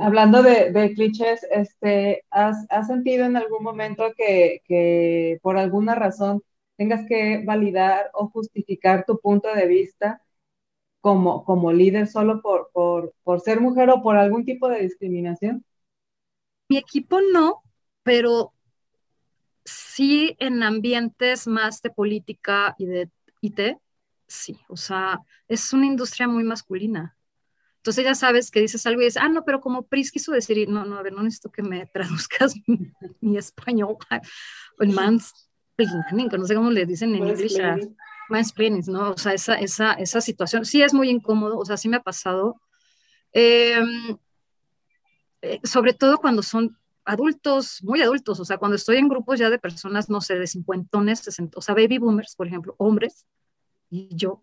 Hablando 0.00 0.42
de, 0.42 0.92
clichés, 0.94 1.46
este, 1.50 2.24
¿has, 2.30 2.66
sentido 2.86 3.26
en 3.26 3.36
algún 3.36 3.62
momento 3.62 4.12
que, 4.16 5.38
por 5.42 5.58
alguna 5.58 5.94
razón 5.94 6.42
tengas 6.76 7.06
que 7.08 7.42
validar 7.44 8.10
o 8.12 8.28
justificar 8.28 9.04
tu 9.06 9.18
punto 9.18 9.54
de 9.54 9.66
vista 9.66 10.22
como, 11.00 11.44
como 11.44 11.72
líder 11.72 12.06
solo 12.06 12.42
por, 12.42 12.70
por, 12.72 13.40
ser 13.40 13.60
mujer 13.60 13.90
o 13.90 14.02
por 14.02 14.16
algún 14.16 14.44
tipo 14.44 14.68
de 14.68 14.80
discriminación? 14.80 15.64
Mi 16.68 16.78
equipo 16.78 17.20
no, 17.32 17.62
pero 18.02 18.52
sí 19.64 20.36
en 20.38 20.62
ambientes 20.62 21.46
más 21.46 21.82
de 21.82 21.90
política 21.90 22.74
y 22.78 22.86
de 22.86 23.10
IT, 23.40 23.78
sí, 24.26 24.58
o 24.68 24.76
sea, 24.76 25.20
es 25.48 25.72
una 25.72 25.86
industria 25.86 26.28
muy 26.28 26.44
masculina. 26.44 27.15
Entonces 27.86 28.04
ya 28.04 28.16
sabes 28.16 28.50
que 28.50 28.58
dices 28.58 28.84
algo 28.84 29.00
y 29.00 29.04
dices, 29.04 29.22
ah, 29.22 29.28
no, 29.28 29.44
pero 29.44 29.60
como 29.60 29.86
Pris 29.86 30.10
quiso 30.10 30.32
decir, 30.32 30.68
no, 30.68 30.84
no, 30.84 30.98
a 30.98 31.02
ver, 31.02 31.12
no 31.12 31.22
necesito 31.22 31.52
que 31.52 31.62
me 31.62 31.86
traduzcas 31.92 32.52
mi, 33.20 33.38
español, 33.38 33.96
o 34.78 34.82
el 34.82 34.90
mansplaining, 34.90 36.28
no 36.36 36.46
sé 36.46 36.56
cómo 36.56 36.72
le 36.72 36.84
dicen 36.84 37.14
en 37.14 37.28
inglés, 37.28 37.56
mansplaining, 38.28 38.82
¿no? 38.88 39.12
O 39.12 39.16
sea, 39.16 39.34
esa, 39.34 39.54
esa, 39.54 39.92
esa 39.92 40.20
situación. 40.20 40.64
Sí 40.64 40.82
es 40.82 40.92
muy 40.92 41.10
incómodo, 41.10 41.58
o 41.58 41.64
sea, 41.64 41.76
sí 41.76 41.88
me 41.88 41.98
ha 41.98 42.02
pasado, 42.02 42.60
em, 43.30 44.18
eh, 45.42 45.60
sobre 45.62 45.94
todo 45.94 46.18
cuando 46.18 46.42
son 46.42 46.76
adultos, 47.04 47.84
muy 47.84 48.02
adultos, 48.02 48.40
o 48.40 48.44
sea, 48.44 48.58
cuando 48.58 48.74
estoy 48.74 48.96
en 48.96 49.08
grupos 49.08 49.38
ya 49.38 49.48
de 49.48 49.60
personas, 49.60 50.10
no 50.10 50.20
sé, 50.20 50.36
de 50.40 50.48
cincuentones, 50.48 51.22
o 51.54 51.60
sea, 51.60 51.76
baby 51.76 51.98
boomers, 51.98 52.34
por 52.34 52.48
ejemplo, 52.48 52.74
hombres, 52.78 53.26
y 53.90 54.08
yo, 54.10 54.42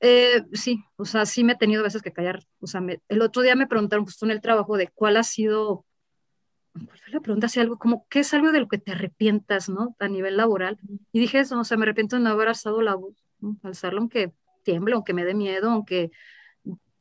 eh, 0.00 0.44
sí, 0.52 0.82
o 0.96 1.04
sea, 1.04 1.26
sí 1.26 1.44
me 1.44 1.52
he 1.52 1.56
tenido 1.56 1.82
veces 1.82 2.02
que 2.02 2.12
callar. 2.12 2.42
O 2.60 2.66
sea, 2.66 2.82
el 3.08 3.22
otro 3.22 3.42
día 3.42 3.54
me 3.54 3.66
preguntaron 3.66 4.04
justo 4.06 4.24
en 4.24 4.32
el 4.32 4.40
trabajo 4.40 4.76
de 4.76 4.88
cuál 4.88 5.16
ha 5.18 5.22
sido, 5.22 5.84
¿cuál 6.72 6.98
fue 6.98 7.12
la 7.12 7.20
pregunta? 7.20 7.48
Algo 7.56 7.78
como, 7.78 8.06
¿qué 8.08 8.20
es 8.20 8.32
algo 8.32 8.50
de 8.52 8.60
lo 8.60 8.68
que 8.68 8.78
te 8.78 8.92
arrepientas, 8.92 9.68
¿no? 9.68 9.94
A 9.98 10.08
nivel 10.08 10.36
laboral. 10.38 10.78
Y 11.12 11.20
dije 11.20 11.40
eso, 11.40 11.58
o 11.60 11.64
sea, 11.64 11.76
me 11.76 11.84
arrepiento 11.84 12.16
de 12.16 12.22
no 12.22 12.30
haber 12.30 12.48
alzado 12.48 12.80
la 12.80 12.94
voz, 12.94 13.14
alzarlo 13.62 14.00
aunque 14.00 14.32
tiemble, 14.64 14.94
aunque 14.94 15.14
me 15.14 15.24
dé 15.24 15.34
miedo, 15.34 15.70
aunque, 15.70 16.10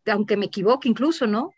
aunque 0.06 0.38
me 0.38 0.48
equivoque 0.48 0.90
incluso, 0.90 1.26
¿no? 1.26 1.52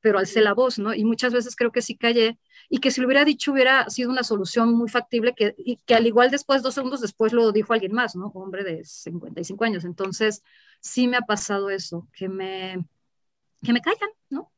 Pero 0.00 0.18
alcé 0.18 0.40
la 0.40 0.54
voz, 0.54 0.78
¿no? 0.78 0.94
Y 0.94 1.04
muchas 1.04 1.32
veces 1.32 1.56
creo 1.56 1.72
que 1.72 1.82
sí 1.82 1.96
callé 1.96 2.38
y 2.68 2.78
que 2.78 2.90
si 2.90 3.00
lo 3.00 3.06
hubiera 3.06 3.24
dicho 3.24 3.52
hubiera 3.52 3.88
sido 3.90 4.10
una 4.10 4.22
solución 4.22 4.74
muy 4.74 4.88
factible 4.88 5.34
que, 5.34 5.54
y 5.58 5.76
que 5.78 5.94
al 5.94 6.06
igual 6.06 6.30
después, 6.30 6.62
dos 6.62 6.74
segundos 6.74 7.00
después 7.00 7.32
lo 7.32 7.50
dijo 7.52 7.72
alguien 7.72 7.92
más, 7.92 8.14
¿no? 8.14 8.26
Hombre 8.28 8.62
de 8.64 8.84
55 8.84 9.64
años. 9.64 9.84
Entonces, 9.84 10.42
sí 10.80 11.08
me 11.08 11.16
ha 11.16 11.22
pasado 11.22 11.70
eso, 11.70 12.08
que 12.12 12.28
me, 12.28 12.84
que 13.62 13.72
me 13.72 13.80
callan, 13.80 14.10
¿no? 14.30 14.52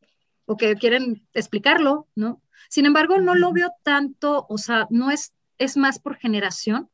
O 0.46 0.56
que 0.56 0.74
quieren 0.76 1.26
explicarlo, 1.32 2.08
¿no? 2.14 2.42
Sin 2.68 2.86
embargo, 2.86 3.18
no 3.18 3.34
lo 3.34 3.52
veo 3.52 3.72
tanto, 3.82 4.46
o 4.48 4.58
sea, 4.58 4.86
no 4.90 5.10
es, 5.10 5.32
es 5.58 5.76
más 5.76 5.98
por 5.98 6.16
generación 6.16 6.90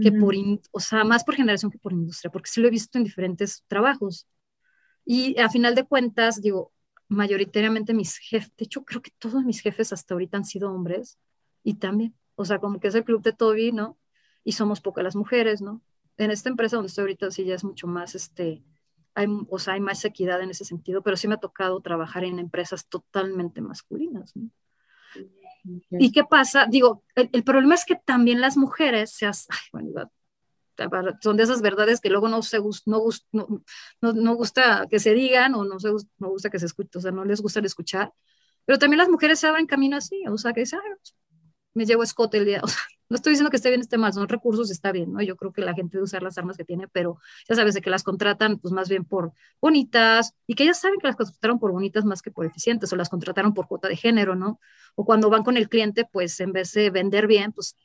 que 0.00 0.10
por, 0.12 0.34
o 0.72 0.80
sea, 0.80 1.04
más 1.04 1.24
por 1.24 1.36
generación 1.36 1.70
que 1.70 1.78
por 1.78 1.92
industria, 1.92 2.30
porque 2.30 2.50
sí 2.50 2.60
lo 2.60 2.68
he 2.68 2.70
visto 2.70 2.98
en 2.98 3.04
diferentes 3.04 3.64
trabajos. 3.68 4.26
Y 5.04 5.38
a 5.38 5.48
final 5.48 5.74
de 5.74 5.84
cuentas, 5.84 6.40
digo, 6.40 6.72
mayoritariamente 7.08 7.94
mis 7.94 8.16
jefes, 8.18 8.52
de 8.56 8.64
hecho 8.64 8.84
creo 8.84 9.02
que 9.02 9.12
todos 9.18 9.44
mis 9.44 9.60
jefes 9.60 9.92
hasta 9.92 10.14
ahorita 10.14 10.38
han 10.38 10.44
sido 10.44 10.72
hombres 10.72 11.18
y 11.62 11.74
también, 11.74 12.14
o 12.34 12.44
sea, 12.44 12.58
como 12.58 12.80
que 12.80 12.88
es 12.88 12.94
el 12.94 13.04
club 13.04 13.22
de 13.22 13.32
Toby, 13.32 13.72
¿no? 13.72 13.98
Y 14.42 14.52
somos 14.52 14.80
pocas 14.80 15.04
las 15.04 15.16
mujeres, 15.16 15.62
¿no? 15.62 15.82
En 16.16 16.30
esta 16.30 16.48
empresa 16.48 16.76
donde 16.76 16.88
estoy 16.88 17.02
ahorita 17.02 17.30
sí 17.30 17.44
ya 17.44 17.54
es 17.54 17.64
mucho 17.64 17.86
más, 17.86 18.14
este, 18.14 18.62
hay, 19.14 19.26
o 19.48 19.58
sea, 19.58 19.74
hay 19.74 19.80
más 19.80 20.04
equidad 20.04 20.40
en 20.42 20.50
ese 20.50 20.64
sentido, 20.64 21.02
pero 21.02 21.16
sí 21.16 21.28
me 21.28 21.34
ha 21.34 21.38
tocado 21.38 21.80
trabajar 21.80 22.24
en 22.24 22.38
empresas 22.38 22.86
totalmente 22.88 23.60
masculinas, 23.60 24.34
¿no? 24.36 24.50
¿Y 25.90 26.12
qué 26.12 26.24
pasa? 26.24 26.66
Digo, 26.66 27.04
el, 27.14 27.42
problema 27.42 27.74
es 27.74 27.86
que 27.86 27.96
también 27.96 28.40
las 28.40 28.56
mujeres, 28.58 29.12
seas, 29.12 29.46
ay, 29.48 29.58
bueno, 29.72 30.10
son 31.20 31.36
de 31.36 31.42
esas 31.42 31.62
verdades 31.62 32.00
que 32.00 32.10
luego 32.10 32.28
no, 32.28 32.42
se, 32.42 32.58
no, 32.86 33.00
no, 33.32 34.12
no, 34.12 34.34
gusta 34.34 34.86
que 34.90 34.98
se 34.98 35.14
digan 35.14 35.54
o 35.54 35.64
no, 35.64 35.78
se, 35.80 35.90
no 36.18 36.28
gusta 36.28 36.50
que 36.50 36.58
se 36.58 36.66
escuche, 36.66 36.98
o 36.98 37.00
sea, 37.00 37.10
no 37.10 37.24
les 37.24 37.40
gusta 37.40 37.60
escuchar. 37.60 38.12
Pero 38.64 38.78
también 38.78 38.98
las 38.98 39.08
mujeres 39.08 39.38
se 39.40 39.46
abren 39.46 39.66
camino 39.66 39.96
así, 39.96 40.24
o 40.28 40.38
sea, 40.38 40.52
que 40.52 40.60
dicen, 40.60 40.80
me 41.74 41.86
llevo 41.86 42.02
escote 42.02 42.38
el 42.38 42.44
día, 42.46 42.60
o 42.64 42.68
sea, 42.68 42.80
no 43.08 43.16
estoy 43.16 43.32
diciendo 43.32 43.50
que 43.50 43.56
esté 43.56 43.68
bien, 43.68 43.80
esté 43.80 43.98
mal, 43.98 44.12
son 44.12 44.28
recursos, 44.28 44.70
está 44.70 44.90
bien, 44.90 45.12
¿no? 45.12 45.20
Yo 45.22 45.36
creo 45.36 45.52
que 45.52 45.60
la 45.60 45.74
gente 45.74 45.98
debe 45.98 46.04
usar 46.04 46.22
las 46.22 46.38
armas 46.38 46.56
que 46.56 46.64
tiene, 46.64 46.88
pero 46.88 47.18
ya 47.48 47.54
sabes 47.54 47.74
de 47.74 47.82
que 47.82 47.90
las 47.90 48.02
contratan, 48.02 48.58
pues 48.58 48.72
más 48.72 48.88
bien 48.88 49.04
por 49.04 49.32
bonitas, 49.60 50.34
y 50.46 50.54
que 50.54 50.64
ellas 50.64 50.80
saben 50.80 50.98
que 50.98 51.06
las 51.06 51.16
contrataron 51.16 51.58
por 51.58 51.72
bonitas 51.72 52.04
más 52.04 52.22
que 52.22 52.30
por 52.30 52.46
eficientes, 52.46 52.92
o 52.92 52.96
las 52.96 53.10
contrataron 53.10 53.52
por 53.54 53.68
cuota 53.68 53.88
de 53.88 53.96
género, 53.96 54.34
¿no? 54.34 54.58
O 54.94 55.04
cuando 55.04 55.28
van 55.30 55.44
con 55.44 55.56
el 55.56 55.68
cliente, 55.68 56.06
pues 56.10 56.40
en 56.40 56.52
vez 56.52 56.72
de 56.72 56.90
vender 56.90 57.26
bien, 57.26 57.52
pues 57.52 57.76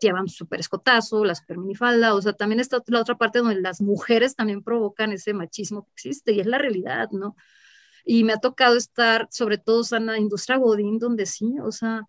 llevan 0.00 0.28
súper 0.28 0.60
escotazo, 0.60 1.24
la 1.24 1.34
super 1.34 1.58
minifalda, 1.58 2.14
o 2.14 2.22
sea, 2.22 2.32
también 2.32 2.60
está 2.60 2.82
la 2.86 3.00
otra 3.00 3.16
parte 3.16 3.38
donde 3.38 3.60
las 3.60 3.80
mujeres 3.80 4.36
también 4.36 4.62
provocan 4.62 5.12
ese 5.12 5.34
machismo 5.34 5.84
que 5.84 5.92
existe 5.92 6.32
y 6.32 6.40
es 6.40 6.46
la 6.46 6.58
realidad, 6.58 7.10
¿no? 7.12 7.36
Y 8.04 8.24
me 8.24 8.34
ha 8.34 8.38
tocado 8.38 8.76
estar, 8.76 9.28
sobre 9.30 9.58
todo 9.58 9.82
en 9.96 10.06
la 10.06 10.18
industria 10.18 10.58
Godín, 10.58 10.98
donde 10.98 11.26
sí, 11.26 11.56
o 11.62 11.72
sea, 11.72 12.02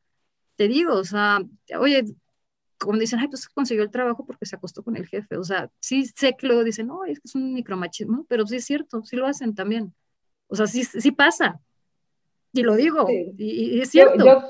te 0.56 0.68
digo, 0.68 0.94
o 0.96 1.04
sea, 1.04 1.40
oye, 1.80 2.06
como 2.78 3.00
dicen, 3.00 3.20
ay, 3.20 3.28
pues 3.28 3.48
consiguió 3.48 3.84
el 3.84 3.92
trabajo 3.92 4.26
porque 4.26 4.46
se 4.46 4.56
acostó 4.56 4.84
con 4.84 4.96
el 4.96 5.08
jefe. 5.08 5.38
O 5.38 5.44
sea, 5.44 5.72
sí 5.80 6.06
sé 6.06 6.36
que 6.38 6.48
luego 6.48 6.64
dicen, 6.64 6.88
no, 6.88 7.06
es 7.06 7.20
que 7.20 7.28
es 7.28 7.36
un 7.36 7.54
micromachismo, 7.54 8.26
pero 8.28 8.46
sí 8.46 8.58
es 8.58 8.66
cierto, 8.66 9.04
sí 9.06 9.16
lo 9.16 9.28
hacen 9.28 9.56
también. 9.56 9.94
O 10.48 10.56
sea, 10.56 10.68
sí, 10.68 10.84
sí 10.84 11.12
pasa. 11.12 11.60
Y 12.52 12.64
lo 12.64 12.76
digo, 12.76 13.08
y, 13.10 13.82
es 13.82 13.90
cierto. 13.90 14.24
Yo, 14.24 14.44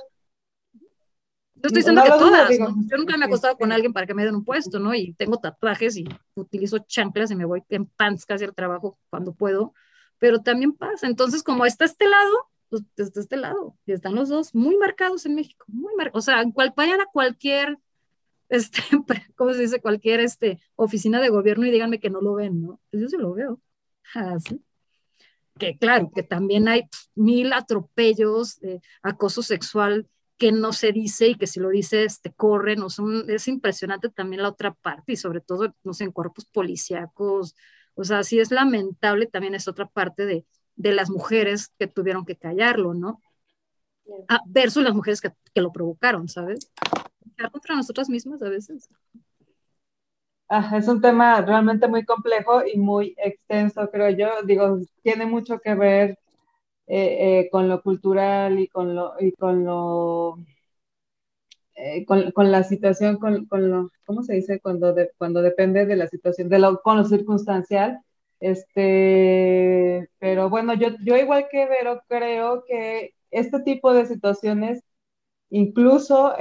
estoy 1.68 1.82
diciendo 1.82 2.04
que 2.04 2.10
todas, 2.10 2.50
yo 2.58 2.98
nunca 2.98 3.18
me 3.18 3.26
he 3.26 3.28
acostado 3.28 3.58
con 3.58 3.72
alguien 3.72 3.94
para 3.94 4.06
que 4.06 4.14
me 4.14 4.26
den 4.26 4.36
un 4.36 4.46
puesto, 4.46 4.80
¿no? 4.80 4.94
Y 4.94 5.14
tengo 5.14 5.38
tatuajes 5.38 5.98
y 5.98 6.06
utilizo 6.36 6.80
chanclas 6.80 7.32
y 7.32 7.36
me 7.36 7.46
voy 7.46 7.64
en 7.70 7.86
pants 7.86 8.26
casi 8.26 8.46
al 8.46 8.54
trabajo 8.54 8.98
cuando 9.10 9.34
puedo, 9.34 9.74
pero 10.18 10.42
también 10.42 10.74
pasa. 10.74 11.08
Entonces, 11.08 11.44
como 11.44 11.66
está 11.66 11.86
este 11.86 12.08
lado, 12.08 12.50
pues 12.70 12.84
está 12.98 13.20
este 13.20 13.38
lado, 13.38 13.78
y 13.86 13.92
están 13.92 14.16
los 14.16 14.30
dos 14.30 14.54
muy 14.56 14.76
marcados 14.78 15.26
en 15.26 15.36
México, 15.36 15.66
muy 15.68 15.94
marcados. 15.96 16.24
O 16.24 16.26
sea, 16.26 16.42
en 16.42 16.52
cual, 16.52 16.74
vayan 16.76 17.02
a 17.02 17.06
cualquier 17.06 17.78
este, 18.50 18.82
¿cómo 19.36 19.54
se 19.54 19.62
dice? 19.62 19.82
Cualquier 19.82 20.20
este, 20.20 20.60
oficina 20.76 21.22
de 21.22 21.30
gobierno 21.30 21.66
y 21.66 21.72
díganme 21.72 22.00
que 22.00 22.10
no 22.10 22.22
lo 22.22 22.36
ven, 22.36 22.62
¿no? 22.62 22.80
Pues 22.92 23.04
yo 23.04 23.10
sí 23.10 23.18
lo 23.18 23.34
veo. 23.34 23.60
Así. 24.14 24.56
Ah, 24.56 24.76
que 25.58 25.78
claro, 25.78 26.12
que 26.14 26.22
también 26.22 26.68
hay 26.68 26.90
mil 27.16 27.54
atropellos, 27.54 28.60
acoso 29.02 29.42
sexual 29.42 30.08
que 30.38 30.52
no 30.52 30.74
se 30.74 30.92
dice 30.92 31.28
y 31.30 31.36
que 31.36 31.48
si 31.48 31.60
lo 31.60 31.70
dices 31.70 32.22
te 32.22 32.34
corren, 32.34 32.82
o 32.84 32.90
son, 32.90 33.30
es 33.30 33.48
impresionante 33.48 34.10
también 34.10 34.42
la 34.44 34.50
otra 34.50 34.74
parte 34.74 35.14
y 35.14 35.16
sobre 35.18 35.42
todo, 35.42 35.74
no 35.84 35.94
sé, 35.94 36.04
en 36.06 36.12
cuerpos 36.12 36.46
policíacos, 36.46 37.56
o 37.96 38.04
sea, 38.04 38.24
sí 38.24 38.40
es 38.40 38.52
lamentable 38.52 39.28
también 39.28 39.56
es 39.56 39.68
otra 39.68 39.88
parte 39.88 40.26
de, 40.26 40.46
de 40.76 40.94
las 40.94 41.10
mujeres 41.10 41.70
que 41.80 41.88
tuvieron 41.88 42.26
que 42.26 42.38
callarlo, 42.38 42.94
¿no? 42.94 43.22
Ah, 44.28 44.40
versus 44.48 44.84
las 44.84 44.94
mujeres 44.94 45.22
que, 45.22 45.32
que 45.54 45.62
lo 45.62 45.72
provocaron, 45.72 46.28
¿sabes? 46.30 46.72
contra 47.52 47.76
nosotras 47.76 48.10
mismas 48.10 48.42
a 48.42 48.50
veces. 48.50 48.90
Ah, 50.48 50.78
es 50.78 50.88
un 50.88 51.02
tema 51.02 51.42
realmente 51.42 51.88
muy 51.88 52.06
complejo 52.06 52.64
y 52.66 52.78
muy 52.78 53.16
extenso, 53.18 53.90
creo 53.92 54.10
yo. 54.12 54.44
Digo, 54.46 54.80
tiene 55.02 55.26
mucho 55.26 55.60
que 55.60 55.74
ver 55.76 56.20
eh, 56.88 57.40
eh, 57.40 57.50
con 57.52 57.68
lo 57.68 57.82
cultural 57.82 58.60
y 58.60 58.68
con 58.68 58.94
lo, 58.96 59.14
y 59.20 59.32
con 59.34 59.66
lo 59.66 60.38
eh, 61.76 62.06
con, 62.06 62.52
la 62.52 62.64
situación, 62.64 63.18
con, 63.18 63.46
con, 63.48 63.70
lo, 63.70 63.92
¿cómo 64.06 64.24
se 64.24 64.36
dice? 64.36 64.60
Cuando, 64.62 64.94
de, 64.94 65.12
cuando 65.18 65.42
depende 65.42 65.86
de 65.86 65.96
la 65.96 66.08
situación, 66.08 66.50
de 66.50 66.60
lo, 66.60 66.82
con 66.82 66.98
lo 66.98 67.06
circunstancial. 67.06 68.00
Este, 68.40 70.10
pero 70.20 70.50
bueno, 70.50 70.74
yo, 70.76 70.90
yo 71.04 71.16
igual 71.18 71.48
que 71.50 71.66
Vero 71.68 72.02
creo 72.08 72.64
que 72.66 73.14
este 73.32 73.62
tipo 73.62 73.94
de 73.94 74.06
situaciones 74.06 74.84
incluso 75.50 76.34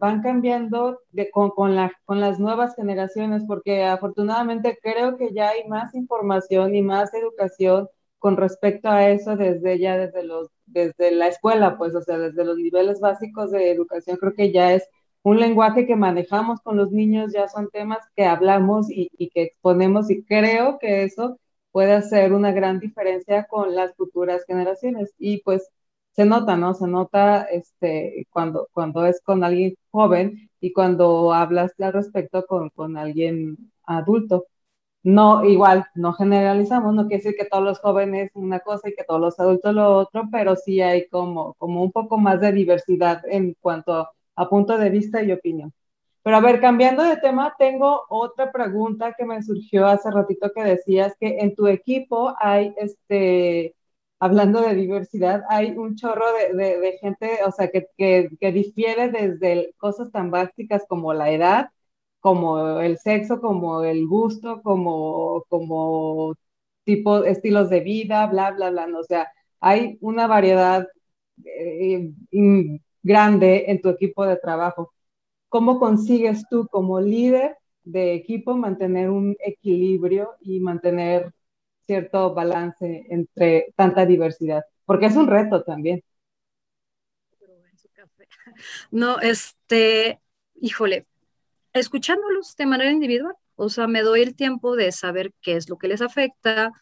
van 0.00 0.22
cambiando 0.22 1.00
con, 1.32 1.50
con, 1.50 1.76
con, 2.04 2.20
las 2.20 2.40
nuevas 2.40 2.74
generaciones, 2.76 3.44
porque 3.46 3.84
afortunadamente 3.84 4.78
creo 4.82 5.16
que 5.16 5.32
ya 5.32 5.50
hay 5.50 5.66
más 5.68 5.94
información 5.94 6.74
y 6.74 6.82
más 6.82 7.14
educación 7.14 7.88
con 8.20 8.36
respecto 8.36 8.88
a 8.88 9.08
eso 9.10 9.36
desde 9.36 9.78
ya 9.80 9.98
desde 9.98 10.22
los 10.24 10.48
desde 10.72 11.10
la 11.12 11.28
escuela, 11.28 11.76
pues, 11.78 11.94
o 11.94 12.02
sea, 12.02 12.18
desde 12.18 12.44
los 12.44 12.56
niveles 12.56 13.00
básicos 13.00 13.50
de 13.50 13.70
educación, 13.72 14.16
creo 14.18 14.34
que 14.34 14.52
ya 14.52 14.72
es 14.74 14.88
un 15.22 15.38
lenguaje 15.40 15.86
que 15.86 15.96
manejamos 15.96 16.60
con 16.62 16.76
los 16.76 16.90
niños, 16.92 17.32
ya 17.32 17.48
son 17.48 17.68
temas 17.70 17.98
que 18.16 18.24
hablamos 18.24 18.86
y, 18.90 19.08
que 19.30 19.42
exponemos 19.42 20.10
y 20.10 20.24
creo 20.24 20.78
que 20.78 21.04
eso 21.04 21.38
puede 21.72 21.92
hacer 21.92 22.32
una 22.32 22.52
gran 22.52 22.80
diferencia 22.80 23.46
con 23.46 23.74
las 23.74 23.94
futuras 23.96 24.44
generaciones. 24.46 25.12
Y 25.18 25.42
pues 25.42 25.68
se 26.12 26.24
nota, 26.24 26.56
¿no? 26.56 26.74
Se 26.74 26.86
nota 26.88 27.42
este, 27.44 28.26
cuando, 28.30 28.68
cuando 28.72 29.06
es 29.06 29.20
con 29.22 29.44
alguien 29.44 29.74
joven 29.90 30.50
y 30.60 30.72
cuando 30.72 31.32
hablas 31.32 31.72
al 31.80 31.92
respecto 31.92 32.44
con, 32.46 32.70
con 32.70 32.96
alguien 32.96 33.56
adulto. 33.84 34.46
No, 35.02 35.44
igual, 35.44 35.86
no 35.94 36.12
generalizamos, 36.12 36.94
no 36.94 37.06
quiere 37.06 37.22
decir 37.22 37.34
que 37.36 37.46
todos 37.46 37.64
los 37.64 37.80
jóvenes 37.80 38.30
una 38.34 38.60
cosa 38.60 38.90
y 38.90 38.94
que 38.94 39.04
todos 39.04 39.20
los 39.20 39.40
adultos 39.40 39.74
lo 39.74 39.96
otro, 39.96 40.28
pero 40.30 40.56
sí 40.56 40.80
hay 40.82 41.08
como, 41.08 41.54
como 41.54 41.82
un 41.82 41.90
poco 41.90 42.18
más 42.18 42.40
de 42.40 42.52
diversidad 42.52 43.22
en 43.26 43.56
cuanto 43.60 44.08
a 44.36 44.48
punto 44.48 44.76
de 44.76 44.90
vista 44.90 45.22
y 45.22 45.32
opinión. 45.32 45.72
Pero 46.22 46.36
a 46.36 46.40
ver, 46.40 46.60
cambiando 46.60 47.02
de 47.02 47.16
tema, 47.16 47.54
tengo 47.58 48.02
otra 48.10 48.52
pregunta 48.52 49.14
que 49.16 49.24
me 49.24 49.42
surgió 49.42 49.86
hace 49.86 50.10
ratito 50.10 50.52
que 50.54 50.62
decías 50.64 51.16
que 51.18 51.38
en 51.40 51.54
tu 51.54 51.66
equipo 51.66 52.34
hay 52.38 52.74
este 52.76 53.74
hablando 54.20 54.60
de 54.60 54.74
diversidad, 54.74 55.42
hay 55.48 55.70
un 55.70 55.96
chorro 55.96 56.26
de, 56.54 56.98
gente, 57.00 57.40
o 57.46 57.50
sea, 57.52 57.70
que, 57.70 57.88
que, 57.96 58.52
difiere 58.52 59.10
desde 59.10 59.74
cosas 59.78 60.12
tan 60.12 60.30
básicas 60.30 60.84
como 60.88 61.14
la 61.14 61.30
edad, 61.30 61.70
como 62.20 62.80
el 62.80 62.98
sexo, 62.98 63.40
como 63.40 63.82
el 63.84 64.06
gusto, 64.06 64.62
como, 64.62 65.44
como 65.48 66.34
tipo, 66.84 67.24
estilos 67.24 67.70
de 67.70 67.80
vida, 67.80 68.26
bla, 68.26 68.50
bla, 68.52 68.70
bla. 68.70 68.86
O 68.98 69.04
sea, 69.04 69.28
hay 69.60 69.98
una 70.00 70.26
variedad 70.26 70.88
eh, 71.44 72.12
grande 73.02 73.64
en 73.68 73.80
tu 73.80 73.88
equipo 73.90 74.26
de 74.26 74.36
trabajo. 74.36 74.92
¿Cómo 75.48 75.78
consigues 75.80 76.44
tú 76.50 76.68
como 76.68 77.00
líder 77.00 77.56
de 77.84 78.14
equipo 78.14 78.56
mantener 78.56 79.10
un 79.10 79.36
equilibrio 79.40 80.36
y 80.40 80.60
mantener 80.60 81.32
cierto 81.90 82.32
balance 82.34 83.04
entre 83.10 83.72
tanta 83.76 84.06
diversidad, 84.06 84.62
porque 84.84 85.06
es 85.06 85.16
un 85.16 85.26
reto 85.26 85.64
también. 85.64 86.02
No, 88.90 89.18
este, 89.20 90.20
híjole, 90.60 91.06
escuchándolos 91.72 92.56
de 92.56 92.66
manera 92.66 92.90
individual, 92.90 93.34
o 93.56 93.68
sea, 93.68 93.86
me 93.86 94.02
doy 94.02 94.22
el 94.22 94.34
tiempo 94.34 94.76
de 94.76 94.92
saber 94.92 95.32
qué 95.40 95.56
es 95.56 95.68
lo 95.68 95.78
que 95.78 95.88
les 95.88 96.00
afecta 96.02 96.72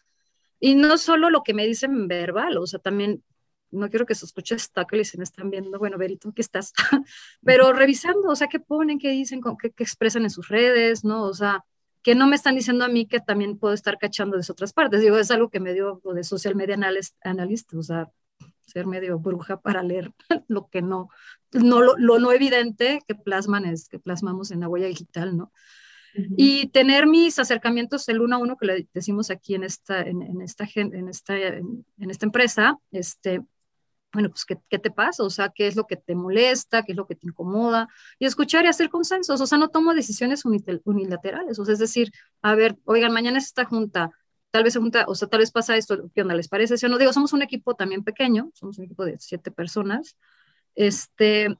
y 0.59 0.75
no 0.75 0.97
solo 0.97 1.29
lo 1.29 1.43
que 1.43 1.53
me 1.53 1.65
dicen 1.65 2.07
verbal, 2.07 2.57
o 2.57 2.67
sea, 2.67 2.79
también 2.79 3.23
no 3.71 3.89
quiero 3.89 4.05
que 4.05 4.15
se 4.15 4.25
escuche 4.25 4.55
y 4.55 5.05
si 5.05 5.17
me 5.17 5.23
están 5.23 5.49
viendo, 5.49 5.77
bueno, 5.77 5.97
Verito, 5.97 6.31
¿qué 6.33 6.41
estás? 6.41 6.73
Pero 7.43 7.71
revisando, 7.73 8.29
o 8.29 8.35
sea, 8.35 8.47
qué 8.47 8.59
ponen, 8.59 8.99
qué 8.99 9.09
dicen, 9.09 9.41
qué, 9.61 9.73
expresan 9.77 10.23
en 10.23 10.29
sus 10.29 10.47
redes, 10.47 11.03
¿no? 11.03 11.23
O 11.23 11.33
sea, 11.33 11.63
que 12.01 12.15
no 12.15 12.27
me 12.27 12.35
están 12.35 12.55
diciendo 12.55 12.85
a 12.85 12.87
mí 12.87 13.05
que 13.05 13.19
también 13.19 13.57
puedo 13.57 13.73
estar 13.73 13.97
cachando 13.97 14.37
de 14.37 14.45
otras 14.49 14.73
partes. 14.73 15.01
Digo, 15.01 15.17
es 15.17 15.31
algo 15.31 15.49
que 15.49 15.59
me 15.59 15.73
dio 15.73 16.01
de 16.03 16.23
social 16.23 16.55
media 16.55 16.77
analyst, 17.23 17.73
o 17.73 17.83
sea, 17.83 18.09
ser 18.69 18.87
medio 18.87 19.19
bruja 19.19 19.59
para 19.59 19.83
leer 19.83 20.11
lo 20.47 20.69
que 20.69 20.81
no, 20.81 21.09
no 21.53 21.81
lo, 21.81 22.19
no 22.19 22.31
evidente 22.31 23.01
que 23.07 23.15
plasman 23.15 23.65
es, 23.65 23.89
que 23.89 23.99
plasmamos 23.99 24.51
en 24.51 24.61
la 24.61 24.69
huella 24.69 24.87
digital, 24.87 25.35
¿no? 25.37 25.51
Y 26.35 26.67
tener 26.69 27.05
mis 27.05 27.37
acercamientos 27.37 28.09
el 28.09 28.21
uno 28.21 28.35
a 28.35 28.39
uno 28.39 28.57
que 28.57 28.65
le 28.65 28.87
decimos 28.93 29.29
aquí 29.29 29.53
en 29.53 29.63
esta, 29.63 30.01
en, 30.01 30.23
en 30.23 30.41
esta, 30.41 30.67
en, 30.75 31.07
esta, 31.07 31.37
en, 31.37 31.85
esta 31.99 32.25
empresa, 32.25 32.77
este, 32.91 33.41
bueno, 34.11 34.29
pues, 34.29 34.43
¿qué, 34.45 34.57
¿qué, 34.69 34.79
te 34.79 34.89
pasa? 34.89 35.23
O 35.23 35.29
sea, 35.29 35.49
¿qué 35.49 35.67
es 35.67 35.75
lo 35.75 35.85
que 35.85 35.95
te 35.95 36.15
molesta? 36.15 36.83
¿Qué 36.83 36.93
es 36.93 36.97
lo 36.97 37.05
que 37.05 37.15
te 37.15 37.27
incomoda? 37.27 37.87
Y 38.17 38.25
escuchar 38.25 38.65
y 38.65 38.67
hacer 38.67 38.89
consensos. 38.89 39.39
O 39.39 39.45
sea, 39.45 39.59
no 39.59 39.69
tomo 39.69 39.93
decisiones 39.93 40.43
unilaterales. 40.45 41.59
O 41.59 41.65
sea, 41.65 41.73
es 41.73 41.79
decir, 41.79 42.11
a 42.41 42.55
ver, 42.55 42.77
oigan, 42.85 43.13
mañana 43.13 43.37
es 43.37 43.45
esta 43.45 43.65
junta, 43.65 44.09
tal 44.51 44.63
vez 44.63 44.73
se 44.73 44.79
junta, 44.79 45.05
o 45.07 45.15
sea, 45.15 45.27
tal 45.27 45.39
vez 45.39 45.51
pasa 45.51 45.77
esto, 45.77 46.09
¿qué 46.13 46.21
onda 46.21 46.35
les 46.35 46.47
parece? 46.47 46.77
Si 46.77 46.87
no 46.87 46.97
digo, 46.97 47.13
somos 47.13 47.33
un 47.33 47.41
equipo 47.41 47.75
también 47.75 48.03
pequeño, 48.03 48.51
somos 48.53 48.77
un 48.77 48.85
equipo 48.85 49.05
de 49.05 49.17
siete 49.19 49.51
personas, 49.51 50.17
este, 50.75 51.55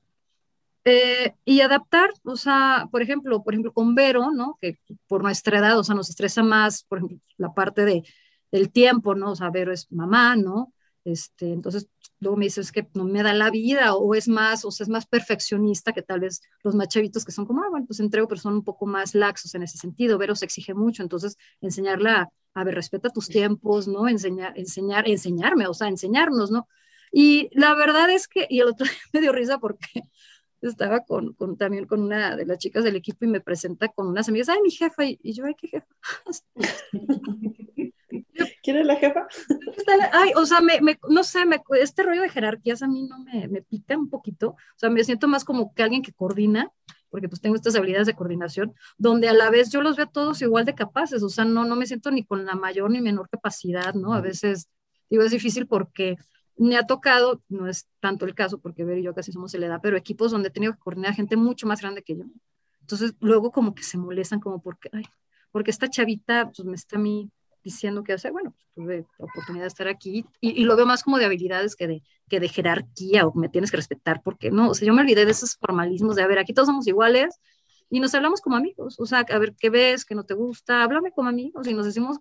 eh, 0.85 1.35
y 1.45 1.61
adaptar, 1.61 2.09
o 2.23 2.35
sea, 2.35 2.87
por 2.91 3.01
ejemplo, 3.01 3.43
por 3.43 3.53
ejemplo, 3.53 3.73
con 3.73 3.95
Vero, 3.95 4.31
¿no? 4.31 4.57
Que 4.61 4.79
por 5.07 5.21
nuestra 5.21 5.59
edad, 5.59 5.77
o 5.77 5.83
sea, 5.83 5.95
nos 5.95 6.09
estresa 6.09 6.41
más, 6.43 6.83
por 6.83 6.99
ejemplo, 6.99 7.19
la 7.37 7.53
parte 7.53 7.85
de, 7.85 8.03
del 8.51 8.71
tiempo, 8.71 9.15
¿no? 9.15 9.31
O 9.31 9.35
sea, 9.35 9.49
Vero 9.49 9.71
es 9.73 9.91
mamá, 9.91 10.35
¿no? 10.35 10.73
Este, 11.05 11.51
entonces, 11.53 11.87
luego 12.19 12.37
me 12.37 12.45
dices 12.45 12.71
que 12.71 12.87
no 12.93 13.05
me 13.05 13.23
da 13.23 13.33
la 13.33 13.49
vida 13.49 13.95
o 13.95 14.15
es 14.15 14.27
más, 14.27 14.65
o 14.65 14.71
sea, 14.71 14.85
es 14.85 14.89
más 14.89 15.05
perfeccionista 15.05 15.93
que 15.93 16.01
tal 16.01 16.21
vez 16.21 16.41
los 16.63 16.75
más 16.75 16.87
chavitos 16.87 17.25
que 17.25 17.31
son 17.31 17.45
como, 17.45 17.63
ah, 17.63 17.69
bueno, 17.69 17.85
pues 17.85 17.99
entrego, 17.99 18.27
pero 18.27 18.41
son 18.41 18.55
un 18.55 18.63
poco 18.63 18.85
más 18.85 19.15
laxos 19.15 19.55
en 19.55 19.63
ese 19.63 19.77
sentido. 19.77 20.17
Vero 20.17 20.35
se 20.35 20.45
exige 20.45 20.73
mucho, 20.73 21.03
entonces 21.03 21.37
enseñarla 21.61 22.29
a, 22.53 22.63
ver, 22.63 22.75
respeta 22.75 23.09
tus 23.09 23.27
tiempos, 23.27 23.87
¿no? 23.87 24.07
Enseñar, 24.07 24.57
enseñar, 24.57 25.07
enseñarme, 25.07 25.67
o 25.67 25.73
sea, 25.73 25.87
enseñarnos, 25.87 26.51
¿no? 26.51 26.67
Y 27.11 27.49
la 27.51 27.73
verdad 27.75 28.09
es 28.09 28.27
que, 28.27 28.47
y 28.49 28.59
el 28.59 28.67
otro 28.67 28.85
día 28.85 28.93
me 29.13 29.21
dio 29.21 29.31
risa 29.31 29.59
porque 29.59 30.03
estaba 30.61 31.01
con, 31.05 31.33
con, 31.33 31.57
también 31.57 31.85
con 31.85 32.01
una 32.01 32.35
de 32.35 32.45
las 32.45 32.57
chicas 32.57 32.83
del 32.83 32.95
equipo 32.95 33.25
y 33.25 33.29
me 33.29 33.41
presenta 33.41 33.87
con 33.89 34.07
unas 34.07 34.27
amigas, 34.27 34.49
ay, 34.49 34.59
mi 34.61 34.71
jefa, 34.71 35.05
y, 35.05 35.19
y 35.23 35.33
yo, 35.33 35.45
ay, 35.45 35.55
qué 35.55 35.67
jefa. 35.67 35.87
¿Quién 38.63 38.77
es 38.77 38.85
la 38.85 38.95
jefa? 38.95 39.27
Ay, 40.11 40.31
o 40.35 40.45
sea, 40.45 40.61
me, 40.61 40.81
me, 40.81 40.99
no 41.09 41.23
sé, 41.23 41.45
me, 41.45 41.61
este 41.79 42.03
rollo 42.03 42.21
de 42.21 42.29
jerarquías 42.29 42.81
a 42.81 42.87
mí 42.87 43.03
no 43.03 43.19
me, 43.19 43.47
me 43.47 43.61
pica 43.61 43.97
un 43.97 44.09
poquito. 44.09 44.49
O 44.49 44.77
sea, 44.77 44.89
me 44.89 45.03
siento 45.03 45.27
más 45.27 45.43
como 45.43 45.73
que 45.73 45.83
alguien 45.83 46.01
que 46.01 46.13
coordina, 46.13 46.71
porque 47.09 47.29
pues 47.29 47.41
tengo 47.41 47.55
estas 47.55 47.75
habilidades 47.75 48.07
de 48.07 48.15
coordinación, 48.15 48.73
donde 48.97 49.29
a 49.29 49.33
la 49.33 49.49
vez 49.49 49.71
yo 49.71 49.81
los 49.81 49.97
veo 49.97 50.07
todos 50.07 50.41
igual 50.41 50.65
de 50.65 50.75
capaces. 50.75 51.23
O 51.23 51.29
sea, 51.29 51.45
no, 51.45 51.65
no 51.65 51.75
me 51.75 51.85
siento 51.85 52.11
ni 52.11 52.23
con 52.23 52.45
la 52.45 52.55
mayor 52.55 52.91
ni 52.91 53.01
menor 53.01 53.29
capacidad, 53.29 53.93
¿no? 53.93 54.13
A 54.13 54.21
veces, 54.21 54.69
digo, 55.09 55.23
es 55.23 55.31
difícil 55.31 55.67
porque 55.67 56.17
me 56.57 56.77
ha 56.77 56.85
tocado, 56.85 57.41
no 57.47 57.67
es 57.67 57.87
tanto 57.99 58.25
el 58.25 58.35
caso 58.35 58.59
porque 58.59 58.83
Ver 58.83 58.99
y 58.99 59.03
yo 59.03 59.15
casi 59.15 59.31
somos 59.31 59.53
edad, 59.53 59.79
pero 59.81 59.97
equipos 59.97 60.31
donde 60.31 60.49
he 60.49 60.51
tenido 60.51 60.73
que 60.73 60.79
coordinar 60.79 61.13
gente 61.15 61.37
mucho 61.37 61.65
más 61.67 61.81
grande 61.81 62.03
que 62.03 62.17
yo. 62.17 62.25
Entonces, 62.81 63.13
luego 63.21 63.51
como 63.51 63.73
que 63.73 63.83
se 63.83 63.97
molestan 63.97 64.39
como 64.39 64.61
porque, 64.61 64.89
ay, 64.91 65.03
porque 65.51 65.71
esta 65.71 65.89
chavita 65.89 66.51
pues, 66.55 66.67
me 66.67 66.75
está 66.75 66.97
a 66.97 66.99
mí 66.99 67.31
diciendo 67.63 68.03
que 68.03 68.13
hacer, 68.13 68.31
bueno, 68.31 68.51
pues, 68.51 68.67
tuve 68.73 69.05
la 69.17 69.25
oportunidad 69.25 69.63
de 69.63 69.67
estar 69.67 69.87
aquí 69.87 70.25
y, 70.41 70.63
lo 70.63 70.75
veo 70.75 70.85
más 70.85 71.03
como 71.03 71.17
de 71.17 71.25
habilidades 71.25 71.75
que 71.75 71.87
de, 71.87 72.03
que 72.29 72.39
de 72.39 72.49
jerarquía 72.49 73.25
o 73.27 73.33
me 73.33 73.49
tienes 73.49 73.71
que 73.71 73.77
respetar, 73.77 74.21
porque 74.23 74.51
no, 74.51 74.69
o 74.69 74.73
sea, 74.73 74.87
yo 74.87 74.93
me 74.93 75.01
olvidé 75.01 75.25
de 75.25 75.31
esos 75.31 75.55
formalismos 75.55 76.15
de, 76.15 76.23
a 76.23 76.27
ver, 76.27 76.39
aquí 76.39 76.53
todos 76.53 76.67
somos 76.67 76.87
iguales 76.87 77.39
y 77.89 77.99
nos 77.99 78.13
hablamos 78.15 78.41
como 78.41 78.55
amigos, 78.55 78.99
o 78.99 79.05
sea, 79.05 79.19
a 79.19 79.39
ver, 79.39 79.55
¿qué 79.59 79.69
ves? 79.69 80.05
¿Qué 80.05 80.15
no 80.15 80.23
te 80.23 80.33
gusta? 80.33 80.83
Háblame 80.83 81.11
como 81.11 81.29
amigos 81.29 81.67
y 81.67 81.73
nos 81.73 81.85
decimos 81.85 82.19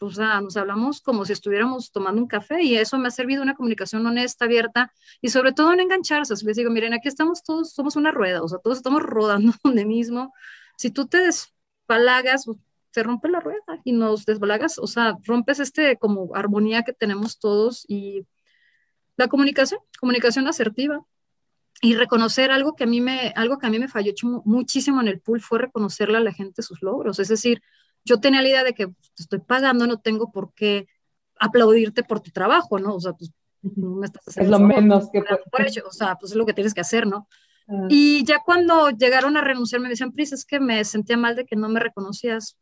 o 0.00 0.10
sea, 0.10 0.40
nos 0.40 0.56
hablamos 0.56 1.00
como 1.00 1.24
si 1.24 1.32
estuviéramos 1.32 1.90
tomando 1.90 2.22
un 2.22 2.28
café 2.28 2.62
y 2.62 2.76
eso 2.76 2.98
me 2.98 3.08
ha 3.08 3.10
servido 3.10 3.42
una 3.42 3.54
comunicación 3.54 4.06
honesta, 4.06 4.44
abierta 4.44 4.92
y 5.20 5.30
sobre 5.30 5.52
todo 5.52 5.72
en 5.72 5.80
engancharse. 5.80 6.34
les 6.44 6.56
digo, 6.56 6.70
miren, 6.70 6.94
aquí 6.94 7.08
estamos 7.08 7.42
todos, 7.42 7.72
somos 7.72 7.96
una 7.96 8.12
rueda, 8.12 8.42
o 8.42 8.48
sea, 8.48 8.58
todos 8.58 8.78
estamos 8.78 9.02
rodando 9.02 9.52
donde 9.64 9.84
mismo. 9.84 10.32
Si 10.76 10.90
tú 10.90 11.06
te 11.08 11.18
despalagas, 11.18 12.44
pues, 12.46 12.58
se 12.98 13.04
rompe 13.04 13.28
la 13.28 13.38
rueda 13.38 13.80
y 13.84 13.92
nos 13.92 14.26
desbalagas, 14.26 14.76
o 14.78 14.88
sea, 14.88 15.16
rompes 15.22 15.60
este 15.60 15.96
como 15.98 16.34
armonía 16.34 16.82
que 16.82 16.92
tenemos 16.92 17.38
todos 17.38 17.84
y 17.86 18.26
la 19.16 19.28
comunicación, 19.28 19.78
comunicación 20.00 20.48
asertiva 20.48 21.04
y 21.80 21.94
reconocer 21.94 22.50
algo 22.50 22.74
que 22.74 22.82
a 22.82 22.86
mí 22.88 23.00
me, 23.00 23.32
algo 23.36 23.58
que 23.58 23.68
a 23.68 23.70
mí 23.70 23.78
me 23.78 23.86
falló 23.86 24.12
muchísimo 24.44 25.00
en 25.00 25.06
el 25.06 25.20
pool 25.20 25.40
fue 25.40 25.60
reconocerle 25.60 26.16
a 26.16 26.20
la 26.20 26.32
gente 26.32 26.62
sus 26.62 26.82
logros, 26.82 27.20
es 27.20 27.28
decir, 27.28 27.62
yo 28.04 28.18
tenía 28.18 28.42
la 28.42 28.48
idea 28.48 28.64
de 28.64 28.74
que 28.74 28.88
pues, 28.88 29.12
te 29.14 29.22
estoy 29.22 29.38
pagando, 29.38 29.86
no 29.86 30.00
tengo 30.00 30.32
por 30.32 30.52
qué 30.54 30.88
aplaudirte 31.38 32.02
por 32.02 32.18
tu 32.18 32.32
trabajo, 32.32 32.80
¿no? 32.80 32.96
O 32.96 33.00
sea, 33.00 33.12
pues 33.12 33.30
no 33.62 33.90
me 33.94 34.06
estás 34.06 34.26
haciendo. 34.26 34.56
Es 34.56 34.60
lo 34.60 34.66
menos 34.66 35.08
que 35.12 35.22
puedes. 35.52 35.78
O 35.84 35.92
sea, 35.92 36.16
pues 36.16 36.32
es 36.32 36.36
lo 36.36 36.46
que 36.46 36.54
tienes 36.54 36.74
que 36.74 36.80
hacer, 36.80 37.06
¿no? 37.06 37.28
Ah. 37.68 37.86
Y 37.88 38.24
ya 38.24 38.38
cuando 38.44 38.90
llegaron 38.90 39.36
a 39.36 39.40
renunciar 39.40 39.80
me 39.80 39.88
decían, 39.88 40.12
Pris, 40.12 40.32
es 40.32 40.44
que 40.44 40.58
me 40.58 40.84
sentía 40.84 41.16
mal 41.16 41.36
de 41.36 41.44
que 41.44 41.54
no 41.54 41.68
me 41.68 41.80
reconocías, 41.80 42.56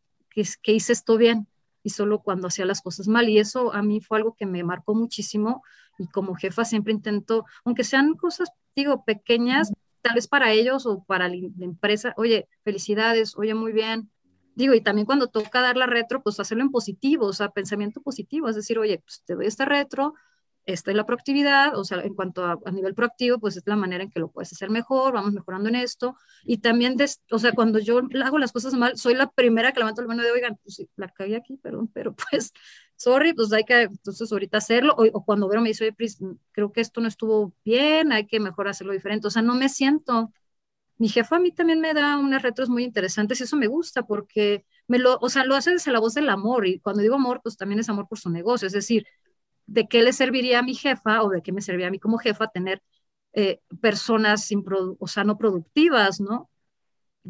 que, 0.63 0.73
hice 0.73 0.93
esto 0.93 1.17
bien 1.17 1.47
y 1.83 1.91
solo 1.91 2.21
cuando 2.21 2.49
hacía 2.49 2.67
las 2.67 2.83
cosas 2.83 3.09
mal. 3.09 3.29
Y 3.29 3.39
eso 3.39 3.73
a 3.73 3.83
mí 3.83 4.01
fue 4.01 4.19
algo 4.19 4.35
que 4.37 4.47
me 4.47 4.63
marcó 4.65 4.95
muchísimo 4.95 5.63
y 5.99 6.09
como 6.09 6.35
jefa 6.35 6.65
siempre 6.65 6.93
intento, 6.93 7.45
aunque 7.65 7.85
sean 7.85 8.15
cosas, 8.15 8.51
digo, 8.75 9.05
pequeñas, 9.05 9.73
tal 10.03 10.15
vez 10.15 10.29
para 10.29 10.53
ellos 10.53 10.87
o 10.87 11.05
para 11.05 11.29
la 11.29 11.37
empresa, 11.61 12.13
oye, 12.17 12.49
felicidades, 12.65 13.37
oye, 13.37 13.55
muy 13.55 13.73
bien, 13.73 14.11
digo, 14.55 14.75
y 14.75 14.81
también 14.81 15.07
cuando 15.07 15.29
toca 15.29 15.63
dar 15.63 15.77
la 15.77 15.87
retro, 15.87 16.23
pues 16.23 16.39
hacerlo 16.39 16.65
en 16.65 16.71
positivo, 16.71 17.27
o 17.27 17.33
sea, 17.33 17.49
pensamiento 17.51 18.03
positivo, 18.03 18.49
es 18.49 18.57
decir, 18.57 18.79
oye, 18.79 18.99
pues 18.99 19.23
te 19.25 19.35
doy 19.35 19.47
esta 19.47 19.65
retro, 19.65 20.15
esta 20.67 20.91
es 20.91 20.97
la 20.97 21.07
proactividad, 21.07 21.79
o 21.79 21.85
sea, 21.85 22.01
en 22.03 22.15
cuanto 22.15 22.45
a, 22.45 22.71
nivel 22.73 22.95
proactivo, 22.95 23.39
pues 23.39 23.57
es 23.57 23.63
la 23.67 23.77
manera 23.77 24.03
en 24.05 24.11
que 24.11 24.19
lo 24.21 24.31
puedes 24.31 24.53
hacer 24.53 24.69
mejor, 24.69 25.15
vamos 25.15 25.33
mejorando 25.33 25.69
en 25.69 25.77
esto, 25.77 26.17
y 26.45 26.59
también, 26.59 26.97
o 27.31 27.39
sea, 27.39 27.53
cuando 27.53 27.79
yo 27.79 28.01
hago 28.25 28.39
las 28.39 28.53
cosas 28.53 28.75
mal, 28.75 28.97
soy 28.97 29.15
la 29.15 29.31
primera 29.31 29.73
que 29.73 29.79
levanto 29.79 30.03
la 30.03 30.09
mano 30.09 30.23
de, 30.25 30.33
oigan, 30.33 30.57
pues 30.63 30.85
la 30.97 31.09
caí 31.09 31.35
aquí, 31.35 31.57
perdón, 31.57 31.89
pero 31.95 32.15
pues, 32.31 32.53
sorry, 32.97 33.33
pues 33.33 33.53
hay 33.53 33.65
que, 33.65 33.83
entonces 33.83 34.31
ahorita 34.33 34.59
hacerlo, 34.59 34.95
o, 34.99 35.05
o 35.05 35.25
cuando 35.25 35.49
Vero 35.49 35.63
me 35.63 35.69
dice, 35.69 35.85
oye, 35.85 35.95
creo 36.53 36.73
que 36.73 36.81
esto 36.81 37.01
no 37.01 37.09
estuvo 37.09 37.55
bien, 37.65 38.13
hay 38.13 38.27
que 38.27 38.41
mejor 38.41 38.69
hacerlo 38.69 38.93
diferente, 38.93 39.29
o 39.29 39.31
sea, 39.31 39.43
no 39.43 39.55
me 39.55 39.69
siento. 39.69 40.33
Mi 40.99 41.09
jefa 41.09 41.37
a 41.37 41.41
mí 41.41 41.53
también 41.53 41.81
me 41.81 41.95
da 41.95 42.17
unas 42.19 42.43
retros 42.43 42.71
muy 42.71 42.83
interesantes 42.85 43.41
y 43.41 43.45
eso 43.45 43.57
me 43.57 43.67
gusta 43.67 44.07
porque 44.07 44.65
me 44.89 44.99
lo, 44.99 45.19
o 45.21 45.29
sea, 45.29 45.45
lo 45.45 45.55
hace 45.55 45.73
desde 45.73 45.93
la 45.93 46.01
voz 46.01 46.15
del 46.15 46.29
amor 46.31 46.67
y 46.67 46.81
cuando 46.81 47.03
digo 47.03 47.17
amor, 47.17 47.41
pues 47.43 47.57
también 47.57 47.81
es 47.81 47.89
amor 47.91 48.09
por 48.09 48.19
su 48.19 48.31
negocio, 48.31 48.67
es 48.67 48.73
decir, 48.73 49.07
de 49.67 49.87
qué 49.89 50.03
le 50.03 50.13
serviría 50.13 50.61
a 50.61 50.63
mi 50.63 50.75
jefa 50.75 51.23
o 51.23 51.31
de 51.31 51.43
qué 51.43 51.53
me 51.53 51.61
serviría 51.61 51.89
a 51.89 51.91
mí 51.91 51.99
como 51.99 52.19
jefa 52.19 52.49
tener 52.49 52.83
eh, 53.33 53.61
personas, 53.81 54.49
o 54.99 55.07
sea, 55.07 55.25
no 55.25 55.37
productivas, 55.37 56.21
¿no? 56.21 56.49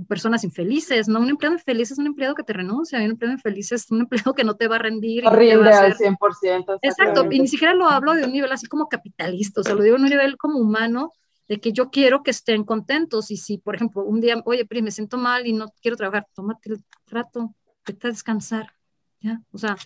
Personas 0.07 0.45
infelices, 0.45 1.09
¿no? 1.09 1.21
Un 1.21 1.31
empleado 1.31 1.57
infeliz 1.57 1.91
es 1.91 1.99
un 1.99 2.07
empleado 2.07 2.35
que 2.35 2.43
te 2.43 2.53
renuncia, 2.53 2.99
un 2.99 3.07
empleado 3.07 3.35
infeliz 3.35 3.73
es 3.73 3.91
un 3.91 4.03
empleado 4.03 4.35
que 4.35 4.45
no 4.45 4.55
te 4.55 4.69
va 4.69 4.77
a 4.77 4.81
rendir. 4.81 5.25
No 5.25 5.31
rinde 5.31 5.71
al 5.71 5.97
100%. 5.97 6.79
Exacto, 6.83 7.27
y 7.31 7.41
ni 7.41 7.49
siquiera 7.49 7.75
lo 7.75 7.89
hablo 7.89 8.15
de 8.15 8.25
un 8.25 8.33
nivel 8.33 8.53
así 8.53 8.67
como 8.67 8.89
capitalista, 8.89 9.63
o 9.63 9.65
sea, 9.65 9.75
lo 9.75 9.83
digo 9.83 9.97
en 9.97 10.03
un 10.03 10.11
nivel 10.11 10.37
como 10.37 10.59
humano, 10.59 11.13
de 11.49 11.61
que 11.61 11.73
yo 11.73 11.91
quiero 11.91 12.23
que 12.23 12.31
estén 12.31 12.65
contentos 12.65 13.31
y 13.31 13.37
si, 13.37 13.59
por 13.59 13.75
ejemplo, 13.75 14.05
un 14.05 14.21
día, 14.21 14.41
oye, 14.45 14.67
Pri, 14.67 14.83
me 14.83 14.91
siento 14.91 15.17
mal 15.17 15.47
y 15.47 15.53
no 15.53 15.73
quiero 15.81 15.97
trabajar, 15.97 16.27
tómate 16.35 16.73
el 16.73 16.85
rato, 17.07 17.55
vete 17.87 18.09
a 18.09 18.11
descansar, 18.11 18.73
¿ya? 19.21 19.41
O 19.53 19.59
sea, 19.59 19.77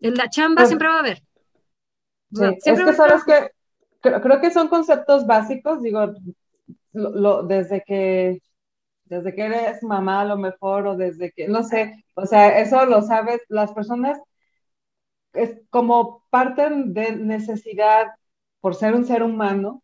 en 0.00 0.14
la 0.16 0.28
chamba 0.28 0.62
pues 0.62 0.68
siempre 0.68 0.88
va 0.88 0.96
a 0.96 1.00
haber. 1.00 1.22
Es 2.40 2.64
que 2.64 2.92
sabes 2.92 3.24
que 3.24 3.50
creo, 4.00 4.40
que 4.40 4.50
son 4.50 4.68
conceptos 4.68 5.26
básicos, 5.26 5.82
digo, 5.82 6.12
lo, 6.92 7.42
desde 7.44 7.82
que 7.84 8.40
desde 9.04 9.34
que 9.34 9.42
eres 9.44 9.82
mamá 9.82 10.22
a 10.22 10.24
lo 10.24 10.38
mejor 10.38 10.86
o 10.86 10.96
desde 10.96 11.32
que, 11.32 11.46
no 11.46 11.62
sé, 11.64 12.04
o 12.14 12.24
sea, 12.24 12.58
eso 12.60 12.86
lo 12.86 13.02
sabes, 13.02 13.42
las 13.48 13.72
personas 13.72 14.18
es 15.34 15.60
como 15.70 16.24
parten 16.30 16.94
de 16.94 17.16
necesidad 17.16 18.06
por 18.60 18.74
ser 18.74 18.94
un 18.94 19.04
ser 19.04 19.22
humano, 19.22 19.82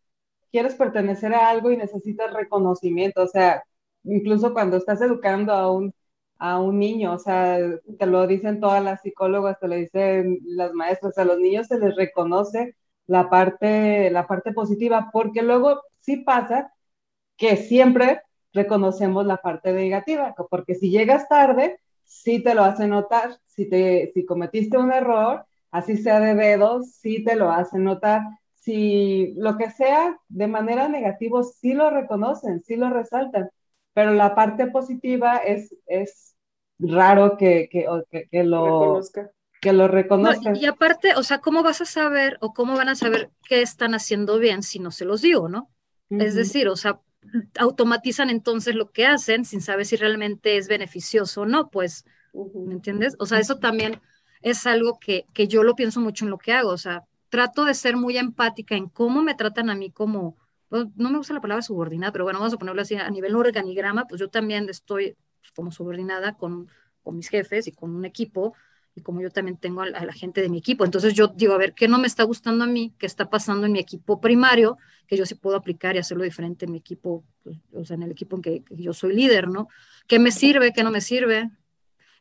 quieres 0.50 0.74
pertenecer 0.74 1.34
a 1.34 1.50
algo 1.50 1.70
y 1.70 1.76
necesitas 1.76 2.32
reconocimiento, 2.32 3.22
o 3.22 3.28
sea, 3.28 3.62
incluso 4.04 4.52
cuando 4.54 4.76
estás 4.78 5.00
educando 5.02 5.52
a 5.52 5.70
un, 5.72 5.92
a 6.38 6.60
un 6.60 6.78
niño, 6.78 7.14
o 7.14 7.18
sea, 7.18 7.58
te 7.98 8.06
lo 8.06 8.26
dicen 8.26 8.60
todas 8.60 8.82
las 8.82 9.02
psicólogas, 9.02 9.58
te 9.60 9.68
lo 9.68 9.74
dicen 9.74 10.38
las 10.44 10.72
maestras, 10.72 11.18
a 11.18 11.24
los 11.24 11.38
niños 11.38 11.66
se 11.66 11.78
les 11.78 11.96
reconoce 11.96 12.76
la 13.06 13.28
parte, 13.30 14.10
la 14.10 14.26
parte 14.26 14.52
positiva, 14.52 15.10
porque 15.12 15.42
luego 15.42 15.82
sí 16.00 16.18
pasa 16.18 16.72
que 17.36 17.56
siempre 17.56 18.22
reconocemos 18.52 19.26
la 19.26 19.38
parte 19.38 19.72
negativa, 19.72 20.34
porque 20.50 20.74
si 20.74 20.90
llegas 20.90 21.28
tarde, 21.28 21.80
sí 22.04 22.42
te 22.42 22.54
lo 22.54 22.64
hace 22.64 22.86
notar, 22.88 23.38
si, 23.46 23.68
te, 23.68 24.10
si 24.14 24.24
cometiste 24.24 24.78
un 24.78 24.92
error, 24.92 25.44
así 25.70 25.96
sea 25.96 26.20
de 26.20 26.34
dedos, 26.34 26.92
sí 26.92 27.24
te 27.24 27.36
lo 27.36 27.50
hace 27.50 27.78
notar, 27.78 28.22
si 28.54 29.34
lo 29.36 29.56
que 29.56 29.70
sea 29.70 30.18
de 30.28 30.46
manera 30.46 30.88
negativa, 30.88 31.42
sí 31.42 31.74
lo 31.74 31.90
reconocen, 31.90 32.60
sí 32.62 32.76
lo 32.76 32.90
resaltan, 32.90 33.50
pero 33.94 34.12
la 34.12 34.34
parte 34.34 34.66
positiva 34.68 35.38
es, 35.38 35.74
es 35.86 36.27
raro 36.78 37.36
que, 37.36 37.68
que, 37.70 37.86
que, 38.30 38.44
lo 38.44 38.64
reconozca. 38.64 39.30
Que 39.60 39.72
lo 39.72 39.88
reconozcan. 39.88 40.56
y 40.56 40.66
aparte, 40.66 41.14
o 41.16 41.22
sea, 41.22 41.38
¿cómo 41.38 41.62
vas 41.62 41.80
a 41.80 41.84
saber 41.84 42.38
o 42.40 42.52
cómo 42.52 42.76
van 42.76 42.88
a 42.88 42.94
saber 42.94 43.30
qué 43.48 43.62
están 43.62 43.94
haciendo 43.94 44.38
bien 44.38 44.62
si 44.62 44.78
no 44.78 44.90
se 44.90 45.04
los 45.04 45.22
digo, 45.22 45.48
no? 45.48 45.70
Es 46.10 46.34
decir, 46.34 46.68
o 46.68 46.76
sea, 46.76 47.00
automatizan 47.58 48.30
entonces 48.30 48.74
lo 48.74 48.90
que 48.90 49.06
hacen 49.06 49.44
sin 49.44 49.60
saber 49.60 49.84
si 49.84 49.96
realmente 49.96 50.56
es 50.56 50.68
beneficioso 50.68 51.42
o 51.42 51.46
no, 51.46 51.68
pues, 51.68 52.04
¿me 52.32 52.74
entiendes? 52.74 53.14
O 53.18 53.26
sea, 53.26 53.38
eso 53.38 53.58
también 53.58 54.00
es 54.40 54.66
algo 54.66 54.98
que, 54.98 55.26
que 55.34 55.48
yo 55.48 55.62
lo 55.62 55.74
pienso 55.74 56.00
mucho 56.00 56.24
en 56.24 56.30
lo 56.30 56.38
que 56.38 56.52
hago, 56.52 56.70
o 56.70 56.78
sea, 56.78 57.04
trato 57.28 57.64
de 57.64 57.74
ser 57.74 57.96
muy 57.96 58.16
empática 58.16 58.74
en 58.74 58.88
cómo 58.88 59.22
me 59.22 59.34
tratan 59.34 59.68
a 59.68 59.74
mí 59.74 59.90
como, 59.90 60.36
pues, 60.68 60.86
no 60.96 61.10
me 61.10 61.18
gusta 61.18 61.34
la 61.34 61.40
palabra 61.40 61.62
subordinada, 61.62 62.12
pero 62.12 62.24
bueno, 62.24 62.38
vamos 62.38 62.54
a 62.54 62.58
ponerlo 62.58 62.82
así, 62.82 62.94
a 62.94 63.10
nivel 63.10 63.34
organigrama, 63.34 64.06
pues 64.06 64.20
yo 64.20 64.28
también 64.28 64.68
estoy 64.68 65.16
como 65.54 65.72
subordinada 65.72 66.36
con, 66.36 66.68
con 67.02 67.16
mis 67.16 67.28
jefes 67.28 67.66
y 67.66 67.72
con 67.72 67.94
un 67.94 68.04
equipo, 68.04 68.54
y 68.98 69.02
como 69.02 69.22
yo 69.22 69.30
también 69.30 69.56
tengo 69.56 69.80
a 69.80 69.86
la, 69.88 70.12
gente 70.12 70.42
de 70.42 70.48
mi 70.48 70.58
equipo. 70.58 70.84
Entonces 70.84 71.14
yo 71.14 71.28
digo, 71.28 71.54
a 71.54 71.58
ver, 71.58 71.72
¿qué 71.72 71.88
no 71.88 71.98
me 71.98 72.06
está 72.06 72.24
gustando 72.24 72.64
a 72.64 72.66
mí? 72.66 72.94
¿Qué 72.98 73.06
está 73.06 73.30
pasando 73.30 73.66
en 73.66 73.72
mi 73.72 73.78
equipo 73.78 74.20
primario? 74.20 74.76
Que 75.06 75.16
yo 75.16 75.24
sí 75.24 75.36
puedo 75.36 75.56
aplicar 75.56 75.94
y 75.96 75.98
hacerlo 75.98 76.24
diferente 76.24 76.66
en 76.66 76.72
mi 76.72 76.78
equipo, 76.78 77.24
pues, 77.42 77.56
o 77.72 77.84
sea, 77.84 77.94
en 77.94 78.02
el 78.02 78.10
equipo 78.10 78.36
en 78.36 78.42
que, 78.42 78.64
yo 78.70 78.92
soy 78.92 79.14
líder, 79.14 79.48
¿no? 79.48 79.68
¿Qué 80.06 80.18
me 80.18 80.32
sirve? 80.32 80.72
¿Qué 80.72 80.82
no 80.82 80.90
me 80.90 81.00
sirve? 81.00 81.50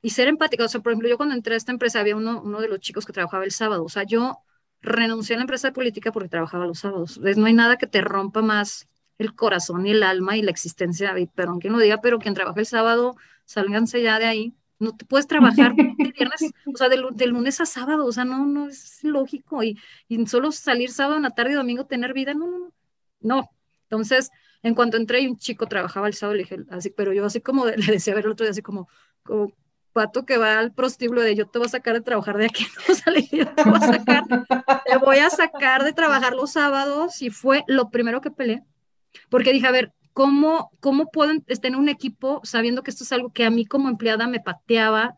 Y 0.01 0.11
ser 0.11 0.27
empática. 0.27 0.63
O 0.65 0.67
sea, 0.67 0.81
por 0.81 0.91
ejemplo, 0.91 1.09
yo 1.09 1.17
cuando 1.17 1.35
entré 1.35 1.55
a 1.55 1.57
esta 1.57 1.71
empresa 1.71 1.99
había 1.99 2.15
uno, 2.15 2.41
uno 2.41 2.61
de 2.61 2.67
los 2.67 2.79
chicos 2.79 3.05
que 3.05 3.13
trabajaba 3.13 3.43
el 3.43 3.51
sábado. 3.51 3.83
O 3.83 3.89
sea, 3.89 4.03
yo 4.03 4.39
renuncié 4.81 5.35
a 5.35 5.39
la 5.39 5.43
empresa 5.43 5.69
de 5.69 5.73
política 5.73 6.11
porque 6.11 6.29
trabajaba 6.29 6.67
los 6.67 6.79
sábados. 6.79 7.19
no 7.19 7.45
hay 7.45 7.53
nada 7.53 7.77
que 7.77 7.87
te 7.87 8.01
rompa 8.01 8.41
más 8.41 8.87
el 9.17 9.35
corazón 9.35 9.85
y 9.87 9.91
el 9.91 10.03
alma 10.03 10.37
y 10.37 10.41
la 10.41 10.51
existencia, 10.51 11.17
y 11.19 11.27
perdón 11.27 11.59
quien 11.59 11.73
lo 11.73 11.79
diga, 11.79 12.01
pero 12.01 12.19
quien 12.19 12.33
trabaja 12.33 12.59
el 12.59 12.65
sábado, 12.65 13.15
sálganse 13.45 14.01
ya 14.01 14.19
de 14.19 14.25
ahí. 14.25 14.53
No 14.79 14.95
te 14.95 15.05
puedes 15.05 15.25
trabajar 15.25 15.73
de 15.75 15.95
viernes, 16.17 16.53
o 16.71 16.77
sea, 16.77 16.87
de, 16.89 17.27
lunes 17.27 17.59
a 17.61 17.65
sábado, 17.65 18.05
o 18.05 18.11
sea, 18.11 18.25
no, 18.25 18.45
no 18.45 18.67
es 18.69 19.03
lógico. 19.03 19.63
Y, 19.63 19.79
y 20.07 20.25
solo 20.27 20.51
salir 20.51 20.91
sábado 20.91 21.17
en 21.17 21.23
la 21.23 21.31
tarde 21.31 21.51
y 21.51 21.55
domingo 21.55 21.85
tener 21.85 22.13
vida, 22.13 22.33
no, 22.33 22.47
no, 22.47 22.59
no. 22.59 22.71
No. 23.19 23.49
Entonces, 23.83 24.31
en 24.63 24.75
cuanto 24.75 24.97
entré 24.97 25.21
y 25.21 25.27
un 25.27 25.37
chico 25.37 25.67
trabajaba 25.67 26.07
el 26.07 26.13
sábado, 26.13 26.35
le 26.35 26.43
dije, 26.43 26.59
así, 26.69 26.89
pero 26.89 27.13
yo 27.13 27.25
así 27.25 27.41
como 27.41 27.65
le 27.65 27.91
decía 27.91 28.13
a 28.13 28.15
ver 28.15 28.25
el 28.25 28.31
otro 28.31 28.43
día, 28.43 28.51
así 28.51 28.61
como, 28.61 28.87
como 29.23 29.51
pato 29.93 30.25
que 30.25 30.37
va 30.37 30.59
al 30.59 30.73
prostíbulo 30.73 31.21
de 31.21 31.35
yo 31.35 31.47
te 31.47 31.57
voy 31.57 31.65
a 31.65 31.69
sacar 31.69 31.95
de 31.95 32.01
trabajar 32.01 32.37
de 32.37 32.45
aquí, 32.45 32.67
no 32.87 33.15
yo 33.15 33.47
te 33.55 33.63
voy 33.63 33.77
a 33.77 33.79
sacar, 33.79 34.23
te 34.85 34.97
voy 34.97 35.17
a 35.17 35.29
sacar 35.29 35.83
de 35.83 35.93
trabajar 35.93 36.33
los 36.33 36.51
sábados 36.51 37.21
y 37.21 37.29
fue 37.31 37.63
lo 37.67 37.89
primero 37.89 38.21
que 38.21 38.29
peleé, 38.29 38.63
porque 39.29 39.53
dije, 39.53 39.67
a 39.67 39.71
ver, 39.71 39.93
¿cómo, 40.13 40.71
cómo 40.79 41.11
puedo 41.11 41.31
estar 41.47 41.71
en 41.71 41.75
un 41.75 41.89
equipo 41.89 42.41
sabiendo 42.43 42.83
que 42.83 42.91
esto 42.91 43.03
es 43.03 43.11
algo 43.11 43.31
que 43.31 43.45
a 43.45 43.49
mí 43.49 43.65
como 43.65 43.89
empleada 43.89 44.27
me 44.27 44.39
pateaba 44.39 45.15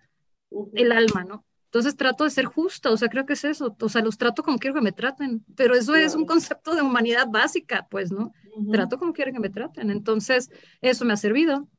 el 0.73 0.91
alma, 0.91 1.23
¿no? 1.23 1.45
Entonces 1.69 1.95
trato 1.95 2.23
de 2.23 2.31
ser 2.31 2.45
justa, 2.45 2.89
o 2.89 2.97
sea, 2.97 3.09
creo 3.09 3.27
que 3.27 3.33
es 3.33 3.43
eso, 3.43 3.75
o 3.79 3.89
sea, 3.89 4.01
los 4.01 4.17
trato 4.17 4.41
como 4.41 4.57
quiero 4.57 4.73
que 4.73 4.81
me 4.81 4.91
traten, 4.91 5.45
pero 5.55 5.75
eso 5.75 5.95
es 5.95 6.15
un 6.15 6.25
concepto 6.25 6.73
de 6.73 6.81
humanidad 6.81 7.27
básica, 7.29 7.87
pues, 7.91 8.11
¿no? 8.11 8.33
Trato 8.71 8.97
como 8.97 9.13
quiero 9.13 9.31
que 9.31 9.39
me 9.39 9.51
traten, 9.51 9.91
entonces 9.91 10.49
eso 10.81 11.05
me 11.05 11.13
ha 11.13 11.17
servido. 11.17 11.69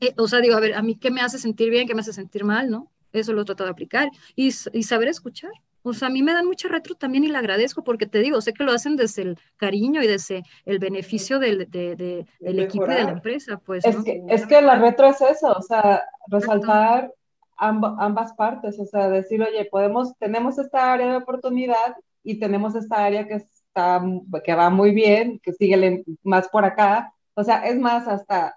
Eh, 0.00 0.12
o 0.18 0.28
sea, 0.28 0.40
digo, 0.40 0.54
a 0.54 0.60
ver, 0.60 0.74
a 0.74 0.82
mí 0.82 0.96
qué 0.96 1.10
me 1.10 1.22
hace 1.22 1.38
sentir 1.38 1.70
bien, 1.70 1.88
qué 1.88 1.94
me 1.94 2.02
hace 2.02 2.12
sentir 2.12 2.44
mal, 2.44 2.68
¿no? 2.68 2.92
Eso 3.10 3.32
lo 3.32 3.46
trato 3.46 3.64
de 3.64 3.70
aplicar 3.70 4.10
y, 4.34 4.48
y 4.48 4.82
saber 4.82 5.08
escuchar. 5.08 5.50
O 5.88 5.94
sea, 5.94 6.08
a 6.08 6.10
mí 6.10 6.22
me 6.22 6.32
dan 6.32 6.46
mucha 6.46 6.68
retro 6.68 6.94
también 6.94 7.24
y 7.24 7.28
le 7.28 7.38
agradezco 7.38 7.84
porque 7.84 8.06
te 8.06 8.18
digo, 8.18 8.40
sé 8.40 8.52
que 8.52 8.64
lo 8.64 8.72
hacen 8.72 8.96
desde 8.96 9.22
el 9.22 9.38
cariño 9.56 10.02
y 10.02 10.06
desde 10.06 10.42
el 10.64 10.78
beneficio 10.78 11.38
del, 11.38 11.70
de, 11.70 12.26
del 12.40 12.58
equipo 12.58 12.86
y 12.86 12.94
de 12.94 13.04
la 13.04 13.12
empresa, 13.12 13.58
pues. 13.58 13.84
Es, 13.84 13.96
que, 14.02 14.22
es 14.28 14.46
que 14.46 14.60
la 14.60 14.76
retro 14.76 15.06
es 15.06 15.20
eso, 15.20 15.52
o 15.52 15.62
sea, 15.62 16.02
resaltar 16.28 17.12
ambas 17.56 18.32
partes, 18.34 18.78
o 18.78 18.84
sea, 18.84 19.08
decir, 19.08 19.40
oye, 19.42 19.64
podemos, 19.70 20.16
tenemos 20.18 20.58
esta 20.58 20.92
área 20.92 21.10
de 21.10 21.16
oportunidad 21.16 21.96
y 22.22 22.38
tenemos 22.38 22.74
esta 22.74 23.04
área 23.04 23.26
que 23.26 23.34
está, 23.34 24.02
que 24.44 24.54
va 24.54 24.70
muy 24.70 24.90
bien, 24.92 25.40
que 25.42 25.52
sigue 25.52 26.04
más 26.22 26.48
por 26.48 26.64
acá, 26.64 27.12
o 27.34 27.44
sea, 27.44 27.66
es 27.66 27.78
más 27.78 28.08
hasta, 28.08 28.56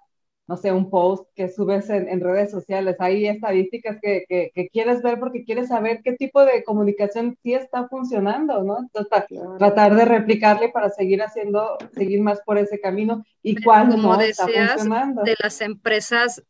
no 0.49 0.57
sé, 0.57 0.71
un 0.71 0.89
post 0.89 1.29
que 1.35 1.47
subes 1.47 1.91
en, 1.91 2.19
redes 2.21 2.49
sociales, 2.49 2.95
hay 2.97 3.27
estadísticas 3.27 3.99
que, 4.01 4.25
que, 4.27 4.69
quieres 4.69 5.03
ver 5.03 5.19
porque 5.19 5.43
quieres 5.43 5.67
saber 5.67 6.01
qué 6.03 6.13
tipo 6.13 6.43
de 6.43 6.63
comunicación 6.63 7.37
sí 7.43 7.53
está 7.53 7.87
funcionando, 7.87 8.63
¿no? 8.63 8.79
Entonces, 8.79 9.25
tratar 9.59 9.95
de 9.95 10.05
replicarle 10.05 10.69
para 10.69 10.89
seguir 10.89 11.21
haciendo, 11.21 11.77
seguir 11.93 12.21
más 12.21 12.41
por 12.41 12.57
ese 12.57 12.79
camino 12.79 13.23
y 13.43 13.61
cuál 13.61 13.89
no 13.89 14.19
está 14.19 14.47
funcionando. 14.47 15.21
De 15.21 15.35
las 15.39 15.61
empresas 15.61 16.41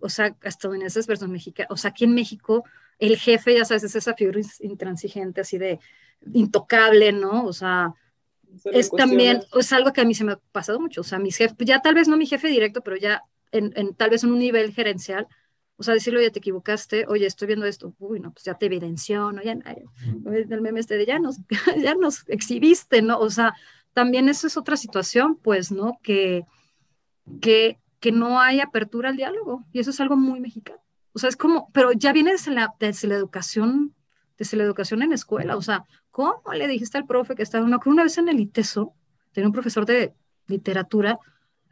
o 0.00 0.08
sea, 0.08 0.34
estadounidenses 0.42 1.06
versus 1.06 1.28
mexicanos, 1.28 1.70
o 1.70 1.76
sea, 1.76 1.90
aquí 1.90 2.02
en 2.02 2.14
México 2.16 2.64
el 2.98 3.16
jefe, 3.16 3.54
ya 3.54 3.64
sabes, 3.64 3.84
es 3.84 3.94
esa 3.94 4.14
figura 4.14 4.40
intransigente, 4.58 5.42
así 5.42 5.56
de 5.56 5.78
intocable, 6.32 7.12
¿no? 7.12 7.44
O 7.44 7.52
sea, 7.52 7.94
es 8.64 8.90
también, 8.90 9.40
es 9.56 9.72
algo 9.72 9.92
que 9.92 10.00
a 10.00 10.04
mí 10.04 10.14
se 10.14 10.24
me 10.24 10.32
ha 10.32 10.40
pasado 10.50 10.80
mucho, 10.80 11.02
o 11.02 11.04
sea, 11.04 11.20
mis 11.20 11.36
jefes, 11.36 11.56
ya 11.60 11.80
tal 11.80 11.94
vez 11.94 12.08
no 12.08 12.16
mi 12.16 12.26
jefe 12.26 12.48
directo, 12.48 12.80
pero 12.80 12.96
ya 12.96 13.22
en, 13.58 13.94
tal 13.94 14.10
vez 14.10 14.24
en 14.24 14.32
un 14.32 14.38
nivel 14.38 14.72
gerencial, 14.72 15.26
o 15.76 15.82
sea, 15.82 15.94
decirle, 15.94 16.20
oye, 16.20 16.30
te 16.30 16.38
equivocaste, 16.38 17.04
oye, 17.06 17.26
estoy 17.26 17.48
viendo 17.48 17.66
esto, 17.66 17.94
uy, 17.98 18.20
no, 18.20 18.32
pues 18.32 18.44
ya 18.44 18.54
te 18.54 18.66
evidenció, 18.66 19.32
¿no? 19.32 19.42
Ya, 19.42 19.52
el 19.52 20.60
meme 20.62 20.80
este 20.80 20.96
de 20.96 21.06
ya 21.06 21.18
nos, 21.18 21.36
ya 21.82 21.94
nos 21.94 22.26
exhibiste, 22.28 23.02
¿no? 23.02 23.18
O 23.18 23.30
sea, 23.30 23.54
también 23.92 24.28
eso 24.28 24.46
es 24.46 24.56
otra 24.56 24.76
situación, 24.76 25.36
pues, 25.36 25.70
¿no? 25.70 25.98
Que, 26.02 26.44
que 27.40 27.78
que 28.00 28.12
no 28.12 28.40
hay 28.40 28.60
apertura 28.60 29.08
al 29.08 29.16
diálogo 29.16 29.64
y 29.72 29.80
eso 29.80 29.90
es 29.90 30.00
algo 30.00 30.16
muy 30.16 30.40
mexicano. 30.40 30.80
O 31.12 31.18
sea, 31.18 31.28
es 31.28 31.36
como, 31.36 31.70
pero 31.72 31.92
ya 31.92 32.12
viene 32.12 32.32
desde 32.32 32.52
la, 32.52 32.74
desde 32.78 33.08
la 33.08 33.14
educación, 33.14 33.94
desde 34.36 34.56
la 34.56 34.64
educación 34.64 35.02
en 35.02 35.12
escuela. 35.12 35.56
O 35.56 35.62
sea, 35.62 35.84
¿cómo 36.10 36.40
le 36.52 36.68
dijiste 36.68 36.98
al 36.98 37.06
profe 37.06 37.34
que 37.34 37.42
estaba 37.42 37.64
una, 37.64 37.80
una 37.84 38.02
vez 38.02 38.18
en 38.18 38.28
el 38.28 38.38
ITESO, 38.38 38.92
tenía 39.32 39.48
un 39.48 39.52
profesor 39.52 39.86
de 39.86 40.14
literatura 40.46 41.18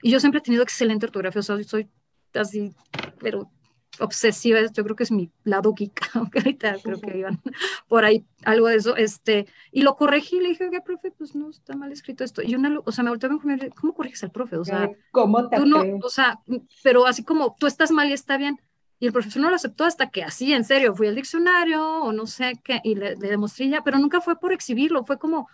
y 0.04 0.10
yo 0.10 0.20
siempre 0.20 0.40
he 0.40 0.42
tenido 0.42 0.62
excelente 0.62 1.06
ortografía, 1.06 1.40
o 1.40 1.42
sea, 1.42 1.64
soy 1.64 1.88
así, 2.34 2.74
pero 3.20 3.50
obsesiva, 3.98 4.60
yo 4.60 4.84
creo 4.84 4.94
que 4.96 5.04
es 5.04 5.10
mi 5.10 5.32
lado 5.44 5.72
geek, 5.72 5.98
aunque 6.14 6.40
ahorita 6.40 6.76
creo 6.82 7.00
que 7.00 7.16
iban 7.16 7.40
por 7.88 8.04
ahí 8.04 8.26
algo 8.44 8.68
de 8.68 8.76
eso, 8.76 8.96
este, 8.96 9.46
y 9.72 9.80
lo 9.80 9.96
corregí 9.96 10.40
le 10.40 10.50
dije, 10.50 10.68
oye, 10.68 10.82
profe, 10.82 11.10
pues 11.10 11.34
no, 11.34 11.48
está 11.48 11.74
mal 11.74 11.90
escrito 11.90 12.22
esto, 12.22 12.42
y 12.42 12.54
una, 12.54 12.78
o 12.84 12.92
sea, 12.92 13.02
me 13.02 13.08
volteó 13.08 13.30
a 13.30 13.38
ver, 13.44 13.72
¿cómo 13.74 13.94
corriges 13.94 14.22
al 14.24 14.30
profe? 14.30 14.58
O 14.58 14.64
sea, 14.66 14.90
¿cómo 15.10 15.48
te 15.48 15.56
tú 15.56 15.64
no, 15.64 15.82
o 16.02 16.10
sea, 16.10 16.38
pero 16.82 17.06
así 17.06 17.24
como 17.24 17.56
tú 17.58 17.66
estás 17.66 17.90
mal 17.90 18.10
y 18.10 18.12
está 18.12 18.36
bien, 18.36 18.60
y 19.00 19.06
el 19.06 19.12
profesor 19.14 19.40
no 19.40 19.48
lo 19.48 19.56
aceptó 19.56 19.84
hasta 19.84 20.10
que 20.10 20.22
así, 20.22 20.52
en 20.52 20.64
serio, 20.64 20.94
fui 20.94 21.06
al 21.06 21.14
diccionario 21.14 21.82
o 22.02 22.12
no 22.12 22.26
sé 22.26 22.60
qué, 22.62 22.82
y 22.84 22.94
le, 22.94 23.16
le 23.16 23.28
demostré 23.30 23.70
ya, 23.70 23.82
pero 23.82 23.98
nunca 23.98 24.20
fue 24.20 24.38
por 24.38 24.52
exhibirlo, 24.52 25.02
fue 25.02 25.18
como, 25.18 25.48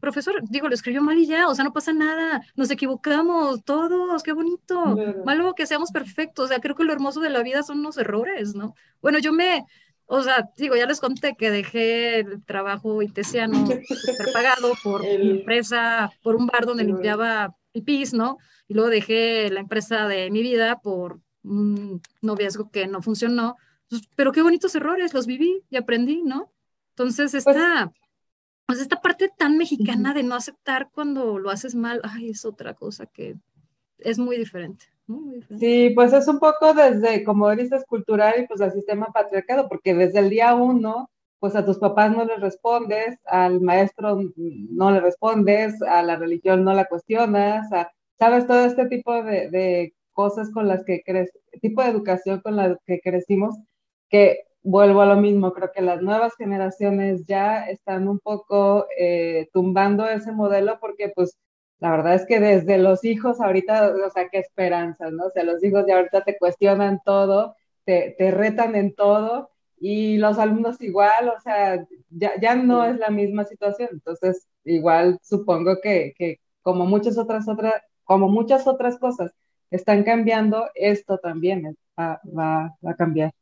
profesor, 0.00 0.40
digo, 0.48 0.68
lo 0.68 0.74
escribió 0.74 1.02
mal 1.02 1.18
y 1.18 1.26
ya, 1.26 1.48
o 1.48 1.54
sea, 1.54 1.64
no 1.64 1.72
pasa 1.72 1.92
nada, 1.92 2.42
nos 2.56 2.70
equivocamos 2.70 3.64
todos, 3.64 4.22
qué 4.22 4.32
bonito, 4.32 4.96
malo 5.24 5.54
que 5.54 5.66
seamos 5.66 5.90
perfectos, 5.92 6.46
o 6.46 6.48
sea, 6.48 6.60
creo 6.60 6.74
que 6.74 6.84
lo 6.84 6.92
hermoso 6.92 7.20
de 7.20 7.30
la 7.30 7.42
vida 7.42 7.62
son 7.62 7.82
los 7.82 7.98
errores, 7.98 8.54
¿no? 8.54 8.74
Bueno, 9.00 9.18
yo 9.18 9.32
me, 9.32 9.66
o 10.06 10.22
sea, 10.22 10.48
digo, 10.56 10.74
ya 10.74 10.86
les 10.86 11.00
conté 11.00 11.36
que 11.36 11.50
dejé 11.50 12.20
el 12.20 12.44
trabajo 12.44 13.02
intesiano 13.02 13.64
pagado 14.34 14.72
por 14.82 15.02
mi 15.02 15.30
empresa, 15.30 16.10
por 16.22 16.34
un 16.34 16.46
bar 16.46 16.66
donde 16.66 16.84
limpiaba 16.84 17.54
pipis, 17.72 18.12
¿no? 18.12 18.38
Y 18.66 18.74
luego 18.74 18.90
dejé 18.90 19.50
la 19.50 19.60
empresa 19.60 20.08
de 20.08 20.30
mi 20.30 20.42
vida 20.42 20.80
por 20.80 21.20
un 21.42 22.02
noviazgo 22.22 22.70
que 22.70 22.86
no 22.86 23.02
funcionó, 23.02 23.56
pues, 23.88 24.02
pero 24.16 24.32
qué 24.32 24.42
bonitos 24.42 24.74
errores, 24.74 25.14
los 25.14 25.26
viví 25.26 25.62
y 25.70 25.76
aprendí, 25.76 26.22
¿no? 26.22 26.52
Entonces, 26.90 27.32
pues 27.44 27.56
pues 28.70 28.82
esta 28.82 29.00
parte 29.00 29.28
tan 29.36 29.56
mexicana 29.56 30.14
de 30.14 30.22
no 30.22 30.36
aceptar 30.36 30.90
cuando 30.94 31.40
lo 31.40 31.50
haces 31.50 31.74
mal, 31.74 32.00
ay, 32.04 32.30
es 32.30 32.44
otra 32.44 32.74
cosa 32.74 33.04
que 33.06 33.34
es 33.98 34.16
muy 34.16 34.38
diferente. 34.38 34.84
Sí, 35.58 35.90
pues 35.92 36.12
es 36.12 36.28
un 36.28 36.38
poco 36.38 36.72
desde, 36.72 37.24
como 37.24 37.50
dices, 37.50 37.84
cultural 37.84 38.34
y 38.38 38.46
pues 38.46 38.60
el 38.60 38.70
sistema 38.70 39.06
patriarcado, 39.06 39.68
porque 39.68 39.92
desde 39.92 40.20
el 40.20 40.30
día 40.30 40.54
uno, 40.54 41.10
pues 41.40 41.56
a 41.56 41.64
tus 41.64 41.78
papás 41.78 42.16
no 42.16 42.24
les 42.24 42.40
respondes, 42.40 43.18
al 43.24 43.60
maestro 43.60 44.20
no 44.36 44.92
le 44.92 45.00
respondes, 45.00 45.82
a 45.82 46.04
la 46.04 46.14
religión 46.14 46.62
no 46.62 46.72
la 46.72 46.84
cuestionas, 46.84 47.68
sabes, 48.20 48.46
todo 48.46 48.64
este 48.66 48.86
tipo 48.86 49.20
de, 49.24 49.50
de 49.50 49.94
cosas 50.12 50.48
con 50.52 50.68
las 50.68 50.84
que 50.84 51.02
crees, 51.04 51.32
tipo 51.60 51.82
de 51.82 51.88
educación 51.88 52.40
con 52.40 52.54
la 52.54 52.78
que 52.86 53.00
crecimos, 53.00 53.56
que 54.08 54.44
vuelvo 54.62 55.00
a 55.02 55.06
lo 55.06 55.16
mismo, 55.16 55.52
creo 55.52 55.72
que 55.72 55.82
las 55.82 56.02
nuevas 56.02 56.34
generaciones 56.36 57.26
ya 57.26 57.66
están 57.68 58.08
un 58.08 58.18
poco 58.18 58.86
eh, 58.98 59.48
tumbando 59.52 60.06
ese 60.08 60.32
modelo 60.32 60.78
porque 60.80 61.12
pues 61.14 61.36
la 61.78 61.90
verdad 61.90 62.14
es 62.14 62.26
que 62.26 62.40
desde 62.40 62.78
los 62.78 63.04
hijos 63.04 63.40
ahorita, 63.40 63.94
o 64.06 64.10
sea, 64.10 64.28
qué 64.28 64.38
esperanzas, 64.38 65.12
¿no? 65.12 65.26
O 65.26 65.30
sea, 65.30 65.44
los 65.44 65.64
hijos 65.64 65.84
ya 65.88 65.96
ahorita 65.96 66.22
te 66.24 66.36
cuestionan 66.38 67.00
todo, 67.04 67.56
te, 67.84 68.14
te 68.18 68.30
retan 68.30 68.76
en 68.76 68.94
todo 68.94 69.50
y 69.78 70.18
los 70.18 70.38
alumnos 70.38 70.80
igual, 70.82 71.30
o 71.30 71.40
sea, 71.40 71.86
ya, 72.10 72.32
ya 72.40 72.54
no 72.54 72.84
es 72.84 72.98
la 72.98 73.10
misma 73.10 73.44
situación. 73.44 73.88
Entonces, 73.92 74.46
igual 74.64 75.18
supongo 75.22 75.80
que, 75.82 76.12
que 76.18 76.38
como 76.62 76.84
muchas 76.86 77.16
otras, 77.18 77.48
otras, 77.48 77.74
como 78.04 78.28
muchas 78.28 78.66
otras 78.66 78.98
cosas 78.98 79.32
están 79.70 80.04
cambiando, 80.04 80.68
esto 80.74 81.18
también 81.18 81.76
va, 81.98 82.20
va, 82.26 82.76
va 82.84 82.90
a 82.90 82.96
cambiar 82.96 83.32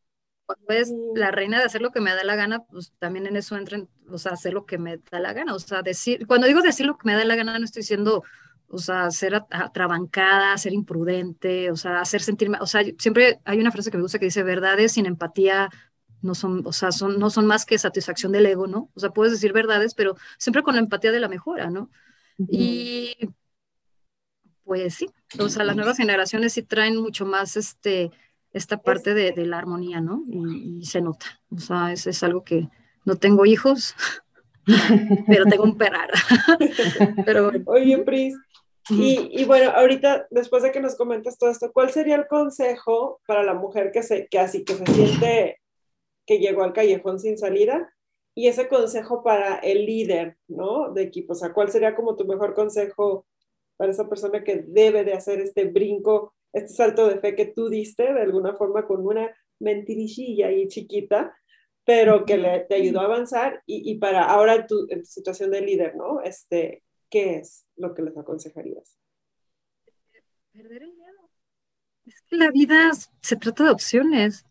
cuando 0.49 0.83
es 0.83 0.91
la 1.15 1.31
reina 1.31 1.59
de 1.59 1.65
hacer 1.65 1.83
lo 1.83 1.91
que 1.91 2.01
me 2.01 2.15
da 2.15 2.25
la 2.25 2.35
gana, 2.35 2.65
pues 2.65 2.95
también 2.99 3.27
en 3.27 3.37
eso 3.37 3.55
entran, 3.55 3.87
o 4.11 4.17
sea, 4.17 4.33
hacer 4.33 4.55
lo 4.55 4.65
que 4.65 4.79
me 4.79 4.97
da 5.11 5.21
la 5.21 5.35
gana, 5.35 5.55
o 5.55 5.59
sea, 5.59 5.83
decir, 5.83 6.27
cuando 6.27 6.47
digo 6.47 6.63
decir 6.63 6.87
lo 6.87 6.97
que 6.97 7.07
me 7.07 7.15
da 7.15 7.23
la 7.27 7.37
gana, 7.37 7.59
no 7.59 7.65
estoy 7.67 7.83
diciendo, 7.83 8.25
o 8.69 8.79
sea, 8.79 9.11
ser 9.11 9.35
atrabancada, 9.51 10.57
ser 10.57 10.73
imprudente, 10.73 11.71
o 11.71 11.77
sea, 11.77 12.01
hacer 12.01 12.23
sentirme, 12.23 12.57
o 12.63 12.67
sea, 12.67 12.83
siempre 12.99 13.41
hay 13.45 13.61
una 13.61 13.71
frase 13.71 13.91
que 13.91 13.99
me 13.99 14.03
gusta 14.03 14.19
que 14.19 14.25
dice, 14.25 14.43
verdades 14.43 14.93
sin 14.93 15.05
empatía 15.05 15.69
no 16.23 16.35
son, 16.35 16.67
o 16.67 16.73
sea, 16.73 16.93
son, 16.93 17.19
no 17.19 17.29
son 17.29 17.47
más 17.47 17.67
que 17.67 17.77
satisfacción 17.77 18.33
del 18.33 18.47
ego, 18.47 18.67
¿no? 18.67 18.91
O 18.95 19.01
sea, 19.01 19.11
puedes 19.11 19.33
decir 19.35 19.53
verdades, 19.53 19.95
pero 19.95 20.17
siempre 20.39 20.63
con 20.63 20.75
la 20.77 20.81
empatía 20.81 21.13
de 21.13 21.21
la 21.21 21.29
mejora, 21.29 21.69
¿no? 21.69 21.91
Y 22.39 23.17
pues 24.65 24.95
sí, 24.95 25.09
o 25.39 25.49
sea, 25.49 25.65
las 25.65 25.77
nuevas 25.77 25.97
generaciones 25.99 26.53
sí 26.55 26.63
traen 26.63 26.97
mucho 26.97 27.27
más, 27.27 27.57
este, 27.57 28.11
esta 28.53 28.79
parte 28.79 29.15
de, 29.15 29.33
de 29.33 29.47
la 29.47 29.59
armonía, 29.59 30.01
¿no? 30.01 30.23
Y, 30.27 30.85
se 30.85 31.01
nota. 31.01 31.27
O 31.55 31.59
sea, 31.59 31.93
es, 31.93 32.07
es 32.07 32.23
algo 32.23 32.43
que 32.45 32.69
no 33.05 33.17
tengo 33.17 33.47
hijos, 33.47 33.95
pero 35.27 35.45
tengo 35.47 35.65
un 35.65 35.77
perar. 35.77 36.11
pero 37.25 37.51
Oye, 37.67 37.99
Pris, 37.99 38.35
y, 38.91 39.29
y, 39.33 39.45
bueno, 39.45 39.71
ahorita, 39.71 40.29
después 40.31 40.63
de 40.63 40.73
que 40.73 40.81
nos 40.81 40.97
comentas 40.97 41.39
todo 41.39 41.51
esto, 41.51 41.71
¿cuál 41.73 41.91
sería 41.91 42.17
el 42.17 42.27
consejo 42.27 43.21
para 43.27 43.43
la 43.43 43.55
mujer 43.55 43.91
que, 43.93 44.03
se, 44.03 44.29
que 44.29 44.39
así 44.39 44.65
que 44.65 44.75
se 44.75 44.87
siente 44.87 45.61
que 46.27 46.39
llegó 46.39 46.63
al 46.63 46.73
callejón 46.73 47.21
sin 47.21 47.37
salida? 47.37 47.93
Y 48.35 48.47
ese 48.47 48.69
consejo 48.69 49.23
para 49.23 49.57
el 49.57 49.85
líder, 49.85 50.39
¿no? 50.47 50.93
De 50.93 51.03
equipo, 51.03 51.33
o 51.33 51.37
sea, 51.37 51.53
¿cuál 51.53 51.71
sería 51.71 51.95
como 51.95 52.17
tu 52.17 52.25
mejor 52.25 52.55
consejo 52.55 53.27
para 53.77 53.91
esa 53.91 54.09
persona 54.09 54.43
que 54.43 54.65
debe 54.67 55.05
de 55.05 55.13
hacer 55.13 55.41
este 55.41 55.65
brinco 55.65 56.35
este 56.53 56.69
salto 56.69 57.09
de 57.09 57.21
fe 57.21 57.35
que 57.35 57.47
tú 57.47 57.69
diste 57.69 58.13
de 58.13 58.23
alguna 58.23 58.55
forma 58.55 58.87
con 58.87 59.07
una 59.07 59.31
mentirilla 59.61 60.49
ahí 60.49 60.69
chiquita, 60.69 61.35
pero 61.85 62.25
que 62.25 62.37
le, 62.37 62.61
te 62.61 62.77
ayudó 62.77 63.01
a 63.01 63.05
avanzar 63.05 63.63
y, 63.67 63.91
y 63.91 63.99
para 63.99 64.25
ahora 64.25 64.67
tu, 64.67 64.87
en 64.91 65.01
tu 65.01 65.07
situación 65.07 65.51
de 65.51 65.63
líder, 65.63 65.97
¿no? 65.97 66.21
Este, 66.21 66.83
¿Qué 67.11 67.37
es 67.37 67.67
lo 67.77 67.95
que 67.95 68.03
les 68.03 68.17
aconsejarías? 68.17 68.99
Perder 70.53 70.83
el 70.83 70.95
miedo. 70.95 71.31
Es 72.07 72.23
que 72.23 72.37
la 72.37 72.51
vida 72.51 72.91
se 73.21 73.37
trata 73.37 73.65
de 73.65 73.71
opciones. 73.71 74.45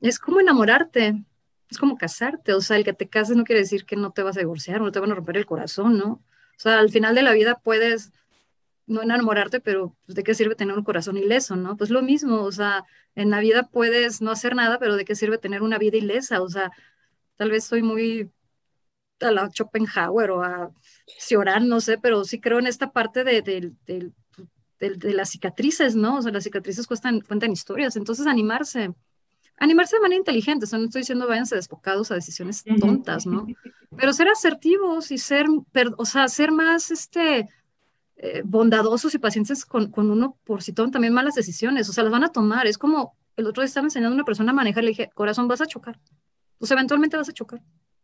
Es 0.00 0.18
como 0.18 0.40
enamorarte, 0.40 1.24
es 1.70 1.78
como 1.78 1.96
casarte. 1.96 2.52
O 2.52 2.60
sea, 2.60 2.76
el 2.76 2.84
que 2.84 2.92
te 2.92 3.08
cases 3.08 3.36
no 3.36 3.44
quiere 3.44 3.62
decir 3.62 3.84
que 3.84 3.96
no 3.96 4.12
te 4.12 4.22
vas 4.22 4.36
a 4.36 4.40
divorciar, 4.40 4.80
no 4.80 4.92
te 4.92 5.00
van 5.00 5.10
a 5.12 5.14
romper 5.14 5.36
el 5.36 5.46
corazón, 5.46 5.98
¿no? 5.98 6.22
O 6.56 6.58
sea, 6.58 6.78
al 6.78 6.90
final 6.90 7.14
de 7.14 7.22
la 7.22 7.32
vida 7.32 7.60
puedes 7.62 8.12
no 8.86 9.02
enamorarte, 9.02 9.60
pero 9.60 9.96
pues, 10.04 10.16
¿de 10.16 10.22
qué 10.22 10.34
sirve 10.34 10.54
tener 10.54 10.76
un 10.76 10.84
corazón 10.84 11.16
ileso, 11.16 11.56
no? 11.56 11.76
Pues 11.76 11.90
lo 11.90 12.02
mismo, 12.02 12.42
o 12.42 12.52
sea, 12.52 12.84
en 13.14 13.30
la 13.30 13.40
vida 13.40 13.68
puedes 13.68 14.20
no 14.20 14.30
hacer 14.30 14.54
nada, 14.54 14.78
pero 14.78 14.96
¿de 14.96 15.04
qué 15.04 15.14
sirve 15.14 15.38
tener 15.38 15.62
una 15.62 15.78
vida 15.78 15.96
ilesa? 15.96 16.42
O 16.42 16.48
sea, 16.48 16.70
tal 17.36 17.50
vez 17.50 17.64
soy 17.64 17.82
muy 17.82 18.30
a 19.20 19.30
la 19.30 19.48
Schopenhauer 19.48 20.30
o 20.30 20.42
a 20.42 20.70
Cioran, 21.18 21.68
no 21.68 21.80
sé, 21.80 21.98
pero 21.98 22.24
sí 22.24 22.40
creo 22.40 22.58
en 22.58 22.66
esta 22.66 22.92
parte 22.92 23.24
de, 23.24 23.42
de, 23.42 24.12
las 25.14 25.30
cicatrices, 25.30 25.96
¿no? 25.96 26.18
O 26.18 26.22
sea, 26.22 26.32
las 26.32 26.44
cicatrices 26.44 26.86
cuentan, 26.86 27.20
cuentan 27.20 27.52
historias, 27.52 27.96
entonces 27.96 28.26
animarse, 28.26 28.92
animarse 29.56 29.96
de 29.96 30.02
manera 30.02 30.18
inteligente, 30.18 30.66
o 30.66 30.68
sea, 30.68 30.78
no 30.78 30.86
estoy 30.86 31.00
diciendo 31.02 31.26
váyanse 31.26 31.54
desbocados 31.54 32.10
a 32.10 32.16
decisiones 32.16 32.64
tontas, 32.80 33.24
¿no? 33.24 33.46
Pero 33.96 34.12
ser 34.12 34.28
asertivos 34.28 35.10
y 35.10 35.16
ser, 35.16 35.46
o 35.96 36.04
sea, 36.04 36.28
ser 36.28 36.52
más, 36.52 36.90
este, 36.90 37.48
eh, 38.16 38.42
bondadosos 38.44 39.14
y 39.14 39.18
pacientes 39.18 39.64
con, 39.64 39.90
con, 39.90 40.10
uno 40.10 40.38
por 40.44 40.62
si 40.62 40.72
toman 40.72 40.90
también 40.90 41.12
malas 41.12 41.34
decisiones, 41.34 41.88
o 41.88 41.92
sea, 41.92 42.04
las 42.04 42.12
van 42.12 42.24
a 42.24 42.32
tomar, 42.32 42.66
es 42.66 42.78
como, 42.78 43.16
el 43.36 43.46
otro 43.46 43.62
día 43.62 43.66
estaba 43.66 43.86
enseñando 43.86 44.12
a 44.12 44.16
una 44.16 44.24
persona 44.24 44.52
a 44.52 44.54
manejar, 44.54 44.84
le 44.84 44.90
dije, 44.90 45.10
corazón, 45.14 45.48
vas 45.48 45.60
a 45.60 45.66
chocar, 45.66 45.98
pues 46.58 46.70
eventualmente 46.70 47.16
vas 47.16 47.28
a 47.28 47.32
chocar, 47.32 47.62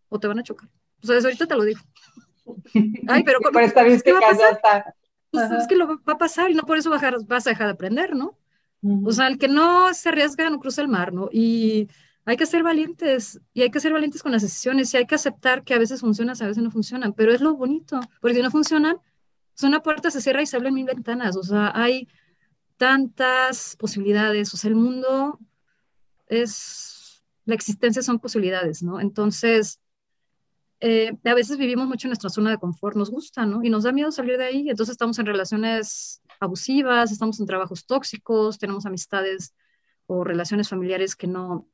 o 0.09 0.19
te 0.19 0.27
van 0.27 0.39
a 0.39 0.43
chocar, 0.43 0.69
o 1.03 1.07
sea, 1.07 1.17
eso 1.17 1.29
ahorita 1.29 1.47
te 1.47 1.55
lo 1.55 1.65
digo. 1.65 1.81
Ay, 3.09 3.23
pero, 3.23 3.39
pero 3.53 3.67
está 3.67 3.83
bien 3.83 4.01
que 4.01 4.11
está. 4.11 4.95
Pues 5.31 5.51
es 5.53 5.69
que 5.69 5.77
lo 5.77 5.87
va 5.87 6.01
a 6.07 6.19
pasar 6.19 6.51
y 6.51 6.55
no 6.55 6.65
por 6.65 6.77
eso 6.77 6.91
vas 6.91 7.47
a 7.47 7.51
dejar 7.51 7.67
de 7.69 7.73
aprender, 7.73 8.17
¿no? 8.17 8.37
O 9.05 9.13
sea, 9.13 9.29
el 9.29 9.39
que 9.39 9.47
no 9.47 9.93
se 9.93 10.09
arriesga 10.09 10.49
no 10.49 10.59
cruza 10.59 10.83
el 10.83 10.89
mar, 10.89 11.13
¿no? 11.13 11.29
Y 11.31 11.89
hay 12.25 12.37
que 12.37 12.47
ser 12.47 12.63
valientes 12.63 13.41
y 13.53 13.63
hay 13.63 13.71
que 13.71 13.81
ser 13.81 13.93
valientes 13.93 14.23
con 14.23 14.33
las 14.33 14.43
decisiones 14.43 14.93
y 14.93 14.97
hay 14.97 15.07
que 15.07 15.15
aceptar 15.15 15.65
que 15.65 15.75
a 15.75 15.79
veces 15.79 16.01
funcionan, 16.01 16.37
a 16.41 16.47
veces 16.47 16.63
no 16.63 16.71
funcionan, 16.71 17.13
pero 17.13 17.33
es 17.33 17.41
lo 17.41 17.55
bonito, 17.55 18.01
porque 18.21 18.37
si 18.37 18.43
no 18.43 18.51
funcionan, 18.51 18.99
pues 19.61 19.69
una 19.69 19.83
puerta 19.83 20.11
se 20.11 20.23
cierra 20.23 20.41
y 20.41 20.47
se 20.47 20.57
abren 20.57 20.73
mil 20.73 20.87
ventanas, 20.87 21.37
o 21.37 21.43
sea, 21.43 21.71
hay 21.75 22.09
tantas 22.79 23.77
posibilidades, 23.77 24.55
o 24.55 24.57
sea, 24.57 24.69
el 24.71 24.75
mundo 24.75 25.39
es, 26.29 27.23
la 27.45 27.57
existencia 27.57 28.01
son 28.01 28.21
posibilidades, 28.21 28.83
¿no? 28.83 29.01
Entonces, 29.01 29.79
eh, 30.81 31.13
a 31.27 31.35
veces 31.35 31.59
vivimos 31.59 31.87
mucho 31.87 32.07
en 32.07 32.11
nuestra 32.11 32.31
zona 32.31 32.49
de 32.49 32.57
confort, 32.57 32.97
nos 32.97 33.11
gusta, 33.11 33.45
¿no? 33.45 33.63
Y 33.63 33.69
nos 33.69 33.83
da 33.83 33.93
miedo 33.93 34.11
salir 34.11 34.39
de 34.39 34.45
ahí, 34.47 34.71
entonces 34.71 34.93
estamos 34.93 35.19
en 35.19 35.27
relaciones 35.27 36.23
abusivas, 36.41 37.13
estamos 37.13 37.39
en 37.39 37.47
trabajos 37.47 37.85
tóxicos, 37.85 38.59
tenemos 38.59 38.87
amistades 38.87 39.55
o 40.07 40.25
relaciones 40.25 40.71
familiares 40.71 41.17
que 41.17 41.27
no, 41.27 41.69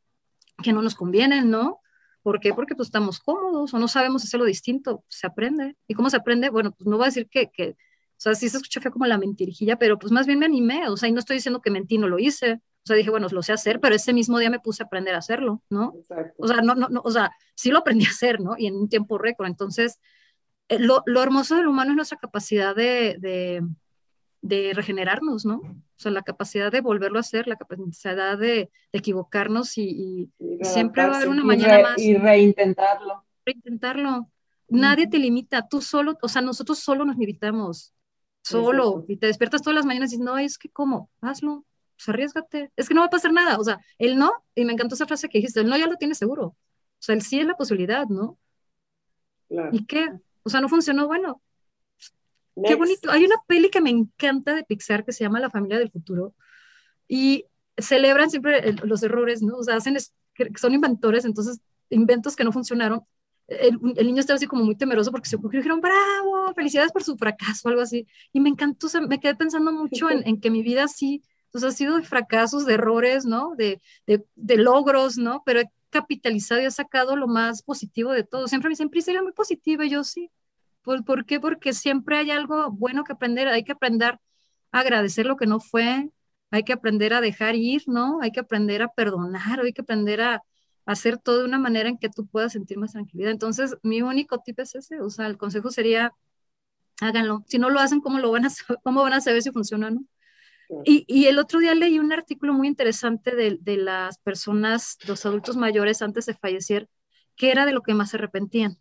que 0.61 0.73
no 0.73 0.83
nos 0.83 0.97
convienen, 0.97 1.51
¿no? 1.51 1.83
¿Por 2.27 2.41
qué? 2.41 2.53
Porque 2.53 2.75
pues 2.75 2.89
estamos 2.89 3.21
cómodos 3.21 3.73
o 3.73 3.79
no 3.79 3.87
sabemos 3.87 4.25
hacerlo 4.25 4.47
distinto, 4.47 5.05
se 5.07 5.29
aprende. 5.29 5.77
¿Y 5.87 5.95
cómo 5.95 6.11
se 6.11 6.17
aprende? 6.17 6.51
Bueno, 6.51 6.73
pues 6.73 6.85
no 6.85 6.97
voy 6.97 7.05
a 7.05 7.07
decir 7.07 7.29
que, 7.29 7.53
que 7.53 7.69
o 7.69 7.75
sea, 8.17 8.35
sí 8.35 8.49
se 8.49 8.57
escucha 8.57 8.81
feo 8.81 8.91
como 8.91 9.07
la 9.07 9.17
mentirijilla, 9.17 9.77
pero 9.79 9.97
pues 9.97 10.11
más 10.11 10.27
bien 10.27 10.41
me 10.41 10.47
animé, 10.47 10.89
o 10.89 10.97
sea, 10.97 11.09
y 11.09 11.13
no 11.13 11.21
estoy 11.21 11.37
diciendo 11.37 11.61
que 11.61 11.71
mentí, 11.71 11.99
no 11.99 12.09
lo 12.09 12.19
hice, 12.19 12.55
o 12.55 12.83
sea, 12.83 12.97
dije, 12.97 13.11
bueno, 13.11 13.29
lo 13.31 13.45
sé 13.45 13.53
hacer, 13.53 13.79
pero 13.79 13.95
ese 13.95 14.13
mismo 14.13 14.41
día 14.41 14.51
me 14.51 14.59
puse 14.59 14.83
a 14.83 14.87
aprender 14.87 15.15
a 15.15 15.19
hacerlo, 15.19 15.63
¿no? 15.71 15.95
Exacto. 15.97 16.35
O 16.39 16.49
sea, 16.49 16.63
no, 16.63 16.75
no, 16.75 16.89
no, 16.89 17.01
o 17.05 17.11
sea, 17.13 17.31
sí 17.55 17.71
lo 17.71 17.79
aprendí 17.79 18.07
a 18.07 18.09
hacer, 18.09 18.41
¿no? 18.41 18.57
Y 18.59 18.67
en 18.67 18.75
un 18.75 18.89
tiempo 18.89 19.19
récord. 19.19 19.47
Entonces, 19.47 20.01
eh, 20.69 20.81
lo, 20.81 21.05
lo, 21.07 21.23
hermoso 21.23 21.55
del 21.55 21.69
humano 21.69 21.93
es 21.93 21.97
nuestra 21.97 22.19
capacidad 22.19 22.75
de, 22.75 23.19
de, 23.21 23.63
de 24.43 24.73
regenerarnos, 24.75 25.45
¿no? 25.45 25.61
O 25.97 25.99
sea, 25.99 26.13
la 26.13 26.23
capacidad 26.23 26.71
de 26.71 26.83
volverlo 26.83 27.19
a 27.19 27.21
hacer, 27.21 27.49
la 27.49 27.57
capacidad 27.57 28.37
de, 28.37 28.71
equivocarnos 28.93 29.79
y, 29.79 30.31
siempre 30.61 31.07
va 31.07 31.15
a 31.15 31.17
haber 31.17 31.29
una 31.29 31.45
mañana 31.45 31.83
más. 31.83 31.99
Y 31.99 32.17
reintentarlo. 32.17 33.25
Reintentarlo. 33.45 34.31
Nadie 34.69 35.07
te 35.07 35.19
limita, 35.19 35.69
tú 35.69 35.81
solo, 35.81 36.19
o 36.21 36.29
sea, 36.29 36.43
nosotros 36.43 36.81
solo 36.81 37.05
nos 37.05 37.17
limitamos, 37.17 37.95
solo, 38.43 39.05
y 39.09 39.17
te 39.17 39.29
despiertas 39.29 39.63
todas 39.63 39.77
las 39.77 39.87
mañanas 39.87 40.11
y 40.11 40.17
dices, 40.17 40.25
no, 40.25 40.39
es 40.39 40.59
que 40.59 40.69
¿cómo? 40.69 41.09
Hazlo, 41.21 41.65
pues 41.97 42.09
arriesgate, 42.09 42.73
es 42.75 42.89
que 42.89 42.95
no 42.95 43.01
va 43.03 43.07
a 43.07 43.11
pasar 43.11 43.33
nada, 43.33 43.59
o 43.59 43.65
sea, 43.65 43.79
el 43.99 44.19
no, 44.19 44.33
y 44.57 44.65
me 44.65 44.73
encantó 44.73 44.97
esa 44.97 45.07
frase 45.07 45.29
que 45.29 45.39
dijiste, 45.39 45.61
el 45.61 45.69
no 45.69 45.77
ya 45.77 45.87
lo 45.87 45.95
tienes 45.97 46.19
seguro, 46.19 46.47
o 46.47 46.57
sea, 46.99 47.15
el 47.15 47.23
sí 47.23 47.39
es 47.39 47.47
la 47.47 47.55
posibilidad, 47.55 48.07
¿no? 48.09 48.39
¿Y 49.71 49.87
qué? 49.87 50.11
O 50.43 50.51
sea, 50.51 50.61
no 50.61 50.69
funcionó, 50.69 51.07
bueno, 51.07 51.41
Qué 52.65 52.75
bonito. 52.75 53.11
Hay 53.11 53.25
una 53.25 53.37
peli 53.47 53.71
que 53.71 53.81
me 53.81 53.91
encanta 53.91 54.55
de 54.55 54.65
Pixar 54.65 55.05
que 55.05 55.13
se 55.13 55.25
llama 55.25 55.41
La 55.41 55.51
familia 55.51 55.79
del 55.79 55.91
futuro 55.91 56.35
y 57.09 57.47
celebran 57.77 58.31
siempre 58.31 58.73
los 58.85 59.03
errores, 59.03 59.43
¿no? 59.43 59.59
O 59.59 59.63
sea, 59.63 59.77
hacen 59.77 59.97
que 60.35 60.51
son 60.57 60.75
inventores, 60.75 61.25
entonces 61.25 61.61
inventos 61.91 62.37
que 62.37 62.45
no 62.45 62.53
funcionaron. 62.53 63.03
El, 63.47 63.79
niño 63.81 64.21
estaba 64.21 64.37
así 64.37 64.47
como 64.47 64.65
muy 64.65 64.75
temeroso 64.75 65.13
porque 65.13 65.29
se 65.29 65.37
ocurrió, 65.37 65.61
dijeron, 65.61 65.81
bravo, 65.81 66.53
felicidades 66.55 66.91
por 66.93 67.05
su 67.05 67.17
fracaso, 67.17 67.69
algo 67.69 67.83
así. 67.83 68.07
Y 68.33 68.41
me 68.41 68.49
encantó, 68.49 68.87
o 68.87 68.91
sea, 68.91 69.01
me 69.01 69.21
quedé 69.21 69.37
pensando 69.37 69.73
mucho 69.73 70.11
en, 70.11 70.27
en, 70.27 70.41
que 70.41 70.51
mi 70.51 70.63
vida 70.63 70.89
sí, 70.89 71.23
pues 71.53 71.63
ha 71.63 71.71
sido 71.71 71.97
de 71.97 72.03
fracasos, 72.03 72.67
de 72.67 72.75
errores, 72.75 73.25
¿no? 73.25 73.55
De, 73.57 73.81
de, 74.07 74.25
de, 74.35 74.57
logros, 74.57 75.17
¿no? 75.17 75.43
Pero 75.47 75.61
he 75.61 75.71
capitalizado 75.91 76.61
y 76.61 76.65
he 76.65 76.71
sacado 76.71 77.15
lo 77.15 77.29
más 77.29 77.63
positivo 77.63 78.13
de 78.13 78.25
todo. 78.25 78.49
Siempre 78.49 78.69
me 78.69 78.73
dicen, 78.73 78.89
Pri, 78.89 79.03
sería 79.03 79.23
muy 79.23 79.33
positiva, 79.33 79.85
yo 79.85 80.03
sí, 80.03 80.31
¿Por, 80.87 81.27
qué? 81.27 81.41
Porque 81.41 81.73
siempre 81.73 82.17
hay 82.19 82.31
algo 82.31 82.71
bueno 82.71 83.03
que 83.03 83.13
aprender, 83.13 83.49
hay 83.49 83.65
que 83.65 83.73
aprender 83.73 84.21
a 84.71 84.79
agradecer 84.81 85.27
lo 85.27 85.37
que 85.37 85.47
no 85.47 85.59
fue, 85.59 86.11
hay 86.53 86.63
que 86.63 86.73
aprender 86.73 87.13
a 87.13 87.21
dejar 87.21 87.57
ir, 87.57 87.83
¿no? 87.87 88.21
Hay 88.23 88.31
que 88.31 88.41
aprender 88.41 88.83
a 88.83 88.89
perdonar, 88.93 89.61
hay 89.61 89.73
que 89.73 89.83
aprender 89.83 90.21
a, 90.23 90.43
hacer 90.87 91.19
todo 91.19 91.41
de 91.41 91.47
una 91.47 91.59
manera 91.59 91.89
en 91.89 91.99
que 91.99 92.09
tú 92.09 92.29
puedas 92.29 92.53
sentir 92.53 92.79
más 92.79 92.93
tranquilidad. 92.93 93.33
Entonces, 93.33 93.77
mi 93.83 94.03
único 94.03 94.41
tip 94.45 94.61
es 94.61 94.77
ese, 94.77 95.01
o 95.01 95.11
sea, 95.11 95.27
el 95.27 95.37
consejo 95.37 95.73
sería, 95.73 96.13
háganlo. 97.01 97.45
Si 97.49 97.59
no 97.59 97.71
lo 97.71 97.81
hacen, 97.81 98.01
¿cómo, 98.01 98.21
lo 98.21 98.31
van, 98.31 98.45
a, 98.47 98.49
cómo 98.85 99.03
van 99.03 99.15
a 99.15 99.21
saber 99.21 99.43
si 99.43 99.51
funciona 99.51 99.91
no? 99.91 100.05
Y, 100.85 101.05
y, 101.09 101.27
el 101.27 101.39
otro 101.39 101.61
día 101.61 101.75
leí 101.75 101.99
un 101.99 102.13
artículo 102.13 102.53
muy 102.53 102.69
interesante 102.69 103.35
de, 103.35 103.59
de, 103.61 103.77
las 103.77 104.19
personas, 104.19 104.99
los 105.07 105.27
adultos 105.27 105.57
mayores 105.57 106.03
antes 106.03 106.27
de 106.27 106.35
fallecer, 106.35 106.89
que 107.37 107.51
era 107.51 107.67
de 107.67 107.73
lo 107.73 107.83
que 107.83 107.95
más 107.95 108.11
se 108.11 108.17
arrepentían. 108.17 108.79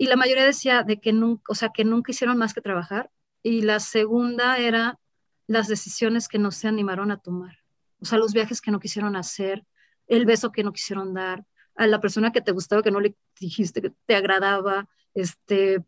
Y 0.00 0.06
la 0.06 0.16
mayoría 0.16 0.46
decía 0.46 0.82
de 0.82 0.98
que 0.98 1.12
nunca, 1.12 1.42
o 1.48 1.54
sea, 1.54 1.68
que 1.74 1.84
nunca 1.84 2.10
hicieron 2.10 2.38
más 2.38 2.54
que 2.54 2.62
trabajar. 2.62 3.10
Y 3.42 3.60
la 3.60 3.80
segunda 3.80 4.56
era 4.56 4.98
las 5.46 5.68
decisiones 5.68 6.26
que 6.26 6.38
no 6.38 6.52
se 6.52 6.68
animaron 6.68 7.10
a 7.10 7.18
tomar. 7.18 7.58
O 8.00 8.06
sea, 8.06 8.16
los 8.16 8.32
viajes 8.32 8.62
que 8.62 8.70
no 8.70 8.80
quisieron 8.80 9.14
hacer, 9.14 9.66
el 10.06 10.24
beso 10.24 10.52
que 10.52 10.64
no 10.64 10.72
quisieron 10.72 11.12
dar, 11.12 11.44
a 11.74 11.86
la 11.86 12.00
persona 12.00 12.32
que 12.32 12.40
te 12.40 12.50
gustaba 12.50 12.82
que 12.82 12.90
no 12.90 12.98
le 12.98 13.14
dijiste 13.38 13.82
que 13.82 13.92
te 14.06 14.16
agradaba, 14.16 14.88
este, 15.12 15.84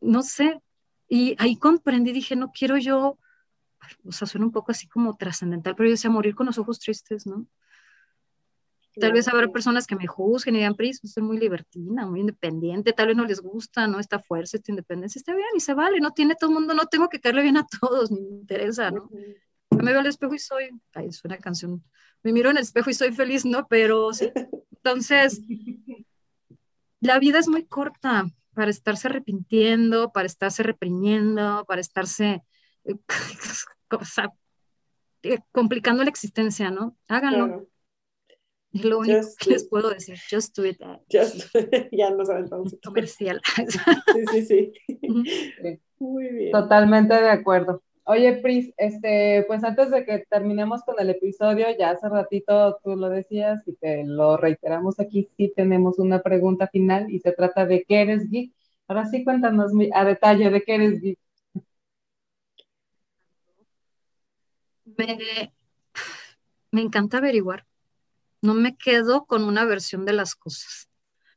no 0.00 0.22
sé. 0.22 0.62
Y 1.08 1.34
ahí 1.40 1.56
comprendí, 1.56 2.12
dije, 2.12 2.36
no 2.36 2.52
quiero 2.52 2.76
yo, 2.76 3.18
o 4.04 4.12
sea, 4.12 4.28
suena 4.28 4.46
un 4.46 4.52
poco 4.52 4.70
así 4.70 4.86
como 4.86 5.16
trascendental, 5.16 5.74
pero 5.74 5.88
yo 5.88 5.94
decía, 5.94 6.10
morir 6.10 6.36
con 6.36 6.46
los 6.46 6.58
ojos 6.58 6.78
tristes, 6.78 7.26
¿no? 7.26 7.44
Tal 9.00 9.12
vez 9.12 9.28
habrá 9.28 9.48
personas 9.48 9.86
que 9.86 9.96
me 9.96 10.06
juzguen 10.06 10.56
y 10.56 10.58
digan, 10.58 10.74
Pris, 10.74 11.00
soy 11.04 11.22
muy 11.22 11.38
libertina, 11.38 12.06
muy 12.06 12.20
independiente, 12.20 12.92
tal 12.92 13.08
vez 13.08 13.16
no 13.16 13.24
les 13.24 13.40
gusta, 13.40 13.86
¿no? 13.86 14.00
Esta 14.00 14.18
fuerza, 14.18 14.56
esta 14.56 14.72
independencia, 14.72 15.18
está 15.18 15.34
bien 15.34 15.48
y 15.54 15.60
se 15.60 15.74
vale, 15.74 16.00
no 16.00 16.12
tiene 16.12 16.34
todo 16.34 16.50
el 16.50 16.54
mundo, 16.54 16.74
no 16.74 16.86
tengo 16.86 17.08
que 17.08 17.20
caerle 17.20 17.42
bien 17.42 17.56
a 17.56 17.66
todos, 17.80 18.10
ni 18.10 18.20
me 18.20 18.36
interesa, 18.36 18.90
¿no? 18.90 19.08
Yo 19.70 19.78
me 19.78 19.92
veo 19.92 20.00
al 20.00 20.06
espejo 20.06 20.34
y 20.34 20.38
soy, 20.38 20.70
ay, 20.94 21.08
es 21.08 21.24
una 21.24 21.38
canción, 21.38 21.82
me 22.22 22.32
miro 22.32 22.50
en 22.50 22.56
el 22.56 22.62
espejo 22.62 22.90
y 22.90 22.94
soy 22.94 23.12
feliz, 23.12 23.44
¿no? 23.44 23.66
Pero 23.68 24.12
sí, 24.12 24.30
entonces, 24.72 25.42
la 27.00 27.18
vida 27.18 27.38
es 27.38 27.48
muy 27.48 27.64
corta 27.66 28.26
para 28.54 28.70
estarse 28.70 29.08
arrepintiendo, 29.08 30.10
para 30.10 30.26
estarse 30.26 30.62
reprimiendo, 30.62 31.64
para 31.68 31.80
estarse 31.80 32.42
eh, 32.84 32.94
eh, 35.22 35.38
complicando 35.52 36.02
la 36.02 36.10
existencia, 36.10 36.70
¿no? 36.70 36.96
Háganlo. 37.06 37.68
Es 38.72 38.84
lo 38.84 38.98
único 38.98 39.20
que 39.38 39.50
les 39.50 39.66
puedo 39.66 39.90
decir. 39.90 40.16
Just 40.30 40.56
do 40.56 40.66
it. 40.66 40.80
Just 41.10 41.54
ya 41.92 42.10
no 42.10 42.24
saben 42.24 42.44
entonces. 42.44 42.78
Comercial. 42.84 43.40
sí, 43.54 44.24
sí, 44.32 44.42
sí. 44.42 44.72
Muy 45.98 46.28
bien. 46.28 46.52
Totalmente 46.52 47.14
de 47.14 47.30
acuerdo. 47.30 47.82
Oye, 48.04 48.36
Pris, 48.36 48.72
este, 48.78 49.44
pues 49.46 49.62
antes 49.64 49.90
de 49.90 50.04
que 50.04 50.24
terminemos 50.30 50.82
con 50.82 50.94
el 50.98 51.10
episodio, 51.10 51.66
ya 51.78 51.90
hace 51.90 52.08
ratito 52.08 52.78
tú 52.82 52.96
lo 52.96 53.10
decías 53.10 53.62
y 53.66 53.74
te 53.74 54.04
lo 54.04 54.38
reiteramos 54.38 54.98
aquí, 54.98 55.28
sí 55.36 55.52
tenemos 55.54 55.98
una 55.98 56.22
pregunta 56.22 56.68
final 56.68 57.10
y 57.10 57.18
se 57.18 57.32
trata 57.32 57.66
de 57.66 57.84
qué 57.86 58.00
eres 58.00 58.30
geek. 58.30 58.52
Ahora 58.86 59.04
sí, 59.06 59.24
cuéntanos 59.24 59.72
a 59.92 60.04
detalle 60.06 60.48
de 60.48 60.62
qué 60.62 60.74
eres 60.76 61.02
geek. 61.02 61.18
Me, 64.96 65.52
me 66.70 66.80
encanta 66.80 67.18
averiguar 67.18 67.66
no 68.42 68.54
me 68.54 68.76
quedo 68.76 69.26
con 69.26 69.44
una 69.44 69.64
versión 69.64 70.04
de 70.04 70.12
las 70.12 70.34
cosas. 70.34 70.88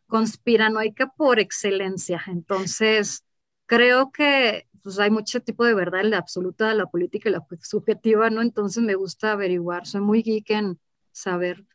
Conspiranoica 0.07 1.07
por 1.15 1.40
excelencia. 1.40 2.22
Entonces, 2.28 3.23
creo 3.65 4.11
que 4.11 4.68
pues, 4.84 4.99
hay 4.99 5.11
mucho 5.11 5.41
tipo 5.41 5.65
de 5.65 5.73
verdad, 5.73 6.03
la 6.03 6.18
absoluta, 6.18 6.73
la 6.73 6.88
política 6.88 7.30
y 7.30 7.32
la 7.32 7.45
subjetiva, 7.61 8.30
¿no? 8.30 8.41
Entonces 8.41 8.84
me 8.84 8.95
gusta 8.95 9.32
averiguar, 9.32 9.88
soy 9.88 10.02
muy 10.02 10.22
geek 10.23 10.49
en 10.52 10.80
saber. 11.11 11.65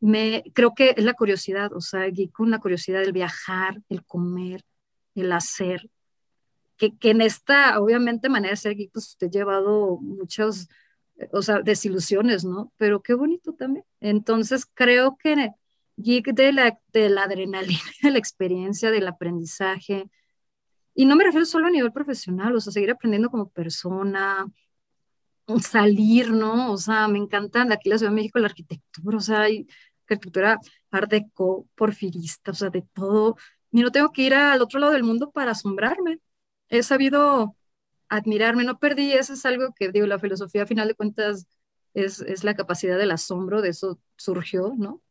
Me, 0.00 0.44
creo 0.54 0.74
que 0.74 0.94
es 0.96 1.04
la 1.04 1.14
curiosidad, 1.14 1.72
o 1.72 1.80
sea, 1.80 2.06
geek 2.06 2.32
con 2.32 2.50
la 2.50 2.58
curiosidad 2.58 3.00
del 3.00 3.12
viajar, 3.12 3.82
el 3.88 4.04
comer, 4.04 4.62
el 5.14 5.32
hacer, 5.32 5.90
que, 6.76 6.96
que 6.96 7.10
en 7.10 7.22
esta, 7.22 7.80
obviamente, 7.80 8.28
manera 8.28 8.52
de 8.52 8.56
ser 8.56 8.76
geek, 8.76 8.92
pues 8.92 9.16
te 9.18 9.26
he 9.26 9.30
llevado 9.30 9.98
muchos 10.00 10.68
o 11.32 11.42
sea, 11.42 11.60
desilusiones, 11.62 12.44
¿no? 12.44 12.72
Pero 12.76 13.02
qué 13.02 13.14
bonito 13.14 13.54
también. 13.54 13.84
Entonces 14.00 14.66
creo 14.66 15.16
que 15.16 15.50
geek 15.96 16.32
de 16.34 16.52
la, 16.52 16.78
de 16.92 17.08
la 17.10 17.24
adrenalina, 17.24 17.80
de 18.02 18.10
la 18.10 18.18
experiencia, 18.18 18.90
del 18.90 19.08
aprendizaje. 19.08 20.10
Y 20.94 21.06
no 21.06 21.16
me 21.16 21.24
refiero 21.24 21.46
solo 21.46 21.66
a 21.66 21.70
nivel 21.70 21.92
profesional, 21.92 22.54
o 22.56 22.60
sea, 22.60 22.72
seguir 22.72 22.90
aprendiendo 22.90 23.30
como 23.30 23.48
persona, 23.50 24.46
salir, 25.62 26.30
¿no? 26.30 26.72
O 26.72 26.76
sea, 26.76 27.08
me 27.08 27.18
encanta 27.18 27.62
aquí 27.62 27.88
en 27.88 27.90
la 27.90 27.98
Ciudad 27.98 28.10
de 28.12 28.16
México 28.16 28.38
la 28.38 28.46
arquitectura, 28.48 29.16
o 29.16 29.20
sea, 29.20 29.42
hay 29.42 29.66
arquitectura 30.08 30.58
art 30.90 31.10
deco, 31.10 31.68
porfirista, 31.74 32.52
o 32.52 32.54
sea, 32.54 32.70
de 32.70 32.82
todo. 32.82 33.36
Ni 33.70 33.82
no 33.82 33.90
tengo 33.92 34.12
que 34.12 34.22
ir 34.22 34.34
al 34.34 34.62
otro 34.62 34.80
lado 34.80 34.92
del 34.92 35.04
mundo 35.04 35.30
para 35.30 35.52
asombrarme. 35.52 36.20
He 36.68 36.82
sabido 36.82 37.56
admirarme, 38.08 38.64
no 38.64 38.78
perdí, 38.78 39.12
eso 39.12 39.32
es 39.32 39.44
algo 39.46 39.74
que 39.74 39.90
digo, 39.90 40.06
la 40.06 40.18
filosofía 40.18 40.62
a 40.62 40.66
final 40.66 40.88
de 40.88 40.94
cuentas 40.94 41.46
es, 41.94 42.20
es 42.20 42.44
la 42.44 42.54
capacidad 42.54 42.98
del 42.98 43.10
asombro, 43.10 43.62
de 43.62 43.70
eso 43.70 44.00
surgió, 44.16 44.74
¿no? 44.76 45.02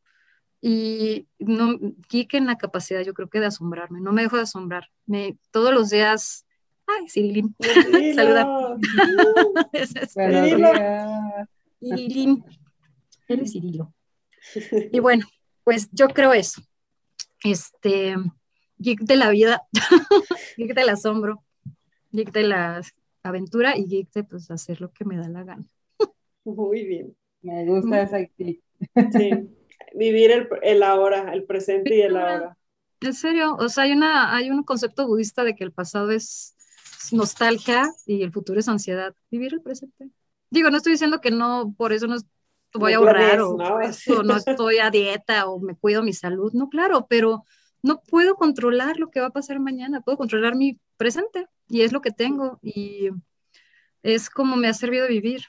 Y 0.61 1.27
no, 1.38 1.77
Kike 2.07 2.38
en 2.38 2.47
la 2.47 2.57
capacidad, 2.57 3.01
yo 3.01 3.13
creo 3.13 3.30
que 3.30 3.39
de 3.39 3.45
asombrarme, 3.45 4.01
no 4.01 4.11
me 4.11 4.23
dejo 4.23 4.38
de 4.38 4.43
asombrar. 4.43 4.89
Me, 5.05 5.38
todos 5.51 5.73
los 5.73 5.91
días, 5.91 6.45
ay, 6.88 7.07
Cirilín, 7.07 7.55
saluda. 8.15 8.77
Cirilo. 10.07 10.72
Él 11.81 11.81
es 13.41 13.51
Cirilo. 13.51 13.93
Y 14.91 14.99
bueno, 14.99 15.26
pues 15.63 15.89
yo 15.91 16.07
creo 16.07 16.34
eso. 16.34 16.61
Este, 17.43 18.15
geek 18.77 19.01
de 19.01 19.15
la 19.15 19.30
vida, 19.30 19.61
geek 20.57 20.73
del 20.73 20.89
asombro, 20.89 21.43
geek 22.16 22.32
de 22.32 22.44
la 22.44 22.82
aventura 23.24 23.78
y 23.78 23.86
geek 23.86 24.12
de 24.12 24.24
pues 24.24 24.50
hacer 24.52 24.82
lo 24.82 24.92
que 24.92 25.06
me 25.06 25.18
da 25.18 25.30
la 25.30 25.44
gana. 25.44 25.66
Muy 26.44 26.86
bien. 26.86 27.16
Me 27.42 27.66
gusta 27.66 28.02
esa 28.02 28.18
actitud. 28.18 28.62
Sí 29.12 29.50
vivir 29.96 30.32
el, 30.32 30.48
el, 30.62 30.84
ahora, 30.84 31.34
el 31.34 31.44
presente 31.46 31.96
y 31.96 32.02
el 32.02 32.18
ahora. 32.18 32.58
En 33.02 33.14
serio, 33.14 33.56
o 33.56 33.70
sea, 33.70 33.86
hay, 33.86 33.92
una, 33.92 34.36
hay 34.36 34.50
un 34.50 34.64
concepto 34.64 35.08
budista 35.08 35.44
de 35.44 35.56
que 35.56 35.64
el 35.64 35.72
pasado 35.72 36.12
es 36.12 36.56
nostalgia 37.12 37.84
y 38.06 38.24
el 38.24 38.32
futuro 38.32 38.60
es 38.60 38.68
ansiedad. 38.68 39.14
Vivir 39.30 39.54
el 39.54 39.62
presente. 39.62 40.10
Digo, 40.50 40.70
no 40.70 40.78
estoy 40.78 40.94
diciendo 40.94 41.22
que 41.22 41.32
no, 41.32 41.74
por 41.78 41.94
eso 41.94 42.08
no 42.08 42.18
voy 42.74 42.94
a 42.94 42.98
ahorrar 42.98 43.42
o, 43.42 43.58
¿no? 43.58 43.80
no 44.24 44.38
estoy 44.38 44.80
a 44.80 44.90
dieta 44.90 45.48
o 45.48 45.60
me 45.60 45.76
cuido 45.76 46.04
mi 46.04 46.14
salud. 46.14 46.52
No, 46.54 46.70
claro, 46.70 47.06
pero 47.10 47.44
no 47.84 48.02
puedo 48.02 48.36
controlar 48.36 48.98
lo 48.98 49.12
que 49.12 49.20
va 49.20 49.28
a 49.28 49.34
pasar 49.34 49.60
mañana, 49.60 50.02
puedo 50.02 50.18
controlar 50.18 50.56
mi 50.56 50.80
presente 50.98 51.48
y 51.68 51.82
es 51.82 51.92
lo 51.92 52.02
que 52.02 52.12
tengo 52.12 52.60
y 52.62 53.10
es 54.04 54.30
como 54.30 54.56
me 54.56 54.68
ha 54.68 54.74
servido 54.74 55.08
vivir. 55.08 55.46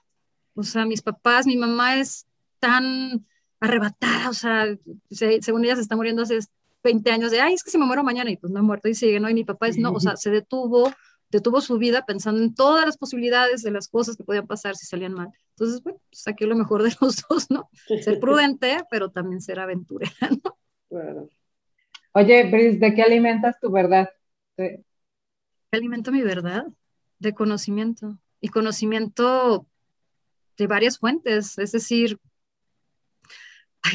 O 0.55 0.63
sea, 0.63 0.87
mis 0.87 1.03
papás, 1.03 1.47
mi 1.47 1.57
mamá 1.57 1.99
es 1.99 2.27
tan 2.59 3.27
arrebatada, 3.61 4.31
o 4.31 4.35
sea, 4.35 4.67
según 5.11 5.65
ella 5.65 5.77
se 5.77 5.83
está 5.83 5.97
muriendo 5.97 6.23
hace 6.23 6.39
20 6.83 7.11
años 7.11 7.31
de, 7.31 7.41
ay, 7.41 7.55
es 7.55 7.63
que 7.63 7.71
si 7.71 7.79
me 7.79 7.85
muero 7.85 8.03
mañana 8.03 8.31
y 8.31 8.37
pues 8.37 8.53
no 8.53 8.61
he 8.61 8.63
muerto 8.63 8.89
y 8.89 8.95
sigue, 8.95 9.21
¿no? 9.21 9.29
Y 9.29 9.35
mi 9.35 9.45
papá 9.45 9.69
es, 9.69 9.77
no, 9.77 9.93
o 9.93 10.01
sea, 10.01 10.17
se 10.17 10.31
detuvo, 10.31 10.93
detuvo 11.31 11.61
su 11.61 11.79
vida 11.79 12.07
pensando 12.07 12.43
en 12.43 12.55
todas 12.55 12.87
las 12.87 12.97
posibilidades 12.97 13.63
de 13.63 13.71
las 13.71 13.89
cosas 13.89 14.17
que 14.17 14.25
podían 14.25 14.47
pasar 14.47 14.77
si 14.77 14.87
salían 14.87 15.13
mal. 15.13 15.29
Entonces, 15.51 15.83
bueno, 15.83 16.01
saqué 16.13 16.47
lo 16.47 16.57
mejor 16.57 16.83
de 16.83 16.95
los 17.01 17.25
dos, 17.29 17.51
¿no? 17.51 17.69
Ser 18.03 18.21
prudente, 18.21 18.79
pero 18.91 19.11
también 19.11 19.41
ser 19.43 19.61
aventurera, 19.61 20.31
¿no? 20.43 20.57
Bueno. 20.89 21.29
Oye, 22.13 22.51
Brice, 22.51 22.79
¿de 22.79 22.95
qué 22.95 23.03
alimentas 23.03 23.61
tu 23.61 23.71
verdad? 23.71 24.09
¿Qué 24.57 24.83
alimento 25.77 26.12
mi 26.12 26.23
verdad? 26.23 26.66
De 27.19 27.35
conocimiento. 27.35 28.19
Y 28.40 28.48
conocimiento 28.48 29.66
de 30.57 30.66
varias 30.66 30.98
fuentes, 30.98 31.59
es 31.59 31.73
decir, 31.73 32.19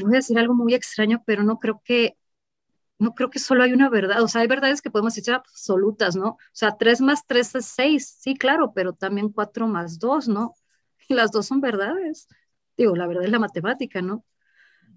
voy 0.01 0.13
a 0.13 0.17
decir 0.17 0.37
algo 0.39 0.53
muy 0.53 0.73
extraño, 0.73 1.23
pero 1.25 1.43
no 1.43 1.59
creo 1.59 1.81
que, 1.83 2.17
no 2.99 3.13
creo 3.13 3.29
que 3.29 3.39
solo 3.39 3.63
hay 3.63 3.73
una 3.73 3.89
verdad. 3.89 4.21
O 4.21 4.27
sea, 4.27 4.41
hay 4.41 4.47
verdades 4.47 4.81
que 4.81 4.91
podemos 4.91 5.15
decir 5.15 5.33
absolutas, 5.33 6.15
¿no? 6.15 6.29
O 6.29 6.39
sea, 6.53 6.77
3 6.77 7.01
más 7.01 7.25
3 7.27 7.55
es 7.55 7.65
6, 7.65 8.17
sí, 8.19 8.35
claro, 8.35 8.73
pero 8.73 8.93
también 8.93 9.29
4 9.29 9.67
más 9.67 9.99
2, 9.99 10.27
¿no? 10.27 10.53
Y 11.07 11.13
las 11.13 11.31
dos 11.31 11.47
son 11.47 11.61
verdades. 11.61 12.27
Digo, 12.77 12.95
la 12.95 13.07
verdad 13.07 13.25
es 13.25 13.31
la 13.31 13.39
matemática, 13.39 14.01
¿no? 14.01 14.23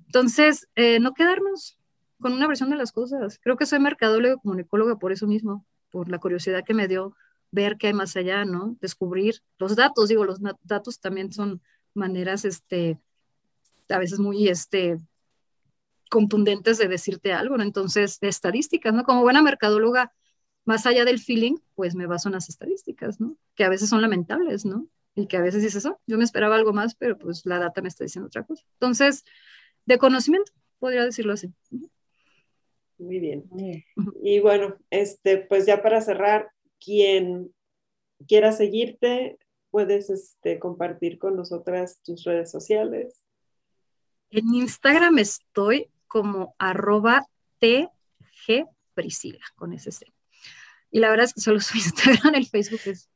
Entonces, 0.07 0.69
eh, 0.77 1.01
no 1.01 1.15
quedarnos 1.15 1.79
con 2.21 2.33
una 2.33 2.47
versión 2.47 2.71
de 2.71 2.77
las 2.77 2.93
cosas. 2.93 3.41
Creo 3.43 3.57
que 3.57 3.67
soy 3.67 3.81
mercadólogo 3.81 4.41
comunicóloga 4.41 4.97
por 4.99 5.13
eso 5.13 5.27
mismo, 5.27 5.67
por 5.95 6.09
la 6.09 6.19
curiosidad 6.19 6.65
que 6.65 6.75
me 6.75 6.89
dio 6.89 7.15
ver 7.53 7.77
qué 7.79 7.87
hay 7.87 7.93
más 7.93 8.17
allá, 8.17 8.45
¿no? 8.45 8.77
Descubrir 8.81 9.43
los 9.61 9.77
datos, 9.77 10.09
digo, 10.09 10.25
los 10.25 10.41
datos 10.65 10.99
también 10.99 11.33
son 11.33 11.63
maneras, 11.95 12.45
este, 12.45 12.99
a 13.89 13.99
veces 13.99 14.19
muy 14.19 14.49
este, 14.49 14.99
contundentes 16.11 16.79
de 16.79 16.89
decirte 16.89 17.33
algo, 17.33 17.57
¿no? 17.57 17.63
Entonces, 17.63 18.19
de 18.19 18.27
estadísticas, 18.27 18.93
¿no? 18.93 19.05
Como 19.05 19.23
buena 19.23 19.41
mercadóloga, 19.41 20.13
más 20.65 20.85
allá 20.85 21.05
del 21.05 21.21
feeling, 21.21 21.59
pues 21.77 21.95
me 21.95 22.07
baso 22.07 22.29
en 22.29 22.33
las 22.33 22.49
estadísticas, 22.49 23.21
¿no? 23.21 23.37
Que 23.55 23.63
a 23.63 23.69
veces 23.69 23.89
son 23.89 24.03
lamentables, 24.03 24.65
¿no? 24.65 24.89
Y 25.15 25.29
que 25.29 25.37
a 25.37 25.43
veces 25.43 25.63
dices, 25.63 25.87
oh, 25.87 26.01
yo 26.09 26.19
me 26.19 26.25
esperaba 26.25 26.57
algo 26.57 26.73
más, 26.73 26.97
pero 26.97 27.17
pues 27.17 27.47
la 27.47 27.61
data 27.61 27.83
me 27.83 27.89
está 27.89 28.03
diciendo 28.03 28.27
otra 28.27 28.43
cosa. 28.43 28.65
Entonces, 28.73 29.25
de 29.87 29.97
conocimiento, 29.99 30.51
podría 30.81 31.05
decirlo 31.05 31.35
así. 31.35 31.55
Muy 33.05 33.19
bien. 33.19 33.45
Y 34.23 34.41
bueno, 34.41 34.77
este, 34.91 35.39
pues 35.39 35.67
ya 35.67 35.83
para 35.83 36.01
cerrar, 36.01 36.51
quien 36.81 37.55
quiera 38.27 38.53
seguirte, 38.53 39.39
puedes 39.71 40.09
este, 40.09 40.59
compartir 40.59 41.19
con 41.19 41.37
nosotras 41.37 42.01
tus 42.03 42.25
redes 42.25 42.51
sociales. 42.51 43.21
En 44.31 44.55
Instagram 44.55 45.19
estoy 45.19 45.91
como 46.07 46.55
arroba 46.59 47.27
tgpriscila, 47.59 49.45
con 49.57 49.73
ese 49.75 49.93
C. 49.93 50.13
Y 50.91 51.01
la 51.01 51.11
verdad 51.11 51.27
es 51.27 51.35
que 51.35 51.41
solo 51.41 51.61
soy 51.61 51.81
Instagram, 51.85 52.35
el 52.37 52.47
Facebook 52.47 52.81
es 52.87 53.11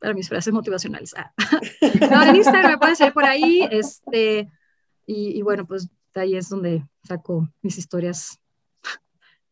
para 0.00 0.12
mis 0.12 0.28
frases 0.28 0.52
motivacionales. 0.52 1.14
Ah. 1.16 1.32
No, 2.10 2.22
en 2.22 2.36
Instagram 2.36 2.72
me 2.72 2.78
pueden 2.78 2.96
seguir 2.96 3.12
por 3.14 3.24
ahí, 3.24 3.68
este, 3.70 4.50
y, 5.06 5.40
bueno, 5.42 5.66
pues 5.66 5.88
ahí 6.14 6.36
es 6.36 6.48
donde 6.48 6.86
saco 7.02 7.48
mis 7.62 7.78
historias, 7.78 8.40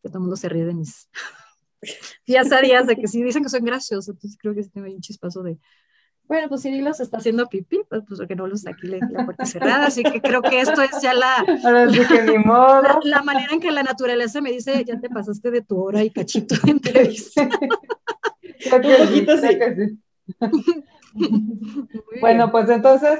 que 0.03 0.09
todo 0.09 0.17
el 0.19 0.23
mundo 0.23 0.35
se 0.35 0.49
ríe 0.49 0.65
de 0.65 0.75
mis 0.75 1.09
días 2.27 2.51
a 2.51 2.61
días, 2.61 2.85
de 2.85 2.95
que 2.95 3.07
sí 3.07 3.23
dicen 3.23 3.41
que 3.43 3.49
soy 3.49 3.61
graciosa, 3.61 4.11
entonces 4.11 4.37
creo 4.39 4.53
que 4.53 4.63
sí 4.63 4.69
tengo 4.69 4.87
un 4.87 5.01
chispazo 5.01 5.41
de, 5.41 5.57
bueno, 6.25 6.47
pues 6.49 6.61
Cirilo 6.61 6.93
se 6.93 7.03
está 7.03 7.17
haciendo 7.17 7.47
pipí, 7.47 7.81
pues, 7.89 8.03
pues 8.07 8.19
porque 8.19 8.35
no 8.35 8.47
los 8.47 8.65
aquí 8.67 8.87
la 8.87 9.25
puerta 9.25 9.45
cerrada, 9.45 9.87
así 9.87 10.03
que 10.03 10.21
creo 10.21 10.41
que 10.41 10.61
esto 10.61 10.81
es 10.81 11.01
ya 11.01 11.13
la, 11.13 11.43
la, 13.03 13.23
manera 13.23 13.53
en 13.53 13.59
que 13.59 13.71
la 13.71 13.83
naturaleza 13.83 14.41
me 14.41 14.51
dice, 14.51 14.83
ya 14.85 14.99
te 14.99 15.09
pasaste 15.09 15.51
de 15.51 15.61
tu 15.61 15.81
hora 15.81 16.03
y 16.03 16.11
cachito 16.11 16.55
de 16.63 16.71
entrevista. 16.71 17.49
bueno, 22.21 22.51
pues 22.51 22.69
entonces, 22.69 23.19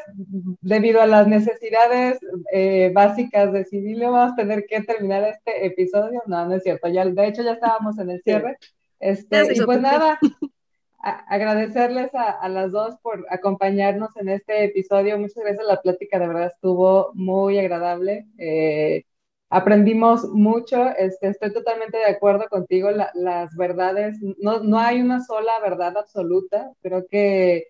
debido 0.62 1.02
a 1.02 1.08
las 1.08 1.28
necesidades 1.28 2.20
eh, 2.52 2.92
básicas 2.94 3.54
de 3.54 3.66
Cirilo, 3.66 4.12
vamos 4.12 4.34
a 4.34 4.36
tener 4.36 4.66
que 4.66 4.82
terminar 4.82 5.24
este 5.24 5.66
episodio. 5.66 6.22
No, 6.26 6.46
no 6.46 6.56
es 6.56 6.64
cierto, 6.64 6.88
ya, 6.88 7.06
de 7.06 7.28
hecho 7.28 7.44
ya 7.44 7.54
estábamos 7.54 7.98
en 8.00 8.10
el 8.10 8.22
cierre. 8.22 8.58
Este, 9.00 9.54
y 9.54 9.62
pues 9.62 9.82
nada, 9.82 10.20
agradecerles 10.98 12.10
a, 12.14 12.48
las 12.48 12.72
dos 12.72 12.96
por 13.02 13.26
acompañarnos 13.30 14.16
en 14.18 14.30
este 14.30 14.64
episodio. 14.64 15.20
Muchas 15.20 15.44
gracias, 15.44 15.68
la 15.68 15.82
plática 15.82 16.20
de 16.20 16.28
verdad 16.28 16.52
estuvo 16.54 17.12
muy 17.14 17.60
agradable. 17.60 18.26
Eh, 18.38 19.04
aprendimos 19.50 20.24
mucho, 20.30 20.90
este, 20.98 21.28
estoy 21.28 21.54
totalmente 21.54 21.98
de 21.98 22.06
acuerdo 22.06 22.46
contigo, 22.50 22.90
las 22.92 23.56
verdades, 23.56 24.18
no, 24.40 24.64
no, 24.64 24.80
hay 24.80 25.00
una 25.00 25.24
sola 25.24 25.60
verdad 25.60 25.96
absoluta, 25.96 26.72
creo 26.82 27.06
que 27.08 27.68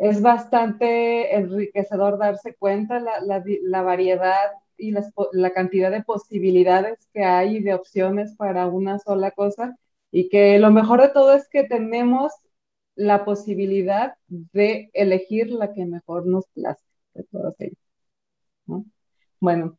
es 0.00 0.22
bastante 0.22 1.34
enriquecedor 1.36 2.18
darse 2.18 2.54
cuenta 2.54 3.00
la, 3.00 3.20
la, 3.20 3.42
la 3.62 3.82
variedad 3.82 4.52
y 4.76 4.92
la 5.32 5.50
cantidad 5.52 5.90
de 5.90 6.02
posibilidades 6.02 7.08
que 7.12 7.24
hay 7.24 7.56
y 7.56 7.62
de 7.62 7.74
opciones 7.74 8.34
para 8.36 8.66
una 8.68 8.98
sola 8.98 9.32
cosa 9.32 9.76
y 10.10 10.28
que 10.28 10.58
lo 10.58 10.70
mejor 10.70 11.02
de 11.02 11.08
todo 11.08 11.34
es 11.34 11.48
que 11.48 11.64
tenemos 11.64 12.32
la 12.94 13.24
posibilidad 13.24 14.16
de 14.28 14.90
elegir 14.92 15.50
la 15.50 15.72
que 15.72 15.84
mejor 15.84 16.26
nos 16.26 16.46
plazca 16.48 16.84
de 17.14 17.24
todas 17.24 17.54
ellas. 17.60 17.78
Bueno, 19.40 19.78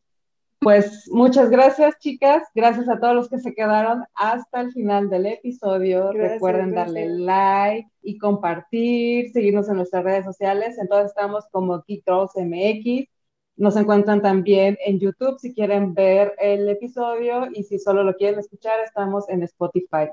pues 0.60 1.10
muchas 1.10 1.50
gracias 1.50 1.98
chicas, 2.00 2.44
gracias 2.54 2.90
a 2.90 3.00
todos 3.00 3.16
los 3.16 3.30
que 3.30 3.40
se 3.40 3.54
quedaron 3.54 4.04
hasta 4.14 4.62
el 4.62 4.74
final 4.74 5.10
del 5.10 5.28
episodio. 5.28 6.12
Recuerden 6.12 6.74
darle 6.74 7.08
like 7.08 7.90
y 8.02 8.18
compartir, 8.18 9.32
seguirnos 9.32 9.70
en 9.70 9.78
nuestras 9.78 10.04
redes 10.04 10.26
sociales. 10.26 10.78
Entonces 10.78 11.12
estamos 11.12 11.46
como 11.52 11.82
Kitos 11.84 12.32
MX. 12.36 13.08
Nos 13.56 13.78
encuentran 13.78 14.22
también 14.22 14.78
en 14.86 15.00
YouTube 15.00 15.40
si 15.40 15.54
quieren 15.54 15.94
ver 15.94 16.34
el 16.40 16.68
episodio 16.68 17.48
y 17.54 17.64
si 17.64 17.80
solo 17.80 18.04
lo 18.04 18.16
quieren 18.16 18.40
escuchar, 18.40 18.80
estamos 18.82 19.30
en 19.30 19.44
Spotify. 19.44 20.10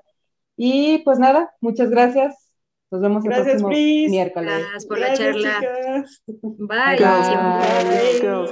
Y 0.56 0.98
pues 0.98 1.18
nada, 1.18 1.55
muchas 1.60 1.90
gracias. 1.90 2.45
Nos 2.91 3.01
vemos 3.03 3.25
el 3.25 3.31
Gracias, 3.31 3.47
próximo 3.63 3.69
Pris. 3.69 4.11
miércoles. 4.11 4.53
Gracias 4.61 4.87
por 4.87 4.99
Gracias, 4.99 5.37
la 5.37 5.43
charla. 5.43 6.05
chicas. 6.07 6.23
Bye. 6.59 6.97
Bye. 6.99 8.21
Girls. 8.21 8.51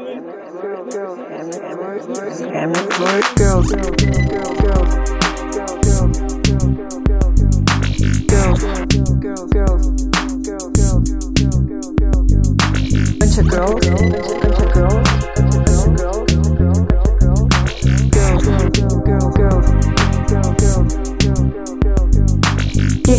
Girls. 8.29 8.65
Bunch 13.19 13.39
of 13.39 13.49
girls, 13.51 13.81
bunch 13.81 13.99
of 13.99 14.11
girls, 14.11 14.44